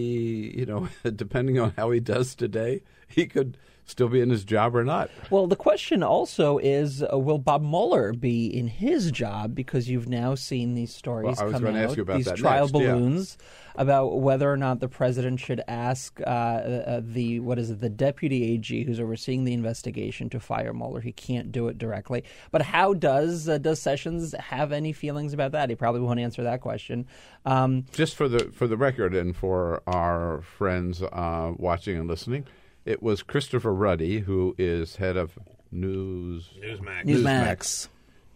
you 0.56 0.64
know, 0.64 0.88
depending 1.14 1.58
on 1.58 1.74
how 1.76 1.90
he 1.90 2.00
does 2.00 2.34
today, 2.34 2.82
he 3.06 3.26
could 3.26 3.58
still 3.90 4.08
be 4.08 4.20
in 4.20 4.30
his 4.30 4.44
job 4.44 4.74
or 4.74 4.84
not. 4.84 5.10
Well, 5.30 5.46
the 5.46 5.56
question 5.56 6.02
also 6.02 6.58
is: 6.58 7.02
uh, 7.02 7.18
Will 7.18 7.38
Bob 7.38 7.62
Mueller 7.62 8.12
be 8.12 8.46
in 8.46 8.68
his 8.68 9.10
job? 9.10 9.54
Because 9.54 9.88
you've 9.88 10.08
now 10.08 10.34
seen 10.34 10.74
these 10.74 10.94
stories 10.94 11.36
Well, 11.38 11.50
come 11.50 11.66
out, 11.66 11.76
ask 11.76 11.96
you 11.96 12.02
about 12.02 12.16
these 12.18 12.32
trial 12.32 12.66
next, 12.66 12.74
yeah. 12.74 12.92
balloons 12.92 13.38
about 13.76 14.20
whether 14.20 14.50
or 14.50 14.56
not 14.56 14.80
the 14.80 14.88
president 14.88 15.40
should 15.40 15.62
ask 15.68 16.20
uh, 16.20 16.24
uh, 16.24 17.00
the 17.02 17.40
what 17.40 17.58
is 17.58 17.70
it, 17.70 17.80
the 17.80 17.88
deputy 17.88 18.52
AG 18.52 18.84
who's 18.84 19.00
overseeing 19.00 19.44
the 19.44 19.52
investigation 19.52 20.28
to 20.30 20.40
fire 20.40 20.72
Mueller. 20.72 21.00
He 21.00 21.12
can't 21.12 21.52
do 21.52 21.68
it 21.68 21.78
directly. 21.78 22.24
But 22.50 22.62
how 22.62 22.94
does 22.94 23.48
uh, 23.48 23.58
does 23.58 23.80
Sessions 23.80 24.34
have 24.38 24.72
any 24.72 24.92
feelings 24.92 25.32
about 25.32 25.52
that? 25.52 25.70
He 25.70 25.76
probably 25.76 26.00
won't 26.00 26.20
answer 26.20 26.42
that 26.42 26.60
question. 26.60 27.06
Um, 27.44 27.84
Just 27.92 28.16
for 28.16 28.28
the 28.28 28.50
for 28.52 28.66
the 28.66 28.76
record 28.76 29.14
and 29.14 29.36
for 29.36 29.82
our 29.86 30.42
friends 30.42 31.02
uh, 31.02 31.52
watching 31.56 31.96
and 31.96 32.08
listening, 32.08 32.46
it 32.84 33.02
was 33.02 33.22
Christopher 33.22 33.72
Ruddy, 33.74 34.20
who 34.20 34.54
is 34.58 34.96
head 34.96 35.16
of 35.16 35.38
News 35.70 36.50
Newsmax. 36.60 37.04
Newsmax. 37.04 37.88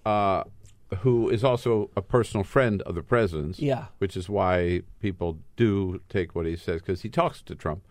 uh, 0.06 0.44
who 1.00 1.28
is 1.28 1.42
also 1.42 1.90
a 1.96 2.02
personal 2.02 2.44
friend 2.44 2.80
of 2.82 2.94
the 2.94 3.02
president's. 3.02 3.58
Yeah. 3.58 3.86
which 3.98 4.16
is 4.16 4.28
why 4.28 4.82
people 5.00 5.38
do 5.56 6.00
take 6.08 6.34
what 6.34 6.46
he 6.46 6.56
says 6.56 6.80
because 6.82 7.02
he 7.02 7.08
talks 7.08 7.42
to 7.42 7.54
Trump. 7.54 7.82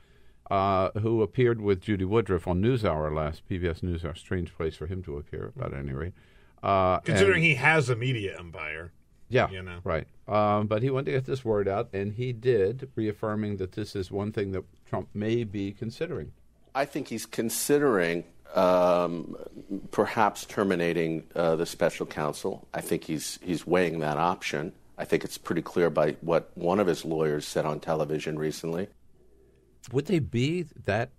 Uh, 0.51 0.91
who 0.99 1.21
appeared 1.21 1.61
with 1.61 1.79
Judy 1.81 2.05
Woodruff 2.05 2.47
on 2.47 2.61
NewsHour 2.61 3.15
last 3.15 3.41
PBS 3.49 3.79
NewsHour? 3.81 4.15
Strange 4.17 4.53
place 4.55 4.75
for 4.75 4.85
him 4.87 5.01
to 5.03 5.17
appear, 5.17 5.51
but 5.55 5.73
at 5.73 5.79
any 5.79 5.93
rate. 5.93 6.13
Uh, 6.61 6.99
Considering 6.99 7.37
and- 7.37 7.43
he 7.45 7.55
has 7.55 7.89
a 7.89 7.95
media 7.95 8.37
empire. 8.37 8.91
yeah, 9.29 9.49
you 9.49 9.61
know. 9.63 9.79
right. 9.83 10.05
Um, 10.27 10.67
but 10.67 10.83
he 10.83 10.89
wanted 10.89 11.05
to 11.05 11.11
get 11.13 11.25
this 11.25 11.43
word 11.43 11.67
out, 11.67 11.89
and 11.93 12.13
he 12.13 12.33
did, 12.33 12.89
reaffirming 12.95 13.57
that 13.57 13.71
this 13.71 13.95
is 13.95 14.11
one 14.11 14.31
thing 14.31 14.51
that 14.51 14.63
Trump 14.85 15.07
may 15.13 15.43
be 15.43 15.71
considering. 15.71 16.33
I 16.75 16.85
think 16.85 17.07
he's 17.07 17.25
considering 17.25 18.23
um, 18.53 19.35
perhaps 19.91 20.45
terminating 20.45 21.23
uh, 21.35 21.55
the 21.55 21.65
special 21.65 22.05
counsel. 22.05 22.67
I 22.73 22.81
think 22.81 23.03
he's 23.03 23.39
he's 23.41 23.65
weighing 23.65 23.99
that 23.99 24.17
option. 24.17 24.73
I 24.97 25.05
think 25.05 25.23
it's 25.23 25.37
pretty 25.37 25.61
clear 25.61 25.89
by 25.89 26.11
what 26.21 26.51
one 26.55 26.79
of 26.79 26.87
his 26.87 27.03
lawyers 27.03 27.47
said 27.47 27.65
on 27.65 27.79
television 27.79 28.37
recently. 28.37 28.87
Would 29.91 30.05
they 30.05 30.19
be 30.19 30.65
that 30.85 31.09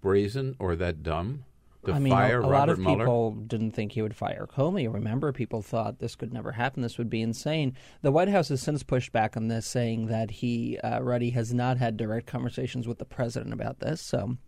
brazen 0.00 0.56
or 0.58 0.76
that 0.76 1.02
dumb 1.02 1.44
to 1.84 1.92
I 1.92 1.98
mean, 1.98 2.12
fire 2.12 2.40
a, 2.40 2.44
a 2.44 2.48
Robert 2.48 2.52
lot 2.52 2.68
of 2.68 2.78
Mueller? 2.78 2.98
people 2.98 3.32
didn't 3.32 3.72
think 3.72 3.92
he 3.92 4.02
would 4.02 4.14
fire 4.14 4.46
Comey. 4.46 4.92
Remember, 4.92 5.32
people 5.32 5.60
thought 5.60 5.98
this 5.98 6.14
could 6.14 6.32
never 6.32 6.52
happen. 6.52 6.82
This 6.82 6.98
would 6.98 7.10
be 7.10 7.20
insane. 7.20 7.76
The 8.02 8.12
White 8.12 8.28
House 8.28 8.48
has 8.48 8.62
since 8.62 8.82
pushed 8.82 9.12
back 9.12 9.36
on 9.36 9.48
this, 9.48 9.66
saying 9.66 10.06
that 10.06 10.30
he, 10.30 10.78
uh, 10.78 11.00
Ruddy, 11.00 11.30
has 11.30 11.52
not 11.52 11.78
had 11.78 11.96
direct 11.96 12.26
conversations 12.26 12.86
with 12.86 12.98
the 12.98 13.04
president 13.04 13.52
about 13.52 13.80
this. 13.80 14.00
So 14.00 14.38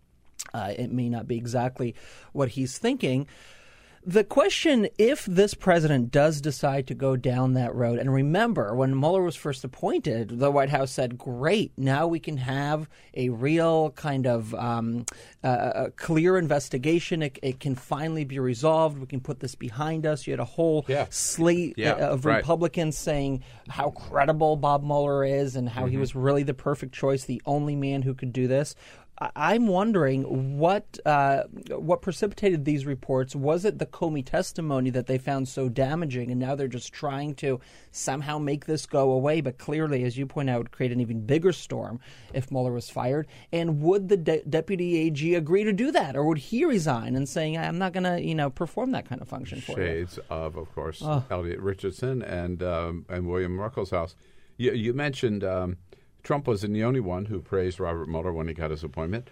uh, 0.55 0.73
it 0.77 0.91
may 0.93 1.09
not 1.09 1.27
be 1.27 1.37
exactly 1.37 1.95
what 2.33 2.51
he's 2.51 2.79
thinking. 2.79 3.27
The 4.07 4.25
question 4.25 4.89
if 4.97 5.27
this 5.27 5.53
president 5.53 6.11
does 6.11 6.41
decide 6.41 6.87
to 6.87 6.95
go 6.95 7.15
down 7.17 7.53
that 7.55 7.75
road, 7.75 7.99
and 7.99 8.11
remember, 8.11 8.75
when 8.75 8.99
Mueller 8.99 9.23
was 9.23 9.37
first 9.37 9.65
appointed, 9.65 10.39
the 10.39 10.51
White 10.51 10.71
House 10.71 10.93
said, 10.93 11.19
Great, 11.19 11.73
now 11.77 12.07
we 12.07 12.19
can 12.19 12.39
have 12.39 12.89
a 13.13 13.29
real 13.29 13.91
kind 13.91 14.27
of 14.27 14.55
um, 14.55 15.05
uh, 15.45 15.73
a 15.75 15.91
clear 15.91 16.39
investigation. 16.39 17.23
It, 17.23 17.39
it, 17.43 17.61
can 17.61 17.75
finally 17.75 18.25
be 18.25 18.39
resolved. 18.39 18.99
We 18.99 19.07
can 19.07 19.21
put 19.21 19.41
this 19.41 19.57
behind 19.57 20.07
us. 20.07 20.27
You 20.27 20.33
had 20.33 20.41
a 20.41 20.45
whole 20.45 20.87
Yeah. 20.89 21.07
slate 21.11 21.75
Yeah, 21.77 21.93
uh, 21.95 22.11
of 22.13 22.25
right. 22.25 22.37
Republicans 22.37 22.97
saying 22.97 23.43
how 23.69 23.91
credible 23.91 24.57
Bob 24.57 24.83
Mueller 24.85 25.23
is 25.25 25.55
and 25.55 25.69
how 25.69 25.85
he 25.85 25.97
Mhm. 25.97 26.01
was 26.01 26.15
really 26.15 26.45
the 26.45 26.55
perfect 26.55 26.95
choice, 26.95 27.25
the 27.25 27.43
only 27.45 27.77
man 27.77 28.03
who 28.03 28.15
could 28.15 28.33
do 28.33 28.47
this. 28.47 28.75
I'm 29.35 29.67
wondering 29.67 30.59
what 30.59 30.99
uh, 31.05 31.43
what 31.71 32.03
precipitated 32.03 32.65
these 32.65 32.87
reports. 32.87 33.35
Was 33.35 33.65
it 33.65 33.79
the 33.79 33.87
Comey 33.87 34.25
testimony 34.25 34.91
that 34.91 35.07
they 35.07 35.19
found 35.19 35.49
so 35.49 35.69
damaging, 35.69 36.31
and 36.31 36.39
now 36.39 36.55
they're 36.55 36.69
just 36.69 36.93
trying 36.93 37.35
to 37.37 37.61
somehow 37.91 38.39
make 38.39 38.67
this 38.67 38.87
go 38.87 39.11
away? 39.11 39.41
But 39.41 39.59
clearly, 39.59 40.05
as 40.05 40.17
you 40.17 40.27
point 40.27 40.49
out, 40.51 40.59
would 40.59 40.71
create 40.71 40.93
an 40.93 41.01
even 41.01 41.27
bigger 41.27 41.53
storm 41.53 41.99
if 42.33 42.51
Mueller 42.53 42.73
was 42.73 42.91
fired. 42.91 43.27
And 43.53 43.83
would 43.83 44.09
the 44.09 44.17
de- 44.17 44.45
deputy 44.45 44.99
AG 44.99 45.35
agree 45.35 45.65
to 45.65 45.73
do 45.73 45.91
that, 45.91 46.15
or 46.15 46.25
would 46.25 46.39
he 46.39 46.65
resign 46.65 47.17
and 47.17 47.29
saying, 47.29 47.59
"I'm 47.59 47.79
not 47.79 47.93
going 47.93 48.05
to, 48.05 48.23
you 48.23 48.37
know, 48.37 48.51
perform 48.51 48.93
that 48.93 49.09
kind 49.09 49.21
of 49.21 49.27
function 49.29 49.61
for 49.61 49.73
you"? 49.81 49.87
Shades 49.87 50.19
of, 50.31 50.57
of 50.57 50.73
course, 50.75 51.03
Oh. 51.05 51.25
Elliot 51.31 51.59
Richardson 51.59 52.23
and 52.23 52.63
um, 52.63 53.05
and 53.09 53.27
William 53.27 53.57
Ruckelshaus. 53.59 54.15
You, 54.57 54.73
you 54.73 54.93
mentioned 54.93 55.45
um, 55.45 55.77
Trump 56.29 56.47
wasn't 56.47 56.75
the 56.75 56.85
only 56.85 57.01
one 57.01 57.25
who 57.25 57.41
praised 57.41 57.81
Robert 57.81 58.07
Mueller 58.07 58.35
when 58.35 58.49
he 58.49 58.53
got 58.53 58.71
his 58.71 58.85
appointment. 58.85 59.29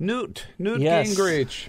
Newt, 0.00 0.48
Newt 0.58 0.80
Yes. 0.80 1.14
Gingrich, 1.14 1.68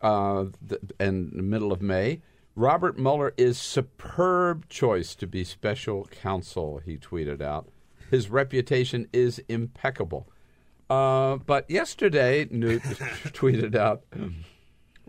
uh, 0.00 0.46
th- 0.66 0.80
in 0.98 1.36
the 1.36 1.42
middle 1.42 1.70
of 1.70 1.82
May. 1.82 2.22
Robert 2.56 2.98
Mueller 2.98 3.34
is 3.36 3.58
superb 3.58 4.70
choice 4.70 5.14
to 5.16 5.26
be 5.26 5.44
special 5.44 6.06
counsel. 6.06 6.80
He 6.82 6.96
tweeted 6.96 7.42
out, 7.42 7.68
his 8.10 8.30
reputation 8.30 9.06
is 9.12 9.38
impeccable. 9.50 10.26
Uh, 10.88 11.36
but 11.36 11.70
yesterday, 11.70 12.48
Newt 12.50 12.80
tweeted 13.34 13.74
out, 13.74 14.04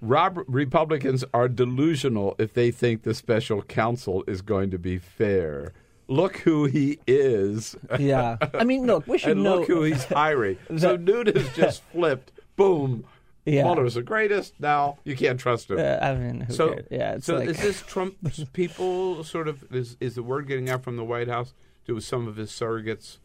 Rob, 0.02 0.42
Republicans 0.48 1.24
are 1.34 1.48
delusional 1.48 2.36
if 2.38 2.54
they 2.54 2.72
think 2.72 3.04
the 3.04 3.14
special 3.14 3.62
counsel 3.62 4.26
is 4.28 4.42
going 4.42 4.70
to 4.70 4.78
be 4.78 4.98
fair. 4.98 5.72
Look 6.12 6.38
who 6.38 6.66
he 6.66 7.00
is. 7.08 7.76
Yeah. 8.00 8.38
I 8.54 8.64
mean, 8.66 8.86
look, 8.86 9.08
we 9.08 9.18
should 9.20 9.30
know. 9.30 9.32
and 9.38 9.44
know 9.44 9.58
look 9.60 9.68
who 9.68 9.84
he's 9.84 10.04
hiring. 10.22 10.58
so 10.78 10.96
Newt 10.98 11.28
has 11.36 11.48
just 11.56 11.84
flipped. 11.86 12.32
Boom. 12.58 13.06
Yeah. 13.46 13.64
Mueller's 13.64 13.96
the 13.96 14.04
greatest. 14.04 14.60
Now 14.60 15.00
you 15.04 15.16
can't 15.16 15.40
trust 15.40 15.72
him. 15.72 15.80
Uh, 15.80 15.98
I 16.02 16.14
mean, 16.16 16.42
who 16.42 16.54
so 16.54 16.74
cares? 16.74 16.86
Yeah, 16.92 17.18
so 17.20 17.38
like- 17.38 17.50
is 17.50 17.60
this 17.62 17.82
Trump's 17.82 18.44
people 18.54 19.24
sort 19.24 19.48
of 19.48 19.64
is 19.74 19.98
is 20.00 20.16
the 20.16 20.22
word 20.24 20.48
getting 20.48 20.70
out 20.70 20.84
from 20.84 20.96
the 20.98 21.04
White 21.06 21.28
House 21.28 21.54
to 21.88 22.00
some 22.02 22.28
of 22.28 22.36
his 22.36 22.52
surrogates? 22.52 23.18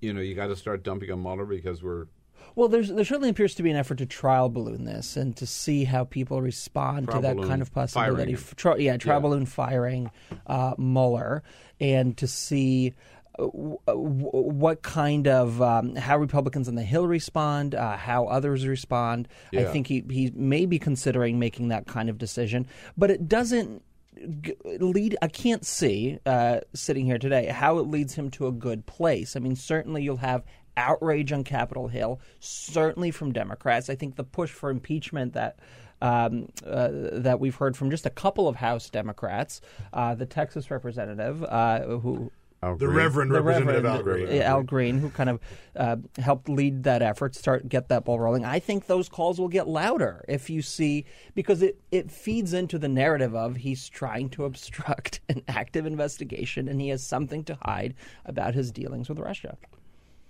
You 0.00 0.12
know, 0.14 0.20
you 0.20 0.34
got 0.34 0.46
to 0.46 0.56
start 0.56 0.82
dumping 0.82 1.10
on 1.10 1.22
Mueller 1.22 1.44
because 1.46 1.82
we're 1.82 2.06
Well, 2.56 2.68
there's 2.68 2.88
there 2.88 3.04
certainly 3.04 3.28
appears 3.28 3.54
to 3.56 3.62
be 3.62 3.70
an 3.70 3.76
effort 3.76 3.98
to 3.98 4.06
trial 4.06 4.48
balloon 4.48 4.84
this 4.84 5.16
and 5.16 5.36
to 5.36 5.46
see 5.46 5.84
how 5.84 6.04
people 6.04 6.40
respond 6.42 7.06
Trial 7.06 7.20
to 7.22 7.28
that 7.28 7.46
kind 7.46 7.62
of 7.62 7.72
possibility. 7.72 8.32
F- 8.32 8.56
tri- 8.56 8.76
yeah, 8.78 8.96
trial 8.96 9.18
Yeah. 9.18 9.20
balloon 9.20 9.46
firing 9.46 10.10
uh, 10.46 10.74
Mueller, 10.78 11.42
and 11.80 12.16
to 12.16 12.26
see. 12.26 12.94
uh, 13.38 13.44
What 13.94 14.80
kind 14.80 15.28
of 15.28 15.60
um, 15.60 15.94
how 15.96 16.16
Republicans 16.16 16.66
on 16.68 16.74
the 16.76 16.82
Hill 16.82 17.06
respond, 17.06 17.74
uh, 17.74 17.98
how 17.98 18.24
others 18.26 18.66
respond? 18.66 19.28
I 19.52 19.64
think 19.64 19.86
he 19.86 20.02
he 20.10 20.32
may 20.34 20.64
be 20.64 20.78
considering 20.78 21.38
making 21.38 21.68
that 21.68 21.86
kind 21.86 22.08
of 22.08 22.16
decision, 22.16 22.66
but 22.96 23.10
it 23.10 23.28
doesn't 23.28 23.82
lead. 24.80 25.14
I 25.20 25.28
can't 25.28 25.66
see 25.66 26.18
uh, 26.24 26.60
sitting 26.72 27.04
here 27.04 27.18
today 27.18 27.48
how 27.48 27.76
it 27.78 27.82
leads 27.82 28.14
him 28.14 28.30
to 28.30 28.46
a 28.46 28.52
good 28.52 28.86
place. 28.86 29.36
I 29.36 29.40
mean, 29.40 29.56
certainly 29.56 30.02
you'll 30.02 30.16
have 30.16 30.42
outrage 30.76 31.32
on 31.32 31.44
Capitol 31.44 31.88
Hill, 31.88 32.20
certainly 32.40 33.10
from 33.10 33.32
Democrats. 33.32 33.90
I 33.90 33.94
think 33.94 34.16
the 34.16 34.24
push 34.24 34.50
for 34.50 34.70
impeachment 34.70 35.34
that. 35.34 35.58
Um, 36.02 36.50
uh, 36.66 36.90
that 36.92 37.40
we've 37.40 37.54
heard 37.54 37.74
from 37.74 37.90
just 37.90 38.04
a 38.04 38.10
couple 38.10 38.48
of 38.48 38.56
House 38.56 38.90
Democrats, 38.90 39.62
uh, 39.94 40.14
the 40.14 40.26
Texas 40.26 40.70
representative 40.70 41.42
uh, 41.42 41.86
who 41.86 42.30
Al 42.62 42.76
The 42.76 42.86
Green. 42.86 42.96
Reverend 42.96 43.30
the 43.30 43.42
Representative 43.42 43.84
Reverend, 43.84 44.08
Al 44.08 44.26
Green. 44.26 44.42
Al 44.42 44.62
Green, 44.62 44.98
who 44.98 45.10
kind 45.10 45.30
of 45.30 45.40
uh, 45.76 45.96
helped 46.18 46.48
lead 46.48 46.84
that 46.84 47.02
effort, 47.02 47.34
start 47.34 47.68
get 47.68 47.88
that 47.88 48.04
ball 48.04 48.18
rolling. 48.18 48.44
I 48.44 48.58
think 48.58 48.86
those 48.86 49.08
calls 49.08 49.38
will 49.38 49.48
get 49.48 49.68
louder 49.68 50.24
if 50.28 50.48
you 50.48 50.62
see 50.62 51.04
because 51.34 51.62
it 51.62 51.78
it 51.90 52.10
feeds 52.10 52.52
into 52.52 52.78
the 52.78 52.88
narrative 52.88 53.34
of 53.34 53.56
he's 53.56 53.88
trying 53.88 54.30
to 54.30 54.44
obstruct 54.44 55.20
an 55.28 55.42
active 55.48 55.86
investigation 55.86 56.68
and 56.68 56.80
he 56.80 56.88
has 56.88 57.04
something 57.04 57.44
to 57.44 57.58
hide 57.62 57.94
about 58.24 58.54
his 58.54 58.72
dealings 58.72 59.08
with 59.08 59.18
Russia. 59.18 59.56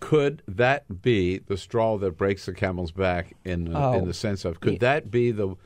Could 0.00 0.42
that 0.46 1.02
be 1.02 1.38
the 1.38 1.56
straw 1.56 1.96
that 1.98 2.16
breaks 2.16 2.46
the 2.46 2.52
camel's 2.52 2.92
back 2.92 3.34
in 3.44 3.74
uh, 3.74 3.78
the, 3.80 3.86
Oh. 3.86 3.98
in 4.00 4.06
the 4.06 4.14
sense 4.14 4.44
of 4.44 4.60
could 4.60 4.80
that 4.80 5.10
be 5.10 5.30
the, 5.30 5.56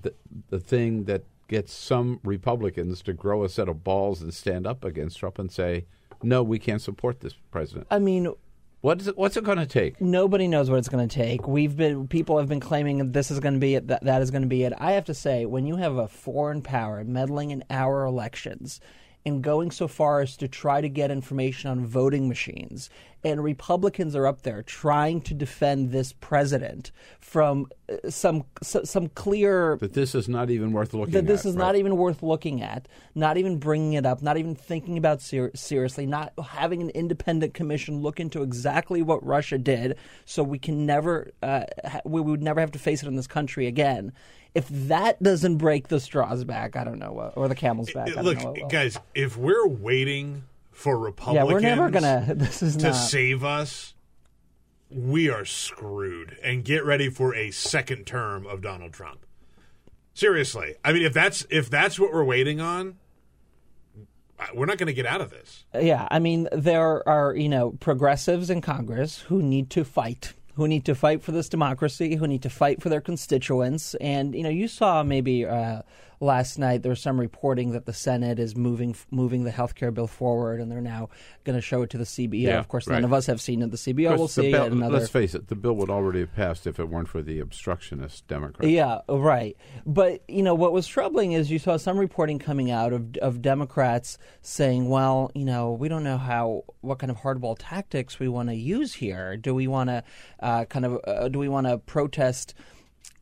the 0.00 0.12
the 0.48 0.58
thing 0.60 1.04
that 1.04 1.24
gets 1.48 1.72
some 1.72 2.20
Republicans 2.24 3.02
to 3.02 3.12
grow 3.12 3.44
a 3.44 3.48
set 3.48 3.68
of 3.68 3.82
balls 3.84 4.22
and 4.22 4.32
stand 4.34 4.66
up 4.66 4.84
against 4.84 5.18
Trump 5.18 5.38
and 5.38 5.50
say, 5.50 5.84
"No, 6.22 6.42
we 6.42 6.58
can't 6.58 6.82
support 6.82 7.20
this 7.20 7.34
president." 7.50 7.86
I 7.90 7.98
mean, 8.00 8.32
what 8.80 9.00
is 9.00 9.08
it, 9.08 9.16
what's 9.16 9.36
it 9.36 9.44
going 9.44 9.58
to 9.58 9.66
take? 9.66 10.00
Nobody 10.00 10.48
knows 10.48 10.68
what 10.70 10.78
it's 10.78 10.88
going 10.88 11.06
to 11.08 11.14
take. 11.14 11.46
We've 11.46 11.76
been 11.76 12.08
people 12.08 12.38
have 12.38 12.48
been 12.48 12.60
claiming 12.60 13.12
this 13.12 13.30
is 13.30 13.38
going 13.38 13.54
to 13.54 13.60
be 13.60 13.76
it, 13.76 13.86
that 13.88 14.02
that 14.04 14.20
is 14.20 14.30
going 14.32 14.42
to 14.42 14.48
be 14.48 14.64
it. 14.64 14.72
I 14.78 14.92
have 14.92 15.04
to 15.06 15.14
say, 15.14 15.46
when 15.46 15.66
you 15.66 15.76
have 15.76 15.96
a 15.96 16.08
foreign 16.08 16.62
power 16.62 17.04
meddling 17.04 17.50
in 17.52 17.62
our 17.70 18.04
elections 18.04 18.80
and 19.26 19.42
going 19.42 19.70
so 19.70 19.86
far 19.86 20.22
as 20.22 20.34
to 20.38 20.48
try 20.48 20.80
to 20.80 20.88
get 20.88 21.10
information 21.10 21.70
on 21.70 21.84
voting 21.84 22.26
machines, 22.26 22.88
and 23.22 23.42
Republicans 23.44 24.16
are 24.16 24.26
up 24.26 24.42
there 24.42 24.62
trying 24.62 25.20
to 25.22 25.34
defend 25.34 25.90
this 25.92 26.12
president 26.12 26.90
from 27.20 27.66
uh, 27.90 28.08
some 28.10 28.44
some 28.62 29.08
clear 29.08 29.76
That 29.80 29.92
this 29.92 30.14
is 30.14 30.28
not 30.28 30.50
even 30.50 30.72
worth 30.72 30.94
looking 30.94 31.12
that 31.12 31.18
at. 31.20 31.26
this 31.26 31.44
is 31.44 31.54
right? 31.54 31.66
not 31.66 31.76
even 31.76 31.96
worth 31.96 32.22
looking 32.22 32.62
at, 32.62 32.88
not 33.14 33.36
even 33.36 33.58
bringing 33.58 33.92
it 33.94 34.06
up, 34.06 34.22
not 34.22 34.36
even 34.36 34.54
thinking 34.54 34.96
about 34.96 35.20
ser- 35.20 35.50
seriously, 35.54 36.06
not 36.06 36.32
having 36.42 36.80
an 36.80 36.90
independent 36.90 37.54
commission 37.54 38.00
look 38.00 38.20
into 38.20 38.42
exactly 38.42 39.02
what 39.02 39.24
Russia 39.24 39.58
did, 39.58 39.96
so 40.24 40.42
we 40.42 40.58
can 40.58 40.86
never, 40.86 41.30
uh, 41.42 41.64
ha- 41.84 42.00
we 42.04 42.20
would 42.20 42.42
never 42.42 42.60
have 42.60 42.70
to 42.72 42.78
face 42.78 43.02
it 43.02 43.06
in 43.08 43.16
this 43.16 43.26
country 43.26 43.66
again. 43.66 44.12
If 44.54 44.66
that 44.68 45.22
doesn't 45.22 45.58
break 45.58 45.88
the 45.88 46.00
straws 46.00 46.42
back, 46.44 46.74
I 46.74 46.82
don't 46.82 46.98
know, 46.98 47.12
what, 47.12 47.36
or 47.36 47.46
the 47.46 47.54
camel's 47.54 47.92
back. 47.92 48.08
I 48.08 48.12
don't 48.14 48.24
Look, 48.24 48.38
know 48.42 48.50
what 48.52 48.68
guys, 48.68 48.98
if 49.14 49.36
we're 49.36 49.68
waiting 49.68 50.42
for 50.80 50.96
Yeah, 50.98 51.04
Republicans 51.04 51.52
we're 51.52 51.60
never 51.60 51.90
gonna- 51.90 52.24
this 52.36 52.62
is 52.62 52.76
to 52.78 52.88
not- 52.88 52.94
save 52.94 53.44
us, 53.44 53.94
we 54.90 55.28
are 55.28 55.44
screwed. 55.44 56.36
And 56.42 56.64
get 56.64 56.84
ready 56.84 57.10
for 57.10 57.34
a 57.34 57.50
second 57.50 58.06
term 58.06 58.46
of 58.46 58.62
Donald 58.62 58.92
Trump. 58.92 59.26
Seriously, 60.14 60.74
I 60.84 60.92
mean, 60.92 61.02
if 61.02 61.12
that's 61.12 61.46
if 61.50 61.70
that's 61.70 61.98
what 62.00 62.12
we're 62.12 62.24
waiting 62.24 62.60
on, 62.60 62.96
uh, 64.38 64.46
we're 64.54 64.66
not 64.66 64.78
going 64.78 64.88
to 64.88 64.92
get 64.92 65.06
out 65.06 65.20
of 65.20 65.30
this. 65.30 65.64
Yeah, 65.80 66.08
I 66.10 66.18
mean, 66.18 66.48
there 66.52 67.06
are, 67.08 67.34
you 67.34 67.48
know, 67.48 67.72
progressives 67.72 68.50
in 68.50 68.60
Congress 68.60 69.18
who 69.20 69.40
need 69.42 69.70
to 69.70 69.84
fight, 69.84 70.32
who 70.54 70.66
need 70.66 70.84
to 70.86 70.94
fight 70.94 71.22
for 71.22 71.32
this 71.32 71.48
democracy, 71.48 72.16
who 72.16 72.26
need 72.26 72.42
to 72.42 72.50
fight 72.50 72.82
for 72.82 72.88
their 72.88 73.00
constituents. 73.00 73.94
And, 74.00 74.34
you 74.34 74.42
know, 74.42 74.48
you 74.50 74.66
saw 74.66 75.02
maybe 75.02 75.46
uh, 75.46 75.82
last 76.20 76.58
night 76.58 76.82
there 76.82 76.90
was 76.90 77.00
some 77.00 77.18
reporting 77.18 77.72
that 77.72 77.86
the 77.86 77.92
Senate 77.94 78.38
is 78.38 78.54
moving 78.54 78.94
moving 79.10 79.44
the 79.44 79.50
health 79.50 79.74
care 79.74 79.90
bill 79.90 80.06
forward 80.06 80.60
and 80.60 80.70
they're 80.70 80.80
now 80.82 81.08
going 81.44 81.56
to 81.56 81.62
show 81.62 81.82
it 81.82 81.90
to 81.90 81.98
the 81.98 82.04
CBO. 82.04 82.42
Yeah, 82.42 82.58
of 82.58 82.68
course, 82.68 82.86
right. 82.86 82.96
none 82.96 83.04
of 83.04 83.12
us 83.12 83.26
have 83.26 83.40
seen 83.40 83.62
it. 83.62 83.70
The 83.70 83.78
CBO 83.78 84.16
will 84.16 84.28
see 84.28 84.52
bill- 84.52 84.66
it. 84.66 84.72
Another... 84.72 84.98
Let's 84.98 85.08
face 85.08 85.34
it, 85.34 85.48
the 85.48 85.54
bill 85.54 85.72
would 85.74 85.88
already 85.88 86.20
have 86.20 86.34
passed 86.34 86.66
if 86.66 86.78
it 86.78 86.88
weren't 86.88 87.08
for 87.08 87.22
the 87.22 87.40
obstructionist 87.40 88.26
Democrats. 88.28 88.70
Yeah, 88.70 89.00
right. 89.08 89.56
But 89.86 90.22
you 90.28 90.42
know 90.42 90.54
what 90.54 90.72
was 90.72 90.86
troubling 90.86 91.32
is 91.32 91.50
you 91.50 91.58
saw 91.58 91.78
some 91.78 91.98
reporting 91.98 92.38
coming 92.38 92.70
out 92.70 92.92
of 92.92 93.16
of 93.16 93.40
Democrats 93.40 94.18
saying, 94.42 94.88
"Well, 94.88 95.30
you 95.34 95.44
know, 95.44 95.72
we 95.72 95.88
don't 95.88 96.04
know 96.04 96.18
how 96.18 96.64
what 96.82 96.98
kind 96.98 97.10
of 97.10 97.18
hardball 97.18 97.56
tactics 97.58 98.18
we 98.18 98.28
want 98.28 98.50
to 98.50 98.54
use 98.54 98.94
here. 98.94 99.36
Do 99.36 99.54
we 99.54 99.66
want 99.66 99.88
to 99.88 100.04
uh, 100.40 100.66
kind 100.66 100.84
of 100.84 101.00
uh, 101.06 101.28
do 101.28 101.38
we 101.38 101.48
want 101.48 101.66
to 101.66 101.78
protest?" 101.78 102.54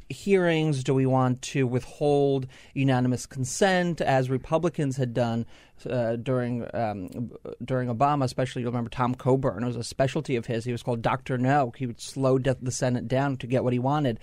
Hearings? 0.09 0.83
Do 0.83 0.95
we 0.95 1.07
want 1.07 1.43
to 1.43 1.67
withhold 1.67 2.47
unanimous 2.75 3.27
consent, 3.27 4.01
as 4.01 4.31
Republicans 4.31 4.97
had 4.97 5.15
done 5.15 5.47
uh, 5.89 6.17
during 6.17 6.67
um, 6.75 7.33
during 7.65 7.89
Obama? 7.89 8.25
Especially, 8.25 8.63
you 8.63 8.69
remember 8.69 8.91
Tom 8.91 9.15
Coburn. 9.15 9.63
It 9.63 9.67
was 9.67 9.77
a 9.77 9.85
specialty 9.85 10.37
of 10.37 10.47
his. 10.47 10.65
He 10.65 10.73
was 10.73 10.83
called 10.83 11.03
Doctor 11.03 11.39
No. 11.39 11.73
He 11.77 11.87
would 11.87 12.01
slow 12.01 12.39
the 12.39 12.73
Senate 12.73 13.09
down 13.09 13.37
to 13.39 13.47
get 13.47 13.65
what 13.65 13.73
he 13.73 13.79
wanted. 13.79 14.19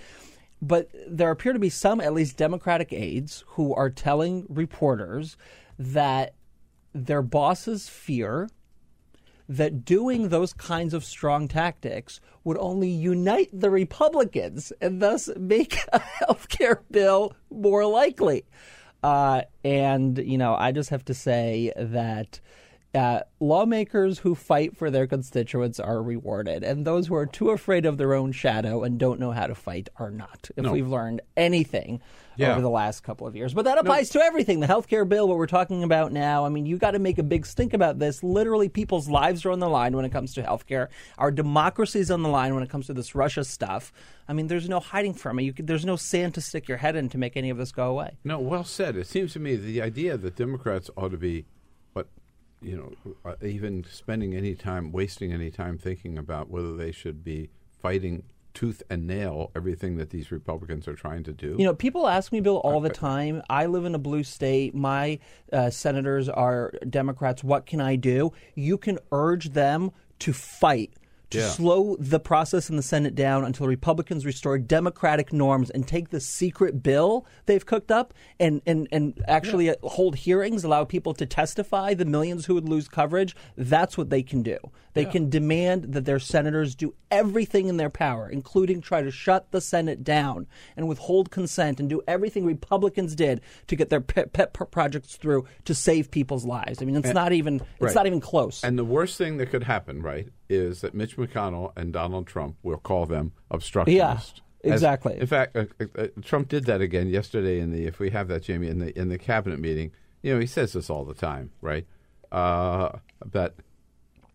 But 0.61 0.89
there 1.07 1.29
appear 1.29 1.53
to 1.53 1.59
be 1.59 1.69
some, 1.69 1.99
at 2.01 2.13
least 2.13 2.37
Democratic 2.37 2.93
aides, 2.93 3.43
who 3.49 3.73
are 3.75 3.89
telling 3.89 4.45
reporters 4.49 5.37
that 5.77 6.33
their 6.93 7.21
bosses 7.21 7.89
fear 7.89 8.49
that 9.47 9.85
doing 9.85 10.29
those 10.29 10.53
kinds 10.53 10.93
of 10.93 11.03
strong 11.03 11.47
tactics 11.47 12.19
would 12.43 12.57
only 12.57 12.89
unite 12.89 13.49
the 13.53 13.69
Republicans 13.69 14.71
and 14.81 15.01
thus 15.01 15.29
make 15.37 15.77
a 15.93 15.99
health 16.19 16.47
care 16.49 16.81
bill 16.91 17.33
more 17.49 17.85
likely. 17.85 18.43
Uh, 19.03 19.41
and, 19.63 20.17
you 20.17 20.37
know, 20.37 20.55
I 20.55 20.71
just 20.71 20.89
have 20.89 21.05
to 21.05 21.13
say 21.13 21.71
that 21.77 22.39
uh, 22.95 23.19
lawmakers 23.39 24.19
who 24.19 24.33
fight 24.35 24.75
for 24.77 24.89
their 24.89 25.05
constituents 25.05 25.79
are 25.79 26.01
rewarded, 26.01 26.63
and 26.63 26.85
those 26.87 27.07
who 27.07 27.15
are 27.15 27.25
too 27.25 27.49
afraid 27.51 27.85
of 27.85 27.97
their 27.97 28.13
own 28.13 28.31
shadow 28.31 28.83
and 28.83 28.97
don't 28.97 29.19
know 29.19 29.31
how 29.31 29.45
to 29.47 29.53
fight 29.53 29.89
are 29.97 30.09
not. 30.11 30.49
If 30.55 30.63
No. 30.63 30.71
we've 30.71 30.87
learned 30.87 31.21
anything 31.37 32.01
Yeah. 32.37 32.51
over 32.51 32.61
the 32.61 32.69
last 32.69 33.03
couple 33.03 33.27
of 33.27 33.35
years, 33.35 33.53
but 33.53 33.65
that 33.65 33.77
applies 33.77 34.09
to 34.09 34.21
everything. 34.21 34.59
The 34.59 34.67
healthcare 34.67 35.07
bill, 35.07 35.27
what 35.27 35.37
we're 35.37 35.47
talking 35.47 35.83
about 35.83 36.11
now. 36.11 36.45
I 36.45 36.49
mean, 36.49 36.65
you 36.65 36.77
got 36.77 36.91
to 36.91 36.99
make 36.99 37.17
a 37.17 37.23
big 37.23 37.45
stink 37.45 37.73
about 37.73 37.99
this. 37.99 38.23
Literally, 38.23 38.69
people's 38.69 39.07
lives 39.07 39.45
are 39.45 39.51
on 39.51 39.59
the 39.59 39.69
line 39.69 39.95
when 39.95 40.05
it 40.05 40.11
comes 40.11 40.33
to 40.35 40.43
healthcare. 40.43 40.89
Our 41.17 41.31
democracy 41.31 41.99
is 41.99 42.11
on 42.11 42.23
the 42.23 42.29
line 42.29 42.53
when 42.53 42.63
it 42.63 42.69
comes 42.69 42.87
to 42.87 42.93
this 42.93 43.15
Russia 43.15 43.43
stuff. 43.43 43.93
I 44.27 44.33
mean, 44.33 44.47
there's 44.47 44.67
no 44.67 44.79
hiding 44.79 45.13
from 45.13 45.39
it. 45.39 45.43
You 45.43 45.53
could, 45.53 45.67
there's 45.67 45.85
no 45.85 45.95
sand 45.95 46.33
to 46.35 46.41
stick 46.41 46.67
your 46.67 46.77
head 46.77 46.95
in 46.95 47.09
to 47.09 47.17
make 47.17 47.37
any 47.37 47.49
of 47.49 47.57
this 47.57 47.71
go 47.71 47.89
away. 47.89 48.17
No, 48.23 48.39
well 48.39 48.63
said. 48.63 48.95
It 48.95 49.07
seems 49.07 49.33
to 49.33 49.39
me 49.39 49.55
the 49.55 49.81
idea 49.81 50.17
that 50.17 50.35
Democrats 50.35 50.89
ought 50.97 51.11
to 51.11 51.17
be, 51.17 51.45
what, 51.93 52.07
you 52.61 52.75
know, 52.75 53.13
uh, 53.23 53.35
even 53.43 53.85
spending 53.89 54.35
any 54.35 54.55
time, 54.55 54.91
wasting 54.91 55.31
any 55.31 55.51
time 55.51 55.77
thinking 55.77 56.17
about 56.17 56.49
whether 56.49 56.75
they 56.75 56.91
should 56.91 57.23
be 57.23 57.49
fighting 57.79 58.23
tooth 58.55 58.81
and 58.89 59.05
nail 59.05 59.51
everything 59.55 59.97
that 59.97 60.09
these 60.09 60.31
Republicans 60.31 60.87
are 60.87 60.95
trying 60.95 61.23
to 61.23 61.31
do. 61.31 61.55
You 61.59 61.65
know, 61.65 61.75
people 61.75 62.07
ask 62.07 62.31
me, 62.31 62.39
Bill, 62.39 62.57
all 62.57 62.79
the 62.81 62.89
time. 62.89 63.43
I 63.49 63.67
live 63.67 63.85
in 63.85 63.93
a 63.93 63.99
blue 63.99 64.23
state. 64.23 64.73
My 64.73 65.19
uh, 65.53 65.69
senators 65.69 66.27
are 66.29 66.71
Democrats. 66.89 67.43
What 67.43 67.65
can 67.67 67.81
I 67.81 67.95
do? 67.97 68.31
You 68.55 68.77
can 68.77 68.97
urge 69.11 69.49
them 69.49 69.91
to 70.19 70.33
fight. 70.33 70.93
To 71.35 71.41
Yeah. 71.41 71.49
slow 71.49 71.95
the 71.99 72.19
process 72.19 72.69
in 72.69 72.75
the 72.77 72.81
Senate 72.81 73.13
down 73.15 73.43
until 73.45 73.67
Republicans 73.67 74.25
restore 74.25 74.57
democratic 74.57 75.33
norms 75.33 75.69
and 75.69 75.87
take 75.87 76.09
the 76.09 76.19
secret 76.19 76.81
bill 76.81 77.25
they've 77.45 77.65
cooked 77.65 77.91
up 77.91 78.13
and, 78.39 78.61
and, 78.65 78.87
and 78.91 79.21
actually 79.27 79.69
uh, 79.69 79.75
hold 79.83 80.15
hearings, 80.15 80.63
allow 80.63 80.83
people 80.85 81.13
to 81.15 81.25
testify, 81.25 81.93
the 81.93 82.05
millions 82.05 82.45
who 82.45 82.53
would 82.53 82.69
lose 82.69 82.87
coverage. 82.87 83.35
That's 83.57 83.97
what 83.97 84.09
they 84.09 84.23
can 84.23 84.43
do. 84.43 84.57
They 84.93 85.03
can 85.03 85.29
demand 85.29 85.91
that 85.91 86.05
their 86.05 86.19
senators 86.19 86.73
do 86.73 86.93
everything 87.11 87.67
in 87.67 87.75
their 87.75 87.89
power, 87.89 88.29
including 88.29 88.79
try 88.79 89.01
to 89.01 89.11
shut 89.11 89.51
the 89.51 89.59
Senate 89.59 90.05
down 90.05 90.47
and 90.77 90.87
withhold 90.87 91.31
consent 91.31 91.81
and 91.81 91.89
do 91.89 92.01
everything 92.07 92.45
Republicans 92.45 93.13
did 93.13 93.41
to 93.67 93.75
get 93.75 93.89
their 93.89 93.99
pet, 93.99 94.31
pet 94.31 94.53
projects 94.71 95.17
through 95.17 95.43
to 95.65 95.75
save 95.75 96.11
people's 96.11 96.45
lives. 96.45 96.81
I 96.81 96.85
mean, 96.85 96.95
it's 96.95 97.07
And- 97.07 97.13
not 97.15 97.33
even 97.33 97.55
it's 97.55 97.65
Right. 97.81 97.95
not 97.95 98.07
even 98.07 98.21
close. 98.21 98.63
And 98.63 98.79
the 98.79 98.85
worst 98.85 99.17
thing 99.17 99.35
that 99.37 99.47
could 99.49 99.63
happen, 99.63 100.01
right, 100.01 100.29
is 100.49 100.81
that 100.81 100.93
Mitch 100.93 101.17
McConnell 101.17 101.71
and 101.75 101.91
Donald 101.93 102.27
Trump 102.27 102.55
will 102.63 102.77
call 102.77 103.05
them 103.05 103.31
obstructionists. 103.51 104.41
Yeah, 104.63 104.71
As- 104.71 104.73
exactly. 104.73 105.19
in 105.19 105.27
fact, 105.27 105.55
uh, 105.55 105.65
uh, 105.79 105.85
uh, 105.97 106.07
Trump 106.21 106.47
did 106.49 106.65
that 106.65 106.81
again 106.81 107.07
yesterday 107.09 107.59
in 107.59 107.71
the. 107.71 107.85
If 107.85 107.99
we 107.99 108.09
have 108.11 108.27
that, 108.29 108.43
Jamie, 108.43 108.67
in 108.67 108.79
the 108.79 108.97
in 108.99 109.09
the 109.09 109.17
cabinet 109.17 109.59
meeting, 109.59 109.91
you 110.21 110.33
know, 110.33 110.39
he 110.39 110.47
says 110.47 110.73
this 110.73 110.89
all 110.89 111.05
the 111.05 111.13
time, 111.13 111.51
right? 111.61 111.85
Uh, 112.31 112.89
that 113.31 113.53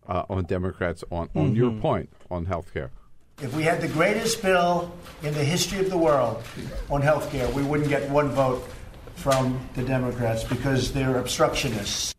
uh, 0.07 0.23
on 0.29 0.43
Democrats 0.45 1.03
on 1.11 1.29
on 1.35 1.55
your 1.55 1.71
Mhm. 1.71 1.81
point 1.81 2.09
on 2.29 2.45
health 2.45 2.73
care. 2.73 2.91
If 3.41 3.55
we 3.55 3.63
had 3.63 3.81
the 3.81 3.87
greatest 3.87 4.41
bill 4.41 4.91
in 5.23 5.33
the 5.33 5.43
history 5.43 5.79
of 5.79 5.89
the 5.89 5.97
world 5.97 6.43
on 6.89 7.01
health 7.01 7.31
care, 7.31 7.49
we 7.49 7.63
wouldn't 7.63 7.89
get 7.89 8.09
one 8.09 8.29
vote 8.29 8.63
from 9.15 9.59
the 9.75 9.83
Democrats 9.83 10.43
because 10.43 10.91
they're 10.93 11.17
obstructionists. 11.17 12.13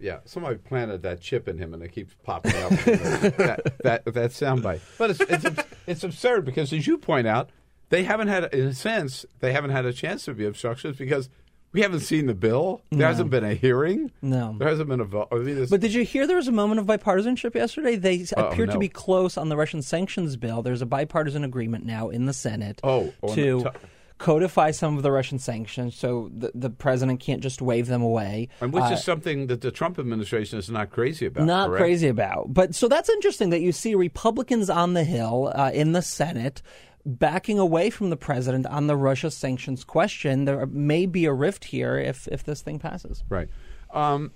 Yeah, 0.00 0.20
somebody 0.24 0.56
planted 0.56 1.02
that 1.02 1.20
chip 1.20 1.46
in 1.46 1.58
him, 1.58 1.74
and 1.74 1.82
it 1.82 1.92
keeps 1.92 2.14
popping 2.22 2.54
up. 2.56 2.70
that, 2.70 3.72
that 3.82 4.04
that 4.06 4.30
soundbite, 4.30 4.80
but 4.98 5.10
it's, 5.10 5.20
it's 5.20 5.62
it's 5.86 6.04
absurd 6.04 6.44
because, 6.44 6.72
as 6.72 6.86
you 6.86 6.96
point 6.98 7.26
out, 7.26 7.50
they 7.90 8.04
haven't 8.04 8.28
had, 8.28 8.44
in 8.54 8.66
a 8.68 8.74
sense, 8.74 9.26
they 9.40 9.52
haven't 9.52 9.70
had 9.70 9.84
a 9.84 9.92
chance 9.92 10.24
to 10.24 10.34
be 10.34 10.44
obstructionists 10.46 10.98
because 10.98 11.28
we 11.72 11.82
haven't 11.82 12.00
seen 12.00 12.26
the 12.26 12.34
bill. 12.34 12.82
There 12.90 13.00
No. 13.00 13.06
hasn't 13.06 13.30
been 13.30 13.44
a 13.44 13.54
hearing. 13.54 14.10
No. 14.22 14.56
there 14.58 14.68
hasn't 14.68 14.88
been 14.88 15.00
a 15.00 15.04
vote. 15.04 15.28
I 15.30 15.36
mean, 15.36 15.66
But 15.70 15.80
did 15.80 15.92
you 15.94 16.02
hear 16.04 16.26
there 16.26 16.36
was 16.36 16.48
a 16.48 16.52
moment 16.52 16.80
of 16.80 16.86
bipartisanship 16.86 17.54
yesterday? 17.54 17.96
They 17.96 18.24
Oh, 18.36 18.46
appeared 18.46 18.68
no. 18.70 18.72
to 18.74 18.78
be 18.80 18.88
close 18.88 19.36
on 19.36 19.50
the 19.50 19.56
Russian 19.56 19.82
sanctions 19.82 20.36
bill. 20.36 20.62
There's 20.62 20.82
a 20.82 20.86
bipartisan 20.86 21.44
agreement 21.44 21.84
now 21.86 22.08
in 22.08 22.26
the 22.26 22.32
Senate 22.32 22.80
Oh, 22.82 23.12
to 23.34 23.58
the 23.62 23.70
to- 23.70 23.74
codify 24.20 24.70
some 24.70 24.96
of 24.98 25.02
the 25.02 25.10
Russian 25.10 25.38
sanctions 25.38 25.96
so 25.96 26.30
the, 26.36 26.52
the 26.54 26.68
president 26.70 27.20
can't 27.20 27.42
just 27.42 27.60
wave 27.62 27.86
them 27.86 28.02
away. 28.02 28.48
and 28.60 28.72
which 28.72 28.84
Uh, 28.84 28.92
is 28.92 29.02
something 29.02 29.46
that 29.48 29.62
the 29.62 29.70
Trump 29.70 29.98
administration 29.98 30.58
is 30.58 30.68
not 30.70 30.90
crazy 30.90 31.24
about. 31.26 31.46
not 31.46 31.68
correct? 31.68 31.80
crazy 31.82 32.06
about. 32.08 32.52
But 32.52 32.74
so 32.74 32.86
that's 32.86 33.08
interesting 33.08 33.48
that 33.50 33.60
you 33.62 33.72
see 33.72 33.94
Republicans 33.94 34.68
on 34.68 34.92
the 34.92 35.04
Hill 35.04 35.50
uh, 35.54 35.70
in 35.72 35.92
the 35.92 36.02
Senate 36.02 36.60
backing 37.06 37.58
away 37.58 37.88
from 37.88 38.10
the 38.10 38.16
president 38.16 38.66
on 38.66 38.86
the 38.86 38.94
Russia 38.94 39.30
sanctions 39.30 39.84
question. 39.84 40.44
There 40.44 40.66
may 40.66 41.06
be 41.06 41.24
a 41.24 41.32
rift 41.32 41.64
here 41.64 41.96
if 41.98 42.28
if 42.28 42.44
this 42.44 42.60
thing 42.60 42.78
passes. 42.78 43.24
Right. 43.30 43.48
Um, 43.92 44.32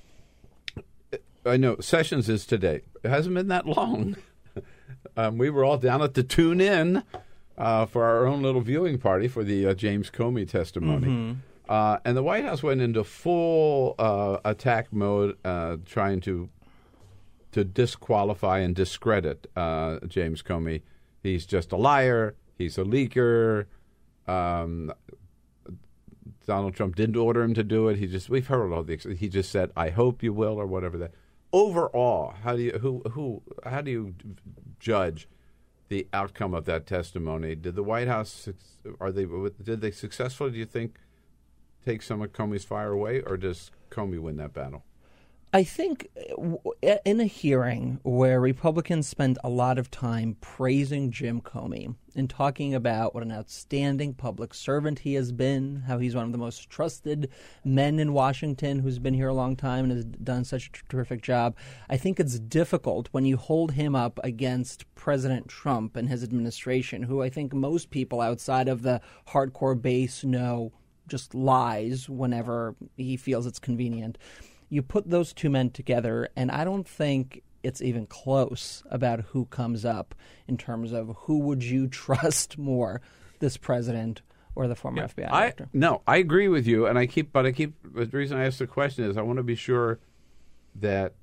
I 1.44 1.58
know 1.58 1.76
Sessions 1.80 2.30
is 2.30 2.46
today. 2.46 2.80
It 3.02 3.10
hasn't 3.10 3.34
been 3.34 3.48
that 3.48 3.66
long. 3.66 4.16
um, 5.18 5.36
we 5.36 5.50
were 5.50 5.62
all 5.62 5.76
down 5.76 6.00
at 6.00 6.14
the 6.14 6.22
Tune 6.22 6.62
Inn 6.62 7.02
uh, 7.58 7.86
for 7.86 8.04
our 8.04 8.26
own 8.26 8.42
little 8.42 8.60
viewing 8.60 8.98
party 8.98 9.28
for 9.28 9.44
the 9.44 9.66
uh, 9.66 9.74
James 9.74 10.10
Comey 10.10 10.48
testimony. 10.48 11.06
Mhm. 11.06 11.36
Uh, 11.68 11.98
and 12.04 12.16
the 12.16 12.22
White 12.22 12.44
House 12.44 12.62
went 12.62 12.80
into 12.82 13.02
full 13.04 13.94
uh, 13.98 14.38
attack 14.44 14.92
mode, 14.92 15.36
uh, 15.44 15.76
trying 15.86 16.20
to 16.22 16.48
to 17.52 17.64
disqualify 17.64 18.58
and 18.58 18.74
discredit 18.74 19.46
uh, 19.56 19.98
James 20.08 20.42
Comey. 20.42 20.82
He's 21.22 21.46
just 21.46 21.70
a 21.72 21.76
liar. 21.76 22.34
He's 22.58 22.76
a 22.78 22.82
leaker. 22.84 23.66
Um, 24.26 24.92
Donald 26.46 26.74
Trump 26.74 26.96
didn't 26.96 27.16
order 27.16 27.42
him 27.42 27.54
to 27.54 27.62
do 27.64 27.88
it. 27.88 27.96
He 27.98 28.06
just 28.06 28.28
we've 28.28 28.46
heard 28.48 28.72
all 28.72 28.82
the 28.82 28.96
he 29.18 29.28
just 29.28 29.50
said 29.50 29.70
I 29.76 29.90
hope 29.90 30.22
you 30.22 30.32
will 30.32 30.60
or 30.60 30.66
whatever 30.66 30.98
that. 30.98 31.12
Overall, 31.52 32.34
how 32.42 32.56
do 32.56 32.62
you 32.62 32.72
who 32.72 33.02
who 33.12 33.42
how 33.64 33.80
do 33.80 33.90
you 33.90 34.14
judge 34.80 35.28
the 35.88 36.06
outcome 36.12 36.54
of 36.54 36.64
that 36.64 36.86
testimony? 36.86 37.54
Did 37.54 37.74
the 37.74 37.82
White 37.82 38.08
House 38.08 38.48
are 39.00 39.12
they 39.12 39.26
did 39.62 39.80
they 39.80 39.90
successfully 39.90 40.50
do 40.52 40.58
you 40.58 40.66
think 40.66 40.98
take 41.84 42.02
some 42.02 42.22
of 42.22 42.32
Comey's 42.32 42.64
fire 42.64 42.92
away 42.92 43.20
or 43.20 43.36
does 43.36 43.70
Comey 43.90 44.18
win 44.18 44.36
that 44.36 44.54
battle? 44.54 44.84
I 45.54 45.62
think 45.62 46.08
uh, 46.36 46.96
in 47.04 47.20
a 47.20 47.26
hearing 47.26 48.00
where 48.02 48.40
Republicans 48.40 49.06
spend 49.06 49.38
a 49.44 49.48
lot 49.48 49.78
of 49.78 49.88
time 49.88 50.36
praising 50.40 51.12
Jim 51.12 51.40
Comey 51.40 51.94
and 52.16 52.28
talking 52.28 52.74
about 52.74 53.14
what 53.14 53.22
an 53.22 53.30
outstanding 53.30 54.14
public 54.14 54.52
servant 54.52 54.98
he 54.98 55.14
has 55.14 55.30
been, 55.30 55.84
how 55.86 55.98
he's 55.98 56.16
one 56.16 56.24
of 56.24 56.32
the 56.32 56.38
most 56.38 56.68
trusted 56.70 57.30
men 57.64 58.00
in 58.00 58.12
Washington 58.12 58.80
who's 58.80 58.98
been 58.98 59.14
here 59.14 59.28
a 59.28 59.34
long 59.34 59.54
time 59.54 59.84
and 59.84 59.92
has 59.92 60.04
done 60.04 60.42
such 60.42 60.66
a 60.66 60.90
terrific 60.90 61.22
job, 61.22 61.56
I 61.88 61.98
think 61.98 62.18
it's 62.18 62.40
difficult 62.40 63.08
when 63.12 63.24
you 63.24 63.36
hold 63.36 63.70
him 63.70 63.94
up 63.94 64.18
against 64.24 64.92
President 64.96 65.46
Trump 65.46 65.94
and 65.94 66.08
his 66.08 66.24
administration, 66.24 67.04
who 67.04 67.22
I 67.22 67.28
think 67.30 67.54
most 67.54 67.90
people 67.90 68.20
outside 68.20 68.66
of 68.66 68.82
the 68.82 69.00
hardcore 69.28 69.80
base 69.80 70.24
know 70.24 70.72
just 71.06 71.32
lies 71.32 72.08
whenever 72.08 72.74
he 72.96 73.16
feels 73.16 73.46
it's 73.46 73.60
convenient 73.60 74.18
you 74.74 74.82
put 74.82 75.08
those 75.08 75.32
two 75.32 75.48
men 75.48 75.70
together, 75.70 76.28
and 76.34 76.50
I 76.50 76.64
don't 76.64 76.86
think 76.86 77.42
it's 77.62 77.80
even 77.80 78.06
close 78.06 78.82
about 78.90 79.20
who 79.20 79.46
comes 79.46 79.84
up 79.84 80.14
in 80.48 80.58
terms 80.58 80.92
of 80.92 81.14
who 81.20 81.38
would 81.38 81.62
you 81.62 81.86
trust 82.04 82.58
more, 82.58 83.00
this 83.38 83.56
president 83.56 84.22
or 84.56 84.68
the 84.68 84.74
former 84.74 85.06
FBI 85.06 85.30
I 85.30 85.40
director. 85.40 85.68
no, 85.72 86.02
I 86.06 86.16
agree 86.16 86.48
with 86.48 86.66
you, 86.66 86.86
and 86.86 86.98
I 86.98 87.06
keep, 87.06 87.32
but 87.32 87.46
I 87.46 87.52
keep. 87.52 87.74
The 87.94 88.06
reason 88.06 88.36
I 88.36 88.46
ask 88.46 88.58
the 88.58 88.66
question 88.66 89.04
is 89.04 89.16
I 89.16 89.22
want 89.22 89.38
to 89.38 89.44
be 89.44 89.54
sure 89.54 90.00
that 90.76 91.14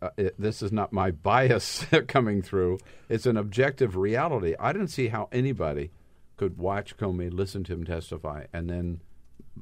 uh, 0.00 0.10
it, 0.16 0.34
this 0.38 0.62
is 0.62 0.70
not 0.70 0.92
my 0.92 1.10
bias 1.28 1.84
coming 2.08 2.42
through. 2.42 2.78
It's 3.08 3.26
an 3.26 3.36
objective 3.36 3.96
reality. 3.96 4.54
I 4.58 4.72
didn't 4.72 4.88
see 4.88 5.08
how 5.08 5.28
anybody 5.32 5.90
could 6.36 6.58
watch 6.58 6.96
Comey, 6.96 7.32
listen 7.32 7.64
to 7.64 7.72
him 7.72 7.84
testify, 7.84 8.46
and 8.52 8.70
then 8.70 9.00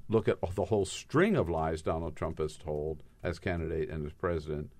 look 0.09 0.29
at 0.29 0.39
the 0.55 0.67
whole 0.67 0.85
string 0.85 1.35
of 1.35 1.49
lies 1.49 1.83
Donald 1.83 2.15
Trump 2.15 2.39
has 2.39 2.57
told 2.57 3.03
as 3.23 3.39
candidate 3.39 3.89
and 3.91 4.07
as 4.07 4.13
president, 4.13 4.71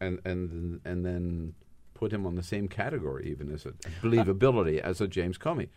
and 0.00 0.20
and 0.24 0.80
and 0.84 1.04
then 1.04 1.54
put 1.94 2.12
him 2.12 2.26
on 2.26 2.34
the 2.34 2.42
same 2.42 2.68
category, 2.68 3.28
even 3.30 3.52
as 3.52 3.66
a 3.66 3.72
believability 4.02 4.78
as 4.78 5.00
a 5.00 5.08
James 5.08 5.38
Comey. 5.38 5.68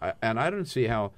I, 0.00 0.12
and 0.22 0.38
I 0.38 0.50
don't 0.50 0.68
see 0.68 0.86
how 0.86 1.12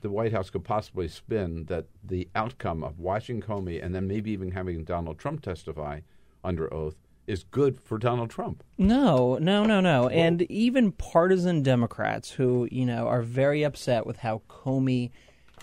the 0.00 0.10
White 0.10 0.32
House 0.32 0.50
could 0.50 0.64
possibly 0.64 1.08
spin 1.08 1.64
that 1.66 1.86
the 2.04 2.28
outcome 2.34 2.82
of 2.82 2.98
watching 2.98 3.40
Comey 3.40 3.82
and 3.84 3.94
then 3.94 4.06
maybe 4.06 4.30
even 4.30 4.52
having 4.52 4.84
Donald 4.84 5.18
Trump 5.18 5.42
testify 5.42 6.00
under 6.44 6.72
oath 6.72 6.96
is 7.26 7.44
good 7.44 7.78
for 7.80 7.98
Donald 7.98 8.30
Trump. 8.30 8.64
No, 8.78 9.36
no, 9.36 9.64
no, 9.64 9.80
no. 9.80 10.08
And 10.08 10.42
even 10.50 10.92
partisan 10.92 11.62
Democrats 11.62 12.30
who, 12.32 12.66
you 12.72 12.86
know, 12.86 13.06
are 13.06 13.22
very 13.22 13.62
upset 13.62 14.06
with 14.06 14.18
how 14.18 14.42
Comey 14.48 15.10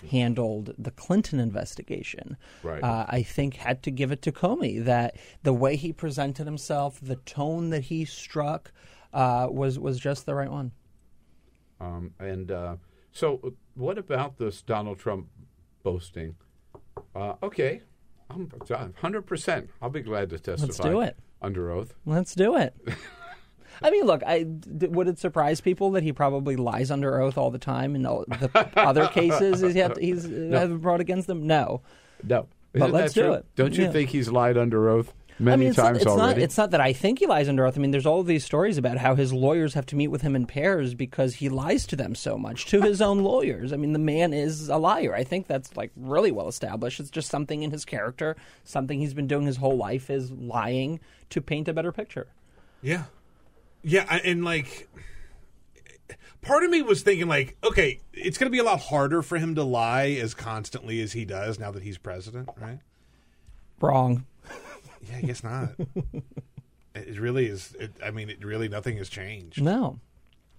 handled 0.02 0.74
the 0.78 0.90
Clinton 0.90 1.40
investigation, 1.40 2.36
Right. 2.62 2.82
uh, 2.82 3.06
I 3.08 3.22
think 3.22 3.56
had 3.56 3.82
to 3.84 3.90
give 3.90 4.12
it 4.12 4.22
to 4.22 4.32
Comey 4.32 4.84
that 4.84 5.16
the 5.42 5.52
way 5.52 5.76
he 5.76 5.92
presented 5.92 6.46
himself, 6.46 6.98
the 7.00 7.16
tone 7.16 7.70
that 7.70 7.84
he 7.84 8.04
struck, 8.04 8.72
uh, 9.12 9.48
was 9.50 9.78
was 9.78 9.98
just 9.98 10.26
the 10.26 10.34
right 10.34 10.50
one. 10.50 10.72
Um, 11.80 12.14
and 12.18 12.50
uh, 12.50 12.76
so, 13.12 13.40
uh, 13.44 13.50
what 13.74 13.98
about 13.98 14.38
this 14.38 14.62
Donald 14.62 14.98
Trump 14.98 15.28
boasting? 15.82 16.36
Uh, 17.14 17.34
okay, 17.42 17.82
I'm 18.30 18.46
100%. 18.48 19.68
I'll 19.80 19.90
be 19.90 20.00
glad 20.00 20.30
to 20.30 20.38
testify. 20.38 20.66
Let's 20.66 20.78
do 20.78 21.00
it. 21.00 21.16
Under 21.42 21.70
oath. 21.70 21.94
Let's 22.04 22.34
do 22.34 22.56
it. 22.56 22.74
I 23.82 23.90
mean, 23.90 24.04
look, 24.04 24.22
I, 24.26 24.42
d- 24.44 24.86
would 24.88 25.08
it 25.08 25.18
surprise 25.18 25.60
people 25.60 25.90
that 25.92 26.02
he 26.02 26.12
probably 26.12 26.56
lies 26.56 26.90
under 26.90 27.20
oath 27.20 27.36
all 27.38 27.50
the 27.50 27.58
time 27.58 27.94
in 27.94 28.06
all 28.06 28.24
the 28.26 28.68
other 28.76 29.06
cases 29.12 29.60
he's, 29.60 29.74
had, 29.74 29.96
he's 29.98 30.26
uh, 30.26 30.48
have 30.52 30.80
brought 30.80 31.00
against 31.00 31.26
them? 31.26 31.46
No. 31.46 31.82
No. 32.22 32.46
But 32.72 32.80
Isn't 32.82 32.92
let's 32.92 33.14
do 33.14 33.32
it. 33.32 33.46
Don't 33.56 33.76
you 33.76 33.84
Yeah. 33.84 33.92
think 33.92 34.10
he's 34.10 34.28
lied 34.30 34.56
under 34.58 34.88
oath 34.90 35.12
many 35.38 35.52
I 35.52 35.56
mean, 35.56 35.68
it's 35.68 35.76
times 35.76 35.98
not, 35.98 36.02
it's 36.02 36.06
already? 36.06 36.40
Not, 36.40 36.44
it's 36.44 36.56
not 36.56 36.70
that 36.70 36.80
I 36.80 36.92
think 36.92 37.18
he 37.18 37.26
lies 37.26 37.48
under 37.48 37.66
oath. 37.66 37.76
I 37.76 37.80
mean, 37.80 37.90
there's 37.90 38.06
all 38.06 38.20
of 38.20 38.26
these 38.26 38.44
stories 38.44 38.78
about 38.78 38.98
how 38.98 39.14
his 39.14 39.32
lawyers 39.32 39.74
have 39.74 39.86
to 39.86 39.96
meet 39.96 40.08
with 40.08 40.22
him 40.22 40.34
in 40.36 40.46
pairs 40.46 40.94
because 40.94 41.34
he 41.34 41.48
lies 41.48 41.86
to 41.88 41.96
them 41.96 42.14
so 42.14 42.38
much, 42.38 42.66
to 42.66 42.80
his 42.82 43.00
own 43.02 43.18
lawyers. 43.20 43.72
I 43.72 43.76
mean, 43.76 43.92
the 43.92 43.98
man 43.98 44.32
is 44.32 44.68
a 44.68 44.76
liar. 44.78 45.14
I 45.14 45.24
think 45.24 45.46
that's 45.46 45.76
like 45.76 45.90
really 45.96 46.32
well 46.32 46.48
established. 46.48 47.00
It's 47.00 47.10
just 47.10 47.28
something 47.30 47.62
in 47.62 47.70
his 47.70 47.84
character, 47.84 48.36
something 48.64 48.98
he's 48.98 49.14
been 49.14 49.26
doing 49.26 49.46
his 49.46 49.56
whole 49.58 49.76
life 49.76 50.10
is 50.10 50.30
lying 50.30 51.00
to 51.30 51.40
paint 51.40 51.68
a 51.68 51.72
better 51.74 51.92
picture. 51.92 52.28
Yeah. 52.82 53.04
Yeah, 53.88 54.18
and 54.24 54.44
like 54.44 54.88
part 56.42 56.64
of 56.64 56.70
me 56.70 56.82
was 56.82 57.02
thinking 57.02 57.28
like, 57.28 57.56
okay, 57.62 58.00
it's 58.12 58.36
going 58.36 58.50
to 58.50 58.52
be 58.52 58.58
a 58.58 58.64
lot 58.64 58.80
harder 58.80 59.22
for 59.22 59.38
him 59.38 59.54
to 59.54 59.62
lie 59.62 60.08
as 60.20 60.34
constantly 60.34 61.00
as 61.00 61.12
he 61.12 61.24
does 61.24 61.60
now 61.60 61.70
that 61.70 61.84
he's 61.84 61.96
president, 61.96 62.48
right? 62.60 62.80
Wrong. 63.80 64.26
Yeah, 65.08 65.18
I 65.18 65.20
guess 65.20 65.44
not. 65.44 65.70
it 66.96 67.20
really 67.20 67.46
is 67.46 67.76
it, 67.78 67.92
I 68.04 68.10
mean, 68.10 68.28
it 68.28 68.44
really 68.44 68.68
nothing 68.68 68.96
has 68.96 69.08
changed. 69.08 69.62
No. 69.62 70.00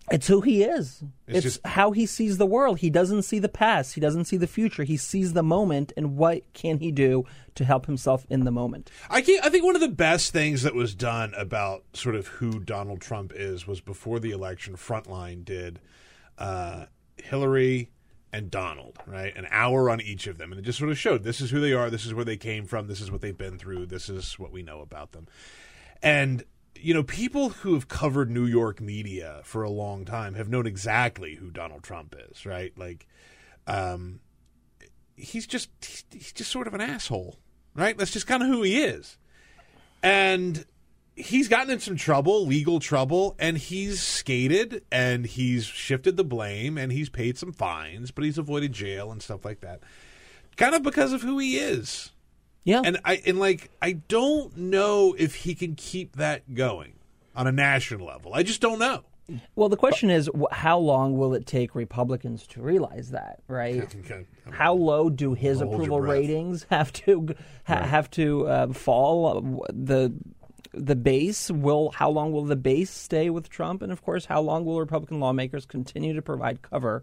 It's 0.09 0.27
who 0.27 0.39
he 0.41 0.63
is. 0.63 1.03
It's 1.27 1.37
It's, 1.37 1.55
just- 1.55 1.65
how 1.67 1.91
he 1.91 2.05
sees 2.05 2.37
the 2.37 2.45
world. 2.45 2.79
He 2.79 2.89
doesn't 2.89 3.23
see 3.23 3.39
the 3.39 3.49
past. 3.49 3.93
He 3.95 4.01
doesn't 4.01 4.25
see 4.25 4.37
the 4.37 4.47
future. 4.47 4.83
He 4.83 4.95
sees 4.97 5.33
the 5.33 5.43
moment 5.43 5.91
and 5.97 6.15
what 6.15 6.43
can 6.53 6.79
he 6.79 6.91
do 6.91 7.25
to 7.55 7.65
help 7.65 7.85
himself 7.87 8.25
in 8.29 8.45
the 8.45 8.51
moment. 8.51 8.89
I 9.09 9.17
I 9.17 9.49
think 9.49 9.65
one 9.65 9.75
of 9.75 9.81
the 9.81 9.87
best 9.89 10.31
things 10.31 10.63
that 10.63 10.75
was 10.75 10.95
done 10.95 11.33
about 11.35 11.83
sort 11.93 12.15
of 12.15 12.27
who 12.27 12.59
Donald 12.59 13.01
Trump 13.01 13.33
is 13.35 13.67
was 13.67 13.81
before 13.81 14.19
the 14.19 14.31
election, 14.31 14.75
Frontline 14.75 15.43
did 15.43 15.79
uh, 16.37 16.85
Hillary 17.17 17.89
and 18.31 18.51
Donald, 18.51 18.99
right? 19.07 19.35
An 19.35 19.47
hour 19.49 19.89
on 19.89 19.99
each 20.01 20.27
of 20.27 20.37
them, 20.37 20.51
and 20.51 20.59
it 20.59 20.63
just 20.63 20.77
sort 20.77 20.91
of 20.91 20.97
showed 20.97 21.23
this 21.23 21.41
is 21.41 21.49
who 21.49 21.59
they 21.59 21.73
are, 21.73 21.89
this 21.89 22.05
is 22.05 22.13
where 22.13 22.25
they 22.25 22.37
came 22.37 22.65
from, 22.65 22.87
this 22.87 23.01
is 23.01 23.09
what 23.09 23.21
they've 23.21 23.37
been 23.37 23.57
through, 23.57 23.85
this 23.87 24.09
is 24.09 24.37
what 24.37 24.51
we 24.51 24.61
know 24.61 24.81
about 24.81 25.13
them, 25.13 25.27
and 26.03 26.43
you 26.81 26.93
know, 26.93 27.03
people 27.03 27.49
who 27.49 27.73
have 27.73 27.87
covered 27.87 28.29
New 28.29 28.45
York 28.45 28.81
media 28.81 29.41
for 29.43 29.63
a 29.63 29.69
long 29.69 30.05
time 30.05 30.35
have 30.35 30.49
known 30.49 30.65
exactly 30.65 31.35
who 31.35 31.49
Donald 31.49 31.83
Trump 31.83 32.15
is, 32.29 32.45
right? 32.45 32.71
Like, 32.77 33.07
um, 33.65 34.19
he's 35.15 35.47
just 35.47 35.69
he's, 35.81 36.03
he's 36.11 36.33
just 36.33 36.51
sort 36.51 36.67
of 36.67 36.73
an 36.73 36.81
asshole, 36.81 37.39
right? 37.75 37.97
That's 37.97 38.11
just 38.11 38.27
kind 38.27 38.43
of 38.43 38.49
who 38.49 38.63
he 38.63 38.81
is, 38.81 39.17
and 40.01 40.65
he's 41.15 41.47
gotten 41.47 41.71
in 41.71 41.79
some 41.79 41.95
trouble, 41.95 42.45
legal 42.45 42.79
trouble, 42.79 43.35
and 43.39 43.57
he's 43.57 44.01
skated 44.01 44.83
and 44.91 45.25
he's 45.25 45.65
shifted 45.65 46.15
the 46.15 46.23
blame 46.23 46.77
and 46.77 46.91
he's 46.91 47.09
paid 47.09 47.37
some 47.37 47.51
fines, 47.51 48.11
but 48.11 48.23
he's 48.23 48.37
avoided 48.37 48.71
jail 48.71 49.11
and 49.11 49.21
stuff 49.21 49.43
like 49.43 49.61
that, 49.61 49.81
kind 50.55 50.75
of 50.75 50.83
because 50.83 51.13
of 51.13 51.23
who 51.23 51.39
he 51.39 51.57
is. 51.57 52.11
Yeah, 52.67 52.81
and 52.83 52.99
I 53.05 53.21
and 53.25 53.39
like 53.39 53.71
I 53.81 53.93
don't 53.93 54.57
know 54.57 55.15
if 55.17 55.35
he 55.35 55.55
can 55.55 55.75
keep 55.75 56.17
that 56.17 56.53
going 56.53 56.95
on 57.33 57.47
a 57.47 57.51
national 57.53 58.07
level. 58.07 58.33
I 58.33 58.43
just 58.43 58.59
don't 58.59 58.77
know. 58.77 59.05
Well, 59.55 59.69
the 59.69 59.77
question 59.77 60.09
is, 60.09 60.29
how 60.51 60.77
long 60.77 61.17
will 61.17 61.33
it 61.33 61.45
take 61.45 61.75
Republicans 61.75 62.45
to 62.47 62.61
realize 62.61 63.11
that? 63.11 63.39
Right? 63.47 63.95
Okay. 64.05 64.25
How 64.49 64.73
low 64.73 65.09
do 65.09 65.33
his 65.33 65.61
approval 65.61 66.01
ratings 66.01 66.65
have 66.69 66.91
to 66.93 67.29
ha- 67.65 67.83
have 67.83 68.09
to 68.11 68.47
uh, 68.47 68.73
fall? 68.73 69.65
The 69.69 70.13
the 70.73 70.95
base 70.97 71.49
will. 71.49 71.91
How 71.91 72.09
long 72.09 72.33
will 72.33 72.43
the 72.43 72.57
base 72.57 72.89
stay 72.89 73.29
with 73.29 73.47
Trump? 73.47 73.81
And 73.81 73.93
of 73.93 74.03
course, 74.03 74.25
how 74.25 74.41
long 74.41 74.65
will 74.65 74.79
Republican 74.79 75.21
lawmakers 75.21 75.65
continue 75.65 76.13
to 76.13 76.21
provide 76.21 76.61
cover 76.61 77.01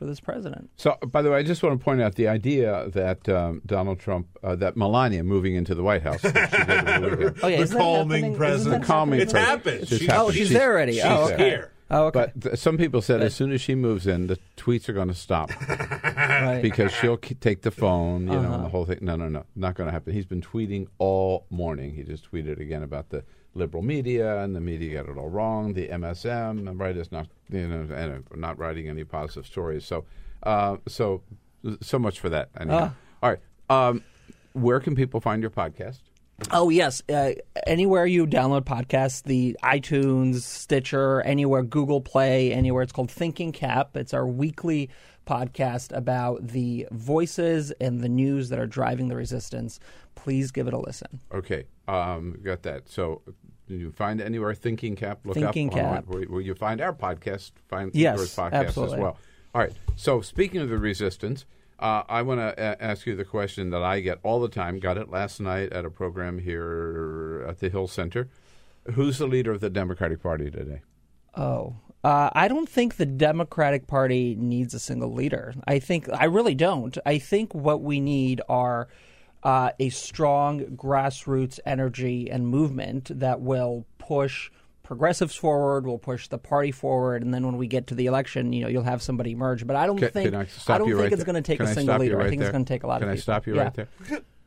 for 0.00 0.06
this 0.06 0.18
president? 0.18 0.70
So, 0.76 0.96
by 1.06 1.20
the 1.22 1.30
way, 1.30 1.38
I 1.38 1.42
just 1.44 1.62
want 1.62 1.78
to 1.78 1.84
point 1.84 2.00
out 2.00 2.14
the 2.16 2.26
idea 2.26 2.88
that 2.94 3.28
um, 3.28 3.60
Donald 3.66 4.00
Trump, 4.00 4.26
uh, 4.42 4.56
that 4.56 4.74
Melania 4.76 5.22
moving 5.22 5.54
into 5.54 5.74
the 5.76 5.82
White 5.82 6.02
House. 6.02 6.22
which 6.22 6.32
she 6.34 6.64
did 6.64 6.88
over 6.88 7.16
the. 7.16 7.34
Oh 7.42 7.48
yeah, 7.48 7.64
The 7.64 7.76
calming 7.76 8.22
happening? 8.22 8.36
president. 8.36 8.80
The 8.80 8.86
calming 8.86 9.20
It's 9.20 9.32
president. 9.32 9.58
happened. 9.64 9.80
It's 9.82 9.90
She's- 9.90 10.10
happened. 10.10 10.28
Oh, 10.28 10.32
she's 10.32 10.50
there 10.50 10.72
already. 10.72 10.92
She's 10.94 11.04
oh, 11.04 11.30
okay. 11.32 11.48
here. 11.50 11.72
Oh, 11.92 12.04
okay. 12.06 12.18
But 12.34 12.40
th- 12.40 12.56
some 12.58 12.78
people 12.78 13.02
said 13.02 13.20
as 13.20 13.34
soon 13.34 13.52
as 13.52 13.60
she 13.60 13.74
moves 13.74 14.06
in, 14.06 14.28
the 14.28 14.38
tweets 14.56 14.88
are 14.88 14.92
going 14.92 15.08
to 15.08 15.14
stop 15.14 15.50
Right. 16.16 16.60
because 16.62 16.92
she'll 16.92 17.16
k- 17.16 17.34
take 17.34 17.62
the 17.62 17.70
phone, 17.72 18.22
you 18.28 18.32
know, 18.32 18.38
Uh-huh. 18.38 18.54
and 18.54 18.64
the 18.64 18.68
whole 18.68 18.84
thing. 18.86 18.98
No, 19.02 19.16
no, 19.16 19.28
no, 19.28 19.44
not 19.56 19.74
going 19.74 19.88
to 19.88 19.92
happen. 19.92 20.12
He's 20.12 20.24
been 20.24 20.40
tweeting 20.40 20.86
all 20.98 21.46
morning. 21.50 21.94
He 21.94 22.02
just 22.04 22.30
tweeted 22.30 22.60
again 22.60 22.82
about 22.82 23.10
the 23.10 23.24
liberal 23.54 23.82
media 23.82 24.42
and 24.42 24.54
the 24.54 24.60
media 24.60 25.02
got 25.02 25.10
it 25.10 25.18
all 25.18 25.28
wrong. 25.28 25.74
The 25.74 25.88
MSM, 25.88 26.78
right, 26.78 26.96
is 26.96 27.10
not, 27.10 27.28
you 27.50 27.66
know, 27.66 27.94
and 27.94 28.24
uh, 28.30 28.36
not 28.36 28.58
writing 28.58 28.88
any 28.88 29.04
positive 29.04 29.46
stories. 29.46 29.84
So, 29.84 30.04
uh, 30.42 30.76
so, 30.86 31.22
so 31.80 31.98
much 31.98 32.20
for 32.20 32.28
that. 32.28 32.50
Anyhow. 32.58 32.92
Ah. 32.92 32.94
All 33.22 33.30
right. 33.30 33.40
Um, 33.88 34.04
where 34.52 34.80
can 34.80 34.94
people 34.94 35.20
find 35.20 35.42
your 35.42 35.50
podcast? 35.50 36.00
Oh 36.50 36.70
yes, 36.70 37.02
uh, 37.12 37.32
anywhere 37.66 38.06
you 38.06 38.26
download 38.26 38.62
podcasts, 38.62 39.22
the 39.22 39.56
iTunes, 39.62 40.40
Stitcher, 40.40 41.20
anywhere, 41.20 41.62
Google 41.62 42.00
Play, 42.00 42.52
anywhere. 42.52 42.82
It's 42.82 42.92
called 42.92 43.10
Thinking 43.10 43.52
Cap. 43.52 43.94
It's 43.94 44.14
our 44.14 44.26
weekly 44.26 44.88
podcast 45.26 45.94
about 45.94 46.48
the 46.48 46.88
voices 46.90 47.72
and 47.72 48.00
the 48.00 48.08
news 48.08 48.48
that 48.48 48.58
are 48.58 48.66
driving 48.66 49.08
the 49.08 49.16
resistance. 49.16 49.80
Please 50.14 50.50
give 50.50 50.66
it 50.66 50.72
a 50.72 50.78
listen. 50.78 51.20
Okay, 51.32 51.64
um, 51.94 52.38
got 52.42 52.62
that. 52.62 52.88
So 52.88 53.22
you 53.68 53.90
find 53.92 54.20
anywhere 54.20 54.54
Thinking 54.54 54.96
Cap. 54.96 55.20
Look 55.24 55.34
Thinking 55.34 55.68
up 55.70 55.74
Cap. 55.74 56.04
where, 56.06 56.22
where 56.24 56.40
you 56.40 56.54
find 56.54 56.80
our 56.80 56.92
podcast. 56.92 57.52
Find 57.68 57.90
Yes, 57.94 58.18
yours 58.18 58.34
podcast 58.34 58.52
absolutely. 58.66 58.96
as 58.96 59.00
well. 59.02 59.18
All 59.54 59.60
right. 59.60 59.72
So 59.96 60.20
speaking 60.20 60.60
of 60.60 60.68
the 60.68 60.78
resistance, 60.78 61.44
uh, 61.78 62.02
I 62.08 62.22
want 62.22 62.40
to 62.40 62.54
a- 62.58 62.82
ask 62.82 63.06
you 63.06 63.16
the 63.16 63.24
question 63.24 63.70
that 63.70 63.82
I 63.82 64.00
get 64.00 64.18
all 64.22 64.40
the 64.40 64.48
time. 64.48 64.78
Got 64.78 64.98
it 64.98 65.10
last 65.10 65.40
night 65.40 65.72
at 65.72 65.84
a 65.84 65.90
program 65.90 66.38
here 66.38 67.44
at 67.48 67.58
the 67.58 67.68
Hill 67.68 67.88
Center. 67.88 68.28
Who's 68.94 69.18
the 69.18 69.26
leader 69.26 69.52
of 69.52 69.60
the 69.60 69.70
Democratic 69.70 70.22
Party 70.22 70.50
today? 70.50 70.80
Oh, 71.36 71.76
uh, 72.02 72.30
I 72.32 72.48
don't 72.48 72.68
think 72.68 72.96
the 72.96 73.06
Democratic 73.06 73.86
Party 73.86 74.34
needs 74.38 74.72
a 74.74 74.78
single 74.78 75.12
leader. 75.12 75.54
I 75.66 75.78
think 75.78 76.08
I 76.12 76.24
really 76.24 76.54
don't. 76.54 76.96
I 77.04 77.18
think 77.18 77.54
what 77.54 77.82
we 77.82 78.00
need 78.00 78.40
are 78.48 78.88
uh, 79.42 79.70
a 79.78 79.88
strong 79.90 80.60
grassroots 80.76 81.58
energy 81.64 82.30
and 82.30 82.46
movement 82.46 83.10
that 83.18 83.40
will 83.40 83.86
push 83.98 84.50
progressives 84.82 85.36
forward, 85.36 85.86
will 85.86 85.98
push 85.98 86.26
the 86.28 86.38
party 86.38 86.72
forward, 86.72 87.22
and 87.22 87.32
then 87.32 87.46
when 87.46 87.56
we 87.56 87.66
get 87.68 87.86
to 87.86 87.94
the 87.94 88.06
election, 88.06 88.52
you 88.52 88.62
know, 88.62 88.68
you'll 88.68 88.82
have 88.82 89.00
somebody 89.02 89.30
emerge. 89.32 89.64
But 89.66 89.76
I 89.76 89.86
don't 89.86 89.98
Can, 89.98 90.10
think 90.10 90.30
can 90.32 90.40
I 90.40 90.46
stop 90.46 90.78
don't 90.78 90.88
think 90.88 91.00
right 91.00 91.12
it's 91.12 91.24
going 91.24 91.36
to 91.36 91.42
take 91.42 91.58
Can 91.58 91.66
a 91.68 91.70
I 91.70 91.74
single 91.74 91.98
leader. 91.98 92.16
right 92.16 92.26
I 92.26 92.28
think 92.30 92.40
there? 92.40 92.48
it's 92.48 92.52
going 92.52 92.64
to 92.64 92.68
take 92.74 92.82
a 92.82 92.86
lot 92.88 93.00
Can 93.00 93.08
of 93.08 93.12
Can 93.12 93.12
I 93.12 93.14
people. 93.14 93.22
stop 93.22 93.46
you 93.46 93.54
yeah. 93.54 93.62
right 93.62 93.74
there? 93.74 93.88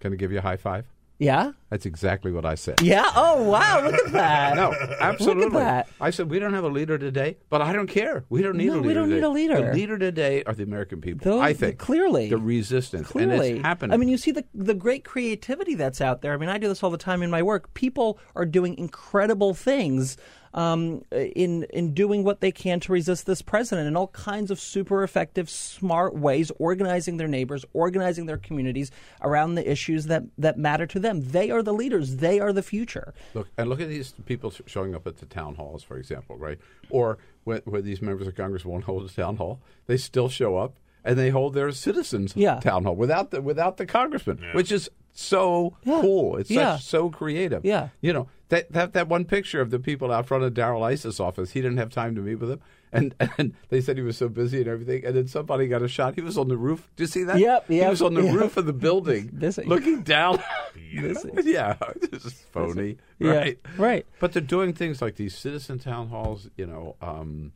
Can 0.02 0.14
I 0.14 0.16
give 0.18 0.32
you 0.34 0.40
a 0.40 0.42
high 0.42 0.58
five? 0.58 0.86
Yeah. 1.20 1.52
That's 1.70 1.86
exactly 1.86 2.32
what 2.32 2.46
I 2.46 2.56
said. 2.56 2.82
Yeah. 2.82 3.10
Oh 3.16 3.44
wow! 3.44 3.82
Look 3.84 3.94
at 4.08 4.12
that. 4.12 4.56
No, 4.56 4.74
absolutely. 5.00 5.46
Look 5.46 5.54
at 5.64 5.88
that. 5.88 5.88
I 6.02 6.10
said 6.10 6.30
we 6.30 6.38
don't 6.38 6.54
have 6.54 6.64
a 6.64 6.70
leader 6.70 6.98
today, 6.98 7.38
but 7.50 7.62
I 7.62 7.72
don't 7.72 7.88
care. 7.88 8.26
We 8.30 8.42
don't 8.42 8.58
need 8.58 8.68
No, 8.68 8.74
a 8.74 8.82
leader. 8.82 8.88
we 8.88 8.94
don't 8.94 9.10
need 9.10 9.24
a 9.24 9.30
leader. 9.30 9.68
The 9.68 9.74
leader 9.74 9.98
today 9.98 10.44
are 10.44 10.54
the 10.54 10.64
American 10.64 11.02
people. 11.02 11.32
Those- 11.32 11.42
I 11.42 11.54
think 11.54 11.78
clearly. 11.78 12.30
the 12.30 12.38
resistance, 12.38 13.08
Clearly, 13.08 13.50
and 13.50 13.58
it's 13.60 13.66
happening. 13.66 13.94
I 13.94 13.98
mean, 13.98 14.10
you 14.10 14.18
see 14.18 14.32
the 14.32 14.44
the 14.54 14.74
great 14.74 15.04
creativity 15.06 15.76
that's 15.76 16.02
out 16.02 16.22
there. 16.22 16.34
I 16.34 16.38
mean, 16.38 16.50
I 16.50 16.58
do 16.58 16.68
this 16.68 16.84
all 16.84 16.90
the 16.92 16.98
time 16.98 17.24
in 17.24 17.30
my 17.32 17.42
work. 17.42 17.74
People 17.74 18.20
are 18.36 18.46
doing 18.46 18.78
incredible 18.78 19.54
things 19.54 20.18
um, 20.54 21.04
in 21.12 21.64
in 21.72 21.94
doing 21.94 22.24
what 22.24 22.42
they 22.42 22.52
can 22.52 22.80
to 22.82 22.92
resist 22.92 23.26
this 23.26 23.42
president 23.42 23.88
in 23.88 23.96
all 23.96 24.08
kinds 24.08 24.52
of 24.52 24.60
super 24.60 25.04
effective, 25.04 25.50
smart 25.50 26.16
ways, 26.16 26.52
organizing 26.60 27.18
their 27.18 27.28
neighbors, 27.28 27.66
organizing 27.74 28.26
their 28.26 28.38
communities 28.38 28.92
around 29.22 29.56
the 29.56 29.70
issues 29.70 30.06
that 30.06 30.24
that 30.38 30.58
matter 30.58 30.86
to 30.88 31.00
them. 31.00 31.22
They 31.32 31.50
are 31.52 31.64
the 31.64 31.74
leaders. 31.74 32.18
They 32.18 32.40
are 32.40 32.54
the 32.54 32.64
future. 32.64 33.14
Look 33.34 33.50
and 33.58 33.70
look 33.70 33.82
at 33.82 33.90
these 33.90 34.14
people 34.26 34.52
sh- 34.52 34.62
showing 34.68 34.94
up 34.96 35.08
at 35.08 35.18
the 35.18 35.26
town 35.26 35.56
halls, 35.56 35.84
for 35.84 35.98
example, 35.98 36.38
right? 36.38 36.60
Or 36.90 37.18
where, 37.46 37.62
where 37.66 37.82
these 37.82 38.02
members 38.02 38.28
of 38.28 38.36
Congress 38.36 38.64
won't 38.66 38.84
hold 38.90 39.04
a 39.10 39.14
town 39.14 39.38
hall, 39.38 39.60
they 39.88 39.98
still 39.98 40.30
show 40.30 40.58
up 40.58 40.76
and 41.04 41.18
they 41.18 41.30
hold 41.32 41.54
their 41.54 41.72
citizens 41.72 42.34
Yeah. 42.36 42.60
town 42.60 42.84
hall 42.84 42.96
without 42.96 43.32
the 43.32 43.42
without 43.42 43.78
the 43.78 43.86
congressman, 43.86 44.40
which 44.54 44.72
is 44.72 44.90
so 45.16 45.76
cool. 45.86 46.38
It's 46.38 46.50
Yeah. 46.50 46.78
such, 46.78 46.86
so 46.86 47.10
creative. 47.10 47.66
Yeah. 47.66 47.90
you 48.02 48.14
know 48.14 48.28
that 48.54 48.72
that 48.72 48.94
that 48.94 49.08
one 49.08 49.26
picture 49.26 49.62
of 49.62 49.72
the 49.72 49.80
people 49.80 50.12
out 50.12 50.28
front 50.28 50.44
of 50.44 50.54
Darrell 50.54 50.86
Issa's 50.86 51.20
office. 51.20 51.52
He 51.52 51.62
didn't 51.62 51.78
have 51.78 51.90
time 51.90 52.14
to 52.16 52.22
meet 52.22 52.36
with 52.36 52.52
him, 52.52 52.62
and 52.92 53.16
and 53.38 53.56
they 53.70 53.82
said 53.82 53.98
he 53.98 54.04
was 54.04 54.18
so 54.18 54.30
busy 54.30 54.60
and 54.60 54.68
everything. 54.68 55.04
And 55.06 55.16
then 55.16 55.28
somebody 55.28 55.68
got 55.68 55.82
a 55.82 55.88
shot. 55.88 56.16
He 56.16 56.22
was 56.22 56.38
on 56.38 56.50
the 56.50 56.58
roof. 56.58 56.88
Do 56.96 57.04
you 57.04 57.08
see 57.08 57.24
that? 57.24 57.40
Yep, 57.40 57.68
He 57.68 57.82
was 57.82 58.02
on 58.02 58.14
the 58.14 58.24
yep. 58.24 58.36
roof 58.36 58.58
of 58.58 58.66
the 58.68 58.74
building, 58.74 59.28
Busy. 59.38 59.64
looking 59.64 60.04
down. 60.04 60.42
Busy. 60.96 61.32
yeah, 61.44 61.78
this 62.12 62.26
is 62.26 62.34
phony. 62.52 62.98
Yeah, 63.18 63.32
Right, 63.32 63.60
right. 63.78 64.06
But 64.20 64.34
they're 64.34 64.42
doing 64.42 64.74
things 64.74 65.02
like 65.02 65.16
these 65.16 65.36
citizen 65.36 65.80
town 65.80 66.10
halls. 66.10 66.50
You 66.56 66.68
know. 66.68 66.96
Um, 67.02 67.54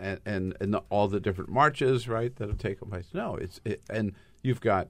and, 0.00 0.20
and 0.26 0.56
and 0.60 0.76
all 0.90 1.06
the 1.06 1.20
different 1.20 1.48
marches, 1.48 2.08
right, 2.08 2.34
that 2.36 2.48
have 2.48 2.58
taken 2.58 2.90
place. 2.90 3.06
No, 3.14 3.36
it's 3.36 3.60
it, 3.64 3.80
and 3.88 4.14
you've 4.42 4.60
got 4.60 4.88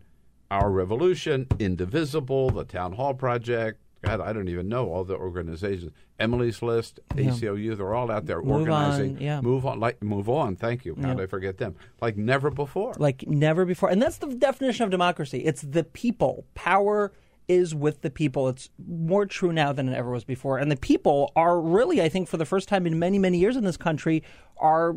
our 0.50 0.70
revolution, 0.70 1.46
Indivisible, 1.58 2.50
the 2.50 2.64
Town 2.64 2.94
Hall 2.94 3.12
Project. 3.12 3.78
God, 4.02 4.20
I 4.20 4.32
don't 4.32 4.48
even 4.48 4.68
know 4.68 4.88
all 4.90 5.04
the 5.04 5.14
organizations. 5.16 5.92
Emily's 6.18 6.62
List. 6.62 7.00
ACLU, 7.10 7.76
they're 7.76 7.94
all 7.94 8.10
out 8.10 8.26
there 8.26 8.40
Move 8.40 8.60
organizing. 8.62 9.16
On, 9.16 9.22
yeah. 9.22 9.40
Move 9.40 9.66
on, 9.66 9.78
like 9.80 10.02
move 10.02 10.28
on. 10.28 10.56
Thank 10.56 10.84
you. 10.84 10.94
How 11.00 11.08
Yeah. 11.08 11.14
did 11.14 11.22
I 11.24 11.26
forget 11.26 11.58
them? 11.58 11.74
Like 12.00 12.16
never 12.16 12.50
before. 12.50 12.94
like 12.98 13.26
never 13.26 13.64
before. 13.64 13.90
And 13.90 14.00
that's 14.00 14.16
the 14.18 14.28
definition 14.34 14.84
of 14.84 14.90
democracy. 14.90 15.40
It's 15.40 15.62
the 15.62 15.84
people. 15.84 16.44
Power 16.54 17.12
is 17.48 17.74
with 17.74 18.00
the 18.02 18.10
people. 18.10 18.48
It's 18.48 18.70
more 18.86 19.26
true 19.26 19.52
now 19.52 19.72
than 19.72 19.88
it 19.88 19.94
ever 19.96 20.10
was 20.10 20.24
before. 20.24 20.58
And 20.58 20.70
the 20.70 20.76
people 20.76 21.32
are 21.34 21.60
really, 21.60 22.00
I 22.00 22.08
think, 22.08 22.28
for 22.28 22.36
the 22.36 22.46
first 22.46 22.68
time 22.68 22.86
in 22.86 22.98
many, 22.98 23.18
many 23.18 23.38
years 23.38 23.56
in 23.56 23.64
this 23.64 23.76
country, 23.76 24.22
are 24.56 24.96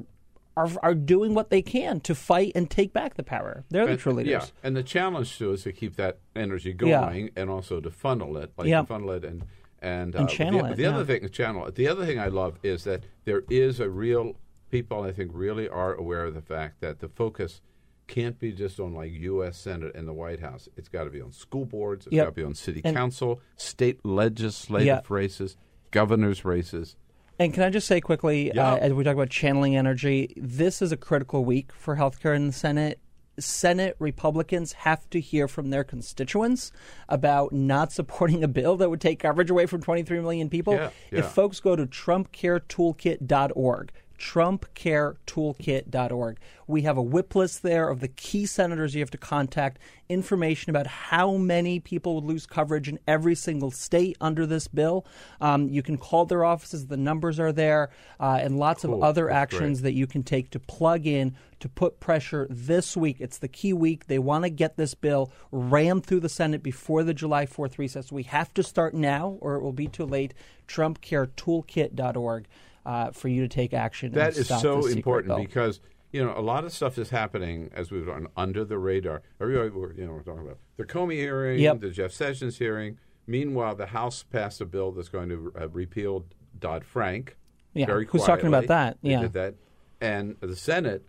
are 0.56 0.70
are 0.84 0.94
doing 0.94 1.34
what 1.34 1.50
they 1.50 1.62
can 1.62 2.00
to 2.02 2.14
fight 2.16 2.52
and 2.56 2.70
take 2.70 2.94
back 2.94 3.16
the 3.16 3.24
power. 3.24 3.64
They're 3.70 3.86
the 3.86 3.92
And- 3.94 4.00
true 4.00 4.14
leaders. 4.14 4.32
Yeah, 4.32 4.46
and 4.64 4.76
the 4.76 4.84
challenge 4.84 5.38
too 5.38 5.52
is 5.54 5.64
to 5.64 5.72
keep 5.72 5.96
that 5.96 6.20
energy 6.36 6.76
Yeah. 6.80 7.02
going, 7.06 7.32
and 7.36 7.50
also 7.50 7.80
to 7.80 7.90
funnel 7.90 8.38
it, 8.38 8.52
like 8.58 8.68
Yeah. 8.68 8.84
funnel 8.84 9.12
it 9.12 9.24
and 9.26 9.44
and, 9.82 10.16
And 10.16 10.26
uh, 10.26 10.28
channel 10.30 10.64
the, 10.64 10.72
it, 10.72 10.76
The 10.78 10.84
yeah. 10.84 10.96
other 10.96 11.04
thing, 11.04 11.28
channel 11.30 11.66
it. 11.66 11.76
The 11.76 11.90
other 11.90 12.06
thing 12.06 12.18
I 12.18 12.28
love 12.28 12.58
is 12.64 12.86
that 12.86 13.04
there 13.26 13.44
is 13.50 13.82
a 13.82 13.90
real 13.90 14.38
people. 14.72 15.02
I 15.02 15.12
think 15.12 15.32
really 15.34 15.68
are 15.68 15.94
aware 15.94 16.24
of 16.24 16.34
the 16.36 16.42
fact 16.42 16.80
that 16.80 17.00
the 17.00 17.10
focus 17.10 17.60
can't 18.08 18.40
be 18.40 18.54
just 18.54 18.80
on 18.80 18.94
like 18.94 19.12
U.S. 19.12 19.58
Senate 19.58 19.92
and 19.94 20.08
the 20.08 20.14
White 20.14 20.40
House. 20.40 20.70
It's 20.78 20.88
got 20.88 21.04
to 21.04 21.10
be 21.10 21.20
on 21.22 21.34
school 21.34 21.66
boards. 21.66 22.06
It's 22.08 22.16
Yep. 22.16 22.26
got 22.26 22.30
to 22.30 22.36
be 22.36 22.44
on 22.46 22.54
city 22.54 22.82
And- 22.86 22.96
council, 22.96 23.42
state 23.58 24.06
legislative 24.06 24.88
Yeah. 24.88 25.02
races, 25.10 25.58
governors' 25.92 26.46
races. 26.46 26.96
And 27.44 27.54
can 27.54 27.64
I 27.64 27.70
just 27.70 27.88
say 27.88 28.00
quickly, 28.00 28.54
Yeah. 28.56 28.72
uh, 28.72 28.76
as 28.78 28.94
we 28.94 29.04
talk 29.04 29.16
about 29.16 29.30
channeling 29.30 29.76
energy, 29.76 30.34
this 30.38 30.82
is 30.82 30.94
a 30.94 30.98
critical 30.98 31.44
week 31.44 31.74
for 31.74 31.98
healthcare 31.98 32.34
in 32.34 32.48
the 32.48 32.54
Senate. 32.54 33.00
Senate 33.38 33.98
Republicans 34.00 34.72
have 34.74 35.10
to 35.10 35.20
hear 35.20 35.50
from 35.50 35.70
their 35.70 35.84
constituents 35.84 36.72
about 37.10 37.52
not 37.52 37.92
supporting 38.00 38.46
a 38.46 38.48
bill 38.48 38.78
that 38.78 38.90
would 38.90 39.02
take 39.02 39.20
coverage 39.20 39.50
away 39.50 39.66
from 39.66 39.82
23 39.82 40.22
million 40.22 40.50
people. 40.50 40.74
Yeah, 40.76 40.90
yeah. 41.12 41.20
If 41.20 41.26
folks 41.32 41.60
go 41.60 41.76
to 41.76 41.86
TrumpCareToolkit.org, 41.86 43.92
TrumpCareToolkit.org, 44.24 46.38
we 46.66 46.84
have 46.84 46.96
a 46.98 47.02
whip 47.02 47.36
list 47.36 47.62
there 47.62 47.90
of 47.90 48.00
the 48.00 48.08
key 48.08 48.46
senators 48.46 48.96
you 48.96 49.02
have 49.02 49.12
to 49.12 49.18
contact, 49.18 49.80
information 50.08 50.70
about 50.70 50.88
how 50.88 51.36
many 51.36 51.80
people 51.82 52.16
would 52.16 52.24
lose 52.24 52.46
coverage 52.46 52.88
in 52.88 53.00
every 53.06 53.36
single 53.36 53.70
state 53.72 54.16
under 54.22 54.46
this 54.46 54.68
bill. 54.70 55.06
Um, 55.42 55.68
you 55.70 55.84
can 55.84 55.98
call 55.98 56.26
their 56.26 56.46
offices, 56.46 56.88
the 56.88 56.96
numbers 56.98 57.38
are 57.40 57.52
there, 57.52 57.90
uh, 58.20 58.40
and 58.42 58.58
lots 58.58 58.84
Cool. 58.84 58.96
of 58.96 59.04
other 59.04 59.26
That's 59.26 59.36
actions 59.54 59.82
great. 59.82 59.92
that 59.92 59.98
you 59.98 60.08
can 60.08 60.24
take 60.24 60.52
to 60.52 60.60
plug 60.60 61.06
in 61.06 61.36
to 61.60 61.68
put 61.70 62.00
pressure 62.00 62.48
this 62.50 62.96
week. 62.96 63.18
It's 63.20 63.40
the 63.40 63.48
key 63.50 63.74
week. 63.74 64.08
They 64.08 64.20
want 64.20 64.46
to 64.46 64.50
get 64.50 64.78
this 64.78 64.94
bill 64.96 65.32
rammed 65.52 66.06
through 66.06 66.22
the 66.22 66.30
Senate 66.30 66.64
before 66.64 67.04
the 67.04 67.14
July 67.14 67.46
4th 67.46 67.78
recess. 67.78 68.10
We 68.12 68.24
have 68.24 68.54
to 68.56 68.64
start 68.64 68.94
now, 68.94 69.38
or 69.42 69.56
it 69.56 69.62
will 69.64 69.74
be 69.74 69.88
too 69.88 70.06
late. 70.06 70.34
TrumpCareToolkit.org 70.68 72.46
uh, 72.86 73.12
for 73.12 73.28
you 73.28 73.42
to 73.42 73.48
take 73.48 73.74
action. 73.74 74.12
That 74.14 74.38
is 74.38 74.48
so 74.48 74.86
important 74.88 75.30
bill. 75.30 75.38
because 75.40 75.80
you 76.12 76.24
know 76.24 76.34
a 76.38 76.42
lot 76.42 76.64
of 76.66 76.72
stuff 76.72 76.98
is 76.98 77.10
happening 77.10 77.72
as 77.74 77.92
we've 77.92 78.06
done 78.06 78.28
under 78.38 78.64
the 78.66 78.78
radar. 78.78 79.22
Everybody, 79.42 79.70
we're, 79.70 79.94
you 79.94 80.06
know, 80.06 80.14
we're 80.14 80.22
talking 80.24 80.44
about 80.46 80.58
the 80.78 80.86
Comey 80.86 81.14
hearing, 81.14 81.60
Yep. 81.60 81.80
the 81.80 81.90
Jeff 81.90 82.12
Sessions 82.12 82.58
hearing. 82.58 82.98
Meanwhile, 83.26 83.76
the 83.76 83.88
House 83.88 84.22
passed 84.24 84.60
a 84.62 84.66
bill 84.66 84.92
that's 84.92 85.10
going 85.10 85.30
to 85.30 85.54
uh, 85.60 85.70
repeal 85.70 86.26
Dodd 86.60 86.84
Frank. 86.84 87.38
Yeah, 87.74 87.86
very 87.86 88.06
who's 88.06 88.24
talking 88.26 88.48
about 88.48 88.68
that? 88.68 88.98
They 89.02 89.12
Yeah. 89.12 89.22
did 89.22 89.34
that, 89.34 89.56
and 90.02 90.36
the 90.42 90.56
Senate. 90.56 91.06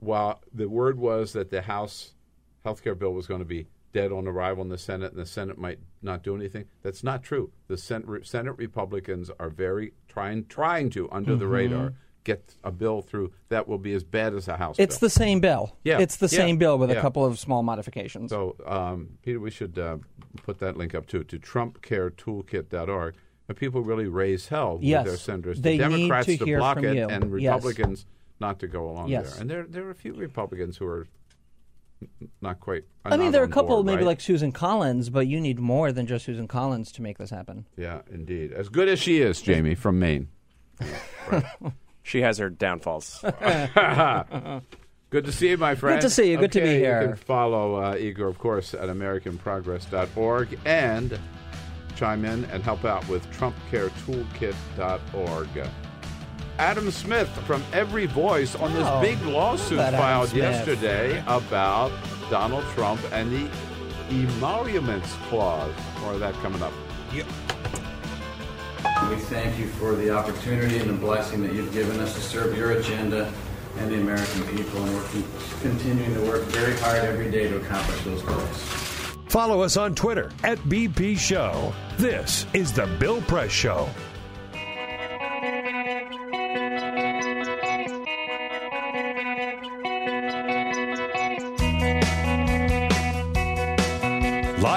While 0.00 0.42
the 0.52 0.68
word 0.68 0.98
was 0.98 1.32
that 1.32 1.48
the 1.50 1.62
House 1.62 2.12
health 2.62 2.82
care 2.84 2.94
bill 2.94 3.14
was 3.14 3.26
going 3.26 3.38
to 3.38 3.46
be 3.46 3.68
dead 3.94 4.12
on 4.12 4.26
arrival 4.26 4.62
in 4.62 4.68
the 4.68 4.76
Senate, 4.76 5.12
and 5.12 5.20
the 5.20 5.24
Senate 5.24 5.56
might 5.56 5.78
not 6.02 6.22
do 6.22 6.34
anything. 6.36 6.66
That's 6.82 7.02
not 7.02 7.22
true. 7.22 7.52
The 7.68 7.78
Senate, 7.78 8.26
Senate 8.26 8.52
Republicans 8.58 9.30
are 9.40 9.48
very 9.48 9.94
trying 10.08 10.44
trying 10.46 10.90
to 10.90 11.10
under 11.10 11.34
the 11.36 11.46
Mhm. 11.46 11.50
radar 11.52 11.94
get 12.24 12.56
a 12.64 12.72
bill 12.72 13.02
through 13.02 13.32
that 13.50 13.68
will 13.68 13.78
be 13.78 13.92
as 13.94 14.02
bad 14.02 14.34
as 14.34 14.48
a 14.48 14.56
House 14.56 14.76
It's 14.78 14.98
bill. 14.98 15.06
the 15.06 15.10
same 15.10 15.40
bill. 15.40 15.76
Yeah, 15.84 16.00
It's 16.00 16.16
the 16.16 16.26
yeah, 16.26 16.38
same 16.38 16.56
bill 16.58 16.78
with 16.78 16.90
a 16.90 16.94
couple 17.00 17.24
of 17.24 17.38
small 17.38 17.62
modifications. 17.62 18.30
So, 18.30 18.56
um, 18.66 19.10
Peter, 19.22 19.38
we 19.38 19.50
should 19.50 19.78
uh, 19.78 19.98
put 20.42 20.58
that 20.58 20.76
link 20.76 20.94
up 20.94 21.06
too 21.06 21.22
to 21.24 21.38
TrumpCareToolkit.org. 21.38 23.14
And 23.46 23.56
people 23.58 23.82
really 23.82 24.08
raise 24.08 24.48
hell 24.48 24.78
Yes. 24.80 25.04
with 25.04 25.12
their 25.12 25.18
senators. 25.18 25.60
They 25.60 25.76
the 25.76 25.84
Democrats 25.84 26.26
to 26.26 26.38
to 26.38 26.44
hear 26.46 26.58
block 26.58 26.76
from 26.78 26.86
it, 26.86 26.96
you. 26.96 27.06
and 27.08 27.24
Yes. 27.24 27.52
Republicans 27.62 28.06
not 28.40 28.58
to 28.60 28.66
go 28.66 28.88
along 28.88 29.08
Yes. 29.08 29.32
there. 29.34 29.40
And 29.42 29.50
there, 29.50 29.64
there 29.64 29.84
are 29.86 29.90
a 29.90 29.94
few 29.94 30.14
Republicans 30.14 30.78
who 30.78 30.86
are 30.86 31.06
not 32.40 32.60
quite. 32.60 32.84
are 33.04 33.12
I 33.12 33.16
mean, 33.16 33.32
there 33.32 33.42
are 33.42 33.46
a 33.46 33.48
couple, 33.48 33.76
board, 33.76 33.86
maybe 33.86 33.98
right? 33.98 34.06
like 34.06 34.20
Susan 34.20 34.52
Collins, 34.52 35.10
but 35.10 35.26
you 35.26 35.40
need 35.40 35.58
more 35.58 35.92
than 35.92 36.06
just 36.06 36.24
Susan 36.24 36.48
Collins 36.48 36.92
to 36.92 37.02
make 37.02 37.18
this 37.18 37.30
happen. 37.30 37.66
Yeah, 37.76 38.00
indeed. 38.10 38.52
As 38.52 38.68
good 38.68 38.88
as 38.88 38.98
she 38.98 39.20
is, 39.20 39.40
Jamie 39.40 39.74
from 39.74 39.98
Maine. 39.98 40.28
She 42.06 42.20
has 42.20 42.36
her 42.36 42.50
downfalls. 42.50 43.20
Good 45.10 45.24
to 45.24 45.32
see 45.32 45.48
you, 45.50 45.56
my 45.56 45.74
friend. 45.74 45.98
Good 46.00 46.08
to 46.08 46.14
see 46.14 46.30
you. 46.32 46.36
Good 46.36 46.52
to 46.52 46.60
be 46.60 46.66
Okay, 46.68 46.78
here. 46.80 47.00
You 47.00 47.06
can 47.08 47.16
follow 47.16 47.76
uh, 47.76 47.96
Igor, 47.96 48.28
of 48.28 48.36
course, 48.38 48.74
at 48.74 48.90
AmericanProgress.org 48.90 50.58
and 50.66 51.18
chime 51.96 52.26
in 52.26 52.44
and 52.46 52.62
help 52.62 52.84
out 52.84 53.08
with 53.08 53.24
TrumpCareToolkit.org. 53.32 55.48
Adam 56.58 56.90
Smith 56.90 57.28
from 57.46 57.62
Every 57.72 58.06
Voice 58.06 58.54
on 58.54 58.72
this 58.72 58.86
Oh, 58.86 59.00
big 59.00 59.20
lawsuit 59.22 59.78
filed 59.78 60.32
yesterday 60.32 61.22
about 61.26 61.90
Donald 62.30 62.64
Trump 62.74 63.00
and 63.12 63.32
the 63.32 63.50
emoluments 64.10 65.12
clause. 65.28 65.72
More 66.00 66.12
of 66.12 66.20
that 66.20 66.34
coming 66.34 66.62
up. 66.62 66.72
We 67.12 67.22
thank 69.16 69.58
you 69.58 69.66
for 69.66 69.94
the 69.96 70.10
opportunity 70.10 70.78
and 70.78 70.88
the 70.90 70.94
blessing 70.94 71.42
that 71.42 71.52
you've 71.52 71.72
given 71.72 71.98
us 72.00 72.14
to 72.14 72.20
serve 72.20 72.56
your 72.56 72.72
agenda 72.72 73.32
and 73.78 73.90
the 73.90 73.96
American 73.96 74.42
people, 74.56 74.82
and 74.84 74.94
we're 74.94 75.24
continuing 75.60 76.14
to 76.14 76.20
work 76.22 76.42
very 76.44 76.76
hard 76.78 77.02
every 77.04 77.30
day 77.30 77.48
to 77.48 77.56
accomplish 77.56 78.00
those 78.02 78.22
goals. 78.22 78.62
Follow 79.26 79.62
us 79.62 79.76
on 79.76 79.96
Twitter 79.96 80.30
at 80.44 80.58
BP 80.60 81.18
Show. 81.18 81.72
This 81.96 82.46
is 82.52 82.72
The 82.72 82.86
Bill 83.00 83.20
Press 83.22 83.50
Show. 83.50 83.88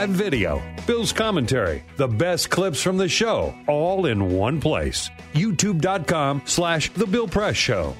Live 0.07 0.15
video, 0.15 0.61
Bill's 0.85 1.11
commentary, 1.11 1.83
the 1.97 2.07
best 2.07 2.49
clips 2.49 2.81
from 2.81 2.95
the 2.95 3.09
show, 3.09 3.53
all 3.67 4.05
in 4.05 4.31
one 4.31 4.61
place. 4.61 5.09
YouTube.com 5.33 6.43
slash 6.45 6.89
The 6.93 7.05
Bill 7.05 7.27
Press 7.27 7.57
Show. 7.57 7.93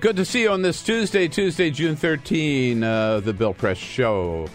Good 0.00 0.16
to 0.16 0.24
see 0.26 0.42
you 0.42 0.50
on 0.50 0.60
this 0.60 0.82
Tuesday, 0.82 1.28
Tuesday, 1.28 1.70
June 1.70 1.96
13, 1.96 2.82
uh, 2.82 3.20
the 3.20 3.32
Bill 3.32 3.54
Press 3.54 3.78
Show. 3.78 4.48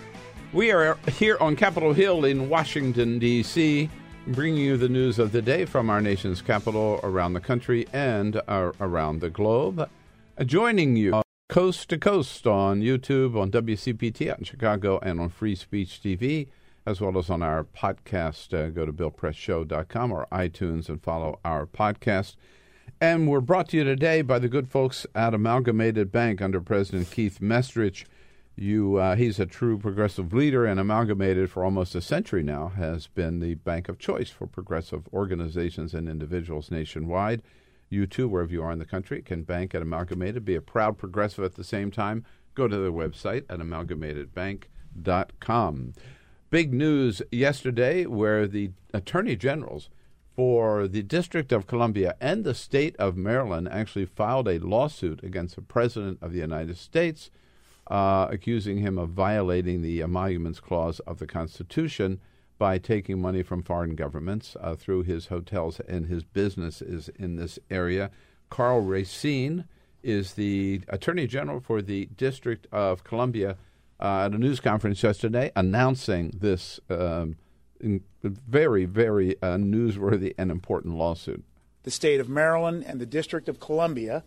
We 0.53 0.71
are 0.71 0.99
here 1.07 1.37
on 1.39 1.55
Capitol 1.55 1.91
Hill 1.91 2.23
in 2.23 2.49
Washington, 2.49 3.17
D.C., 3.17 3.89
bringing 4.27 4.61
you 4.61 4.77
the 4.77 4.89
news 4.89 5.17
of 5.17 5.31
the 5.31 5.41
day 5.41 5.65
from 5.65 5.89
our 5.89 6.01
nation's 6.01 6.43
capital, 6.43 6.99
around 7.01 7.33
the 7.33 7.41
country, 7.41 7.87
and 7.93 8.39
uh, 8.47 8.73
around 8.79 9.21
the 9.21 9.31
globe. 9.31 9.89
Uh, 10.37 10.43
joining 10.43 10.95
you 10.95 11.15
uh, 11.15 11.23
coast 11.49 11.89
to 11.89 11.97
coast 11.97 12.45
on 12.45 12.81
YouTube, 12.81 13.35
on 13.35 13.49
WCPT 13.49 14.29
out 14.29 14.37
in 14.37 14.43
Chicago, 14.43 14.99
and 15.01 15.19
on 15.19 15.29
Free 15.29 15.55
Speech 15.55 15.99
TV, 16.03 16.45
as 16.85 17.01
well 17.01 17.17
as 17.17 17.29
on 17.29 17.41
our 17.41 17.63
podcast. 17.63 18.53
Uh, 18.53 18.69
go 18.69 18.85
to 18.85 18.93
BillPressShow.com 18.93 20.11
or 20.11 20.27
iTunes 20.31 20.89
and 20.89 21.01
follow 21.01 21.39
our 21.43 21.65
podcast. 21.65 22.35
And 23.01 23.27
we're 23.27 23.41
brought 23.41 23.69
to 23.69 23.77
you 23.77 23.83
today 23.83 24.21
by 24.21 24.37
the 24.39 24.47
good 24.47 24.69
folks 24.69 25.05
at 25.15 25.33
Amalgamated 25.33 26.11
Bank 26.11 26.41
under 26.41 26.61
President 26.61 27.09
Keith 27.11 27.39
Mestrich. 27.41 28.05
You, 28.55 28.95
uh, 28.95 29.17
he's 29.17 29.39
a 29.39 29.45
true 29.45 29.77
progressive 29.77 30.31
leader, 30.31 30.65
and 30.65 30.79
Amalgamated 30.79 31.51
for 31.51 31.65
almost 31.65 31.93
a 31.93 31.99
century 31.99 32.41
now 32.41 32.69
has 32.69 33.07
been 33.07 33.41
the 33.41 33.55
bank 33.55 33.89
of 33.89 33.99
choice 33.99 34.29
for 34.29 34.47
progressive 34.47 35.09
organizations 35.11 35.93
and 35.93 36.07
individuals 36.07 36.71
nationwide. 36.71 37.41
You 37.89 38.07
too, 38.07 38.29
wherever 38.29 38.53
you 38.53 38.63
are 38.63 38.71
in 38.71 38.79
the 38.79 38.85
country, 38.85 39.21
can 39.21 39.43
bank 39.43 39.75
at 39.75 39.81
Amalgamated, 39.81 40.45
be 40.45 40.55
a 40.55 40.61
proud 40.61 40.97
progressive 40.97 41.43
at 41.43 41.55
the 41.55 41.65
same 41.65 41.91
time. 41.91 42.23
Go 42.53 42.69
to 42.69 42.77
their 42.77 42.93
website 42.93 43.43
at 43.49 43.59
amalgamatedbank.com. 43.59 45.93
Big 46.51 46.73
news 46.73 47.23
yesterday 47.31 48.05
where 48.05 48.47
the 48.47 48.69
attorney 48.93 49.35
generals 49.35 49.89
for 50.35 50.87
the 50.87 51.01
District 51.01 51.51
of 51.51 51.65
Columbia 51.65 52.15
and 52.21 52.43
the 52.43 52.53
state 52.53 52.95
of 52.97 53.17
Maryland 53.17 53.67
actually 53.67 54.05
filed 54.05 54.47
a 54.47 54.59
lawsuit 54.59 55.23
against 55.23 55.55
the 55.55 55.61
President 55.61 56.19
of 56.21 56.33
the 56.33 56.39
United 56.39 56.77
States, 56.77 57.31
uh, 57.87 58.27
accusing 58.29 58.77
him 58.77 58.99
of 58.99 59.09
violating 59.09 59.81
the 59.81 60.03
Emoluments 60.03 60.59
Clause 60.59 60.99
of 61.01 61.17
the 61.17 61.27
Constitution 61.27 62.19
by 62.59 62.77
taking 62.77 63.19
money 63.19 63.41
from 63.41 63.63
foreign 63.63 63.95
governments 63.95 64.55
uh, 64.61 64.75
through 64.75 65.01
his 65.01 65.27
hotels 65.27 65.79
and 65.87 66.05
his 66.05 66.23
businesses 66.23 67.09
in 67.17 67.37
this 67.37 67.57
area. 67.71 68.11
Karl 68.49 68.81
Racine 68.81 69.65
is 70.03 70.33
the 70.33 70.81
Attorney 70.89 71.25
General 71.25 71.59
for 71.59 71.81
the 71.81 72.05
District 72.17 72.67
of 72.71 73.03
Columbia 73.03 73.57
uh, 73.99 74.25
at 74.25 74.33
a 74.33 74.37
news 74.37 74.59
conference 74.59 75.01
yesterday 75.03 75.51
announcing 75.55 76.31
this 76.37 76.79
um, 76.89 77.37
very, 78.23 78.85
very 78.85 79.35
uh, 79.41 79.55
newsworthy 79.55 80.33
and 80.37 80.51
important 80.51 80.95
lawsuit. 80.95 81.43
The 81.83 81.91
state 81.91 82.19
of 82.19 82.29
Maryland 82.29 82.83
and 82.87 82.99
the 82.99 83.05
District 83.05 83.47
of 83.47 83.59
Columbia 83.59 84.23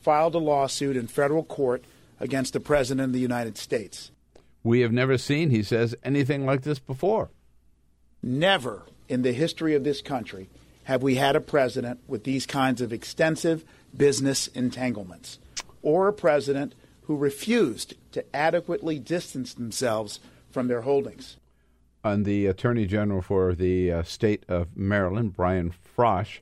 filed 0.00 0.34
a 0.34 0.38
lawsuit 0.38 0.96
in 0.96 1.06
federal 1.06 1.44
court 1.44 1.84
against 2.18 2.52
the 2.52 2.60
President 2.60 3.06
of 3.06 3.12
the 3.12 3.20
United 3.20 3.58
States. 3.58 4.10
We 4.64 4.80
have 4.80 4.92
never 4.92 5.18
seen, 5.18 5.50
he 5.50 5.62
says, 5.62 5.94
anything 6.04 6.46
like 6.46 6.62
this 6.62 6.78
before. 6.78 7.30
Never 8.22 8.84
in 9.08 9.22
the 9.22 9.32
history 9.32 9.74
of 9.74 9.84
this 9.84 10.00
country 10.00 10.48
have 10.84 11.02
we 11.02 11.16
had 11.16 11.36
a 11.36 11.40
president 11.40 12.00
with 12.06 12.24
these 12.24 12.46
kinds 12.46 12.80
of 12.80 12.92
extensive 12.92 13.64
business 13.96 14.46
entanglements, 14.48 15.38
or 15.82 16.08
a 16.08 16.12
president 16.12 16.74
who 17.02 17.16
refused 17.16 17.94
to 18.12 18.24
adequately 18.34 18.98
distance 18.98 19.54
themselves 19.54 20.20
from 20.50 20.68
their 20.68 20.82
holdings. 20.82 21.36
And 22.04 22.24
the 22.24 22.46
Attorney 22.46 22.86
General 22.86 23.22
for 23.22 23.54
the 23.54 23.92
uh, 23.92 24.02
state 24.02 24.44
of 24.48 24.76
Maryland, 24.76 25.36
Brian 25.36 25.72
Frosh, 25.96 26.38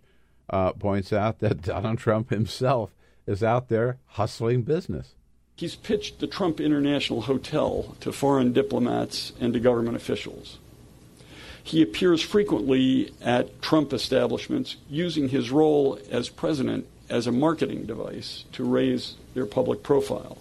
uh, 0.48 0.72
points 0.72 1.12
out 1.12 1.38
that 1.40 1.62
Donald 1.62 1.98
Trump 1.98 2.30
himself 2.30 2.94
is 3.26 3.42
out 3.42 3.68
there 3.68 3.98
hustling 4.06 4.62
business. 4.62 5.14
He's 5.56 5.76
pitched 5.76 6.20
the 6.20 6.26
Trump 6.26 6.58
International 6.58 7.22
Hotel 7.22 7.94
to 8.00 8.12
foreign 8.12 8.52
diplomats 8.52 9.32
and 9.38 9.52
to 9.52 9.60
government 9.60 9.96
officials. 9.96 10.58
He 11.62 11.82
appears 11.82 12.22
frequently 12.22 13.12
at 13.20 13.60
Trump 13.60 13.92
establishments 13.92 14.76
using 14.88 15.28
his 15.28 15.50
role 15.50 15.98
as 16.10 16.30
president 16.30 16.86
as 17.10 17.26
a 17.26 17.32
marketing 17.32 17.84
device 17.84 18.44
to 18.52 18.64
raise 18.64 19.16
their 19.34 19.44
public 19.44 19.82
profile. 19.82 20.38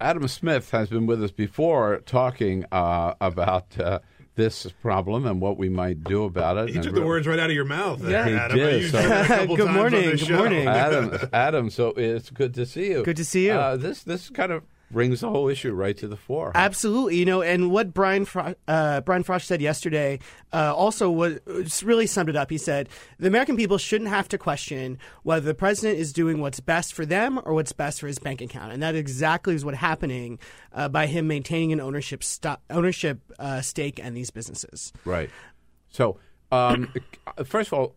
Adam 0.00 0.28
Smith 0.28 0.70
has 0.70 0.90
been 0.90 1.06
with 1.06 1.22
us 1.22 1.30
before 1.30 1.98
talking 2.04 2.64
uh, 2.70 3.14
about 3.20 3.78
uh, 3.80 4.00
this 4.34 4.66
problem 4.82 5.26
and 5.26 5.40
what 5.40 5.56
we 5.56 5.68
might 5.70 6.04
do 6.04 6.24
about 6.24 6.58
it. 6.58 6.68
He 6.74 6.80
took 6.80 6.94
the 6.94 7.02
words 7.02 7.26
right 7.26 7.38
out 7.38 7.48
of 7.48 7.56
your 7.56 7.64
mouth. 7.64 8.06
Yeah, 8.06 8.28
he 8.28 8.34
Adam. 8.34 8.56
did. 8.58 8.90
So, 8.90 9.46
good 9.56 9.70
morning. 9.70 10.02
Good 10.02 10.20
show. 10.20 10.36
morning, 10.36 10.68
Adam. 10.68 11.18
Adam. 11.32 11.70
So 11.70 11.88
it's 11.96 12.28
good 12.30 12.52
to 12.54 12.66
see 12.66 12.90
you. 12.90 13.04
Good 13.04 13.16
to 13.16 13.24
see 13.24 13.46
you. 13.46 13.52
Uh, 13.52 13.76
this 13.76 14.02
this 14.02 14.28
kind 14.28 14.52
of 14.52 14.64
brings 14.90 15.20
the 15.20 15.28
whole 15.28 15.48
issue 15.48 15.72
right 15.72 15.96
to 15.98 16.08
the 16.08 16.16
fore. 16.16 16.52
Absolutely, 16.54 17.16
you 17.16 17.24
know, 17.24 17.42
and 17.42 17.70
what 17.70 17.92
Brian 17.92 18.24
Fro- 18.24 18.54
uh, 18.68 19.00
Brian 19.00 19.24
Frosh 19.24 19.44
said 19.44 19.60
yesterday 19.60 20.18
uh, 20.52 20.74
also 20.74 21.10
was, 21.10 21.38
was 21.46 21.82
really 21.82 22.06
summed 22.06 22.28
it 22.28 22.36
up. 22.36 22.50
He 22.50 22.58
said 22.58 22.88
the 23.18 23.26
American 23.26 23.56
people 23.56 23.78
shouldn't 23.78 24.10
have 24.10 24.28
to 24.28 24.38
question 24.38 24.98
whether 25.22 25.44
the 25.44 25.54
president 25.54 25.98
is 25.98 26.12
doing 26.12 26.40
what's 26.40 26.60
best 26.60 26.94
for 26.94 27.04
them 27.04 27.40
or 27.44 27.54
what's 27.54 27.72
best 27.72 28.00
for 28.00 28.06
his 28.06 28.18
bank 28.18 28.40
account, 28.40 28.72
and 28.72 28.82
that 28.82 28.94
exactly 28.94 29.54
is 29.54 29.64
what's 29.64 29.78
happening 29.78 30.38
uh, 30.72 30.88
by 30.88 31.06
him 31.06 31.26
maintaining 31.26 31.72
an 31.72 31.80
ownership 31.80 32.22
st- 32.22 32.58
ownership 32.70 33.20
uh, 33.38 33.60
stake 33.60 33.98
in 33.98 34.14
these 34.14 34.30
businesses. 34.30 34.92
Right. 35.04 35.30
So, 35.90 36.18
um, 36.52 36.92
first 37.44 37.72
of 37.72 37.78
all, 37.78 37.94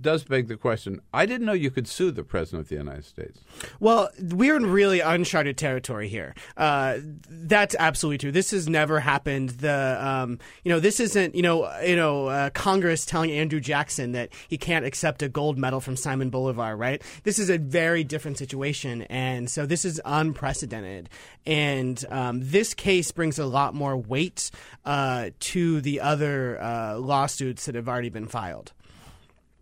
does 0.00 0.24
beg 0.24 0.48
the 0.48 0.56
question. 0.56 1.00
I 1.12 1.26
didn't 1.26 1.46
know 1.46 1.52
you 1.52 1.70
could 1.70 1.88
sue 1.88 2.10
the 2.10 2.22
president 2.22 2.62
of 2.62 2.68
the 2.68 2.76
United 2.76 3.04
States. 3.04 3.40
Well, 3.80 4.10
we're 4.20 4.56
in 4.56 4.66
really 4.66 5.00
uncharted 5.00 5.56
territory 5.56 6.08
here. 6.08 6.34
Uh, 6.56 6.98
that's 7.28 7.74
absolutely 7.78 8.18
true. 8.18 8.32
This 8.32 8.50
has 8.52 8.68
never 8.68 9.00
happened. 9.00 9.50
The 9.50 9.98
um, 10.00 10.38
you 10.64 10.70
know 10.70 10.80
this 10.80 11.00
isn't 11.00 11.34
you 11.34 11.42
know 11.42 11.70
you 11.80 11.96
know 11.96 12.26
uh, 12.26 12.50
Congress 12.50 13.04
telling 13.04 13.30
Andrew 13.30 13.60
Jackson 13.60 14.12
that 14.12 14.30
he 14.48 14.58
can't 14.58 14.84
accept 14.84 15.22
a 15.22 15.28
gold 15.28 15.58
medal 15.58 15.80
from 15.80 15.96
Simon 15.96 16.30
Bolivar, 16.30 16.76
right? 16.76 17.02
This 17.24 17.38
is 17.38 17.50
a 17.50 17.58
very 17.58 18.04
different 18.04 18.38
situation, 18.38 19.02
and 19.02 19.50
so 19.50 19.66
this 19.66 19.84
is 19.84 20.00
unprecedented. 20.04 21.08
And 21.46 22.04
um, 22.10 22.40
this 22.42 22.74
case 22.74 23.10
brings 23.10 23.38
a 23.38 23.46
lot 23.46 23.74
more 23.74 23.96
weight 23.96 24.50
uh, 24.84 25.30
to 25.40 25.80
the 25.80 26.00
other 26.00 26.60
uh, 26.60 26.98
lawsuits 26.98 27.66
that 27.66 27.74
have 27.74 27.88
already 27.88 28.10
been 28.10 28.26
filed 28.26 28.72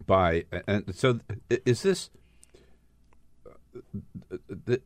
by 0.07 0.45
and 0.67 0.95
so 0.95 1.21
is 1.49 1.83
this 1.83 2.11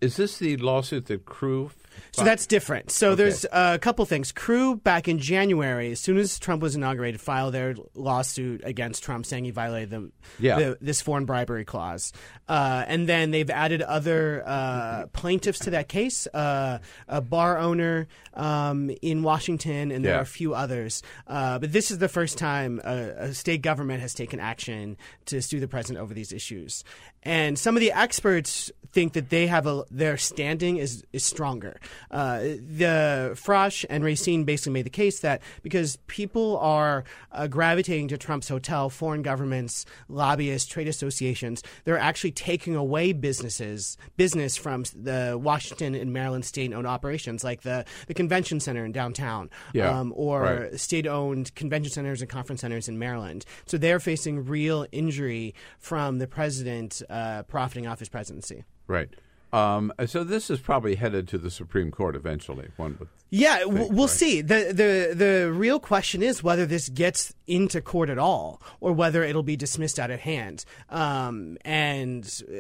is 0.01 0.17
this 0.17 0.39
the 0.39 0.57
lawsuit 0.57 1.07
that 1.07 1.25
CREW? 1.25 1.71
So 2.13 2.25
that's 2.25 2.47
different. 2.47 2.91
So 2.91 3.11
okay. 3.11 3.23
there's 3.23 3.47
a 3.53 3.79
couple 3.79 4.05
things. 4.05 4.33
CREW 4.33 4.83
back 4.83 5.09
in 5.09 5.19
January, 5.19 5.93
as 5.93 6.01
soon 6.01 6.17
as 6.19 6.39
Trump 6.39 6.63
was 6.63 6.75
inaugurated, 6.77 7.21
filed 7.21 7.55
their 7.55 7.75
lawsuit 7.95 8.63
against 8.65 9.03
Trump, 9.03 9.27
saying 9.27 9.45
he 9.45 9.51
violated 9.51 9.91
the, 9.91 10.11
yeah. 10.39 10.59
the 10.59 10.79
this 10.81 11.01
foreign 11.01 11.25
bribery 11.25 11.65
clause. 11.65 12.13
Uh, 12.49 12.85
and 12.87 13.09
then 13.09 13.31
they've 13.31 13.51
added 13.51 13.83
other 13.83 14.43
uh, 14.47 15.07
plaintiffs 15.13 15.61
to 15.61 15.71
that 15.71 15.89
case, 15.89 16.27
uh, 16.35 16.79
a 17.09 17.21
bar 17.21 17.59
owner 17.59 18.09
um, 18.35 18.91
in 19.03 19.23
Washington, 19.23 19.91
and 19.91 20.05
there 20.05 20.13
Yeah. 20.13 20.19
are 20.19 20.23
a 20.23 20.27
few 20.27 20.55
others. 20.55 21.03
Uh, 21.27 21.59
but 21.59 21.73
this 21.73 21.91
is 21.91 21.99
the 21.99 22.09
first 22.09 22.39
time 22.39 22.81
a, 22.85 22.95
a 23.31 23.35
state 23.35 23.63
government 23.63 24.01
has 24.01 24.15
taken 24.15 24.41
action 24.41 24.97
to 25.27 25.41
sue 25.41 25.61
the 25.61 25.69
president 25.69 26.03
over 26.03 26.15
these 26.15 26.33
issues. 26.33 26.85
And 27.23 27.59
some 27.59 27.77
of 27.77 27.81
the 27.81 27.93
experts 27.93 28.71
think 28.93 29.13
that 29.13 29.31
they 29.31 29.47
have 29.47 29.67
a 29.67 29.85
their 29.91 30.17
standing 30.17 30.79
is 30.79 31.05
is 31.13 31.25
stronger. 31.25 31.80
Uh, 32.11 32.41
the 32.41 33.33
Frosh 33.35 33.85
and 33.89 34.05
Racine 34.05 34.45
basically 34.45 34.73
made 34.73 34.87
the 34.87 34.91
case 34.91 35.21
that 35.21 35.43
because 35.63 35.97
people 36.07 36.59
are 36.59 37.05
uh, 37.33 37.47
gravitating 37.47 38.09
to 38.09 38.19
Trump's 38.19 38.49
hotel, 38.49 38.91
foreign 38.91 39.23
governments, 39.23 39.87
lobbyists, 40.09 40.69
trade 40.69 40.89
associations, 40.89 41.63
they're 41.85 41.99
actually 41.99 42.33
taking 42.33 42.75
away 42.77 43.13
businesses 43.13 43.97
business 44.17 44.57
from 44.57 44.85
the 44.95 45.39
Washington 45.41 45.95
and 45.95 46.13
Maryland 46.13 46.45
state-owned 46.45 46.87
operations, 46.87 47.45
like 47.45 47.63
the 47.63 47.85
the 48.07 48.15
convention 48.15 48.61
center 48.61 48.85
in 48.85 48.93
downtown, 48.93 49.51
Yeah, 49.73 49.99
um, 49.99 50.13
or 50.17 50.43
right. 50.43 50.81
state-owned 50.81 51.55
convention 51.55 51.93
centers 51.93 52.21
and 52.21 52.31
conference 52.31 52.61
centers 52.61 52.89
in 52.89 52.99
Maryland. 52.99 53.45
So 53.67 53.79
they're 53.79 54.01
facing 54.01 54.45
real 54.45 54.87
injury 54.93 55.55
from 55.79 56.19
the 56.19 56.27
president 56.27 57.03
uh, 57.09 57.43
profiting 57.45 57.87
off 57.87 57.99
his 57.99 58.09
presidency. 58.09 58.65
Right. 58.87 59.09
Um, 59.53 59.93
so 60.07 60.25
this 60.25 60.51
is 60.51 60.61
probably 60.61 60.95
headed 60.95 61.27
to 61.29 61.39
the 61.39 61.51
Supreme 61.51 61.91
Court 61.91 62.15
eventually. 62.15 62.69
One 62.77 62.97
would. 62.99 63.09
Yeah, 63.31 63.59
think, 63.59 63.93
we'll 63.93 64.07
right? 64.07 64.11
see. 64.11 64.41
the 64.43 64.73
the 64.75 65.15
The 65.15 65.53
real 65.53 65.79
question 65.79 66.23
is 66.23 66.43
whether 66.43 66.67
this 66.67 66.89
gets 66.89 67.33
into 67.47 67.81
court 67.81 68.11
at 68.11 68.19
all, 68.19 68.61
or 68.81 68.93
whether 68.93 69.23
it'll 69.23 69.43
be 69.43 69.57
dismissed 69.57 69.99
out 69.99 70.11
of 70.11 70.21
hand. 70.21 70.65
Um, 70.89 71.59
and 71.65 72.25
uh, 72.49 72.53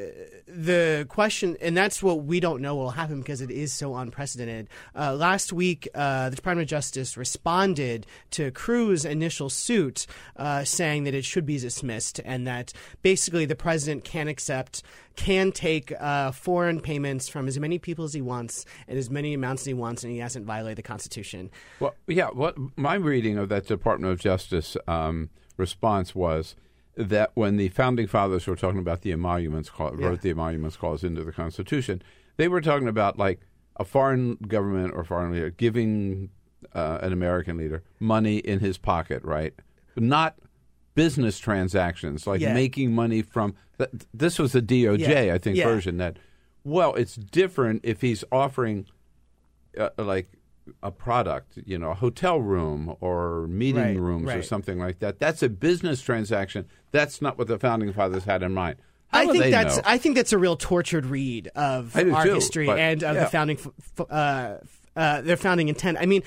the 0.46 1.06
question, 1.08 1.56
and 1.60 1.76
that's 1.76 2.02
what 2.02 2.24
we 2.24 2.40
don't 2.40 2.60
know 2.62 2.76
will 2.76 2.90
happen 2.90 3.18
because 3.20 3.40
it 3.40 3.50
is 3.50 3.72
so 3.72 3.96
unprecedented. 3.96 4.68
Uh, 4.96 5.14
last 5.14 5.52
week, 5.52 5.88
uh, 5.94 6.30
the 6.30 6.36
Department 6.36 6.66
of 6.66 6.70
Justice 6.70 7.16
responded 7.16 8.06
to 8.30 8.50
CREW's 8.52 9.04
initial 9.04 9.50
suit, 9.50 10.06
uh, 10.36 10.64
saying 10.64 11.04
that 11.04 11.14
it 11.14 11.24
should 11.24 11.46
be 11.46 11.58
dismissed, 11.58 12.20
and 12.24 12.46
that 12.46 12.72
basically 13.02 13.44
the 13.44 13.56
president 13.56 14.04
can 14.04 14.28
accept 14.28 14.82
can 15.16 15.52
take 15.52 15.92
uh, 16.00 16.30
foreign 16.30 16.80
payments 16.80 17.28
from 17.28 17.46
as 17.46 17.58
many 17.58 17.78
people 17.78 18.06
as 18.06 18.14
he 18.14 18.22
wants 18.22 18.64
and 18.88 18.96
as 18.96 19.10
many 19.10 19.34
amounts 19.34 19.62
as 19.62 19.66
he 19.66 19.74
wants, 19.74 20.02
and 20.02 20.12
he 20.12 20.18
hasn't 20.18 20.46
violated 20.46 20.59
the 20.74 20.82
Constitution. 20.82 21.50
Well, 21.80 21.94
yeah. 22.06 22.28
What 22.28 22.56
my 22.76 22.94
reading 22.94 23.38
of 23.38 23.48
that 23.48 23.66
Department 23.66 24.12
of 24.12 24.18
Justice 24.20 24.76
um, 24.86 25.30
response 25.56 26.14
was 26.14 26.54
that 26.96 27.30
when 27.34 27.56
the 27.56 27.68
founding 27.68 28.06
fathers 28.06 28.46
were 28.46 28.56
talking 28.56 28.80
about 28.80 29.02
the 29.02 29.12
emoluments 29.12 29.70
clause, 29.70 29.96
Yeah. 29.98 30.08
wrote 30.08 30.20
the 30.22 30.30
emoluments 30.30 30.76
clause 30.76 31.02
into 31.04 31.24
the 31.24 31.32
Constitution, 31.32 32.02
they 32.36 32.48
were 32.48 32.60
talking 32.60 32.88
about 32.88 33.18
like 33.18 33.40
a 33.76 33.84
foreign 33.84 34.34
government 34.36 34.92
or 34.94 35.04
foreign 35.04 35.32
leader 35.32 35.50
giving 35.50 36.30
uh, 36.74 36.98
an 37.00 37.12
American 37.12 37.56
leader 37.56 37.82
money 37.98 38.36
in 38.38 38.60
his 38.60 38.76
pocket, 38.76 39.22
right? 39.24 39.54
Not 39.96 40.36
business 40.94 41.38
transactions 41.38 42.26
like 42.26 42.40
Yeah. 42.40 42.52
making 42.52 42.94
money 42.94 43.22
from. 43.22 43.54
Th- 43.78 43.88
this 44.12 44.38
was 44.38 44.52
the 44.52 44.60
DOJ, 44.60 45.26
Yeah. 45.26 45.34
I 45.34 45.38
think, 45.38 45.56
version 45.56 45.96
that. 45.98 46.18
Well, 46.64 46.94
it's 46.94 47.14
different 47.14 47.80
if 47.84 48.02
he's 48.02 48.22
offering 48.30 48.86
uh, 49.78 49.88
like 49.96 50.28
a 50.82 50.90
product, 50.90 51.58
you 51.64 51.78
know, 51.78 51.90
a 51.90 51.94
hotel 51.94 52.40
room 52.40 52.94
or 53.00 53.46
meeting 53.48 53.82
Right, 53.82 53.96
rooms 53.98 54.30
or 54.30 54.42
something 54.42 54.78
like 54.78 54.98
that. 55.00 55.18
That's 55.18 55.42
a 55.42 55.48
business 55.48 56.00
transaction. 56.00 56.66
That's 56.92 57.20
not 57.20 57.38
what 57.38 57.48
the 57.48 57.58
founding 57.58 57.92
fathers 57.92 58.24
had 58.24 58.42
in 58.42 58.52
mind. 58.52 58.76
I 59.12 59.26
think 59.26 59.50
that's 59.50 59.76
know? 59.76 59.82
I 59.84 59.98
think 59.98 60.14
that's 60.14 60.32
a 60.32 60.38
real 60.38 60.56
tortured 60.56 61.06
read 61.06 61.48
of 61.48 61.96
our 61.96 62.24
too, 62.24 62.34
history 62.34 62.66
but- 62.66 62.78
and 62.78 63.02
of 63.02 63.16
yeah. 63.16 63.24
the 63.24 63.30
founding. 63.30 63.58
Uh, 64.08 64.58
uh, 65.00 65.22
their 65.22 65.38
founding 65.38 65.68
intent. 65.68 65.96
I 65.98 66.04
mean, 66.04 66.22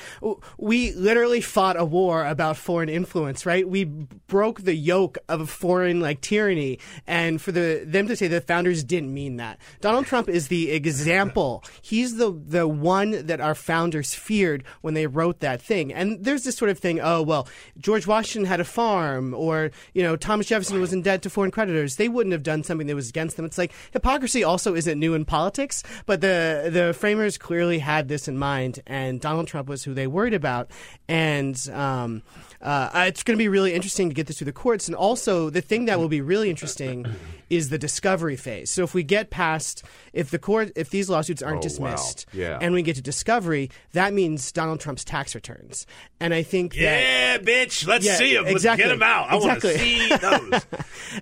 we 0.57 0.93
literally 0.93 1.41
fought 1.41 1.79
a 1.79 1.85
war 1.85 2.25
about 2.25 2.57
foreign 2.57 2.89
influence, 2.89 3.45
right? 3.45 3.69
We 3.69 3.83
broke 3.83 4.61
the 4.61 4.73
yoke 4.73 5.19
of 5.29 5.41
a 5.41 5.45
foreign 5.45 5.99
like 5.99 6.21
tyranny, 6.21 6.79
and 7.05 7.39
for 7.39 7.51
the 7.51 7.83
them 7.85 8.07
to 8.07 8.15
say 8.15 8.27
the 8.27 8.41
founders 8.41 8.83
didn't 8.83 9.13
mean 9.13 9.37
that. 9.37 9.59
Donald 9.79 10.07
Trump 10.07 10.27
is 10.27 10.47
the 10.47 10.71
example. 10.71 11.63
He's 11.83 12.17
the 12.17 12.31
the 12.31 12.67
one 12.67 13.27
that 13.27 13.39
our 13.39 13.53
founders 13.53 14.15
feared 14.15 14.63
when 14.81 14.95
they 14.95 15.05
wrote 15.05 15.41
that 15.41 15.61
thing. 15.61 15.93
And 15.93 16.25
there's 16.25 16.43
this 16.43 16.57
sort 16.57 16.71
of 16.71 16.79
thing. 16.79 16.99
Oh 16.99 17.21
well, 17.21 17.47
George 17.77 18.07
Washington 18.07 18.47
had 18.47 18.59
a 18.59 18.65
farm, 18.65 19.35
or 19.35 19.69
you 19.93 20.01
know 20.01 20.15
Thomas 20.15 20.47
Jefferson 20.47 20.81
was 20.81 20.93
in 20.93 21.03
debt 21.03 21.21
to 21.21 21.29
foreign 21.29 21.51
creditors. 21.51 21.97
They 21.97 22.09
wouldn't 22.09 22.33
have 22.33 22.41
done 22.41 22.63
something 22.63 22.87
that 22.87 22.95
was 22.95 23.09
against 23.09 23.35
them. 23.35 23.45
It's 23.45 23.59
like 23.59 23.71
hypocrisy 23.91 24.43
also 24.43 24.73
isn't 24.73 24.99
new 24.99 25.13
in 25.13 25.25
politics, 25.25 25.83
but 26.07 26.21
the 26.21 26.71
the 26.73 26.95
framers 26.95 27.37
clearly 27.37 27.77
had 27.77 28.07
this 28.07 28.27
in 28.27 28.35
mind, 28.35 28.62
and 28.87 29.19
Donald 29.19 29.47
Trump 29.47 29.67
was 29.67 29.83
who 29.83 29.93
they 29.93 30.07
worried 30.07 30.33
about. 30.33 30.69
And 31.07 31.57
um, 31.71 32.23
uh, 32.61 32.89
it's 33.07 33.23
going 33.23 33.37
to 33.37 33.41
be 33.41 33.47
really 33.47 33.73
interesting 33.73 34.09
to 34.09 34.15
get 34.15 34.27
this 34.27 34.37
through 34.37 34.45
the 34.45 34.53
courts. 34.53 34.87
And 34.87 34.95
also, 34.95 35.49
the 35.49 35.61
thing 35.61 35.85
that 35.85 35.99
will 35.99 36.09
be 36.09 36.21
really 36.21 36.49
interesting 36.49 37.05
is 37.55 37.69
the 37.69 37.77
discovery 37.77 38.35
phase. 38.35 38.69
So 38.69 38.83
if 38.83 38.93
we 38.93 39.03
get 39.03 39.29
past, 39.29 39.83
if 40.13 40.29
the 40.31 40.39
court, 40.39 40.71
if 40.75 40.89
these 40.89 41.09
lawsuits 41.09 41.41
aren't 41.41 41.55
Oh, 41.55 41.57
wow. 41.57 41.61
dismissed, 41.61 42.25
Yeah. 42.33 42.57
and 42.61 42.73
we 42.73 42.81
get 42.81 42.95
to 42.95 43.01
discovery, 43.01 43.69
that 43.93 44.13
means 44.13 44.51
Donald 44.51 44.79
Trump's 44.79 45.03
tax 45.03 45.35
returns. 45.35 45.85
And 46.19 46.33
I 46.33 46.43
think 46.43 46.73
that 46.73 46.79
Yeah, 46.81 47.37
bitch. 47.37 47.85
Let's 47.87 48.05
Yeah, 48.05 48.15
see 48.15 48.33
them. 48.35 48.47
exactly. 48.47 48.85
Let's 48.85 48.93
get 48.93 48.99
them 48.99 49.03
out. 49.03 49.29
I 49.29 49.35
want 49.35 49.61
to 49.61 49.77
see 49.77 50.07
those. 50.21 50.61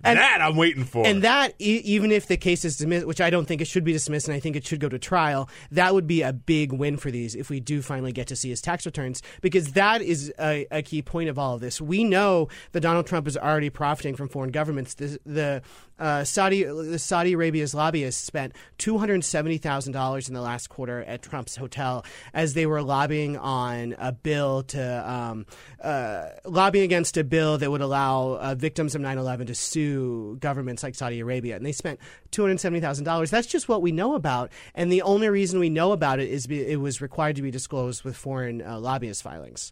and, 0.04 0.18
that 0.20 0.40
I'm 0.42 0.56
waiting 0.56 0.84
for. 0.86 1.06
And 1.06 1.24
that, 1.24 1.54
e- 1.60 1.82
even 1.84 2.12
if 2.12 2.28
the 2.28 2.38
case 2.38 2.64
is 2.66 2.78
dismissed, 2.78 3.06
which 3.08 3.22
I 3.22 3.30
don't 3.30 3.46
think 3.48 3.62
it 3.62 3.66
should 3.68 3.84
be 3.84 3.94
dismissed, 3.94 4.28
and 4.28 4.36
I 4.36 4.40
think 4.40 4.56
it 4.56 4.66
should 4.66 4.80
go 4.80 4.90
to 4.90 5.00
trial, 5.00 5.50
that 5.72 5.94
would 5.94 6.08
be 6.08 6.22
a 6.22 6.34
big 6.34 6.72
win 6.72 6.98
for 6.98 7.12
these 7.12 7.36
if 7.36 7.50
we 7.50 7.60
do 7.60 7.82
finally 7.82 8.12
get 8.12 8.28
to 8.28 8.36
see 8.36 8.50
his 8.50 8.62
tax 8.62 8.86
returns, 8.86 9.22
because 9.42 9.74
that 9.74 10.02
is 10.02 10.32
a, 10.40 10.68
a 10.72 10.82
key 10.82 11.02
point 11.02 11.30
of 11.30 11.40
all 11.40 11.56
of 11.56 11.62
this. 11.62 11.82
We 11.82 12.04
know 12.04 12.48
that 12.74 12.82
Donald 12.82 13.08
Trump 13.08 13.28
is 13.28 13.36
already 13.38 13.70
profiting 13.70 14.16
from 14.16 14.30
foreign 14.30 14.52
governments. 14.52 14.94
The, 14.96 15.18
the 15.26 15.62
uh, 16.02 16.24
Saudi, 16.24 16.98
Saudi 16.98 17.34
Arabia's 17.34 17.76
lobbyists 17.76 18.24
spent 18.24 18.56
two 18.80 18.98
hundred 18.98 19.24
seventy 19.24 19.60
thousand 19.60 19.94
dollars 19.94 20.28
in 20.28 20.34
the 20.34 20.42
last 20.42 20.68
quarter 20.68 21.04
at 21.04 21.22
Trump's 21.22 21.56
hotel 21.56 22.04
as 22.34 22.56
they 22.56 22.66
were 22.66 22.82
lobbying 22.82 23.38
on 23.38 23.96
a 24.00 24.12
bill 24.12 24.64
to 24.64 25.10
um, 25.12 25.46
uh, 25.82 26.30
lobbying 26.44 26.84
against 26.84 27.18
a 27.18 27.24
bill 27.24 27.60
that 27.60 27.70
would 27.70 27.82
allow 27.82 28.40
uh, 28.42 28.56
victims 28.56 28.96
of 28.96 29.02
9/11 29.02 29.48
to 29.48 29.56
sue 29.56 30.38
governments 30.40 30.82
like 30.82 30.96
Saudi 30.96 31.20
Arabia, 31.20 31.56
and 31.56 31.66
they 31.66 31.72
spent 31.72 32.00
two 32.32 32.42
hundred 32.42 32.60
seventy 32.60 32.82
thousand 32.82 33.06
dollars. 33.06 33.30
That's 33.30 33.48
just 33.48 33.70
what 33.70 33.84
we 33.84 33.92
know 33.92 34.16
about, 34.16 34.52
and 34.74 34.92
the 34.92 35.04
only 35.04 35.30
reason 35.30 35.60
we 35.60 35.70
know 35.70 35.92
about 35.92 36.20
it 36.20 36.30
is 36.30 36.48
be, 36.48 36.66
it 36.66 36.80
was 36.80 37.00
required 37.00 37.36
to 37.36 37.44
be 37.44 37.52
disclosed 37.52 38.04
with 38.04 38.18
foreign 38.18 38.64
uh, 38.64 38.80
lobbyist 38.80 39.22
filings. 39.22 39.72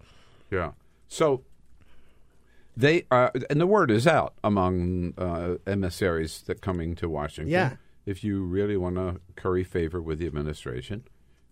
Yeah. 0.52 0.74
So 1.08 1.42
they 2.80 3.06
uh, 3.12 3.30
and 3.50 3.60
the 3.60 3.68
word 3.68 3.92
is 3.92 4.08
out 4.08 4.34
among 4.44 5.14
uh, 5.18 5.56
emissaries 5.68 6.42
that 6.44 6.62
coming 6.62 6.96
to 6.96 7.10
Washington. 7.10 7.52
Yeah. 7.52 7.76
If 8.06 8.24
you 8.24 8.44
really 8.44 8.78
want 8.78 8.96
to 8.96 9.20
curry 9.36 9.64
favor 9.64 10.02
with 10.02 10.20
the 10.20 10.26
administration, 10.26 11.04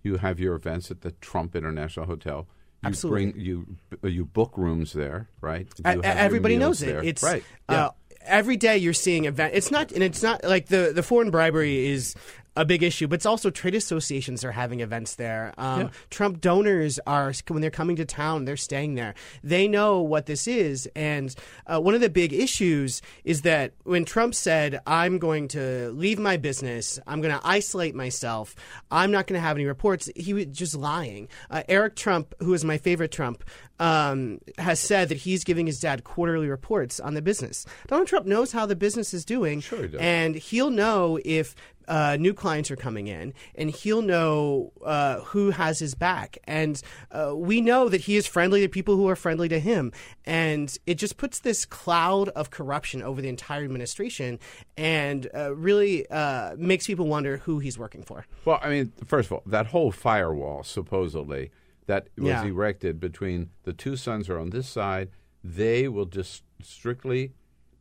you 0.03 0.17
have 0.17 0.39
your 0.39 0.55
events 0.55 0.89
at 0.89 1.01
the 1.01 1.11
Trump 1.11 1.55
International 1.55 2.05
Hotel. 2.05 2.47
You 2.81 2.87
Absolutely. 2.87 3.31
Bring, 3.31 3.41
you 3.41 3.77
you 4.03 4.25
book 4.25 4.57
rooms 4.57 4.93
there, 4.93 5.29
right? 5.41 5.67
Have 5.83 6.03
everybody 6.03 6.57
knows 6.57 6.81
it. 6.81 6.85
there. 6.85 7.03
It's 7.03 7.23
right. 7.23 7.43
Yeah. 7.69 7.87
uh, 7.87 7.91
every 8.21 8.55
day 8.55 8.77
you're 8.77 8.93
seeing 8.93 9.25
event. 9.25 9.53
It's 9.53 9.71
not, 9.71 9.91
and 9.91 10.03
it's 10.03 10.23
not 10.23 10.43
like 10.43 10.67
the 10.67 10.91
the 10.95 11.03
foreign 11.03 11.29
bribery 11.29 11.87
is 11.87 12.15
a 12.57 12.65
big 12.65 12.83
issue, 12.83 13.07
but 13.07 13.15
it's 13.15 13.25
also 13.25 13.49
trade 13.49 13.75
associations 13.75 14.43
are 14.43 14.51
having 14.51 14.81
events 14.81 15.15
there. 15.15 15.53
Um, 15.57 15.79
Yeah. 15.81 15.89
Trump 16.09 16.41
donors 16.41 16.99
are 17.07 17.31
when 17.47 17.61
they're 17.61 17.71
coming 17.71 17.95
to 17.97 18.05
town, 18.05 18.45
they're 18.45 18.57
staying 18.57 18.95
there. 18.95 19.13
They 19.43 19.67
know 19.67 20.01
what 20.01 20.25
this 20.25 20.47
is, 20.47 20.89
and 20.95 21.33
uh, 21.67 21.79
one 21.79 21.93
of 21.95 22.01
the 22.01 22.09
big 22.09 22.33
issues 22.33 23.01
is 23.23 23.43
that 23.43 23.73
when 23.83 24.03
Trump 24.05 24.33
said, 24.35 24.79
"I'm 24.87 25.19
going 25.19 25.47
to 25.49 25.91
leave 25.91 26.19
my 26.19 26.37
business, 26.37 26.99
I'm 27.07 27.21
going 27.21 27.33
to 27.39 27.47
isolate 27.47 27.95
myself, 27.95 28.55
I'm 28.91 29.11
not 29.11 29.27
going 29.27 29.39
to 29.39 29.45
have 29.47 29.57
any 29.57 29.65
reports," 29.65 30.09
he 30.15 30.33
was 30.33 30.45
just 30.47 30.75
lying. 30.75 31.29
Uh, 31.49 31.63
Eric 31.69 31.95
Trump, 31.95 32.33
who 32.39 32.53
is 32.53 32.65
my 32.65 32.77
favorite 32.77 33.11
Trump, 33.11 33.43
um, 33.79 34.39
has 34.57 34.79
said 34.79 35.09
that 35.09 35.17
he's 35.19 35.43
giving 35.43 35.67
his 35.67 35.79
dad 35.79 36.03
quarterly 36.03 36.47
reports 36.49 36.99
on 36.99 37.13
the 37.13 37.21
business. 37.21 37.65
Donald 37.87 38.07
Trump 38.07 38.25
knows 38.25 38.51
how 38.51 38.65
the 38.65 38.75
business 38.75 39.13
is 39.13 39.23
doing, 39.23 39.59
Sure 39.61 39.83
he 39.83 39.87
does. 39.87 40.01
and 40.01 40.35
he'll 40.35 40.71
know 40.71 41.19
if 41.23 41.53
uh, 41.87 42.17
new 42.19 42.33
clients 42.33 42.69
are 42.71 42.75
coming 42.75 43.07
in, 43.07 43.33
and 43.55 43.69
he'll 43.69 44.01
know 44.01 44.71
uh, 44.85 45.19
who 45.21 45.51
has 45.51 45.79
his 45.79 45.95
back. 45.95 46.37
And 46.45 46.81
uh, 47.11 47.33
we 47.35 47.61
know 47.61 47.89
that 47.89 48.01
he 48.01 48.15
is 48.15 48.27
friendly 48.27 48.61
to 48.61 48.69
people 48.69 48.95
who 48.95 49.07
are 49.07 49.15
friendly 49.15 49.49
to 49.49 49.59
him, 49.59 49.91
and 50.25 50.77
it 50.85 50.95
just 50.95 51.17
puts 51.17 51.39
this 51.39 51.65
cloud 51.65 52.29
of 52.29 52.49
corruption 52.49 53.01
over 53.01 53.21
the 53.21 53.29
entire 53.29 53.63
administration, 53.63 54.39
and 54.75 55.29
uh, 55.35 55.55
really 55.55 56.09
uh, 56.09 56.55
makes 56.57 56.87
people 56.87 57.07
wonder 57.07 57.37
who 57.37 57.59
he's 57.59 57.77
working 57.77 58.03
for. 58.03 58.25
Well, 58.45 58.59
I 58.61 58.69
mean, 58.69 58.91
first 59.05 59.27
of 59.27 59.33
all, 59.33 59.43
that 59.45 59.67
whole 59.67 59.91
firewall 59.91 60.63
supposedly 60.63 61.51
that 61.85 62.09
was 62.17 62.27
Yeah. 62.27 62.43
erected 62.45 62.99
between 62.99 63.49
the 63.63 63.71
two 63.73 63.95
sons 63.95 64.29
are 64.29 64.37
on 64.37 64.49
this 64.49 64.67
side, 64.67 65.09
they 65.43 65.87
will 65.87 66.05
just 66.05 66.43
strictly 66.61 67.31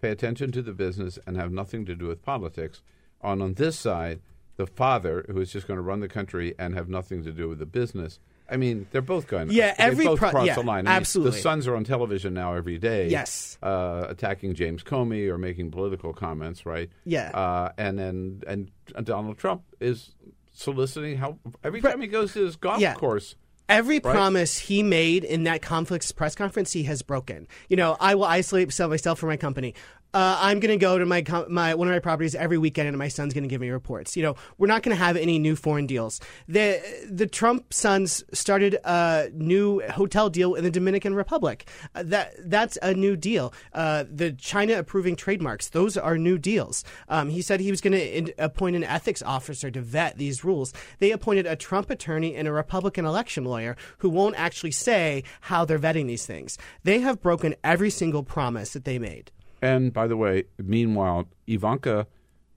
pay 0.01 0.11
attention 0.11 0.53
to 0.53 0.62
the 0.62 0.73
business 0.73 1.19
and 1.27 1.37
have 1.37 1.51
nothing 1.51 1.85
to 1.87 1.97
do 1.97 2.07
with 2.07 2.23
politics. 2.23 2.83
On 3.23 3.41
on 3.43 3.55
this 3.55 3.79
side, 3.79 4.21
the 4.57 4.67
father 4.67 5.25
who 5.29 5.41
is 5.41 5.53
just 5.53 5.67
going 5.67 5.79
to 5.79 5.83
run 5.83 6.01
the 6.01 6.09
country 6.09 6.55
and 6.59 6.75
have 6.75 6.89
nothing 6.89 7.23
to 7.25 7.33
do 7.33 7.49
with 7.49 7.59
the 7.59 7.67
business. 7.67 8.19
I 8.49 8.57
mean, 8.57 8.87
they're 8.93 9.03
both 9.03 9.27
going. 9.27 9.51
Yeah, 9.51 9.75
they 9.75 9.83
every 9.83 10.05
both 10.05 10.21
pro- 10.21 10.31
cross 10.31 10.47
yeah, 10.47 10.55
the 10.55 10.63
line. 10.63 10.87
I 10.87 10.91
mean, 10.91 10.97
absolutely. 10.99 11.33
the 11.33 11.43
sons 11.43 11.67
are 11.67 11.75
on 11.75 11.83
television 11.83 12.33
now 12.35 12.55
every 12.55 12.79
day. 12.79 13.09
Yes. 13.09 13.59
uh, 13.63 14.07
attacking 14.09 14.55
James 14.55 14.85
Comey 14.85 15.29
or 15.29 15.37
making 15.37 15.73
political 15.73 16.13
comments, 16.13 16.65
right? 16.65 16.89
Yeah. 17.05 17.31
uh, 17.31 17.73
and 17.77 17.99
then 17.99 18.43
and 18.47 18.71
Donald 19.05 19.37
Trump 19.39 19.63
is 19.81 20.15
soliciting 20.53 21.19
help 21.19 21.39
every 21.65 21.81
time 21.81 22.01
he 22.01 22.07
goes 22.07 22.33
to 22.35 22.45
his 22.45 22.57
golf 22.57 22.81
Yeah. 22.81 22.95
course. 22.95 23.35
Every 23.69 23.97
Right. 23.99 24.15
promise 24.15 24.57
he 24.59 24.85
made 24.85 25.25
in 25.25 25.43
that 25.43 25.61
conflicts 25.61 26.13
press 26.13 26.37
conference, 26.37 26.71
he 26.73 26.85
has 26.85 27.03
broken. 27.03 27.49
You 27.69 27.77
know, 27.77 27.97
I 27.99 28.15
will 28.15 28.23
isolate 28.25 28.69
myself 28.79 29.19
from 29.19 29.29
my 29.29 29.37
company. 29.37 29.75
Uh, 30.15 30.39
I'm 30.41 30.61
going 30.61 30.70
to 30.70 30.83
go 30.83 30.99
to 30.99 31.05
my 31.05 31.24
my 31.49 31.74
one 31.74 31.89
of 31.89 31.93
my 31.93 31.99
properties 31.99 32.35
every 32.35 32.59
weekend, 32.59 32.89
and 32.89 32.97
my 32.97 33.09
son's 33.09 33.35
going 33.35 33.45
to 33.45 33.49
give 33.49 33.61
me 33.61 33.70
reports. 33.70 34.16
You 34.16 34.23
know, 34.23 34.37
we're 34.57 34.66
not 34.66 34.83
going 34.83 34.97
to 34.97 35.03
have 35.03 35.16
any 35.16 35.39
new 35.39 35.57
foreign 35.57 35.87
deals. 35.87 36.20
The 36.49 36.81
the 37.11 37.27
Trump 37.27 37.73
sons 37.73 38.24
started 38.33 38.78
a 38.85 39.28
new 39.35 39.81
hotel 39.91 40.31
deal 40.31 40.55
in 40.55 40.65
the 40.65 40.70
Dominican 40.70 41.15
Republic. 41.15 41.69
Uh, 41.95 42.03
that 42.07 42.35
that's 42.51 42.78
a 42.83 42.95
new 42.95 43.16
deal. 43.16 43.53
Uh, 43.73 44.05
the 44.11 44.33
China 44.33 44.78
approving 44.78 45.16
trademarks; 45.16 45.69
those 45.69 45.97
are 45.97 46.16
new 46.16 46.39
deals. 46.39 46.85
Um, 47.09 47.28
he 47.28 47.43
said 47.43 47.61
he 47.61 47.70
was 47.70 47.81
going 47.81 47.93
to 47.93 48.33
appoint 48.39 48.77
an 48.77 48.85
ethics 48.85 49.23
officer 49.23 49.70
to 49.70 49.81
vet 49.81 50.16
these 50.16 50.45
rules. 50.45 50.73
They 50.99 51.11
appointed 51.11 51.47
a 51.47 51.57
Trump 51.57 51.91
attorney 51.91 52.35
and 52.37 52.49
a 52.49 52.53
Republican 52.53 53.05
election 53.05 53.45
lawyer 53.45 53.77
who 53.99 54.09
won't 54.09 54.37
actually 54.37 54.70
say 54.70 55.24
how 55.43 55.65
they're 55.65 55.78
vetting 55.78 56.07
these 56.07 56.24
things. 56.27 56.57
They 56.85 57.01
have 57.01 57.20
broken 57.20 57.55
every 57.62 57.91
single 57.91 58.23
promise 58.23 58.73
that 58.73 58.85
they 58.85 58.99
made. 58.99 59.31
And 59.67 59.93
by 59.93 60.07
the 60.07 60.17
way, 60.17 60.45
meanwhile, 60.59 61.27
Ivanka 61.47 62.07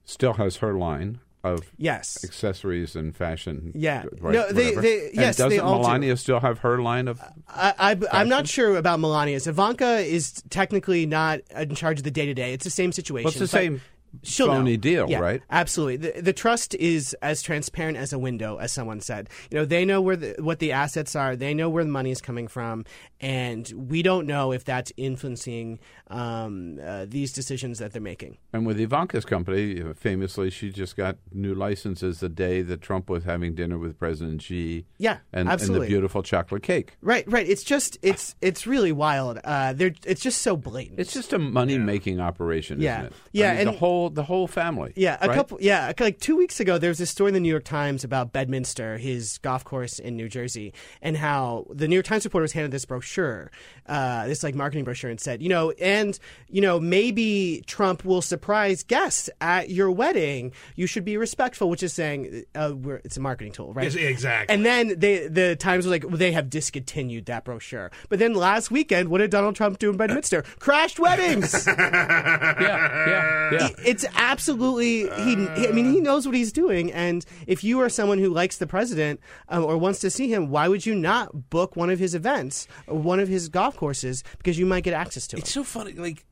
still 0.04 0.34
has 0.34 0.56
her 0.56 0.74
line 0.74 1.20
of 1.42 1.60
Yes. 1.78 2.22
accessories 2.22 2.94
and 2.94 3.16
fashion. 3.16 3.72
Yeah. 3.74 4.04
right, 4.20 4.34
No, 4.34 4.52
they- 4.52 4.74
they- 4.74 5.06
And 5.08 5.14
yes, 5.14 5.36
doesn't 5.38 5.58
all 5.60 5.78
do. 5.78 5.82
Melania 5.82 6.16
still 6.18 6.40
have 6.40 6.58
her 6.58 6.82
line 6.82 7.08
of? 7.08 7.18
I, 7.48 7.72
I, 7.78 7.96
I'm 8.12 8.28
not 8.28 8.46
sure 8.46 8.76
about 8.76 9.00
Melania's. 9.00 9.46
Ivanka 9.46 9.98
is 10.00 10.42
technically 10.50 11.06
not 11.06 11.40
in 11.56 11.74
charge 11.74 11.98
of 11.98 12.04
the 12.04 12.10
day 12.10 12.26
to 12.26 12.34
day. 12.34 12.52
It's 12.52 12.64
the 12.64 12.70
same 12.70 12.92
situation. 12.92 13.24
Well, 13.24 13.30
it's 13.30 13.38
the 13.40 13.48
same 13.48 13.80
she'll 14.22 14.48
phony 14.48 14.72
know. 14.72 14.76
deal, 14.80 15.10
Yeah, 15.10 15.18
right? 15.20 15.42
Absolutely. 15.50 15.96
The, 15.96 16.20
the 16.22 16.32
trust 16.32 16.74
is 16.74 17.14
as 17.22 17.42
transparent 17.42 17.96
as 17.96 18.12
a 18.12 18.18
window, 18.18 18.56
as 18.56 18.72
someone 18.72 19.00
said. 19.00 19.28
You 19.50 19.58
know, 19.58 19.64
they 19.64 19.84
know 19.84 20.00
where 20.00 20.16
the, 20.16 20.36
what 20.40 20.58
the 20.58 20.72
assets 20.72 21.14
are. 21.16 21.36
They 21.36 21.54
know 21.54 21.68
where 21.68 21.84
the 21.84 21.90
money 21.90 22.10
is 22.10 22.20
coming 22.20 22.48
from, 22.48 22.84
and 23.20 23.70
we 23.76 24.02
don't 24.02 24.26
know 24.26 24.52
if 24.52 24.64
that's 24.64 24.92
influencing 24.96 25.78
um, 26.08 26.78
uh, 26.84 27.06
these 27.08 27.32
decisions 27.32 27.78
that 27.78 27.92
they're 27.92 28.02
making. 28.02 28.38
And 28.52 28.66
with 28.66 28.80
Ivanka's 28.80 29.24
company, 29.24 29.80
famously, 29.94 30.50
she 30.50 30.70
just 30.70 30.96
got 30.96 31.16
new 31.32 31.54
licenses 31.54 32.20
the 32.20 32.28
day 32.28 32.62
that 32.62 32.80
Trump 32.80 33.08
was 33.08 33.24
having 33.24 33.54
dinner 33.54 33.78
with 33.78 33.98
President 33.98 34.42
Xi. 34.42 34.86
Yeah, 34.98 35.18
and, 35.32 35.42
and 35.42 35.48
absolutely. 35.50 35.86
the 35.86 35.92
beautiful 35.92 36.22
chocolate 36.22 36.62
cake. 36.62 36.96
Right, 37.02 37.30
right. 37.30 37.46
It's 37.48 37.62
just 37.62 37.98
it's 38.02 38.34
it's 38.40 38.66
really 38.66 38.92
wild. 38.92 39.38
Uh, 39.44 39.72
they're 39.72 39.94
it's 40.04 40.20
just 40.20 40.42
so 40.42 40.56
blatant. 40.56 40.98
It's 40.98 41.12
just 41.12 41.32
a 41.32 41.38
money 41.38 41.78
making 41.78 42.20
operation, 42.20 42.80
Yeah. 42.80 43.00
isn't 43.00 43.06
it? 43.12 43.18
Yeah, 43.32 43.52
I 43.52 43.56
mean, 43.56 43.64
the 43.66 43.72
whole 43.72 43.99
whole 44.00 44.10
the 44.10 44.22
whole 44.22 44.46
family. 44.46 44.92
Yeah, 44.96 45.18
a 45.20 45.28
right? 45.28 45.34
couple. 45.34 45.58
Yeah, 45.60 45.92
like 46.00 46.20
two 46.20 46.36
weeks 46.36 46.60
ago, 46.60 46.78
there 46.78 46.90
was 46.90 46.98
this 46.98 47.10
story 47.10 47.28
in 47.28 47.34
the 47.34 47.40
New 47.40 47.48
York 47.48 47.64
Times 47.64 48.04
about 48.04 48.32
Bedminster, 48.32 48.98
his 48.98 49.38
golf 49.38 49.64
course 49.64 49.98
in 49.98 50.16
New 50.16 50.28
Jersey, 50.28 50.72
and 51.02 51.16
how 51.16 51.66
the 51.70 51.88
New 51.88 51.96
York 51.96 52.06
Times 52.06 52.24
reporter 52.24 52.42
was 52.42 52.52
handed 52.52 52.70
this 52.70 52.84
brochure, 52.84 53.50
uh, 53.86 54.26
this 54.26 54.42
like 54.42 54.54
marketing 54.54 54.84
brochure, 54.84 55.10
and 55.10 55.20
said, 55.20 55.42
you 55.42 55.48
know, 55.48 55.70
and 55.72 56.18
you 56.48 56.60
know, 56.60 56.80
maybe 56.80 57.62
Trump 57.66 58.04
will 58.04 58.22
surprise 58.22 58.82
guests 58.82 59.28
at 59.40 59.70
your 59.70 59.90
wedding. 59.90 60.52
You 60.76 60.86
should 60.86 61.04
be 61.04 61.16
respectful, 61.16 61.68
which 61.68 61.82
is 61.82 61.92
saying 61.92 62.44
uh, 62.54 62.72
we're, 62.74 63.00
it's 63.04 63.16
a 63.16 63.20
marketing 63.20 63.52
tool, 63.52 63.72
right? 63.72 63.84
Yes, 63.84 63.94
exactly. 63.94 64.54
And 64.54 64.64
then 64.64 64.98
they, 64.98 65.28
the 65.28 65.56
Times 65.56 65.84
was 65.84 65.90
like, 65.90 66.04
well, 66.04 66.16
they 66.16 66.32
have 66.32 66.50
discontinued 66.50 67.26
that 67.26 67.44
brochure. 67.44 67.90
But 68.08 68.18
then 68.18 68.34
last 68.34 68.70
weekend, 68.70 69.08
what 69.08 69.18
did 69.18 69.30
Donald 69.30 69.56
Trump 69.56 69.78
do 69.78 69.90
in 69.90 69.96
Bedminster? 69.96 70.42
Crashed 70.58 70.98
weddings. 70.98 71.66
yeah, 71.66 72.60
yeah, 72.60 73.50
yeah. 73.52 73.68
It's 73.90 74.04
absolutely 74.14 75.08
he, 75.24 75.34
he. 75.60 75.68
I 75.68 75.72
mean, 75.72 75.92
he 75.92 76.00
knows 76.00 76.26
what 76.26 76.34
he's 76.34 76.52
doing. 76.52 76.92
And 76.92 77.24
if 77.46 77.64
you 77.64 77.80
are 77.80 77.88
someone 77.88 78.18
who 78.18 78.30
likes 78.30 78.58
the 78.58 78.66
president 78.66 79.20
um, 79.48 79.64
or 79.64 79.76
wants 79.76 79.98
to 80.00 80.10
see 80.10 80.28
him, 80.32 80.48
why 80.50 80.68
would 80.68 80.86
you 80.86 80.94
not 80.94 81.50
book 81.50 81.76
one 81.76 81.90
of 81.90 81.98
his 81.98 82.14
events 82.14 82.68
or 82.86 82.98
one 82.98 83.20
of 83.20 83.28
his 83.28 83.48
golf 83.48 83.76
courses 83.76 84.22
because 84.38 84.58
you 84.58 84.66
might 84.66 84.84
get 84.84 84.94
access 84.94 85.26
to 85.28 85.36
it? 85.36 85.40
It's 85.40 85.52
so 85.52 85.64
funny. 85.64 85.92
Like 85.92 86.24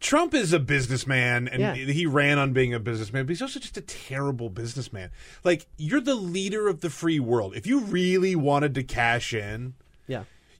Trump 0.00 0.32
is 0.32 0.52
a 0.52 0.60
businessman, 0.60 1.48
and 1.48 1.60
Yeah. 1.60 1.74
he 1.74 2.06
ran 2.06 2.38
on 2.38 2.52
being 2.52 2.72
a 2.72 2.78
businessman, 2.78 3.26
but 3.26 3.30
he's 3.30 3.42
also 3.42 3.58
just 3.58 3.76
a 3.76 3.80
terrible 3.82 4.48
businessman. 4.48 5.10
Like 5.42 5.66
you're 5.76 6.00
the 6.00 6.14
leader 6.14 6.68
of 6.68 6.80
the 6.80 6.90
free 6.90 7.18
world. 7.18 7.54
If 7.56 7.66
you 7.66 7.80
really 7.80 8.36
wanted 8.36 8.74
to 8.76 8.82
cash 8.82 9.34
in. 9.34 9.74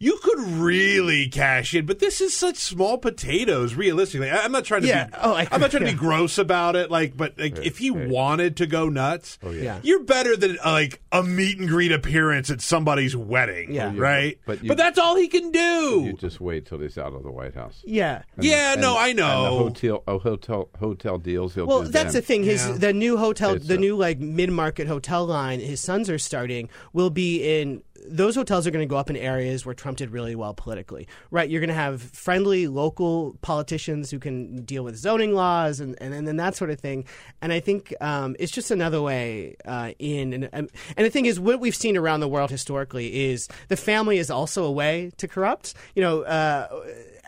You 0.00 0.18
could 0.22 0.38
really 0.40 1.28
cash 1.28 1.74
in, 1.74 1.86
but 1.86 1.98
this 1.98 2.20
is 2.20 2.36
such 2.36 2.56
small 2.56 2.98
potatoes. 2.98 3.74
Realistically, 3.74 4.30
I- 4.30 4.44
I'm 4.44 4.52
not 4.52 4.64
trying 4.64 4.82
to 4.82 4.88
Yeah. 4.88 5.06
be. 5.06 5.12
Oh, 5.20 5.32
I- 5.34 5.48
am 5.50 5.60
not 5.60 5.70
trying 5.70 5.84
to 5.84 5.90
be 5.90 5.96
gross 5.98 6.38
about 6.38 6.76
it. 6.76 6.90
Like, 6.90 7.16
but 7.16 7.38
like, 7.38 7.58
if 7.58 7.78
he 7.78 7.90
wanted 7.90 8.56
to 8.58 8.66
go 8.66 8.88
nuts, 8.88 9.38
Oh, 9.42 9.50
yeah. 9.50 9.62
Yeah. 9.62 9.80
you're 9.82 10.04
better 10.04 10.36
than 10.36 10.58
uh, 10.64 10.72
like 10.72 11.00
a 11.12 11.22
meet 11.22 11.58
and 11.58 11.68
greet 11.68 11.90
appearance 11.92 12.50
at 12.50 12.60
somebody's 12.60 13.16
wedding. 13.16 13.72
Yeah. 13.74 13.92
right. 13.96 14.38
But 14.46 14.66
But, 14.66 14.76
that's 14.76 14.98
all 14.98 15.16
he 15.16 15.28
can 15.28 15.50
do. 15.50 16.02
You 16.06 16.12
just 16.18 16.40
wait 16.40 16.66
till 16.66 16.78
he's 16.78 16.96
out 16.98 17.12
of 17.14 17.22
the 17.22 17.30
White 17.30 17.54
House. 17.54 17.82
Yeah. 17.84 18.22
And- 18.36 18.44
Yeah, 18.44 18.72
and- 18.74 18.80
no, 18.80 18.96
I 18.96 19.08
And 19.08 19.18
know. 19.18 19.42
the 19.42 19.50
hotel, 19.64 20.02
oh, 20.06 20.18
hotel, 20.18 20.68
hotel 20.78 21.18
deals. 21.18 21.54
He'll 21.54 21.66
Well, 21.66 21.82
do 21.82 21.88
that's 21.88 22.12
then. 22.12 22.22
the 22.22 22.26
thing. 22.26 22.44
His 22.44 22.66
Yeah. 22.66 22.72
the 22.78 22.92
new 22.92 23.16
hotel, 23.16 23.54
It's 23.54 23.66
the 23.66 23.74
a- 23.74 23.78
new 23.78 23.96
like 23.96 24.20
mid 24.20 24.50
market 24.50 24.86
hotel 24.86 25.26
line. 25.26 25.60
His 25.60 25.80
sons 25.80 26.08
are 26.08 26.18
starting 26.18 26.68
will 26.92 27.10
be 27.10 27.42
in. 27.60 27.82
Those 28.06 28.34
hotels 28.34 28.66
are 28.66 28.70
going 28.70 28.86
to 28.86 28.90
go 28.90 28.96
up 28.96 29.10
in 29.10 29.16
areas 29.16 29.64
where 29.64 29.74
Trump 29.74 29.98
did 29.98 30.10
really 30.10 30.34
well 30.34 30.54
politically, 30.54 31.08
right? 31.30 31.48
You're 31.48 31.60
going 31.60 31.68
to 31.68 31.74
have 31.74 32.02
friendly 32.02 32.66
local 32.66 33.36
politicians 33.42 34.10
who 34.10 34.18
can 34.18 34.64
deal 34.64 34.84
with 34.84 34.96
zoning 34.96 35.34
laws 35.34 35.80
and 35.80 35.96
and, 36.00 36.14
and, 36.14 36.26
then 36.26 36.36
that 36.36 36.56
sort 36.56 36.70
of 36.70 36.80
thing. 36.80 37.04
And 37.42 37.52
I 37.52 37.60
think 37.60 37.94
um, 38.00 38.36
it's 38.38 38.52
just 38.52 38.70
another 38.70 39.00
way 39.02 39.56
uh, 39.64 39.92
in. 39.98 40.32
And, 40.32 40.48
and 40.52 40.70
and 40.96 41.06
the 41.06 41.10
thing 41.10 41.26
is, 41.26 41.40
what 41.40 41.60
we've 41.60 41.76
seen 41.76 41.96
around 41.96 42.20
the 42.20 42.28
world 42.28 42.50
historically 42.50 43.30
is 43.30 43.48
the 43.68 43.76
family 43.76 44.18
is 44.18 44.30
also 44.30 44.64
a 44.64 44.72
way 44.72 45.10
to 45.18 45.28
corrupt. 45.28 45.74
You 45.94 46.02
know. 46.02 46.22
Uh, 46.22 46.68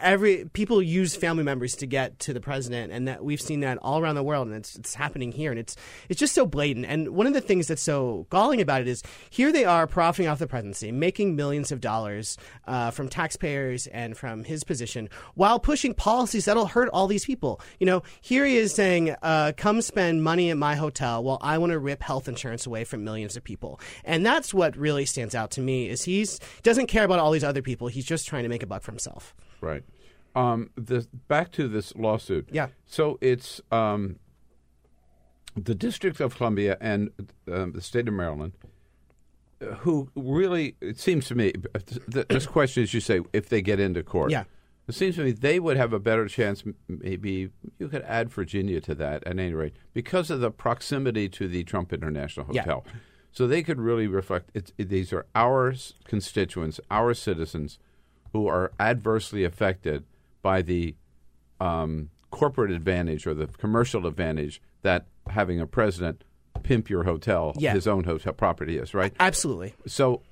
every 0.00 0.46
people 0.52 0.82
use 0.82 1.14
family 1.14 1.44
members 1.44 1.74
to 1.76 1.86
get 1.86 2.18
to 2.20 2.32
the 2.32 2.40
president, 2.40 2.92
and 2.92 3.08
that 3.08 3.24
we've 3.24 3.40
seen 3.40 3.60
that 3.60 3.78
all 3.78 4.00
around 4.00 4.14
the 4.14 4.22
world, 4.22 4.48
and 4.48 4.56
it's 4.56 4.76
it's 4.76 4.94
happening 4.94 5.32
here, 5.32 5.50
and 5.50 5.58
it's 5.58 5.76
it's 6.08 6.18
just 6.18 6.34
so 6.34 6.46
blatant. 6.46 6.86
And 6.86 7.10
one 7.10 7.26
of 7.26 7.32
the 7.32 7.40
things 7.40 7.66
that's 7.66 7.82
so 7.82 8.26
galling 8.30 8.60
about 8.60 8.80
it 8.80 8.88
is 8.88 9.02
here 9.30 9.52
they 9.52 9.64
are 9.64 9.86
profiting 9.86 10.28
off 10.28 10.38
the 10.38 10.46
presidency, 10.46 10.92
making 10.92 11.36
millions 11.36 11.72
of 11.72 11.80
dollars 11.80 12.36
uh, 12.66 12.90
from 12.90 13.08
taxpayers 13.08 13.86
and 13.88 14.16
from 14.16 14.44
his 14.44 14.64
position, 14.64 15.08
while 15.34 15.58
pushing 15.58 15.94
policies 15.94 16.44
that'll 16.44 16.66
hurt 16.66 16.88
all 16.90 17.06
these 17.06 17.24
people. 17.24 17.60
You 17.78 17.86
know, 17.86 18.02
here 18.20 18.44
he 18.44 18.56
is 18.56 18.74
saying, 18.74 19.14
uh, 19.22 19.52
"Come 19.56 19.82
spend 19.82 20.22
money 20.22 20.50
at 20.50 20.56
my 20.56 20.74
hotel," 20.74 21.22
while 21.22 21.38
I 21.40 21.58
want 21.58 21.72
to 21.72 21.78
rip 21.78 22.02
health 22.02 22.28
insurance 22.28 22.66
away 22.66 22.84
from 22.84 23.04
millions 23.04 23.36
of 23.36 23.44
people, 23.44 23.80
and 24.04 24.24
that's 24.24 24.52
what 24.54 24.76
really 24.76 25.04
stands 25.04 25.34
out 25.34 25.50
to 25.52 25.60
me. 25.60 25.88
Is 25.88 26.02
he's 26.02 26.40
doesn't 26.62 26.86
care 26.86 27.04
about 27.04 27.18
all 27.18 27.30
these 27.30 27.44
other 27.44 27.62
people. 27.62 27.88
He's 27.88 28.04
just 28.04 28.26
trying 28.26 28.42
to 28.42 28.48
make 28.48 28.62
a 28.62 28.66
buck 28.66 28.82
for 28.82 28.92
himself. 28.92 29.34
Right. 29.60 29.82
Um, 30.34 30.70
the, 30.76 31.06
back 31.28 31.50
to 31.52 31.68
this 31.68 31.94
lawsuit. 31.96 32.48
Yeah. 32.52 32.68
So 32.86 33.18
it's 33.20 33.60
um, 33.72 34.18
the 35.56 35.74
District 35.74 36.20
of 36.20 36.36
Columbia 36.36 36.76
and 36.80 37.10
um, 37.50 37.72
the 37.72 37.80
state 37.80 38.06
of 38.06 38.14
Maryland, 38.14 38.52
uh, 39.60 39.74
who 39.76 40.08
really, 40.14 40.76
it 40.80 40.98
seems 41.00 41.26
to 41.28 41.34
me, 41.34 41.52
th- 42.12 42.28
this 42.28 42.46
question 42.46 42.82
is 42.84 42.94
you 42.94 43.00
say, 43.00 43.20
if 43.32 43.48
they 43.48 43.60
get 43.60 43.80
into 43.80 44.02
court. 44.02 44.30
Yeah. 44.30 44.44
It 44.88 44.94
seems 44.94 45.14
to 45.16 45.22
me 45.22 45.30
they 45.30 45.60
would 45.60 45.76
have 45.76 45.92
a 45.92 46.00
better 46.00 46.26
chance. 46.26 46.64
Maybe 46.88 47.50
you 47.78 47.88
could 47.88 48.02
add 48.02 48.28
Virginia 48.28 48.80
to 48.80 48.94
that 48.96 49.22
at 49.24 49.38
any 49.38 49.52
rate 49.52 49.76
because 49.94 50.30
of 50.30 50.40
the 50.40 50.50
proximity 50.50 51.28
to 51.28 51.46
the 51.46 51.62
Trump 51.62 51.92
International 51.92 52.46
Hotel. 52.46 52.82
Yeah. 52.84 52.92
So 53.30 53.46
they 53.46 53.62
could 53.62 53.80
really 53.80 54.08
reflect. 54.08 54.50
It, 54.52 54.72
these 54.76 55.12
are 55.12 55.26
our 55.34 55.74
constituents, 56.04 56.80
our 56.90 57.14
citizens, 57.14 57.78
who 58.32 58.46
are 58.46 58.72
adversely 58.78 59.44
affected 59.44 60.04
by 60.42 60.62
the 60.62 60.94
um, 61.60 62.10
corporate 62.30 62.70
advantage 62.70 63.26
or 63.26 63.34
the 63.34 63.46
commercial 63.46 64.06
advantage 64.06 64.62
that 64.82 65.06
having 65.28 65.60
a 65.60 65.66
president 65.66 66.24
pimp 66.62 66.88
your 66.90 67.04
hotel, 67.04 67.52
Yeah. 67.58 67.72
his 67.74 67.86
own 67.86 68.04
hotel 68.04 68.32
property 68.32 68.78
is. 68.78 68.94
Right. 68.94 69.12
Absolutely. 69.20 69.74
So, 69.86 70.22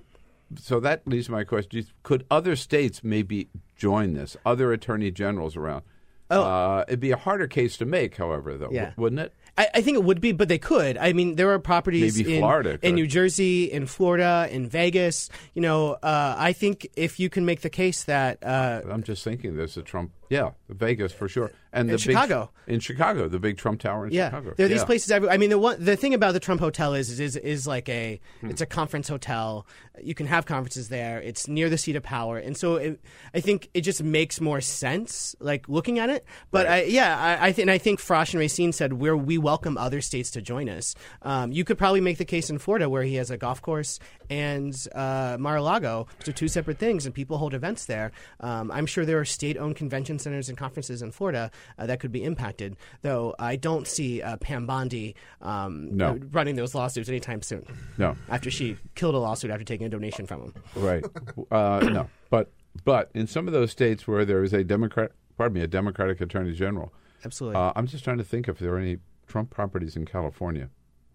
so 0.56 0.80
that 0.80 1.06
leads 1.06 1.26
to 1.26 1.32
my 1.32 1.44
question: 1.44 1.84
Could 2.02 2.24
other 2.30 2.56
states 2.56 3.02
maybe 3.04 3.48
join 3.76 4.14
this? 4.14 4.36
Other 4.46 4.72
attorney 4.72 5.10
generals 5.10 5.56
around? 5.56 5.82
Oh. 6.30 6.42
Uh, 6.42 6.84
it'd 6.88 7.00
be 7.00 7.10
a 7.10 7.16
harder 7.16 7.46
case 7.46 7.76
to 7.78 7.86
make, 7.86 8.16
however, 8.16 8.56
though, 8.58 8.68
Yeah. 8.70 8.92
wouldn't 8.96 9.20
it? 9.20 9.34
I, 9.58 9.68
I 9.74 9.80
think 9.82 9.96
it 9.96 10.04
would 10.04 10.20
be, 10.20 10.32
but 10.32 10.48
they 10.48 10.58
could. 10.58 10.96
I 10.96 11.12
mean, 11.12 11.34
there 11.34 11.50
are 11.50 11.58
properties 11.58 12.16
Maybe 12.16 12.34
in, 12.36 12.40
Florida 12.40 12.78
in. 12.80 12.94
New 12.94 13.06
Jersey, 13.08 13.64
in 13.64 13.86
Florida, 13.86 14.48
in 14.50 14.68
Vegas. 14.68 15.28
You 15.54 15.62
know, 15.62 15.94
uh, 15.94 16.34
I 16.38 16.52
think 16.52 16.86
if 16.96 17.18
you 17.20 17.28
can 17.28 17.44
make 17.44 17.60
the 17.62 17.70
case 17.70 18.04
that 18.04 18.38
uh, 18.44 18.82
I'm 18.90 19.02
just 19.02 19.24
thinking 19.24 19.56
there's 19.56 19.76
a 19.76 19.82
Trump, 19.82 20.12
yeah, 20.30 20.50
Vegas 20.68 21.12
for 21.12 21.28
sure, 21.28 21.50
and 21.72 21.88
In 21.90 21.96
the 21.96 21.98
big- 21.98 22.00
Chicago. 22.00 22.50
in 22.66 22.80
Chicago, 22.80 23.28
the 23.28 23.38
big 23.40 23.56
Trump 23.58 23.80
Tower 23.80 24.06
in 24.06 24.12
yeah, 24.12 24.28
Chicago. 24.28 24.54
there 24.56 24.66
are 24.66 24.68
these 24.68 24.78
Yeah. 24.80 24.84
places. 24.84 25.10
Every, 25.10 25.28
I 25.28 25.36
mean, 25.38 25.50
the 25.50 25.58
one 25.58 25.82
the 25.84 25.96
thing 25.96 26.14
about 26.14 26.32
the 26.34 26.40
Trump 26.40 26.60
Hotel 26.60 26.94
is 26.94 27.10
is 27.10 27.18
is, 27.20 27.36
is 27.36 27.66
like 27.66 27.88
a 27.88 28.20
Hmm. 28.40 28.50
it's 28.50 28.60
a 28.60 28.66
conference 28.66 29.08
hotel. 29.08 29.66
You 30.00 30.14
can 30.14 30.26
have 30.28 30.46
conferences 30.46 30.88
there. 30.90 31.20
It's 31.20 31.48
near 31.48 31.68
the 31.68 31.78
seat 31.78 31.96
of 31.96 32.04
power, 32.04 32.38
and 32.38 32.56
so 32.56 32.76
it, 32.76 33.00
I 33.34 33.40
think 33.40 33.68
it 33.74 33.80
just 33.80 34.00
makes 34.02 34.40
more 34.40 34.60
sense, 34.60 35.34
like 35.40 35.68
looking 35.68 35.98
at 35.98 36.08
it. 36.10 36.24
But 36.52 36.68
I, 36.68 36.82
yeah, 36.84 37.18
I, 37.18 37.48
I 37.48 37.54
and 37.58 37.70
I 37.70 37.78
think 37.78 37.98
Frosh 38.00 38.32
and 38.32 38.38
Racine 38.38 38.72
said 38.72 38.92
where 38.92 39.16
we 39.16 39.38
welcome 39.48 39.78
other 39.78 40.02
states 40.02 40.30
to 40.32 40.42
join 40.42 40.68
us. 40.68 40.94
Um, 41.22 41.52
you 41.52 41.64
could 41.64 41.78
probably 41.78 42.02
make 42.02 42.18
the 42.18 42.26
case 42.26 42.50
in 42.50 42.58
Florida 42.58 42.86
where 42.90 43.02
he 43.02 43.14
has 43.14 43.30
a 43.30 43.38
golf 43.38 43.62
course 43.62 43.98
and 44.28 44.74
uh, 44.94 45.38
Mar-a-Lago, 45.40 46.06
which 46.18 46.28
are 46.28 46.32
two 46.32 46.48
separate 46.48 46.76
things, 46.78 47.06
and 47.06 47.14
people 47.14 47.38
hold 47.38 47.54
events 47.54 47.86
there. 47.86 48.12
Um, 48.40 48.70
I'm 48.70 48.84
sure 48.84 49.06
there 49.06 49.18
are 49.18 49.24
state-owned 49.24 49.74
convention 49.76 50.18
centers 50.18 50.50
and 50.50 50.58
conferences 50.58 51.00
in 51.00 51.12
Florida 51.12 51.50
uh, 51.78 51.86
that 51.86 51.98
could 51.98 52.12
be 52.12 52.22
impacted, 52.24 52.76
though 53.00 53.34
I 53.38 53.56
don't 53.56 53.86
see 53.86 54.20
uh, 54.20 54.36
Pam 54.36 54.66
Bondi 54.66 55.14
um, 55.40 55.96
No. 55.96 56.18
running 56.30 56.56
those 56.56 56.74
lawsuits 56.74 57.08
anytime 57.08 57.40
soon. 57.40 57.64
No. 57.96 58.16
After 58.28 58.50
she 58.50 58.76
killed 58.96 59.14
a 59.14 59.18
lawsuit 59.18 59.50
after 59.50 59.64
taking 59.64 59.86
a 59.86 59.90
donation 59.90 60.26
from 60.26 60.42
him. 60.42 60.54
Right. 60.76 61.04
Uh, 61.50 61.80
no, 61.90 62.08
but 62.28 62.50
but 62.84 63.10
in 63.14 63.26
some 63.26 63.46
of 63.46 63.54
those 63.54 63.70
states 63.70 64.06
where 64.06 64.26
there 64.26 64.42
is 64.44 64.52
a 64.52 64.62
Democrat, 64.62 65.12
pardon 65.38 65.54
me, 65.54 65.62
a 65.62 65.66
Democratic 65.66 66.20
Attorney 66.20 66.52
General, 66.52 66.92
Absolutely. 67.24 67.60
Uh, 67.60 67.72
I'm 67.74 67.86
just 67.86 68.04
trying 68.04 68.18
to 68.18 68.24
think 68.24 68.46
if 68.48 68.58
there 68.58 68.74
are 68.74 68.78
any 68.78 68.98
Trump 69.28 69.50
properties 69.50 69.94
in 69.96 70.04
California. 70.06 70.68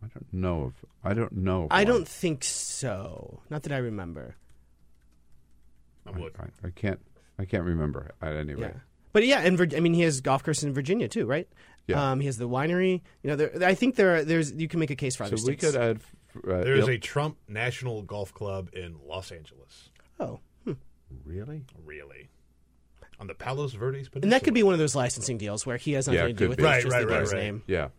I 0.04 0.08
don't 0.08 0.34
know 0.34 0.68
if 0.74 0.86
I 1.04 1.14
don't 1.14 1.32
know. 1.34 1.66
If 1.66 1.72
I 1.72 1.80
one. 1.80 1.88
don't 1.88 2.08
think 2.08 2.44
so. 2.44 3.42
Not 3.50 3.64
that 3.64 3.72
I 3.72 3.78
remember. 3.78 4.36
I, 6.06 6.10
I, 6.12 6.68
I 6.68 6.70
can't. 6.76 7.00
I 7.40 7.46
can't 7.46 7.64
remember 7.64 8.12
at 8.22 8.34
any 8.36 8.54
rate. 8.54 8.72
Yeah. 8.74 8.80
But 9.14 9.26
yeah, 9.26 9.40
and 9.42 9.58
Vir- 9.58 9.76
I 9.76 9.80
mean, 9.80 9.94
he 9.94 10.02
has 10.02 10.22
golf 10.22 10.44
courses 10.44 10.64
in 10.64 10.74
Virginia 10.74 11.08
too, 11.08 11.26
right? 11.26 11.48
Yeah. 11.88 12.12
Um, 12.12 12.20
he 12.20 12.26
has 12.28 12.38
the 12.38 12.48
winery. 12.50 13.02
You 13.24 13.30
know, 13.32 13.36
there, 13.36 13.52
I 13.64 13.74
think 13.76 13.96
there 13.96 14.16
are, 14.16 14.24
there's 14.24 14.52
you 14.54 14.68
can 14.68 14.80
make 14.80 14.92
a 14.92 14.96
case 14.96 15.16
for 15.16 15.24
other 15.24 15.38
So 15.38 15.48
we 15.48 15.56
could 15.56 15.76
add. 15.76 16.02
Uh, 16.36 16.62
There 16.64 16.76
is 16.76 16.86
Il- 16.88 16.96
a 16.96 16.98
Trump 16.98 17.38
National 17.48 18.02
Golf 18.02 18.34
Club 18.34 18.70
in 18.74 18.96
Los 19.08 19.32
Angeles. 19.32 19.90
Oh, 20.20 20.40
really? 21.26 21.64
Really? 21.86 22.30
On 23.20 23.28
the 23.28 23.36
Palos 23.36 23.74
Verdes 23.74 24.10
Peninsula. 24.10 24.22
and 24.24 24.32
that 24.34 24.44
could 24.44 24.54
be 24.56 24.64
one 24.64 24.74
of 24.74 24.80
those 24.80 24.96
licensing 24.96 25.38
deals 25.38 25.66
where 25.66 25.78
he 25.78 25.94
has 25.94 26.08
nothing 26.08 26.20
Yeah, 26.22 26.28
to 26.28 26.34
do 26.34 26.50
with 26.50 26.60
it. 26.60 26.64
Right, 26.64 26.76
it's 26.78 26.86
just 26.86 26.94
right, 26.94 27.08
the 27.08 27.14
right, 27.14 27.28
right. 27.28 27.36
name. 27.36 27.64
Yeah. 27.68 27.90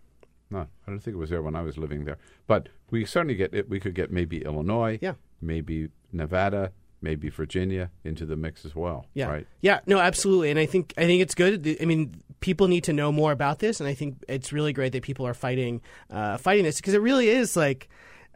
No, 0.50 0.60
I 0.86 0.90
don't 0.90 1.00
think 1.00 1.14
it 1.14 1.18
was 1.18 1.30
there 1.30 1.42
when 1.42 1.56
I 1.56 1.62
was 1.62 1.76
living 1.78 2.04
there. 2.04 2.18
But 2.46 2.68
we 2.90 3.04
certainly 3.04 3.34
get 3.34 3.54
it. 3.54 3.68
We 3.68 3.80
could 3.80 3.94
get 3.94 4.12
maybe 4.12 4.44
Illinois. 4.44 4.98
Yeah. 5.00 5.14
Maybe 5.40 5.88
Nevada. 6.12 6.72
Maybe 7.02 7.28
Virginia 7.28 7.90
into 8.02 8.24
the 8.24 8.34
mix 8.34 8.64
as 8.64 8.74
well. 8.74 9.04
Yeah, 9.12 9.26
Right. 9.28 9.46
yeah, 9.60 9.80
no, 9.86 9.98
absolutely, 9.98 10.48
and 10.48 10.58
I 10.58 10.64
think 10.64 10.94
I 10.96 11.02
think 11.04 11.20
it's 11.20 11.34
good. 11.34 11.76
I 11.78 11.84
mean, 11.84 12.14
people 12.40 12.66
need 12.66 12.84
to 12.84 12.94
know 12.94 13.12
more 13.12 13.30
about 13.30 13.58
this, 13.58 13.78
and 13.78 13.86
I 13.86 13.92
think 13.92 14.24
it's 14.26 14.54
really 14.54 14.72
great 14.72 14.92
that 14.92 15.02
people 15.02 15.26
are 15.26 15.34
fighting 15.34 15.82
uh, 16.08 16.38
fighting 16.38 16.64
this 16.64 16.76
because 16.76 16.94
it 16.94 17.02
really 17.02 17.28
is 17.28 17.58
like 17.58 17.90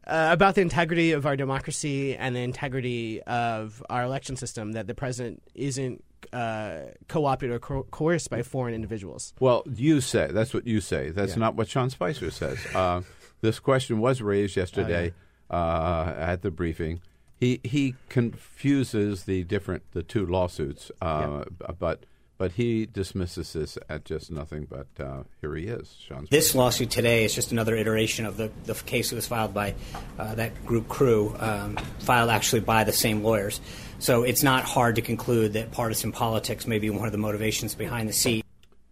uh, 0.06 0.28
about 0.32 0.54
the 0.54 0.60
integrity 0.60 1.12
of 1.12 1.24
our 1.24 1.34
democracy 1.34 2.14
and 2.14 2.36
the 2.36 2.40
integrity 2.40 3.22
of 3.22 3.82
our 3.88 4.02
election 4.02 4.36
system 4.36 4.72
that 4.72 4.86
the 4.86 4.94
president 4.94 5.42
isn't 5.54 6.04
uh, 6.32 6.92
co-opted 7.08 7.50
or 7.50 7.58
co- 7.58 7.86
coerced 7.90 8.30
by 8.30 8.42
foreign 8.42 8.74
individuals. 8.74 9.32
Well, 9.40 9.62
you 9.74 10.00
say 10.00 10.28
that's 10.32 10.52
what 10.54 10.66
you 10.66 10.80
say. 10.80 11.10
That's 11.10 11.32
Yeah. 11.32 11.40
not 11.40 11.54
what 11.56 11.68
Sean 11.68 11.90
Spicer 11.90 12.30
says. 12.30 12.58
Uh, 12.74 13.02
this 13.40 13.58
question 13.60 13.98
was 14.00 14.20
raised 14.22 14.56
yesterday 14.56 15.12
Oh, 15.50 15.56
uh, 15.56 16.14
at 16.18 16.42
the 16.42 16.50
briefing. 16.50 17.00
He 17.40 17.60
he 17.62 17.94
confuses 18.08 19.24
the 19.24 19.44
different 19.44 19.82
the 19.92 20.02
two 20.02 20.26
lawsuits, 20.26 20.90
uh, 21.00 21.44
but 21.78 22.04
but 22.38 22.52
he 22.52 22.86
dismisses 22.86 23.52
this 23.52 23.76
at 23.88 24.04
just 24.04 24.30
nothing. 24.30 24.66
But 24.70 24.86
uh, 25.04 25.24
here 25.40 25.54
he 25.56 25.64
is, 25.66 25.96
Sean. 26.06 26.18
Spicer. 26.18 26.28
This 26.30 26.54
lawsuit 26.54 26.90
today 26.90 27.24
is 27.24 27.34
just 27.34 27.50
another 27.52 27.76
iteration 27.76 28.24
of 28.24 28.36
the, 28.36 28.50
the 28.64 28.74
case 28.74 29.10
that 29.10 29.16
was 29.16 29.26
filed 29.26 29.52
by 29.52 29.74
uh, 30.18 30.36
that 30.36 30.64
group 30.64 30.88
CREW, 30.88 31.36
um, 31.42 31.76
filed 31.98 32.30
actually 32.30 32.60
by 32.60 32.84
the 32.84 32.92
same 32.92 33.22
lawyers. 33.22 33.60
So 33.98 34.22
it's 34.22 34.44
not 34.44 34.64
hard 34.64 34.94
to 34.94 35.02
conclude 35.02 35.54
that 35.54 35.72
partisan 35.72 36.12
politics 36.12 36.66
may 36.66 36.78
be 36.78 36.88
one 36.90 37.06
of 37.06 37.12
the 37.12 37.18
motivations 37.18 37.74
behind 37.74 38.08
the 38.08 38.12
seat. 38.12 38.44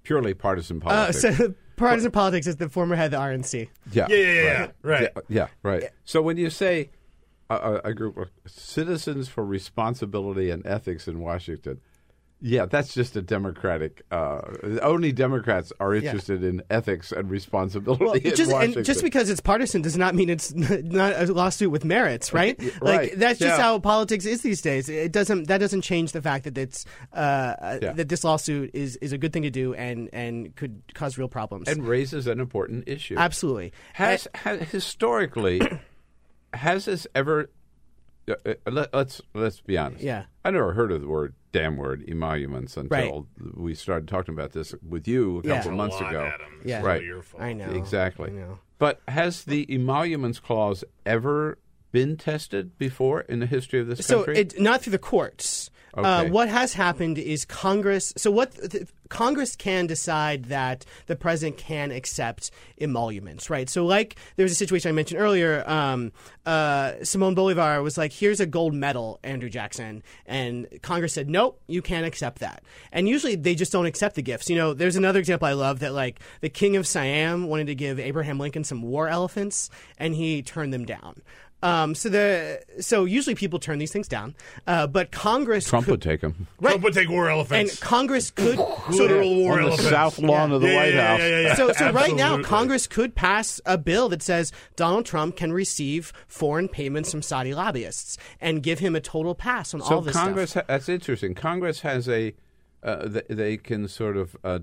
Purely 0.02 0.34
partisan 0.34 0.78
Uh, 0.78 0.80
politics. 1.12 1.20
so 1.38 1.54
partisan 1.76 2.10
politics 2.10 2.46
is 2.48 2.56
the 2.56 2.68
former 2.68 2.96
head 2.96 3.06
of 3.06 3.10
the 3.12 3.16
RNC. 3.18 3.68
Yeah, 3.92 4.06
Yeah, 4.08 4.16
yeah, 4.16 4.42
yeah, 4.42 4.66
right. 4.82 5.02
Yeah, 5.14 5.22
yeah, 5.28 5.46
right. 5.62 5.84
So 6.04 6.20
when 6.22 6.36
you 6.36 6.50
say 6.50 6.90
a, 7.48 7.54
a, 7.54 7.80
a 7.90 7.94
group 7.94 8.16
of 8.16 8.28
citizens 8.46 9.28
for 9.28 9.44
responsibility 9.44 10.50
and 10.50 10.66
ethics 10.66 11.06
in 11.06 11.20
Washington, 11.20 11.80
yeah, 12.40 12.66
that's 12.66 12.92
just 12.92 13.16
a 13.16 13.22
Democratic. 13.22 14.02
Uh, 14.10 14.40
only 14.82 15.10
Democrats 15.10 15.72
are 15.80 15.94
Yeah. 15.94 16.02
interested 16.10 16.44
in 16.44 16.62
ethics 16.68 17.10
and 17.10 17.30
responsibility 17.30 18.04
Well, 18.04 18.14
just, 18.34 18.52
and 18.52 18.84
just 18.84 19.02
because 19.02 19.30
it's 19.30 19.40
partisan 19.40 19.80
does 19.82 19.96
not 19.96 20.14
mean 20.14 20.28
it's 20.28 20.52
not 20.54 21.14
a 21.16 21.32
lawsuit 21.32 21.70
with 21.70 21.84
merits, 21.84 22.32
right? 22.34 22.60
Right, 22.80 23.10
Like 23.10 23.12
that's 23.14 23.38
just 23.38 23.56
yeah. 23.58 23.62
how 23.62 23.78
politics 23.78 24.26
is 24.26 24.42
these 24.42 24.60
days. 24.60 24.88
It 24.88 25.12
doesn't 25.12 25.48
that 25.48 25.58
doesn't 25.58 25.80
change 25.82 26.12
the 26.12 26.20
fact 26.20 26.44
that 26.44 26.58
it's 26.58 26.84
uh, 27.14 27.78
Yeah. 27.82 27.92
that 27.92 28.08
this 28.08 28.22
lawsuit 28.22 28.70
is 28.74 28.96
is 28.96 29.12
a 29.12 29.18
good 29.18 29.32
thing 29.32 29.42
to 29.44 29.50
do 29.50 29.72
and 29.74 30.10
and 30.12 30.54
could 30.56 30.82
cause 30.94 31.16
real 31.18 31.28
problems. 31.28 31.68
and 31.68 31.86
raises 31.88 32.26
an 32.26 32.38
important 32.38 32.84
issue. 32.86 33.16
Absolutely. 33.16 33.72
Has, 33.94 34.28
has 34.34 34.60
historically 34.68 35.60
has 36.52 36.84
this 36.84 37.06
ever? 37.14 37.50
Uh, 38.28 38.34
uh, 38.44 38.54
let, 38.70 38.92
let's 38.94 39.20
let's 39.34 39.60
be 39.60 39.78
honest. 39.78 40.02
Yeah. 40.02 40.24
I 40.44 40.50
never 40.50 40.72
heard 40.72 40.90
of 40.90 41.00
the 41.00 41.06
word 41.08 41.34
damn 41.52 41.76
word 41.76 42.04
emoluments 42.08 42.76
until 42.76 43.28
we 43.54 43.74
started 43.74 44.08
talking 44.08 44.34
about 44.34 44.52
this 44.52 44.74
with 44.86 45.06
you 45.06 45.40
a 45.44 45.46
Yeah. 45.48 45.56
couple 45.56 45.72
A 45.72 45.74
months 45.76 46.00
lot, 46.00 46.10
ago. 46.10 46.24
Adam. 46.34 46.46
It's 46.60 46.68
Yeah. 46.70 46.80
all 46.80 46.86
Right. 46.86 47.02
your 47.02 47.22
fault. 47.22 47.42
I 47.42 47.52
know 47.52 47.70
Exactly. 47.70 48.30
I 48.30 48.32
know. 48.34 48.58
But 48.78 49.00
has 49.08 49.44
the 49.44 49.66
emoluments 49.72 50.38
clause 50.40 50.84
ever 51.06 51.58
been 51.92 52.16
tested 52.16 52.76
before 52.78 53.20
in 53.22 53.38
the 53.38 53.46
history 53.46 53.80
of 53.80 53.86
this 53.86 54.04
So 54.06 54.18
country? 54.24 54.36
it 54.38 54.60
not 54.60 54.82
through 54.82 54.90
the 54.90 54.98
courts. 54.98 55.70
Uh, 55.96 56.26
what 56.26 56.48
has 56.48 56.74
happened 56.74 57.18
is 57.18 57.44
Congress. 57.44 58.12
So 58.16 58.30
what 58.30 58.52
th- 58.70 58.86
Congress 59.08 59.56
can 59.56 59.86
decide 59.86 60.46
that 60.46 60.84
the 61.06 61.16
president 61.16 61.56
can 61.56 61.90
accept 61.90 62.50
emoluments, 62.80 63.48
right? 63.48 63.68
So 63.68 63.84
like 63.86 64.16
there 64.36 64.44
was 64.44 64.52
a 64.52 64.56
situation 64.56 64.88
I 64.88 64.92
mentioned 64.92 65.20
earlier. 65.20 65.68
Um, 65.68 66.12
uh, 66.44 66.92
Simón 67.02 67.34
Bolívar 67.34 67.82
was 67.82 67.96
like, 67.96 68.12
"Here's 68.12 68.40
a 68.40 68.46
gold 68.46 68.74
medal, 68.74 69.18
Andrew 69.22 69.48
Jackson," 69.48 70.02
and 70.26 70.66
Congress 70.82 71.12
said, 71.12 71.28
"Nope, 71.28 71.60
you 71.66 71.82
can't 71.82 72.06
accept 72.06 72.40
that." 72.40 72.62
And 72.92 73.08
usually 73.08 73.36
they 73.36 73.54
just 73.54 73.72
don't 73.72 73.86
accept 73.86 74.16
the 74.16 74.22
gifts. 74.22 74.50
You 74.50 74.56
know, 74.56 74.74
there's 74.74 74.96
another 74.96 75.18
example 75.18 75.48
I 75.48 75.52
love 75.52 75.80
that 75.80 75.92
like 75.92 76.20
the 76.40 76.48
King 76.48 76.76
of 76.76 76.86
Siam 76.86 77.46
wanted 77.48 77.68
to 77.68 77.74
give 77.74 77.98
Abraham 77.98 78.38
Lincoln 78.38 78.64
some 78.64 78.82
war 78.82 79.08
elephants, 79.08 79.70
and 79.98 80.14
he 80.14 80.42
turned 80.42 80.72
them 80.72 80.84
down. 80.84 81.22
Um, 81.62 81.94
so 81.94 82.10
the 82.10 82.60
so 82.80 83.06
usually 83.06 83.34
people 83.34 83.58
turn 83.58 83.78
these 83.78 83.90
things 83.90 84.06
down, 84.08 84.34
uh, 84.66 84.86
but 84.86 85.10
Congress 85.10 85.66
Trump 85.66 85.86
could, 85.86 85.92
would 85.92 86.02
take 86.02 86.20
them. 86.20 86.46
Trump 86.60 86.82
would 86.82 86.92
take 86.92 87.08
war 87.08 87.30
elephants, 87.30 87.72
and. 87.72 87.80
Congress 87.80 88.30
could 88.30 88.58
Literal 88.90 89.34
war 89.36 89.60
On 89.60 89.70
the 89.70 89.76
south 89.78 90.18
lawn 90.18 90.52
of 90.52 90.60
the 90.60 90.68
Yeah, 90.68 90.76
White 90.76 90.94
yeah, 90.94 91.06
House. 91.08 91.18
yeah, 91.20 91.28
yeah, 91.28 91.40
yeah. 91.40 91.54
so, 91.54 91.72
so 91.72 91.90
right 91.92 92.14
now, 92.14 92.42
Congress 92.42 92.86
could 92.86 93.14
pass 93.14 93.60
a 93.64 93.78
bill 93.78 94.08
that 94.10 94.22
says 94.22 94.52
Donald 94.76 95.06
Trump 95.06 95.36
can 95.36 95.50
receive 95.52 96.12
foreign 96.28 96.68
payments 96.68 97.10
from 97.10 97.22
Saudi 97.22 97.54
lobbyists 97.54 98.18
and 98.40 98.62
give 98.62 98.78
him 98.80 98.94
a 98.94 99.00
total 99.00 99.34
pass 99.34 99.72
on 99.72 99.80
So 99.80 99.94
all 99.96 100.00
this 100.02 100.14
Congress, 100.14 100.50
stuff. 100.50 100.64
ha- 100.66 100.74
that's 100.74 100.88
interesting. 100.90 101.34
Congress 101.34 101.80
has 101.80 102.06
a, 102.08 102.34
uh, 102.82 103.08
th- 103.08 103.24
they 103.28 103.56
can 103.56 103.88
sort 103.88 104.16
of 104.18 104.36
uh, 104.44 104.58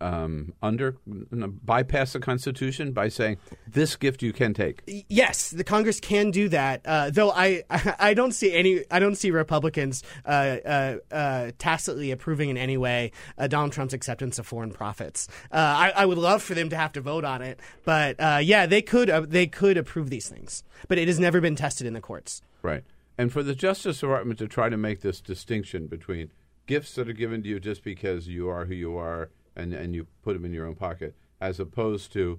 um, 0.00 0.52
under 0.62 0.96
bypass 1.06 2.12
the 2.12 2.20
Constitution 2.20 2.92
by 2.92 3.08
saying 3.08 3.38
this 3.66 3.96
gift 3.96 4.22
you 4.22 4.32
can 4.32 4.54
take. 4.54 4.82
Yes, 5.08 5.50
the 5.50 5.64
Congress 5.64 6.00
can 6.00 6.30
do 6.30 6.48
that. 6.50 6.82
Uh, 6.84 7.10
though 7.10 7.30
I, 7.30 7.64
I 7.98 8.14
don't 8.14 8.32
see 8.32 8.52
any, 8.52 8.84
I 8.90 8.98
don't 8.98 9.14
see 9.14 9.30
Republicans 9.30 10.02
uh, 10.24 10.28
uh, 10.28 10.96
uh, 11.10 11.50
tacitly 11.58 12.10
approving 12.10 12.50
in 12.50 12.56
any 12.56 12.76
way 12.76 13.12
uh, 13.38 13.46
Donald 13.46 13.72
Trump's 13.72 13.94
acceptance 13.94 14.38
of 14.38 14.46
foreign 14.46 14.70
profits. 14.70 15.28
Uh, 15.50 15.56
I, 15.56 15.92
I 15.96 16.06
would 16.06 16.18
love 16.18 16.42
for 16.42 16.54
them 16.54 16.68
to 16.70 16.76
have 16.76 16.92
to 16.92 17.00
vote 17.00 17.24
on 17.24 17.42
it, 17.42 17.60
but 17.84 18.16
uh, 18.20 18.40
yeah, 18.42 18.66
they 18.66 18.82
could, 18.82 19.08
uh, 19.08 19.22
they 19.26 19.46
could 19.46 19.76
approve 19.76 20.10
these 20.10 20.28
things. 20.28 20.62
But 20.88 20.98
it 20.98 21.08
has 21.08 21.18
never 21.18 21.40
been 21.40 21.56
tested 21.56 21.86
in 21.86 21.94
the 21.94 22.00
courts. 22.00 22.42
Right. 22.62 22.84
And 23.18 23.32
for 23.32 23.42
the 23.42 23.54
Justice 23.54 24.00
Department 24.00 24.38
to 24.40 24.48
try 24.48 24.68
to 24.68 24.76
make 24.76 25.00
this 25.00 25.20
distinction 25.20 25.86
between 25.86 26.30
gifts 26.66 26.94
that 26.96 27.08
are 27.08 27.14
given 27.14 27.42
to 27.42 27.48
you 27.48 27.60
just 27.60 27.82
because 27.82 28.28
you 28.28 28.48
are 28.48 28.66
who 28.66 28.74
you 28.74 28.96
are 28.98 29.30
and, 29.56 29.72
and 29.72 29.94
you 29.94 30.06
put 30.22 30.34
them 30.34 30.44
in 30.44 30.52
your 30.52 30.66
own 30.66 30.74
pocket, 30.74 31.14
as 31.40 31.58
opposed 31.58 32.12
to 32.12 32.38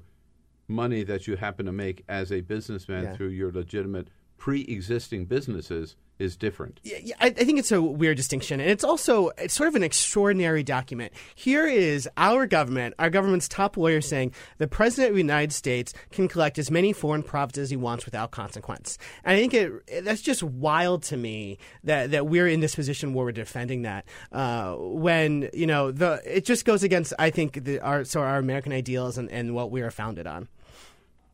money 0.68 1.04
that 1.04 1.28
you 1.28 1.36
happen 1.36 1.66
to 1.66 1.72
make 1.72 2.04
as 2.08 2.32
a 2.32 2.42
businessman 2.42 3.06
Yeah. 3.06 3.14
through 3.16 3.30
your 3.30 3.52
legitimate 3.52 4.10
pre 4.38 4.62
existing 4.62 5.26
businesses 5.26 5.96
is 6.20 6.36
different. 6.36 6.80
Yeah, 6.84 7.16
I 7.20 7.30
think 7.30 7.60
it's 7.60 7.72
a 7.72 7.82
weird 7.82 8.18
distinction, 8.18 8.60
and 8.60 8.70
it's 8.70 8.84
also 8.84 9.30
it's 9.38 9.54
sort 9.54 9.70
of 9.70 9.76
an 9.76 9.84
extraordinary 9.84 10.64
document. 10.64 11.14
Here 11.36 11.68
is 11.68 12.10
our 12.18 12.48
government, 12.48 12.96
our 13.00 13.10
government's 13.10 13.48
top 13.48 13.78
lawyer, 13.78 14.02
saying 14.02 14.34
the 14.58 14.68
president 14.68 15.10
of 15.10 15.16
the 15.16 15.22
United 15.22 15.54
States 15.54 15.94
can 16.12 16.28
collect 16.28 16.58
as 16.58 16.72
many 16.72 16.94
foreign 16.94 17.24
profits 17.24 17.58
as 17.58 17.70
he 17.70 17.76
wants 17.76 18.06
without 18.06 18.32
consequence. 18.32 18.98
And 19.24 19.36
I 19.36 19.40
think 19.40 19.54
it 19.54 20.06
that's 20.06 20.22
just 20.22 20.44
wild 20.44 21.04
to 21.04 21.18
me 21.18 21.60
that 21.84 22.12
that 22.12 22.28
we're 22.28 22.48
in 22.48 22.62
this 22.62 22.76
position 22.76 23.14
where 23.14 23.26
we're 23.26 23.32
defending 23.32 23.84
that 23.84 24.06
uh, 24.32 24.76
when 24.76 25.50
you 25.54 25.68
know 25.68 25.92
the 25.92 26.22
it 26.26 26.46
just 26.46 26.66
goes 26.66 26.84
against 26.84 27.14
I 27.20 27.30
think 27.30 27.64
the, 27.64 27.80
our 27.80 28.04
so 28.04 28.22
our 28.22 28.38
American 28.38 28.74
ideals 28.74 29.18
and, 29.18 29.30
and 29.32 29.54
what 29.54 29.72
we 29.72 29.82
are 29.82 29.92
founded 29.92 30.28
on. 30.28 30.48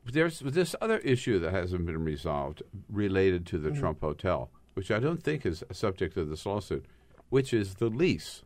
There's 0.06 0.40
this 0.40 0.76
other 0.82 0.98
issue 1.00 1.40
that 1.40 1.54
hasn't 1.54 1.86
been 1.86 2.04
resolved 2.04 2.62
related 2.90 3.46
to 3.48 3.58
the 3.58 3.70
Mm-hmm. 3.70 3.80
Trump 3.80 4.02
Hotel, 4.02 4.50
which 4.74 4.92
I 4.92 5.00
don't 5.00 5.22
think 5.22 5.46
is 5.46 5.64
a 5.70 5.74
subject 5.74 6.18
of 6.18 6.30
this 6.30 6.46
lawsuit, 6.46 6.86
which 7.30 7.54
is 7.54 7.76
the 7.76 7.88
lease. 7.88 8.44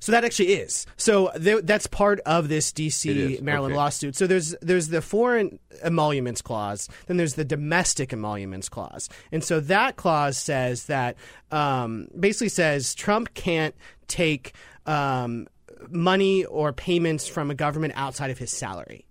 So 0.00 0.12
that 0.12 0.24
actually 0.24 0.54
is. 0.54 0.86
So 0.96 1.30
there, 1.36 1.60
that's 1.60 1.86
part 1.86 2.20
of 2.20 2.48
this 2.48 2.72
D.C. 2.72 3.38
Maryland 3.42 3.72
okay. 3.72 3.78
lawsuit. 3.78 4.16
So 4.16 4.26
there's 4.26 4.54
there's 4.62 4.88
the 4.88 5.02
foreign 5.02 5.58
emoluments 5.82 6.42
clause, 6.42 6.88
then 7.06 7.18
there's 7.18 7.34
the 7.34 7.44
domestic 7.44 8.12
emoluments 8.12 8.68
clause, 8.68 9.08
and 9.30 9.44
so 9.44 9.60
that 9.60 9.96
clause 9.96 10.38
says 10.38 10.86
that 10.86 11.16
um, 11.50 12.08
basically 12.18 12.48
says 12.48 12.94
Trump 12.94 13.34
can't 13.34 13.74
take 14.08 14.54
um, 14.86 15.46
money 15.90 16.44
or 16.46 16.72
payments 16.72 17.28
from 17.28 17.50
a 17.50 17.54
government 17.54 17.92
outside 17.96 18.30
of 18.30 18.38
his 18.38 18.50
salary. 18.50 19.04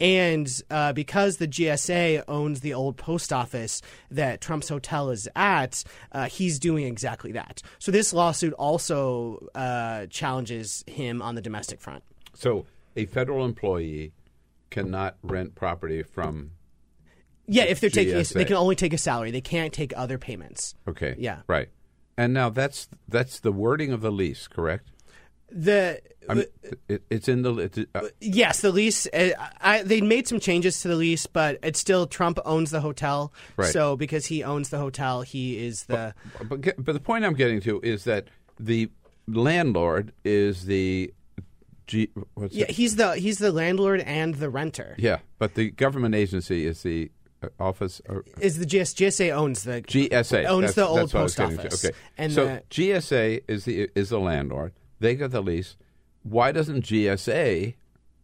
And 0.00 0.50
uh, 0.70 0.92
because 0.92 1.36
the 1.36 1.46
GSA 1.48 2.24
owns 2.26 2.60
the 2.60 2.72
old 2.72 2.96
post 2.96 3.32
office 3.32 3.82
that 4.10 4.40
Trump's 4.40 4.68
hotel 4.68 5.10
is 5.10 5.28
at, 5.36 5.84
uh, 6.12 6.26
he's 6.26 6.58
doing 6.58 6.86
exactly 6.86 7.32
that. 7.32 7.62
So 7.78 7.92
this 7.92 8.12
lawsuit 8.12 8.54
also 8.54 9.48
uh, 9.54 10.06
challenges 10.06 10.84
him 10.86 11.20
on 11.20 11.34
the 11.34 11.42
domestic 11.42 11.80
front. 11.80 12.02
So 12.34 12.66
a 12.96 13.06
federal 13.06 13.44
employee 13.44 14.12
cannot 14.70 15.16
rent 15.22 15.54
property 15.54 16.02
from. 16.02 16.52
Yeah, 17.46 17.64
if 17.64 17.80
they're 17.80 17.90
taking, 17.90 18.14
GSA. 18.14 18.34
they 18.34 18.44
can 18.44 18.56
only 18.56 18.76
take 18.76 18.92
a 18.92 18.98
salary. 18.98 19.30
They 19.30 19.40
can't 19.40 19.72
take 19.72 19.92
other 19.96 20.18
payments. 20.18 20.74
Okay. 20.88 21.16
Yeah. 21.18 21.40
Right. 21.46 21.68
And 22.16 22.32
now 22.32 22.50
that's 22.50 22.88
that's 23.08 23.40
the 23.40 23.52
wording 23.52 23.92
of 23.92 24.00
the 24.02 24.12
lease, 24.12 24.46
correct? 24.46 24.90
The 25.52 26.00
I 26.28 26.34
mean, 26.34 26.44
it, 26.88 27.02
it's 27.10 27.28
in 27.28 27.42
the. 27.42 27.54
It's, 27.58 27.78
uh, 27.94 28.08
yes, 28.20 28.60
the 28.60 28.70
lease. 28.70 29.06
Uh, 29.12 29.30
I, 29.60 29.82
they 29.82 30.00
made 30.00 30.28
some 30.28 30.38
changes 30.38 30.80
to 30.82 30.88
the 30.88 30.94
lease, 30.94 31.26
but 31.26 31.58
it's 31.62 31.80
still 31.80 32.06
Trump 32.06 32.38
owns 32.44 32.70
the 32.70 32.80
hotel. 32.80 33.32
Right. 33.56 33.72
So 33.72 33.96
because 33.96 34.26
he 34.26 34.44
owns 34.44 34.68
the 34.68 34.78
hotel, 34.78 35.22
he 35.22 35.64
is 35.66 35.84
the. 35.84 36.14
but, 36.48 36.60
get- 36.60 36.84
but 36.84 36.92
the 36.92 37.00
point 37.00 37.24
I'm 37.24 37.34
getting 37.34 37.60
to 37.62 37.80
is 37.82 38.04
that 38.04 38.28
the 38.60 38.90
landlord 39.26 40.12
is 40.24 40.66
the. 40.66 41.12
G, 41.86 42.08
what's 42.34 42.54
Yeah, 42.54 42.66
it? 42.68 42.70
he's 42.70 42.94
the 42.94 43.16
he's 43.16 43.38
the 43.38 43.50
landlord 43.50 44.00
and 44.02 44.36
the 44.36 44.48
renter. 44.48 44.94
Yeah, 44.96 45.18
but 45.40 45.54
the 45.56 45.70
government 45.72 46.14
agency 46.14 46.64
is 46.64 46.84
the 46.84 47.10
uh, 47.42 47.48
office. 47.58 48.00
Or, 48.08 48.24
Is 48.40 48.58
the 48.58 48.66
GS, 48.66 48.94
GSA 48.94 49.34
owns 49.34 49.64
the 49.64 49.82
GSA 49.82 50.44
owns 50.46 50.60
that's- 50.60 50.74
the 50.76 50.86
old 50.86 50.98
that's 51.00 51.14
what 51.14 51.20
I 51.20 51.22
was 51.24 51.34
post 51.34 51.58
office. 51.58 51.84
Okay, 51.84 51.96
and 52.16 52.32
so 52.32 52.44
the, 52.46 52.62
GSA 52.70 53.42
is 53.48 53.64
the 53.64 53.88
is 53.96 54.10
the 54.10 54.20
landlord. 54.20 54.72
They 55.00 55.14
got 55.16 55.30
the 55.32 55.40
lease. 55.42 55.76
Why 56.22 56.52
doesn't 56.52 56.84
GSA 56.84 57.74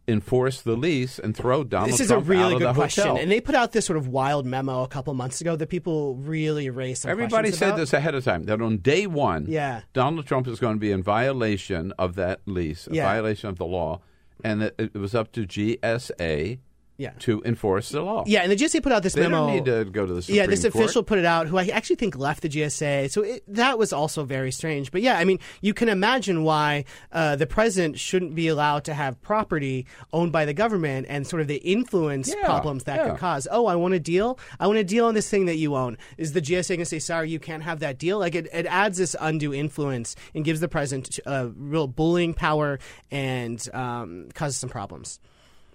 enforce 0.09 0.61
the 0.61 0.77
lease 0.77 1.19
and 1.19 1.35
throw 1.35 1.63
Donald 1.65 1.89
Trump? 1.89 1.91
this 1.91 1.99
is 1.99 2.07
Trump 2.07 2.25
a 2.25 2.29
really 2.29 2.57
good 2.59 2.73
question, 2.75 3.03
hotel. 3.03 3.17
and 3.21 3.29
they 3.29 3.41
put 3.41 3.55
out 3.55 3.73
this 3.73 3.85
sort 3.85 3.97
of 3.97 4.07
wild 4.07 4.45
memo 4.45 4.83
a 4.83 4.87
couple 4.87 5.13
months 5.13 5.41
ago 5.41 5.55
that 5.57 5.67
people 5.67 6.15
really 6.15 6.69
raised 6.69 7.01
some 7.01 7.11
Everybody 7.11 7.51
said 7.51 7.69
about. 7.69 7.77
this 7.79 7.91
ahead 7.93 8.15
of 8.15 8.23
time 8.23 8.43
that 8.45 8.61
on 8.61 8.77
day 8.77 9.05
one, 9.07 9.47
Yeah. 9.49 9.81
Donald 9.93 10.25
Trump 10.25 10.47
is 10.47 10.59
going 10.59 10.75
to 10.75 10.79
be 10.79 10.91
in 10.91 11.03
violation 11.03 11.91
of 11.99 12.15
that 12.15 12.39
lease, 12.45 12.87
a 12.87 12.93
Yeah. 12.93 13.03
violation 13.03 13.49
of 13.49 13.57
the 13.57 13.65
law, 13.65 13.99
and 14.43 14.61
it 14.77 14.93
was 14.93 15.13
up 15.15 15.31
to 15.33 15.45
GSA 15.45 16.59
Yeah. 16.97 17.11
to 17.19 17.41
enforce 17.45 17.89
the 17.89 18.01
law. 18.01 18.23
Yeah, 18.25 18.41
and 18.41 18.51
the 18.51 18.55
GSA 18.55 18.81
put 18.81 18.91
out 18.91 19.03
this 19.03 19.13
They 19.13 19.21
memo. 19.21 19.45
don't 19.45 19.55
need 19.55 19.65
to 19.65 19.85
go 19.85 20.05
to 20.05 20.13
the 20.13 20.21
Supreme 20.23 20.37
yeah, 20.37 20.45
this 20.47 20.63
Court. 20.63 20.73
official 20.75 21.03
put 21.03 21.19
it 21.19 21.25
out, 21.25 21.47
who 21.47 21.57
I 21.57 21.67
actually 21.67 21.97
think 21.97 22.17
left 22.17 22.41
the 22.41 22.49
GSA. 22.49 23.11
So 23.11 23.21
it, 23.21 23.43
that 23.47 23.77
was 23.77 23.93
also 23.93 24.23
very 24.23 24.51
strange. 24.51 24.91
But 24.91 25.01
yeah, 25.03 25.17
I 25.19 25.23
mean, 25.23 25.39
you 25.61 25.73
can 25.75 25.89
imagine 25.89 26.43
why 26.43 26.85
uh, 27.11 27.35
the 27.35 27.45
president 27.45 27.99
shouldn't 27.99 28.33
be 28.33 28.47
allowed 28.47 28.83
to 28.85 28.93
have 28.95 29.21
property 29.21 29.85
owned 30.11 30.31
by 30.31 30.45
the 30.45 30.53
government 30.55 31.05
and 31.07 31.27
sort 31.27 31.41
of 31.41 31.47
the 31.47 31.57
influence 31.57 32.33
Yeah, 32.35 32.45
problems 32.45 32.85
that 32.85 32.97
yeah. 32.97 33.09
could 33.11 33.19
cause. 33.19 33.47
Oh, 33.51 33.67
I 33.67 33.75
want 33.75 33.93
a 33.93 33.99
deal. 33.99 34.39
I 34.59 34.65
want 34.65 34.79
a 34.79 34.83
deal 34.83 35.05
on 35.05 35.13
this 35.13 35.29
thing 35.29 35.45
that 35.45 35.57
you 35.57 35.75
own. 35.75 35.97
Is 36.17 36.33
the 36.33 36.41
GSA 36.41 36.69
going 36.69 36.79
to 36.79 36.85
say, 36.85 36.99
sorry, 36.99 37.29
you 37.29 37.39
can't 37.39 37.61
have 37.63 37.79
that 37.81 37.99
deal? 37.99 38.17
Like 38.17 38.33
it, 38.33 38.47
it 38.51 38.65
adds 38.65 38.97
this 38.97 39.15
undue 39.19 39.53
influence 39.53 40.15
and 40.33 40.43
gives 40.43 40.61
the 40.61 40.67
president 40.67 41.19
uh, 41.27 41.49
real 41.55 41.87
bullying 41.87 42.33
power 42.33 42.79
and 43.11 43.63
um, 43.73 44.29
causes 44.33 44.57
some 44.57 44.69
problems. 44.69 45.19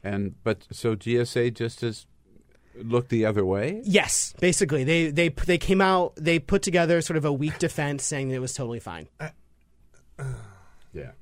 And 0.05 0.35
but 0.43 0.67
so 0.73 0.97
GSA 0.97 1.55
just 1.55 1.81
has 1.83 2.07
looked 2.77 3.09
the 3.11 3.25
other 3.25 3.45
way. 3.45 3.81
Yes, 3.85 4.35
basically, 4.41 4.85
they 4.85 5.11
they 5.11 5.29
they 5.29 5.59
came 5.59 5.81
out. 5.81 6.15
They 6.17 6.39
put 6.39 6.63
together 6.63 7.01
sort 7.01 7.17
of 7.17 7.25
a 7.25 7.33
weak 7.33 7.59
defense, 7.59 8.05
saying 8.05 8.29
that 8.31 8.37
it 8.37 8.41
was 8.41 8.55
totally 8.55 8.81
fine. 8.81 9.09
Uh, 9.21 9.29
uh. 10.19 10.25
Yeah, 10.93 11.13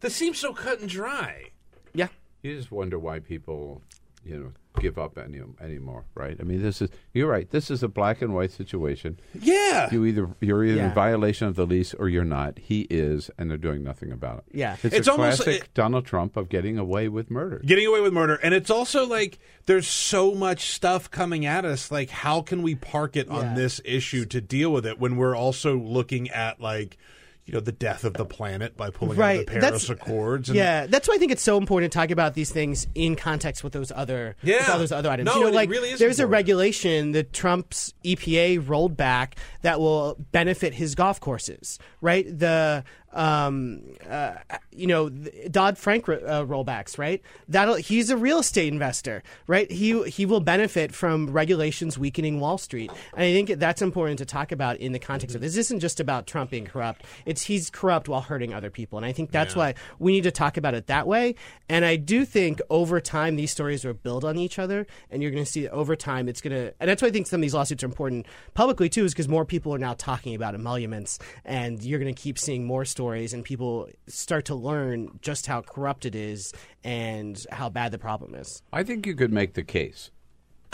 this 0.00 0.14
seems 0.14 0.38
so 0.38 0.52
cut 0.54 0.80
and 0.80 0.88
dry. 0.88 1.50
Yeah. 1.94 2.08
you 2.42 2.56
just 2.56 2.72
wonder 2.72 2.98
why 2.98 3.18
people, 3.18 3.82
you 4.24 4.38
know, 4.38 4.52
give 4.80 4.98
up 4.98 5.18
any 5.18 5.40
anymore, 5.60 6.04
right? 6.14 6.36
I 6.40 6.42
mean, 6.44 6.62
this 6.62 6.80
is 6.82 6.90
you're 7.12 7.28
right. 7.28 7.48
This 7.50 7.70
is 7.70 7.82
a 7.82 7.88
black 7.88 8.22
and 8.22 8.34
white 8.34 8.50
situation. 8.52 9.20
Yeah. 9.38 9.88
You 9.92 10.04
either 10.04 10.28
you're 10.40 10.64
either 10.64 10.76
Yeah. 10.76 10.88
in 10.88 10.94
violation 10.94 11.46
of 11.48 11.56
the 11.56 11.66
lease 11.66 11.94
or 11.94 12.08
you're 12.08 12.24
not. 12.24 12.58
He 12.58 12.82
is, 12.90 13.30
and 13.38 13.50
they're 13.50 13.58
doing 13.58 13.82
nothing 13.84 14.12
about 14.12 14.38
it. 14.38 14.56
Yeah. 14.56 14.76
it's, 14.82 14.94
It's 14.94 15.08
a 15.08 15.12
almost- 15.12 15.42
classic 15.42 15.62
it- 15.64 15.74
Donald 15.74 16.06
Trump 16.06 16.36
of 16.36 16.48
getting 16.48 16.78
away 16.78 17.08
with 17.08 17.30
murder. 17.30 17.60
Getting 17.64 17.86
away 17.86 18.00
with 18.00 18.12
murder. 18.12 18.34
And 18.42 18.54
it's 18.54 18.70
also 18.70 19.06
like 19.06 19.38
there's 19.66 19.86
so 19.86 20.34
much 20.34 20.70
stuff 20.70 21.10
coming 21.10 21.44
at 21.46 21.64
us. 21.64 21.90
Like, 21.90 22.10
how 22.10 22.40
can 22.42 22.62
we 22.62 22.74
park 22.74 23.16
it 23.16 23.28
on 23.28 23.54
this 23.54 23.80
issue 23.84 24.24
to 24.26 24.40
deal 24.40 24.72
with 24.72 24.86
it 24.86 24.98
when 24.98 25.16
we're 25.16 25.36
also 25.36 25.76
looking 25.78 26.30
at, 26.30 26.60
like, 26.60 26.96
you 27.44 27.52
know, 27.54 27.60
the 27.60 27.72
death 27.72 28.04
of 28.04 28.14
the 28.14 28.24
planet 28.24 28.76
by 28.76 28.90
pulling 28.90 29.20
out 29.20 29.34
of 29.36 29.46
the 29.46 29.60
Paris 29.60 29.90
Accords? 29.90 30.48
And, 30.48 30.56
yeah, 30.56 30.86
that's 30.86 31.08
why 31.08 31.14
I 31.14 31.18
think 31.18 31.32
it's 31.32 31.42
so 31.42 31.58
important 31.58 31.92
to 31.92 31.98
talk 31.98 32.10
about 32.10 32.34
these 32.34 32.50
things 32.52 32.86
in 32.94 33.16
context 33.16 33.64
with 33.64 33.72
those 33.72 33.90
other 33.94 34.36
with 34.42 34.50
Yeah. 34.50 34.68
all 34.70 34.78
those 34.78 34.92
other 34.92 35.10
items. 35.10 35.26
No, 35.26 35.34
you 35.34 35.40
know, 35.42 35.46
it 35.48 35.54
like 35.54 35.68
really 35.70 35.90
is 35.90 35.98
there's 35.98 36.20
a 36.20 36.26
regulation 36.26 37.12
that 37.12 37.32
Trump's 37.32 37.94
EPA 38.04 38.58
rolled 38.68 38.96
back 38.96 39.36
that 39.62 39.80
will 39.80 40.16
benefit 40.30 40.74
his 40.74 40.94
golf 40.94 41.18
courses, 41.20 41.78
right? 42.00 42.26
The 42.38 42.84
um, 43.12 43.82
uh, 44.08 44.34
you 44.70 44.86
know 44.86 45.08
Dodd 45.08 45.78
Frank 45.78 46.08
uh, 46.08 46.44
rollbacks, 46.44 46.98
right? 46.98 47.22
That 47.48 47.80
he's 47.80 48.10
a 48.10 48.16
real 48.16 48.38
estate 48.38 48.72
investor, 48.72 49.22
right? 49.46 49.70
He 49.70 50.02
he 50.04 50.26
will 50.26 50.40
benefit 50.40 50.94
from 50.94 51.30
regulations 51.30 51.98
weakening 51.98 52.40
Wall 52.40 52.58
Street, 52.58 52.90
and 53.14 53.22
I 53.22 53.32
think 53.32 53.58
that's 53.58 53.82
important 53.82 54.18
to 54.18 54.24
talk 54.24 54.52
about 54.52 54.78
in 54.78 54.92
the 54.92 54.98
context 54.98 55.34
of 55.34 55.42
this. 55.42 55.54
This 55.54 55.66
isn't 55.66 55.80
just 55.80 56.00
about 56.00 56.26
Trump 56.26 56.50
being 56.50 56.64
corrupt; 56.64 57.04
it's 57.26 57.42
he's 57.42 57.70
corrupt 57.70 58.08
while 58.08 58.22
hurting 58.22 58.54
other 58.54 58.70
people, 58.70 58.98
and 58.98 59.06
I 59.06 59.12
think 59.12 59.30
that's 59.30 59.54
why 59.54 59.74
we 59.98 60.12
need 60.12 60.24
to 60.24 60.30
talk 60.30 60.56
about 60.56 60.74
it 60.74 60.86
that 60.86 61.06
way. 61.06 61.34
And 61.68 61.84
I 61.84 61.96
do 61.96 62.24
think 62.24 62.60
over 62.70 63.00
time 63.00 63.36
these 63.36 63.50
stories 63.50 63.84
will 63.84 63.94
build 63.94 64.24
on 64.24 64.36
each 64.36 64.58
other, 64.58 64.86
and 65.10 65.22
you're 65.22 65.30
going 65.30 65.44
to 65.44 65.50
see 65.50 65.62
that 65.62 65.72
over 65.72 65.96
time 65.96 66.28
it's 66.28 66.40
going 66.40 66.52
to, 66.52 66.74
and 66.80 66.88
that's 66.88 67.02
why 67.02 67.08
I 67.08 67.10
think 67.10 67.26
some 67.26 67.40
of 67.40 67.42
these 67.42 67.54
lawsuits 67.54 67.82
are 67.82 67.86
important 67.86 68.26
publicly 68.54 68.88
too, 68.88 69.04
is 69.04 69.12
because 69.12 69.28
more 69.28 69.44
people 69.44 69.74
are 69.74 69.78
now 69.78 69.94
talking 69.94 70.34
about 70.34 70.54
emoluments, 70.54 71.18
and 71.44 71.82
you're 71.82 71.98
going 71.98 72.12
to 72.12 72.20
keep 72.20 72.38
seeing 72.38 72.64
more 72.64 72.84
stories, 72.84 73.01
and 73.10 73.44
people 73.44 73.88
start 74.06 74.44
to 74.46 74.54
learn 74.54 75.18
just 75.20 75.46
how 75.46 75.60
corrupt 75.60 76.04
it 76.06 76.14
is 76.14 76.52
and 76.84 77.44
how 77.50 77.68
bad 77.68 77.92
the 77.92 77.98
problem 77.98 78.34
is. 78.34 78.62
I 78.72 78.82
think 78.82 79.06
you 79.06 79.14
could 79.14 79.32
make 79.32 79.54
the 79.54 79.62
case 79.64 80.10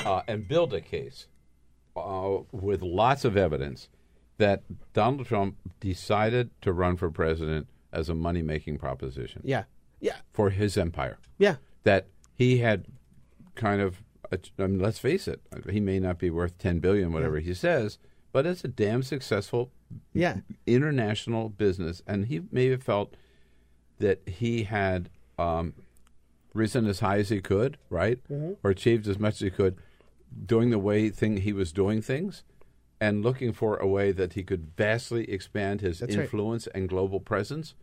uh, 0.05 0.23
and 0.29 0.47
build 0.47 0.75
a 0.75 0.81
case 0.81 1.27
uh, 1.97 2.39
with 2.53 2.83
lots 2.83 3.25
of 3.25 3.37
evidence 3.37 3.89
that 4.37 4.63
Donald 4.93 5.27
Trump 5.27 5.57
decided 5.81 6.51
to 6.61 6.73
run 6.73 6.97
for 6.97 7.11
president 7.11 7.67
as 7.93 8.09
a 8.09 8.15
money 8.15 8.43
making 8.43 8.79
proposition. 8.79 9.43
Yeah, 9.45 9.65
yeah, 10.01 10.17
For 10.33 10.51
his 10.51 10.77
empire. 10.77 11.19
yeah. 11.39 11.57
That 11.85 12.07
he 12.35 12.59
had 12.59 12.85
kind 13.55 13.81
of, 13.81 14.03
I 14.31 14.37
mean, 14.59 14.79
let's 14.79 14.99
face 14.99 15.27
it, 15.27 15.41
he 15.71 15.81
may 15.81 15.99
not 15.99 16.19
be 16.19 16.29
worth 16.31 16.59
10 16.59 16.81
billion, 16.81 17.13
whatever 17.13 17.41
he 17.41 17.55
says, 17.55 17.99
but 18.33 18.47
it's 18.47 18.65
a 18.65 18.69
damn 18.69 19.03
successful 19.03 19.71
Yeah. 20.13 20.39
international 20.67 21.49
business. 21.49 22.03
And 22.07 22.27
he 22.27 22.43
may 22.51 22.67
have 22.69 22.83
felt 22.83 23.15
that 23.99 24.21
he 24.29 24.65
had 24.65 25.11
um, 25.39 25.75
risen 26.53 26.87
as 26.87 27.01
high 27.01 27.19
as 27.19 27.29
he 27.29 27.41
could, 27.41 27.79
right? 27.91 28.19
Mhm. 28.29 28.57
Or 28.65 28.71
achieved 28.71 29.07
as 29.07 29.19
much 29.19 29.35
as 29.35 29.41
he 29.41 29.51
could 29.51 29.77
doing 30.47 30.71
the 30.71 30.79
way 30.79 31.11
thing 31.11 31.39
he 31.39 31.53
was 31.53 31.73
doing 31.73 32.03
things 32.03 32.43
and 33.01 33.23
looking 33.23 33.53
for 33.53 33.77
a 33.77 33.87
way 33.87 34.11
that 34.13 34.33
he 34.35 34.43
could 34.43 34.73
vastly 34.77 35.31
expand 35.31 35.81
his 35.81 36.01
That's 36.01 36.17
right. 36.17 36.25
influence 36.25 36.67
and 36.69 36.89
global 36.89 37.21
presence. 37.21 37.75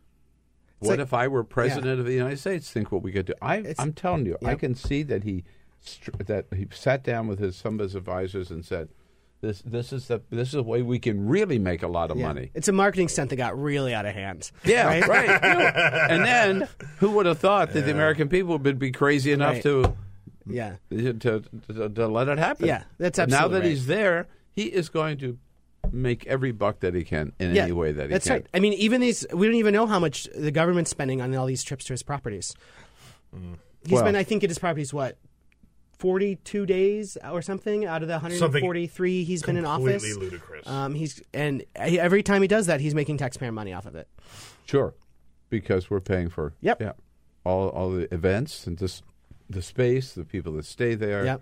It's 0.81 0.89
what 0.89 0.99
like- 0.99 1.05
if 1.07 1.13
I 1.13 1.27
were 1.29 1.43
president 1.45 1.99
of 1.99 2.05
the 2.05 2.13
United 2.13 2.37
States? 2.37 2.69
Think 2.69 2.91
what 2.91 3.01
we 3.01 3.11
could 3.13 3.25
do. 3.27 3.33
I, 3.41 3.73
I'm 3.79 3.93
telling 3.93 4.25
you, 4.25 4.37
I 4.43 4.55
can 4.55 4.75
see 4.75 5.01
that 5.03 5.23
he 5.23 5.43
that 6.25 6.47
he 6.53 6.67
sat 6.71 7.03
down 7.03 7.27
with 7.27 7.39
his 7.39 7.55
some 7.55 7.75
of 7.75 7.79
his 7.81 7.95
advisors 7.95 8.51
and 8.51 8.65
said, 8.65 8.89
"This 9.45 9.61
this 9.61 9.93
is 9.93 10.07
the 10.07 10.21
this 10.29 10.49
is 10.49 10.53
the 10.53 10.63
way 10.63 10.81
we 10.81 10.99
can 10.99 11.27
really 11.27 11.59
make 11.59 11.83
a 11.83 11.87
lot 11.87 12.11
of 12.11 12.17
Yeah. 12.17 12.27
money." 12.27 12.51
It's 12.53 12.67
a 12.67 12.71
marketing 12.73 13.07
stunt 13.09 13.29
that 13.29 13.35
got 13.35 13.59
really 13.61 13.93
out 13.93 14.05
of 14.05 14.13
hand. 14.13 14.51
Yeah, 14.63 14.87
right. 14.87 15.07
right. 15.07 15.29
and 16.09 16.23
then 16.25 16.67
who 16.99 17.11
would 17.11 17.25
have 17.25 17.39
thought 17.39 17.73
that 17.73 17.81
the 17.85 17.91
American 17.91 18.27
people 18.29 18.57
would 18.57 18.79
be 18.79 18.91
crazy 18.91 19.31
enough 19.31 19.55
Right. 19.55 19.63
to 19.63 19.93
Yeah. 20.47 20.75
to, 20.89 21.13
to, 21.13 21.89
to 21.89 22.07
let 22.07 22.27
it 22.27 22.37
happen? 22.37 22.67
Yeah, 22.67 22.83
that's 22.97 23.17
But 23.19 23.29
Now 23.29 23.47
that 23.47 23.59
right. 23.59 23.65
he's 23.69 23.85
there, 23.87 24.27
he 24.51 24.63
is 24.63 24.89
going 24.89 25.17
to 25.19 25.37
make 25.91 26.25
every 26.25 26.51
buck 26.51 26.79
that 26.79 26.95
he 26.95 27.03
can 27.03 27.31
in 27.39 27.55
any 27.55 27.71
way 27.71 27.91
that 27.91 28.03
he 28.03 28.07
that's 28.09 28.25
can. 28.27 28.37
That's 28.37 28.45
right. 28.45 28.49
I 28.55 28.59
mean, 28.59 28.73
even 28.73 29.01
these, 29.01 29.25
we 29.33 29.45
don't 29.45 29.55
even 29.55 29.73
know 29.73 29.85
how 29.85 29.99
much 29.99 30.27
the 30.35 30.51
government's 30.51 30.89
spending 30.89 31.21
on 31.21 31.33
all 31.35 31.45
these 31.45 31.63
trips 31.63 31.85
to 31.85 31.93
his 31.93 32.01
properties. 32.03 32.55
Mm. 33.35 33.57
He's 33.83 33.91
Well- 33.93 34.03
been, 34.05 34.15
I 34.15 34.23
think, 34.23 34.43
at 34.43 34.49
his 34.49 34.57
properties 34.57 34.91
what. 34.93 35.17
42 35.97 36.65
days 36.65 37.17
or 37.31 37.41
something 37.41 37.85
out 37.85 38.01
of 38.01 38.07
the 38.07 38.15
143 38.15 39.23
he's 39.23 39.43
been 39.43 39.57
in 39.57 39.65
office. 39.65 40.03
completely 40.03 40.21
ludicrous. 40.29 40.67
Um, 40.67 40.93
he's 40.95 41.21
and 41.33 41.63
every 41.75 42.23
time 42.23 42.41
he 42.41 42.47
does 42.47 42.67
that, 42.67 42.81
he's 42.81 42.95
making 42.95 43.17
taxpayer 43.17 43.51
money 43.51 43.73
off 43.73 43.85
of 43.85 43.95
it. 43.95 44.07
Sure, 44.65 44.93
because 45.49 45.89
we're 45.89 45.99
paying 46.01 46.29
for 46.29 46.53
Yep. 46.61 46.81
yeah 46.81 46.91
all 47.43 47.69
all 47.69 47.91
the 47.91 48.13
events 48.13 48.67
and 48.67 48.77
this 48.77 49.01
the 49.49 49.61
space, 49.61 50.13
the 50.13 50.25
people 50.25 50.53
that 50.53 50.65
stay 50.65 50.95
there. 50.95 51.23
Yep. 51.25 51.41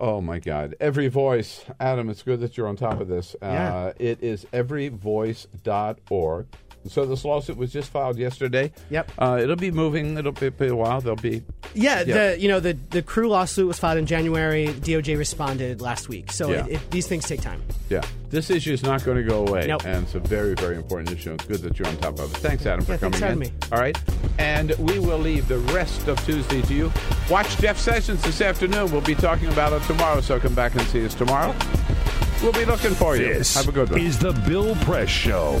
Oh 0.00 0.20
my 0.20 0.38
God! 0.38 0.76
Every 0.78 1.08
Voice, 1.08 1.64
Adam. 1.80 2.08
It's 2.08 2.22
good 2.22 2.38
that 2.38 2.56
you're 2.56 2.68
on 2.68 2.76
top 2.76 3.00
of 3.00 3.08
this. 3.08 3.34
Yeah. 3.42 3.74
Uh, 3.76 3.92
it 3.98 4.22
is 4.22 4.46
everyvoice.org. 4.52 6.46
So 6.86 7.04
this 7.04 7.24
lawsuit 7.24 7.56
was 7.56 7.72
just 7.72 7.90
filed 7.90 8.16
yesterday. 8.18 8.72
Yep. 8.90 9.12
Uh, 9.18 9.38
it'll 9.42 9.56
be 9.56 9.70
moving. 9.70 10.16
It'll 10.16 10.32
be, 10.32 10.48
be 10.48 10.68
a 10.68 10.74
while. 10.76 11.00
There'll 11.00 11.16
be 11.16 11.42
Yeah, 11.74 12.04
the 12.04 12.36
you 12.38 12.48
know 12.48 12.60
the 12.60 12.74
the 12.90 13.02
CREW 13.02 13.28
lawsuit 13.28 13.66
was 13.66 13.78
filed 13.78 13.98
in 13.98 14.06
January. 14.06 14.68
DOJ 14.68 15.18
responded 15.18 15.80
last 15.82 16.08
week, 16.08 16.32
so 16.32 16.50
Yeah. 16.50 16.66
it, 16.66 16.72
it, 16.74 16.90
these 16.90 17.06
things 17.06 17.26
take 17.26 17.42
time. 17.42 17.62
Yeah. 17.90 18.02
This 18.30 18.50
issue 18.50 18.72
is 18.72 18.82
not 18.82 19.04
going 19.04 19.16
to 19.16 19.22
go 19.22 19.46
away. 19.46 19.66
Nope. 19.66 19.84
And 19.86 20.04
it's 20.04 20.14
a 20.14 20.20
very, 20.20 20.54
very 20.54 20.76
important 20.76 21.10
issue. 21.10 21.32
It's 21.32 21.46
good 21.46 21.60
that 21.62 21.78
you're 21.78 21.88
on 21.88 21.96
top 21.96 22.18
of 22.18 22.30
it. 22.32 22.36
Thanks, 22.38 22.64
Adam, 22.66 22.84
for 22.84 22.92
Yeah, 22.92 22.98
coming 22.98 23.12
thanks 23.12 23.18
for 23.20 23.26
having 23.26 23.42
in. 23.42 23.48
me. 23.54 23.58
All 23.72 23.78
right. 23.78 23.98
And 24.38 24.70
we 24.78 24.98
will 24.98 25.18
leave 25.18 25.48
the 25.48 25.58
rest 25.74 26.08
of 26.08 26.22
Tuesday 26.26 26.60
to 26.62 26.74
you. 26.74 26.92
Watch 27.30 27.56
Jeff 27.58 27.78
Sessions 27.78 28.22
this 28.22 28.40
afternoon. 28.42 28.92
We'll 28.92 29.00
be 29.00 29.14
talking 29.14 29.48
about 29.48 29.72
it 29.72 29.82
tomorrow, 29.84 30.20
so 30.20 30.38
come 30.38 30.54
back 30.54 30.72
and 30.74 30.82
see 30.88 31.04
us 31.06 31.14
tomorrow. 31.14 31.54
We'll 32.42 32.52
be 32.52 32.64
looking 32.66 32.90
for 32.92 33.16
you. 33.16 33.32
This 33.34 33.54
Have 33.56 33.68
a 33.68 33.72
good 33.72 33.90
one. 33.90 34.00
is 34.00 34.18
the 34.18 34.32
Bill 34.46 34.74
Press 34.76 35.08
Show. 35.08 35.60